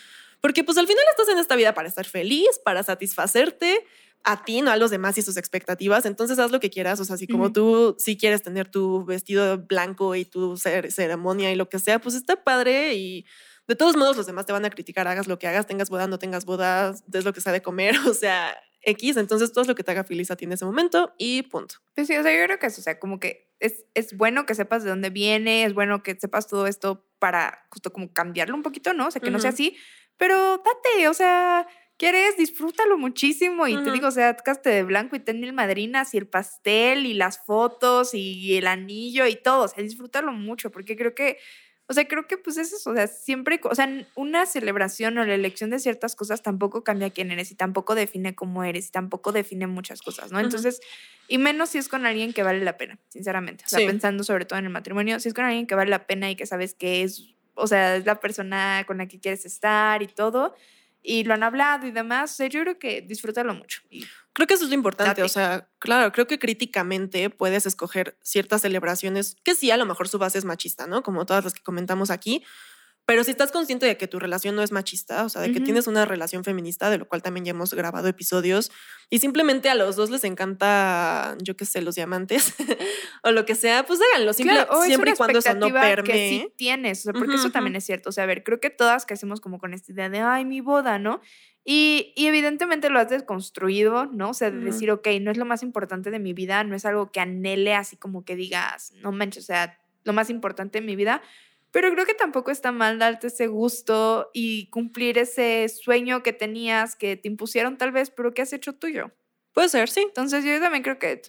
Porque 0.42 0.64
pues 0.64 0.78
al 0.78 0.88
final 0.88 1.04
estás 1.12 1.30
en 1.30 1.38
esta 1.40 1.56
vida 1.56 1.74
para 1.74 1.88
estar 1.88 2.06
feliz, 2.06 2.60
para 2.64 2.84
satisfacerte 2.84 3.86
a 4.24 4.44
ti, 4.44 4.62
no 4.62 4.72
a 4.72 4.78
los 4.78 4.92
demás 4.92 5.18
y 5.18 5.22
sus 5.22 5.38
expectativas. 5.38 6.06
Entonces 6.06 6.38
haz 6.40 6.52
lo 6.52 6.60
que 6.60 6.70
quieras. 6.70 7.00
O 7.00 7.06
sea, 7.06 7.18
si 7.18 7.28
como 7.28 7.46
Ujú. 7.46 7.54
tú 7.54 7.96
sí 8.00 8.18
quieres 8.18 8.44
tener 8.44 8.70
tu 8.70 9.06
vestido 9.06 9.58
blanco 9.60 10.16
y 10.16 10.26
tu 10.26 10.54
cer- 10.54 10.92
ceremonia 10.92 11.52
y 11.52 11.56
lo 11.56 11.70
que 11.70 11.80
sea, 11.80 12.00
pues 12.00 12.16
está 12.16 12.44
padre 12.44 12.94
y 12.96 13.26
de 13.68 13.76
todos 13.76 13.96
modos 13.96 14.18
los 14.18 14.26
demás 14.26 14.46
te 14.46 14.52
van 14.54 14.66
a 14.66 14.70
criticar, 14.70 15.08
hagas 15.08 15.28
lo 15.28 15.38
que 15.40 15.48
hagas, 15.48 15.68
tengas 15.68 15.90
boda, 15.90 16.08
no 16.08 16.20
tengas 16.20 16.46
boda, 16.46 16.96
des 17.08 17.24
lo 17.24 17.34
que 17.34 17.42
sea 17.42 17.54
de 17.54 17.62
comer, 17.62 17.96
o 18.08 18.14
sea, 18.14 18.56
X. 18.82 19.18
Entonces 19.18 19.52
todo 19.52 19.62
es 19.62 19.68
lo 19.68 19.76
que 19.76 19.84
te 19.84 19.92
haga 19.92 20.04
feliz 20.04 20.32
a 20.32 20.36
ti 20.36 20.46
en 20.46 20.52
ese 20.54 20.66
momento 20.66 21.14
y 21.18 21.44
punto. 21.44 21.76
Pues 21.96 22.08
sí, 22.08 22.16
o 22.18 22.24
sea, 22.24 22.38
yo 22.38 22.44
creo 22.46 22.60
que 22.60 22.68
eso, 22.68 22.82
o 22.82 22.84
sea, 22.84 23.00
como 23.00 23.20
que 23.20 23.52
es, 23.60 23.86
es 23.94 24.16
bueno 24.18 24.46
que 24.46 24.56
sepas 24.56 24.84
de 24.84 24.90
dónde 24.90 25.10
viene, 25.10 25.66
es 25.66 25.74
bueno 25.74 26.02
que 26.04 26.18
sepas 26.20 26.48
todo 26.48 26.66
esto 26.68 27.06
para 27.20 27.66
justo 27.72 27.92
como 27.94 28.12
cambiarlo 28.14 28.56
un 28.56 28.64
poquito, 28.64 28.94
¿no? 28.94 29.08
O 29.08 29.12
sea, 29.12 29.22
que 29.22 29.32
no 29.32 29.40
sea 29.40 29.50
así, 29.52 29.76
pero 30.18 30.36
date, 30.58 31.08
o 31.10 31.14
sea, 31.14 31.68
quieres, 32.00 32.38
disfrútalo 32.38 32.98
muchísimo 32.98 33.68
y 33.68 33.76
te 33.84 33.92
digo, 33.92 34.08
o 34.08 34.12
sea, 34.12 34.36
caste 34.38 34.70
de 34.70 34.84
blanco 34.84 35.16
y 35.18 35.20
ten 35.20 35.40
mil 35.42 35.54
madrinas 35.54 36.14
y 36.14 36.18
el 36.18 36.26
pastel 36.28 37.06
y 37.06 37.14
las 37.14 37.46
fotos 37.46 38.14
y 38.14 38.56
el 38.58 38.66
anillo 38.68 39.28
y 39.28 39.36
todo, 39.36 39.66
o 39.66 39.68
sea, 39.68 39.84
disfrútalo 39.84 40.32
mucho 40.32 40.72
porque 40.72 40.96
creo 40.96 41.14
que, 41.14 41.38
o 41.88 41.94
sea, 41.94 42.08
creo 42.08 42.26
que 42.26 42.38
pues 42.38 42.58
es 42.58 42.72
eso, 42.72 42.92
o 42.92 42.96
sea, 42.96 43.08
siempre, 43.08 43.60
o 43.64 43.76
sea, 43.76 43.90
una 44.16 44.46
celebración 44.46 45.18
o 45.18 45.26
la 45.26 45.36
elección 45.36 45.72
de 45.72 45.80
ciertas 45.80 46.16
cosas 46.16 46.42
tampoco 46.42 46.84
cambia 46.86 47.10
quién 47.10 47.32
eres 47.32 47.52
y 47.52 47.56
tampoco 47.56 47.96
define 47.96 48.34
cómo 48.34 48.64
eres 48.64 48.88
y 48.88 48.92
tampoco 48.92 49.32
define 49.34 49.68
muchas 49.68 50.02
cosas, 50.02 50.32
¿no? 50.32 50.40
Entonces, 50.40 50.80
y 51.28 51.38
menos 51.38 51.70
si 51.70 51.80
es 51.80 51.90
con 51.90 52.06
alguien 52.06 52.32
que 52.32 52.44
vale 52.44 52.64
la 52.64 52.78
pena, 52.78 52.98
sinceramente. 53.10 53.66
O 53.66 53.70
sea, 53.70 53.80
Sí. 53.80 53.86
pensando 53.86 54.24
sobre 54.24 54.46
todo 54.46 54.58
en 54.58 54.66
el 54.66 54.72
matrimonio, 54.72 55.20
si 55.20 55.28
es 55.28 55.34
con 55.34 55.44
alguien 55.46 55.68
que 55.68 55.76
vale 55.76 55.90
la 55.92 56.08
pena 56.08 56.32
y 56.32 56.36
que 56.38 56.46
sabes 56.46 56.76
que 56.76 57.04
es, 57.04 57.36
o 57.56 57.68
sea, 57.68 57.98
es 57.98 58.06
la 58.06 58.22
persona 58.22 58.86
con 58.88 59.00
la 59.00 59.08
que 59.08 59.20
quieres 59.20 59.46
estar 59.46 60.02
y 60.02 60.08
todo, 60.08 60.56
y 61.02 61.24
lo 61.24 61.34
han 61.34 61.44
hablado 61.44 61.88
y 61.88 61.92
demás, 61.92 62.34
o 62.34 62.36
sea, 62.36 62.48
yo 62.48 62.62
creo 62.62 62.80
que 62.80 63.02
disfrútalo 63.02 63.54
mucho. 63.54 63.82
Y 63.90 64.06
Creo 64.40 64.48
que 64.48 64.54
eso 64.54 64.64
es 64.64 64.70
lo 64.70 64.76
importante. 64.76 65.22
O 65.22 65.28
sea, 65.28 65.68
claro, 65.80 66.14
creo 66.14 66.26
que 66.26 66.40
críticamente 66.40 67.30
puedes 67.30 67.66
escoger 67.66 68.18
ciertas 68.22 68.62
celebraciones 68.62 69.36
que 69.44 69.54
sí, 69.54 69.70
a 69.70 69.76
lo 69.76 69.86
mejor 69.86 70.08
su 70.08 70.18
base 70.18 70.38
es 70.38 70.46
machista, 70.46 70.88
¿no? 70.88 71.04
Como 71.04 71.26
todas 71.26 71.44
las 71.44 71.54
que 71.54 71.62
comentamos 71.62 72.10
aquí. 72.10 72.46
Pero 73.10 73.24
si 73.24 73.32
estás 73.32 73.52
consciente 73.52 73.88
de 73.88 73.98
que 73.98 74.08
tu 74.08 74.20
relación 74.20 74.56
no 74.56 74.62
es 74.62 74.72
machista, 74.72 75.26
o 75.26 75.30
sea, 75.30 75.42
de 75.42 75.52
que 75.52 75.60
tienes 75.62 75.88
una 75.88 76.06
relación 76.06 76.44
feminista, 76.44 76.92
de 76.92 77.00
lo 77.00 77.08
cual 77.08 77.24
también 77.24 77.44
ya 77.44 77.50
hemos 77.50 77.74
grabado 77.74 78.08
episodios, 78.08 78.72
y 79.10 79.18
simplemente 79.18 79.68
a 79.68 79.74
los 79.74 79.96
dos 79.96 80.12
les 80.12 80.24
encanta, 80.26 81.36
yo 81.42 81.58
qué 81.58 81.66
sé, 81.66 81.82
los 81.82 81.96
diamantes 81.96 82.54
o 83.24 83.32
lo 83.32 83.46
que 83.48 83.56
sea, 83.56 83.84
pues 83.84 84.00
háganlo, 84.14 84.32
simple- 84.34 84.54
Claro, 84.54 84.84
siempre 84.84 85.12
y 85.12 85.14
cuando 85.16 85.40
eso 85.40 85.56
no 85.56 85.66
expectativa 85.66 86.04
que 86.04 86.30
sí 86.30 86.54
tienes, 86.56 87.00
o 87.00 87.04
sea, 87.06 87.14
porque 87.14 87.32
Ujú, 87.34 87.40
eso 87.42 87.50
también 87.52 87.76
es 87.76 87.84
cierto. 87.84 88.10
O 88.10 88.12
sea, 88.12 88.26
a 88.26 88.28
ver, 88.28 88.44
creo 88.44 88.60
que 88.60 88.70
todas 88.70 89.08
crecemos 89.08 89.42
como 89.42 89.58
con 89.58 89.74
esta 89.74 89.92
idea 89.92 90.08
de, 90.10 90.20
ay, 90.20 90.46
mi 90.46 90.62
boda, 90.62 91.00
¿no? 91.00 91.20
Y, 91.66 92.14
y 92.16 92.28
evidentemente 92.28 92.92
lo 92.92 93.00
has 93.00 93.10
desconstruido, 93.10 94.06
¿no? 94.06 94.30
O 94.30 94.34
sea, 94.36 94.52
de 94.52 94.60
decir, 94.60 94.92
ok, 94.92 95.08
no 95.22 95.32
es 95.32 95.38
lo 95.38 95.46
más 95.46 95.64
importante 95.64 96.12
de 96.12 96.20
mi 96.20 96.34
vida, 96.34 96.64
no 96.64 96.76
es 96.76 96.86
algo 96.86 97.12
que 97.12 97.20
anhele 97.22 97.74
así 97.74 97.98
como 97.98 98.24
que 98.24 98.36
digas, 98.36 98.94
no 99.02 99.12
manches, 99.12 99.46
o 99.46 99.48
sea, 99.48 99.80
lo 100.04 100.14
más 100.14 100.30
importante 100.30 100.80
de 100.80 100.86
mi 100.86 100.96
vida. 100.96 101.22
Pero 101.72 101.92
creo 101.92 102.06
que 102.06 102.14
tampoco 102.14 102.52
está 102.52 102.72
mal 102.72 102.98
darte 102.98 103.28
ese 103.28 103.48
gusto 103.48 104.32
y 104.34 104.70
cumplir 104.70 105.18
ese 105.18 105.68
sueño 105.70 106.24
que 106.24 106.34
tenías, 106.34 106.96
que 106.96 107.16
te 107.16 107.28
impusieron 107.28 107.78
tal 107.78 107.92
vez, 107.92 108.10
pero 108.10 108.34
que 108.34 108.42
has 108.42 108.54
hecho 108.54 108.74
tuyo. 108.74 109.12
Puede 109.54 109.70
ser, 109.70 109.90
sí, 109.90 110.02
Entonces 110.02 110.44
yo 110.44 110.60
también 110.60 110.84
creo 110.84 111.00
que 111.00 111.22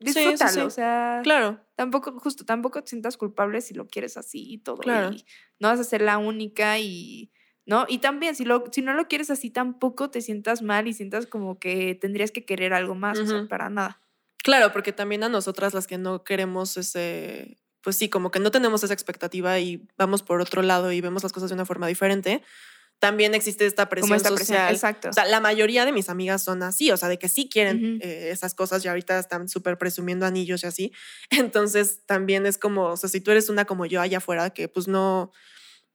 Sí, 0.00 0.12
sí, 0.12 0.20
disfrútalo, 0.20 0.52
sí. 0.52 0.60
o 0.60 0.70
sea, 0.70 1.20
claro. 1.24 1.60
tampoco, 1.74 2.18
justo, 2.20 2.44
tampoco 2.44 2.82
te 2.82 2.90
sientas 2.90 3.16
culpable 3.16 3.60
si 3.60 3.74
lo 3.74 3.88
quieres 3.88 4.16
así 4.16 4.52
y 4.52 4.58
todo. 4.58 4.78
Claro. 4.78 5.12
Y 5.12 5.24
no 5.58 5.68
vas 5.68 5.80
a 5.80 5.84
ser 5.84 6.02
la 6.02 6.18
única 6.18 6.78
y, 6.78 7.32
¿no? 7.66 7.84
Y 7.88 7.98
también, 7.98 8.36
si, 8.36 8.44
lo, 8.44 8.64
si 8.70 8.80
no 8.80 8.94
lo 8.94 9.08
quieres 9.08 9.30
así, 9.30 9.50
tampoco 9.50 10.08
te 10.08 10.20
sientas 10.20 10.62
mal 10.62 10.86
y 10.86 10.92
sientas 10.92 11.26
como 11.26 11.58
que 11.58 11.96
tendrías 11.96 12.30
que 12.30 12.44
querer 12.44 12.74
algo 12.74 12.94
más, 12.94 13.18
o 13.18 13.26
sea, 13.26 13.48
para 13.48 13.70
nada. 13.70 14.00
Claro, 14.44 14.72
porque 14.72 14.92
también 14.92 15.24
a 15.24 15.28
nosotras 15.28 15.74
las 15.74 15.88
que 15.88 15.98
no 15.98 16.22
queremos 16.22 16.76
ese, 16.76 17.58
pues 17.82 17.96
sí, 17.96 18.08
como 18.08 18.30
que 18.30 18.40
no 18.40 18.50
tenemos 18.50 18.82
esa 18.82 18.94
expectativa 18.94 19.58
y 19.58 19.86
vamos 19.96 20.22
por 20.22 20.40
otro 20.40 20.62
lado 20.62 20.92
y 20.92 21.00
vemos 21.00 21.22
las 21.22 21.32
cosas 21.32 21.50
de 21.50 21.54
una 21.54 21.66
forma 21.66 21.86
diferente, 21.86 22.42
también 22.98 23.34
existe 23.34 23.64
esta 23.64 23.88
presión 23.88 24.08
Como 24.08 24.16
esta 24.16 24.34
presión. 24.34 24.56
social. 24.58 24.74
Exacto. 24.74 25.08
O 25.10 25.12
sea, 25.12 25.24
la 25.24 25.40
mayoría 25.40 25.84
de 25.84 25.92
mis 25.92 26.08
amigas 26.08 26.42
son 26.42 26.62
así, 26.62 26.90
o 26.90 26.96
sea, 26.96 27.08
de 27.08 27.18
que 27.18 27.28
sí 27.28 27.48
quieren 27.48 28.00
eh, 28.02 28.30
esas 28.32 28.54
cosas 28.54 28.84
y 28.84 28.88
ahorita 28.88 29.18
están 29.18 29.48
súper 29.48 29.78
presumiendo 29.78 30.26
anillos 30.26 30.64
y 30.64 30.66
así. 30.66 30.92
Entonces 31.30 32.04
también 32.06 32.44
es 32.46 32.58
como, 32.58 32.86
o 32.86 32.96
sea, 32.96 33.08
si 33.08 33.20
tú 33.20 33.30
eres 33.30 33.48
una 33.48 33.64
como 33.66 33.86
yo 33.86 34.00
allá 34.00 34.18
afuera 34.18 34.50
que 34.50 34.68
pues 34.68 34.88
no, 34.88 35.30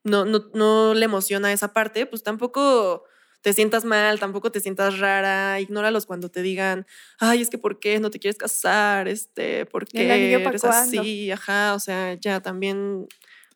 no, 0.03 0.23
no, 0.25 0.49
no 0.53 0.93
le 0.93 1.05
emociona 1.05 1.51
esa 1.51 1.73
parte, 1.73 2.05
pues 2.05 2.23
tampoco 2.23 3.03
te 3.43 3.53
sientas 3.53 3.83
mal, 3.83 4.19
tampoco 4.19 4.51
te 4.51 4.61
sientas 4.61 4.99
rara, 4.99 5.59
ignóralos 5.59 6.05
cuando 6.05 6.29
te 6.29 6.41
digan, 6.41 6.87
ay, 7.19 7.41
es 7.41 7.49
que 7.49 7.57
¿por 7.57 7.77
qué 7.79 7.99
no 7.99 8.09
te 8.09 8.17
quieres 8.17 8.37
casar? 8.37 9.07
Este, 9.09 9.65
¿por 9.65 9.85
¿Y 9.91 9.99
el 9.99 10.11
anillo 10.11 10.39
qué 10.39 10.47
eres 10.47 10.63
así? 10.63 11.29
Ajá, 11.29 11.75
o 11.75 11.79
sea, 11.79 12.13
ya 12.15 12.41
también 12.41 13.05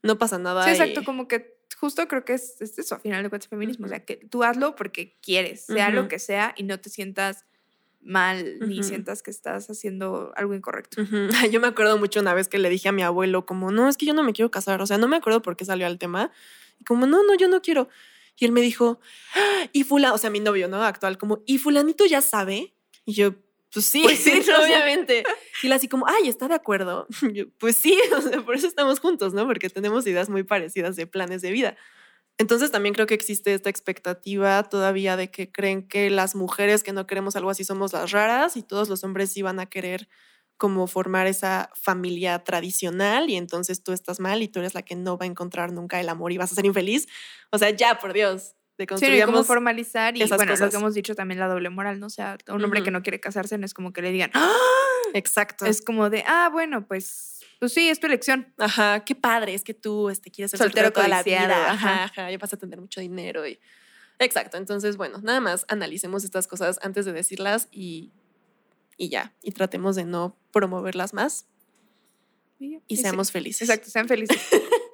no 0.04 0.18
pasa 0.18 0.38
nada. 0.38 0.66
Sí, 0.66 0.72
exacto, 0.72 1.02
y- 1.02 1.04
como 1.06 1.28
que 1.30 1.58
justo 1.80 2.06
creo 2.08 2.26
que 2.26 2.34
es, 2.34 2.60
es 2.62 2.78
eso, 2.78 2.96
a 2.96 3.00
final 3.00 3.24
de 3.24 3.30
cuentas, 3.30 3.50
feminismo. 3.50 3.86
O 3.86 3.90
sea, 3.90 4.04
que 4.04 4.18
tú 4.18 4.44
hazlo 4.44 4.76
porque 4.76 5.18
quieres, 5.22 5.64
sea 5.66 5.90
lo 5.90 6.08
que 6.10 6.20
sea, 6.20 6.54
y 6.58 6.64
no 6.64 6.80
te 6.80 6.90
sientas 6.90 7.46
mal 8.02 8.60
ni 8.60 8.84
sientas 8.84 9.24
que 9.24 9.32
estás 9.32 9.70
haciendo 9.70 10.32
algo 10.36 10.54
incorrecto. 10.54 11.02
Ujú. 11.02 11.28
Yo 11.52 11.60
me 11.62 11.68
acuerdo 11.68 11.98
mucho 11.98 12.20
una 12.20 12.34
vez 12.34 12.48
que 12.50 12.58
le 12.58 12.70
dije 12.70 12.90
a 12.90 12.92
mi 12.92 13.04
abuelo 13.04 13.46
como, 13.46 13.72
no, 13.72 13.88
es 13.90 13.96
que 13.98 14.06
yo 14.06 14.14
no 14.14 14.24
me 14.24 14.34
quiero 14.34 14.52
casar, 14.52 14.82
o 14.82 14.86
sea, 14.86 14.98
no 14.98 15.08
me 15.08 15.16
acuerdo 15.18 15.42
por 15.42 15.56
qué 15.56 15.64
salió 15.66 15.88
al 15.88 15.98
tema, 15.98 16.32
y 16.80 16.84
como, 16.84 17.06
no, 17.08 17.24
no, 17.24 17.36
yo 17.36 17.48
no 17.48 17.62
quiero. 17.62 17.88
Y 18.38 18.46
él 18.46 18.52
me 18.52 18.62
dijo, 18.62 19.00
"Ah, 19.36 19.68
y 19.74 19.84
fulano, 19.84 20.16
o 20.16 20.18
sea, 20.18 20.30
mi 20.30 20.40
novio, 20.40 20.68
¿no? 20.68 20.84
Actual, 20.84 21.18
como, 21.18 21.42
¿y 21.46 21.58
fulanito 21.58 22.06
ya 22.06 22.22
sabe? 22.22 22.74
Y 23.06 23.14
yo, 23.14 23.34
pues 23.74 23.86
sí, 23.86 24.02
Pues 24.04 24.20
sí, 24.20 24.32
obviamente. 24.60 25.24
Y 25.62 25.68
él 25.68 25.74
así 25.74 25.88
como, 25.88 26.08
ay, 26.08 26.30
¿está 26.30 26.48
de 26.48 26.56
acuerdo? 26.56 27.08
Yo, 27.34 27.46
pues 27.60 27.76
sí, 27.76 27.98
o 28.16 28.22
sea, 28.22 28.42
por 28.42 28.56
eso 28.56 28.68
estamos 28.68 29.00
juntos, 29.00 29.34
¿no? 29.34 29.46
Porque 29.46 29.70
tenemos 29.70 30.06
ideas 30.08 30.30
muy 30.30 30.44
parecidas 30.44 30.96
de 30.96 31.08
planes 31.08 31.42
de 31.42 31.52
vida. 31.52 31.76
Entonces 32.40 32.72
también 32.72 32.94
creo 32.94 33.08
que 33.08 33.16
existe 33.16 33.54
esta 33.54 33.70
expectativa 33.70 34.62
todavía 34.64 35.18
de 35.18 35.32
que 35.32 35.52
creen 35.52 35.88
que 35.88 36.10
las 36.12 36.36
mujeres 36.36 36.84
que 36.84 36.94
no 36.94 37.08
queremos 37.08 37.36
algo 37.36 37.50
así 37.50 37.64
somos 37.64 37.94
las 37.94 38.12
raras 38.12 38.58
y 38.58 38.64
todos 38.64 38.90
los 38.90 39.04
hombres 39.04 39.32
sí 39.32 39.42
van 39.42 39.60
a 39.60 39.66
querer 39.66 40.08
como 40.58 40.88
formar 40.88 41.28
esa 41.28 41.70
familia 41.76 42.40
tradicional 42.44 43.30
y 43.30 43.36
entonces 43.36 43.84
tú 43.84 43.92
estás 43.94 44.20
mal 44.20 44.42
y 44.42 44.48
tú 44.48 44.60
eres 44.60 44.74
la 44.74 44.82
que 44.82 44.96
no 44.96 45.18
va 45.18 45.26
a 45.26 45.28
encontrar 45.28 45.72
nunca 45.72 46.00
el 46.02 46.10
amor 46.10 46.32
y 46.32 46.38
vas 46.38 46.52
a 46.52 46.56
ser 46.56 46.66
infeliz. 46.66 47.08
O 47.52 47.58
sea, 47.58 47.70
ya, 47.70 48.00
por 48.00 48.14
Dios, 48.14 48.54
Sí, 48.80 48.84
y 48.84 48.86
como 48.86 48.98
deconstruyamos. 48.98 49.48
formalizar 49.48 50.16
y 50.18 50.22
esas 50.22 50.38
bueno, 50.38 50.52
lo 50.52 50.58
cosas. 50.58 50.70
que 50.72 50.78
hemos 50.78 50.94
dicho 50.94 51.16
también 51.16 51.40
la 51.40 51.48
doble 51.48 51.70
moral, 51.72 52.00
¿no? 52.00 52.06
O 52.08 52.10
sea, 52.12 52.38
un 52.48 52.64
hombre 52.64 52.82
que 52.82 52.90
Ujú. 52.90 53.00
no 53.00 53.02
quiere 53.04 53.20
casarse 53.20 53.58
no 53.58 53.66
es 53.66 53.74
como 53.74 53.92
que 53.92 54.02
le 54.04 54.12
digan, 54.12 54.30
"Ah", 54.36 54.52
Exacto. 55.14 55.66
es 55.66 55.82
como 55.82 56.10
de, 56.12 56.24
ah, 56.28 56.50
bueno, 56.52 56.86
pues, 56.88 57.40
pues 57.60 57.74
sí, 57.74 57.90
es 57.90 58.00
tu 58.00 58.06
elección. 58.08 58.54
Ajá, 58.60 59.04
qué 59.04 59.16
padre, 59.16 59.56
es 59.56 59.64
que 59.64 59.74
tú 59.74 60.10
este, 60.12 60.30
quieres 60.30 60.52
ser 60.52 60.60
Soltero 60.60 60.88
soltero, 60.88 60.94
toda 60.94 61.08
la 61.08 61.24
vida. 61.24 61.72
ajá. 61.72 61.72
Ajá, 61.72 62.04
ajá, 62.06 62.32
y 62.32 62.38
vas 62.38 62.54
a 62.54 62.58
tener 62.58 62.80
mucho 62.80 63.00
dinero. 63.02 63.48
Y... 63.48 63.60
Exacto, 64.20 64.58
entonces, 64.58 64.96
bueno, 64.98 65.20
nada 65.24 65.40
más 65.42 65.66
analicemos 65.70 66.24
estas 66.24 66.46
cosas 66.48 66.80
antes 66.84 67.06
de 67.06 67.14
decirlas 67.14 67.68
y, 67.72 68.12
y 68.98 69.10
ya, 69.10 69.34
y 69.42 69.52
tratemos 69.52 69.96
de 69.96 70.06
no 70.06 70.36
promoverlas 70.52 71.14
más 71.14 71.46
Y, 72.60 72.82
sí. 72.90 72.98
seamos 72.98 73.32
felices. 73.32 73.70
Exacto, 73.70 73.90
sean 73.90 74.08
felices. 74.08 74.38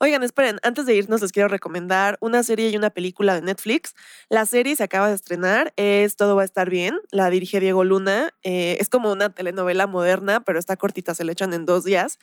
Oigan, 0.00 0.22
esperen, 0.22 0.60
antes 0.62 0.86
de 0.86 0.94
irnos 0.94 1.22
les 1.22 1.32
quiero 1.32 1.48
recomendar 1.48 2.18
una 2.20 2.44
serie 2.44 2.68
y 2.68 2.76
una 2.76 2.90
película 2.90 3.34
de 3.34 3.42
Netflix. 3.42 3.96
La 4.28 4.46
serie 4.46 4.76
se 4.76 4.84
acaba 4.84 5.08
de 5.08 5.16
estrenar, 5.16 5.72
es 5.76 6.14
Todo 6.14 6.36
va 6.36 6.42
a 6.42 6.44
estar 6.44 6.70
bien, 6.70 6.96
la 7.10 7.30
dirige 7.30 7.58
Diego 7.58 7.82
Luna, 7.82 8.32
eh, 8.44 8.76
es 8.78 8.88
como 8.88 9.10
una 9.10 9.30
telenovela 9.30 9.88
moderna, 9.88 10.40
pero 10.44 10.60
está 10.60 10.76
cortita, 10.76 11.16
se 11.16 11.24
le 11.24 11.32
echan 11.32 11.52
en 11.52 11.66
dos 11.66 11.82
días. 11.82 12.20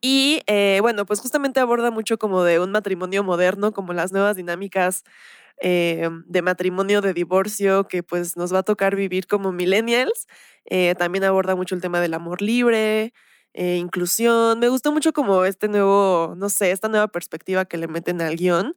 Y 0.00 0.42
eh, 0.48 0.80
bueno, 0.82 1.06
pues 1.06 1.20
justamente 1.20 1.60
aborda 1.60 1.92
mucho 1.92 2.18
como 2.18 2.42
de 2.42 2.58
un 2.58 2.72
matrimonio 2.72 3.22
moderno, 3.22 3.72
como 3.72 3.92
las 3.92 4.10
nuevas 4.10 4.34
dinámicas 4.34 5.04
eh, 5.60 6.08
de 6.26 6.42
matrimonio, 6.42 7.00
de 7.00 7.14
divorcio, 7.14 7.84
que 7.88 8.02
pues 8.02 8.36
nos 8.36 8.52
va 8.52 8.58
a 8.60 8.62
tocar 8.62 8.96
vivir 8.96 9.26
como 9.26 9.52
millennials. 9.52 10.26
Eh, 10.66 10.94
también 10.96 11.24
aborda 11.24 11.56
mucho 11.56 11.74
el 11.74 11.80
tema 11.80 12.00
del 12.00 12.14
amor 12.14 12.42
libre, 12.42 13.12
eh, 13.52 13.76
inclusión. 13.76 14.58
Me 14.58 14.68
gustó 14.68 14.92
mucho 14.92 15.12
como 15.12 15.44
este 15.44 15.68
nuevo, 15.68 16.34
no 16.36 16.48
sé, 16.48 16.70
esta 16.70 16.88
nueva 16.88 17.08
perspectiva 17.08 17.64
que 17.64 17.76
le 17.78 17.88
meten 17.88 18.20
al 18.20 18.36
guion. 18.36 18.74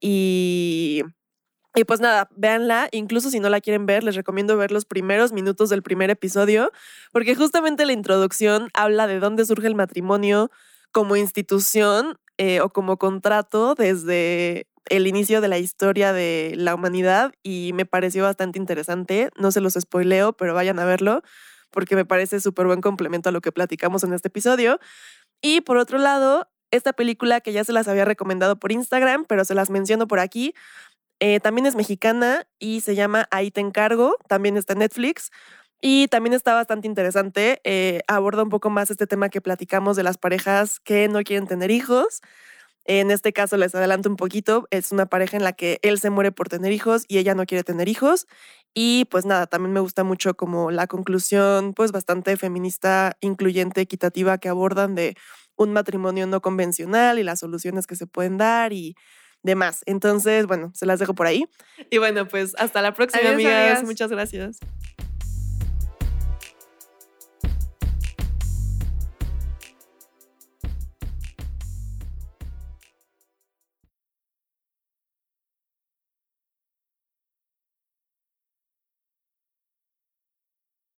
Y, 0.00 1.02
y 1.74 1.84
pues 1.84 2.00
nada, 2.00 2.28
véanla. 2.36 2.88
Incluso 2.92 3.30
si 3.30 3.40
no 3.40 3.48
la 3.48 3.60
quieren 3.60 3.86
ver, 3.86 4.04
les 4.04 4.14
recomiendo 4.16 4.56
ver 4.56 4.70
los 4.72 4.84
primeros 4.84 5.32
minutos 5.32 5.70
del 5.70 5.82
primer 5.82 6.10
episodio, 6.10 6.70
porque 7.12 7.34
justamente 7.34 7.86
la 7.86 7.92
introducción 7.92 8.68
habla 8.74 9.06
de 9.06 9.20
dónde 9.20 9.46
surge 9.46 9.66
el 9.66 9.74
matrimonio 9.74 10.50
como 10.92 11.16
institución 11.16 12.18
eh, 12.38 12.60
o 12.60 12.70
como 12.70 12.98
contrato 12.98 13.74
desde 13.74 14.68
el 14.86 15.06
inicio 15.06 15.40
de 15.40 15.48
la 15.48 15.58
historia 15.58 16.12
de 16.12 16.54
la 16.56 16.74
humanidad 16.74 17.32
y 17.42 17.72
me 17.74 17.86
pareció 17.86 18.24
bastante 18.24 18.58
interesante. 18.58 19.30
No 19.36 19.50
se 19.50 19.60
los 19.60 19.74
spoileo, 19.74 20.32
pero 20.32 20.54
vayan 20.54 20.78
a 20.78 20.84
verlo 20.84 21.22
porque 21.70 21.96
me 21.96 22.04
parece 22.04 22.40
súper 22.40 22.66
buen 22.66 22.80
complemento 22.80 23.28
a 23.28 23.32
lo 23.32 23.40
que 23.40 23.52
platicamos 23.52 24.04
en 24.04 24.12
este 24.12 24.28
episodio. 24.28 24.78
Y 25.42 25.60
por 25.62 25.76
otro 25.76 25.98
lado, 25.98 26.48
esta 26.70 26.92
película 26.92 27.40
que 27.40 27.52
ya 27.52 27.64
se 27.64 27.72
las 27.72 27.88
había 27.88 28.04
recomendado 28.04 28.58
por 28.58 28.72
Instagram, 28.72 29.24
pero 29.26 29.44
se 29.44 29.54
las 29.54 29.70
menciono 29.70 30.06
por 30.06 30.20
aquí, 30.20 30.54
eh, 31.20 31.40
también 31.40 31.66
es 31.66 31.74
mexicana 31.74 32.46
y 32.58 32.80
se 32.80 32.94
llama 32.94 33.26
Ahí 33.30 33.50
te 33.50 33.60
encargo, 33.60 34.16
también 34.28 34.56
está 34.56 34.72
en 34.74 34.80
Netflix. 34.80 35.30
Y 35.80 36.08
también 36.08 36.32
está 36.32 36.54
bastante 36.54 36.86
interesante, 36.86 37.60
eh, 37.64 38.00
aborda 38.08 38.42
un 38.42 38.48
poco 38.48 38.70
más 38.70 38.90
este 38.90 39.06
tema 39.06 39.28
que 39.28 39.42
platicamos 39.42 39.96
de 39.96 40.02
las 40.02 40.16
parejas 40.16 40.80
que 40.80 41.08
no 41.08 41.22
quieren 41.22 41.46
tener 41.46 41.70
hijos. 41.70 42.22
En 42.86 43.10
este 43.10 43.32
caso 43.32 43.56
les 43.56 43.74
adelanto 43.74 44.08
un 44.08 44.16
poquito, 44.16 44.66
es 44.70 44.92
una 44.92 45.06
pareja 45.06 45.36
en 45.36 45.44
la 45.44 45.52
que 45.54 45.78
él 45.82 45.98
se 45.98 46.10
muere 46.10 46.32
por 46.32 46.48
tener 46.48 46.72
hijos 46.72 47.04
y 47.08 47.18
ella 47.18 47.34
no 47.34 47.46
quiere 47.46 47.64
tener 47.64 47.88
hijos. 47.88 48.26
Y 48.74 49.06
pues 49.06 49.24
nada, 49.24 49.46
también 49.46 49.72
me 49.72 49.80
gusta 49.80 50.04
mucho 50.04 50.34
como 50.34 50.70
la 50.70 50.86
conclusión 50.86 51.72
pues 51.74 51.92
bastante 51.92 52.36
feminista, 52.36 53.16
incluyente, 53.20 53.80
equitativa 53.80 54.36
que 54.38 54.48
abordan 54.48 54.94
de 54.94 55.16
un 55.56 55.72
matrimonio 55.72 56.26
no 56.26 56.42
convencional 56.42 57.18
y 57.18 57.22
las 57.22 57.40
soluciones 57.40 57.86
que 57.86 57.96
se 57.96 58.06
pueden 58.06 58.36
dar 58.36 58.72
y 58.72 58.96
demás. 59.42 59.82
Entonces, 59.86 60.46
bueno, 60.46 60.72
se 60.74 60.86
las 60.86 60.98
dejo 60.98 61.14
por 61.14 61.26
ahí. 61.26 61.46
Y 61.90 61.98
bueno, 61.98 62.26
pues 62.26 62.54
hasta 62.58 62.82
la 62.82 62.92
próxima, 62.94 63.20
Adiós, 63.20 63.34
amigas. 63.34 63.54
amigas. 63.54 63.84
Muchas 63.84 64.10
gracias. 64.10 64.58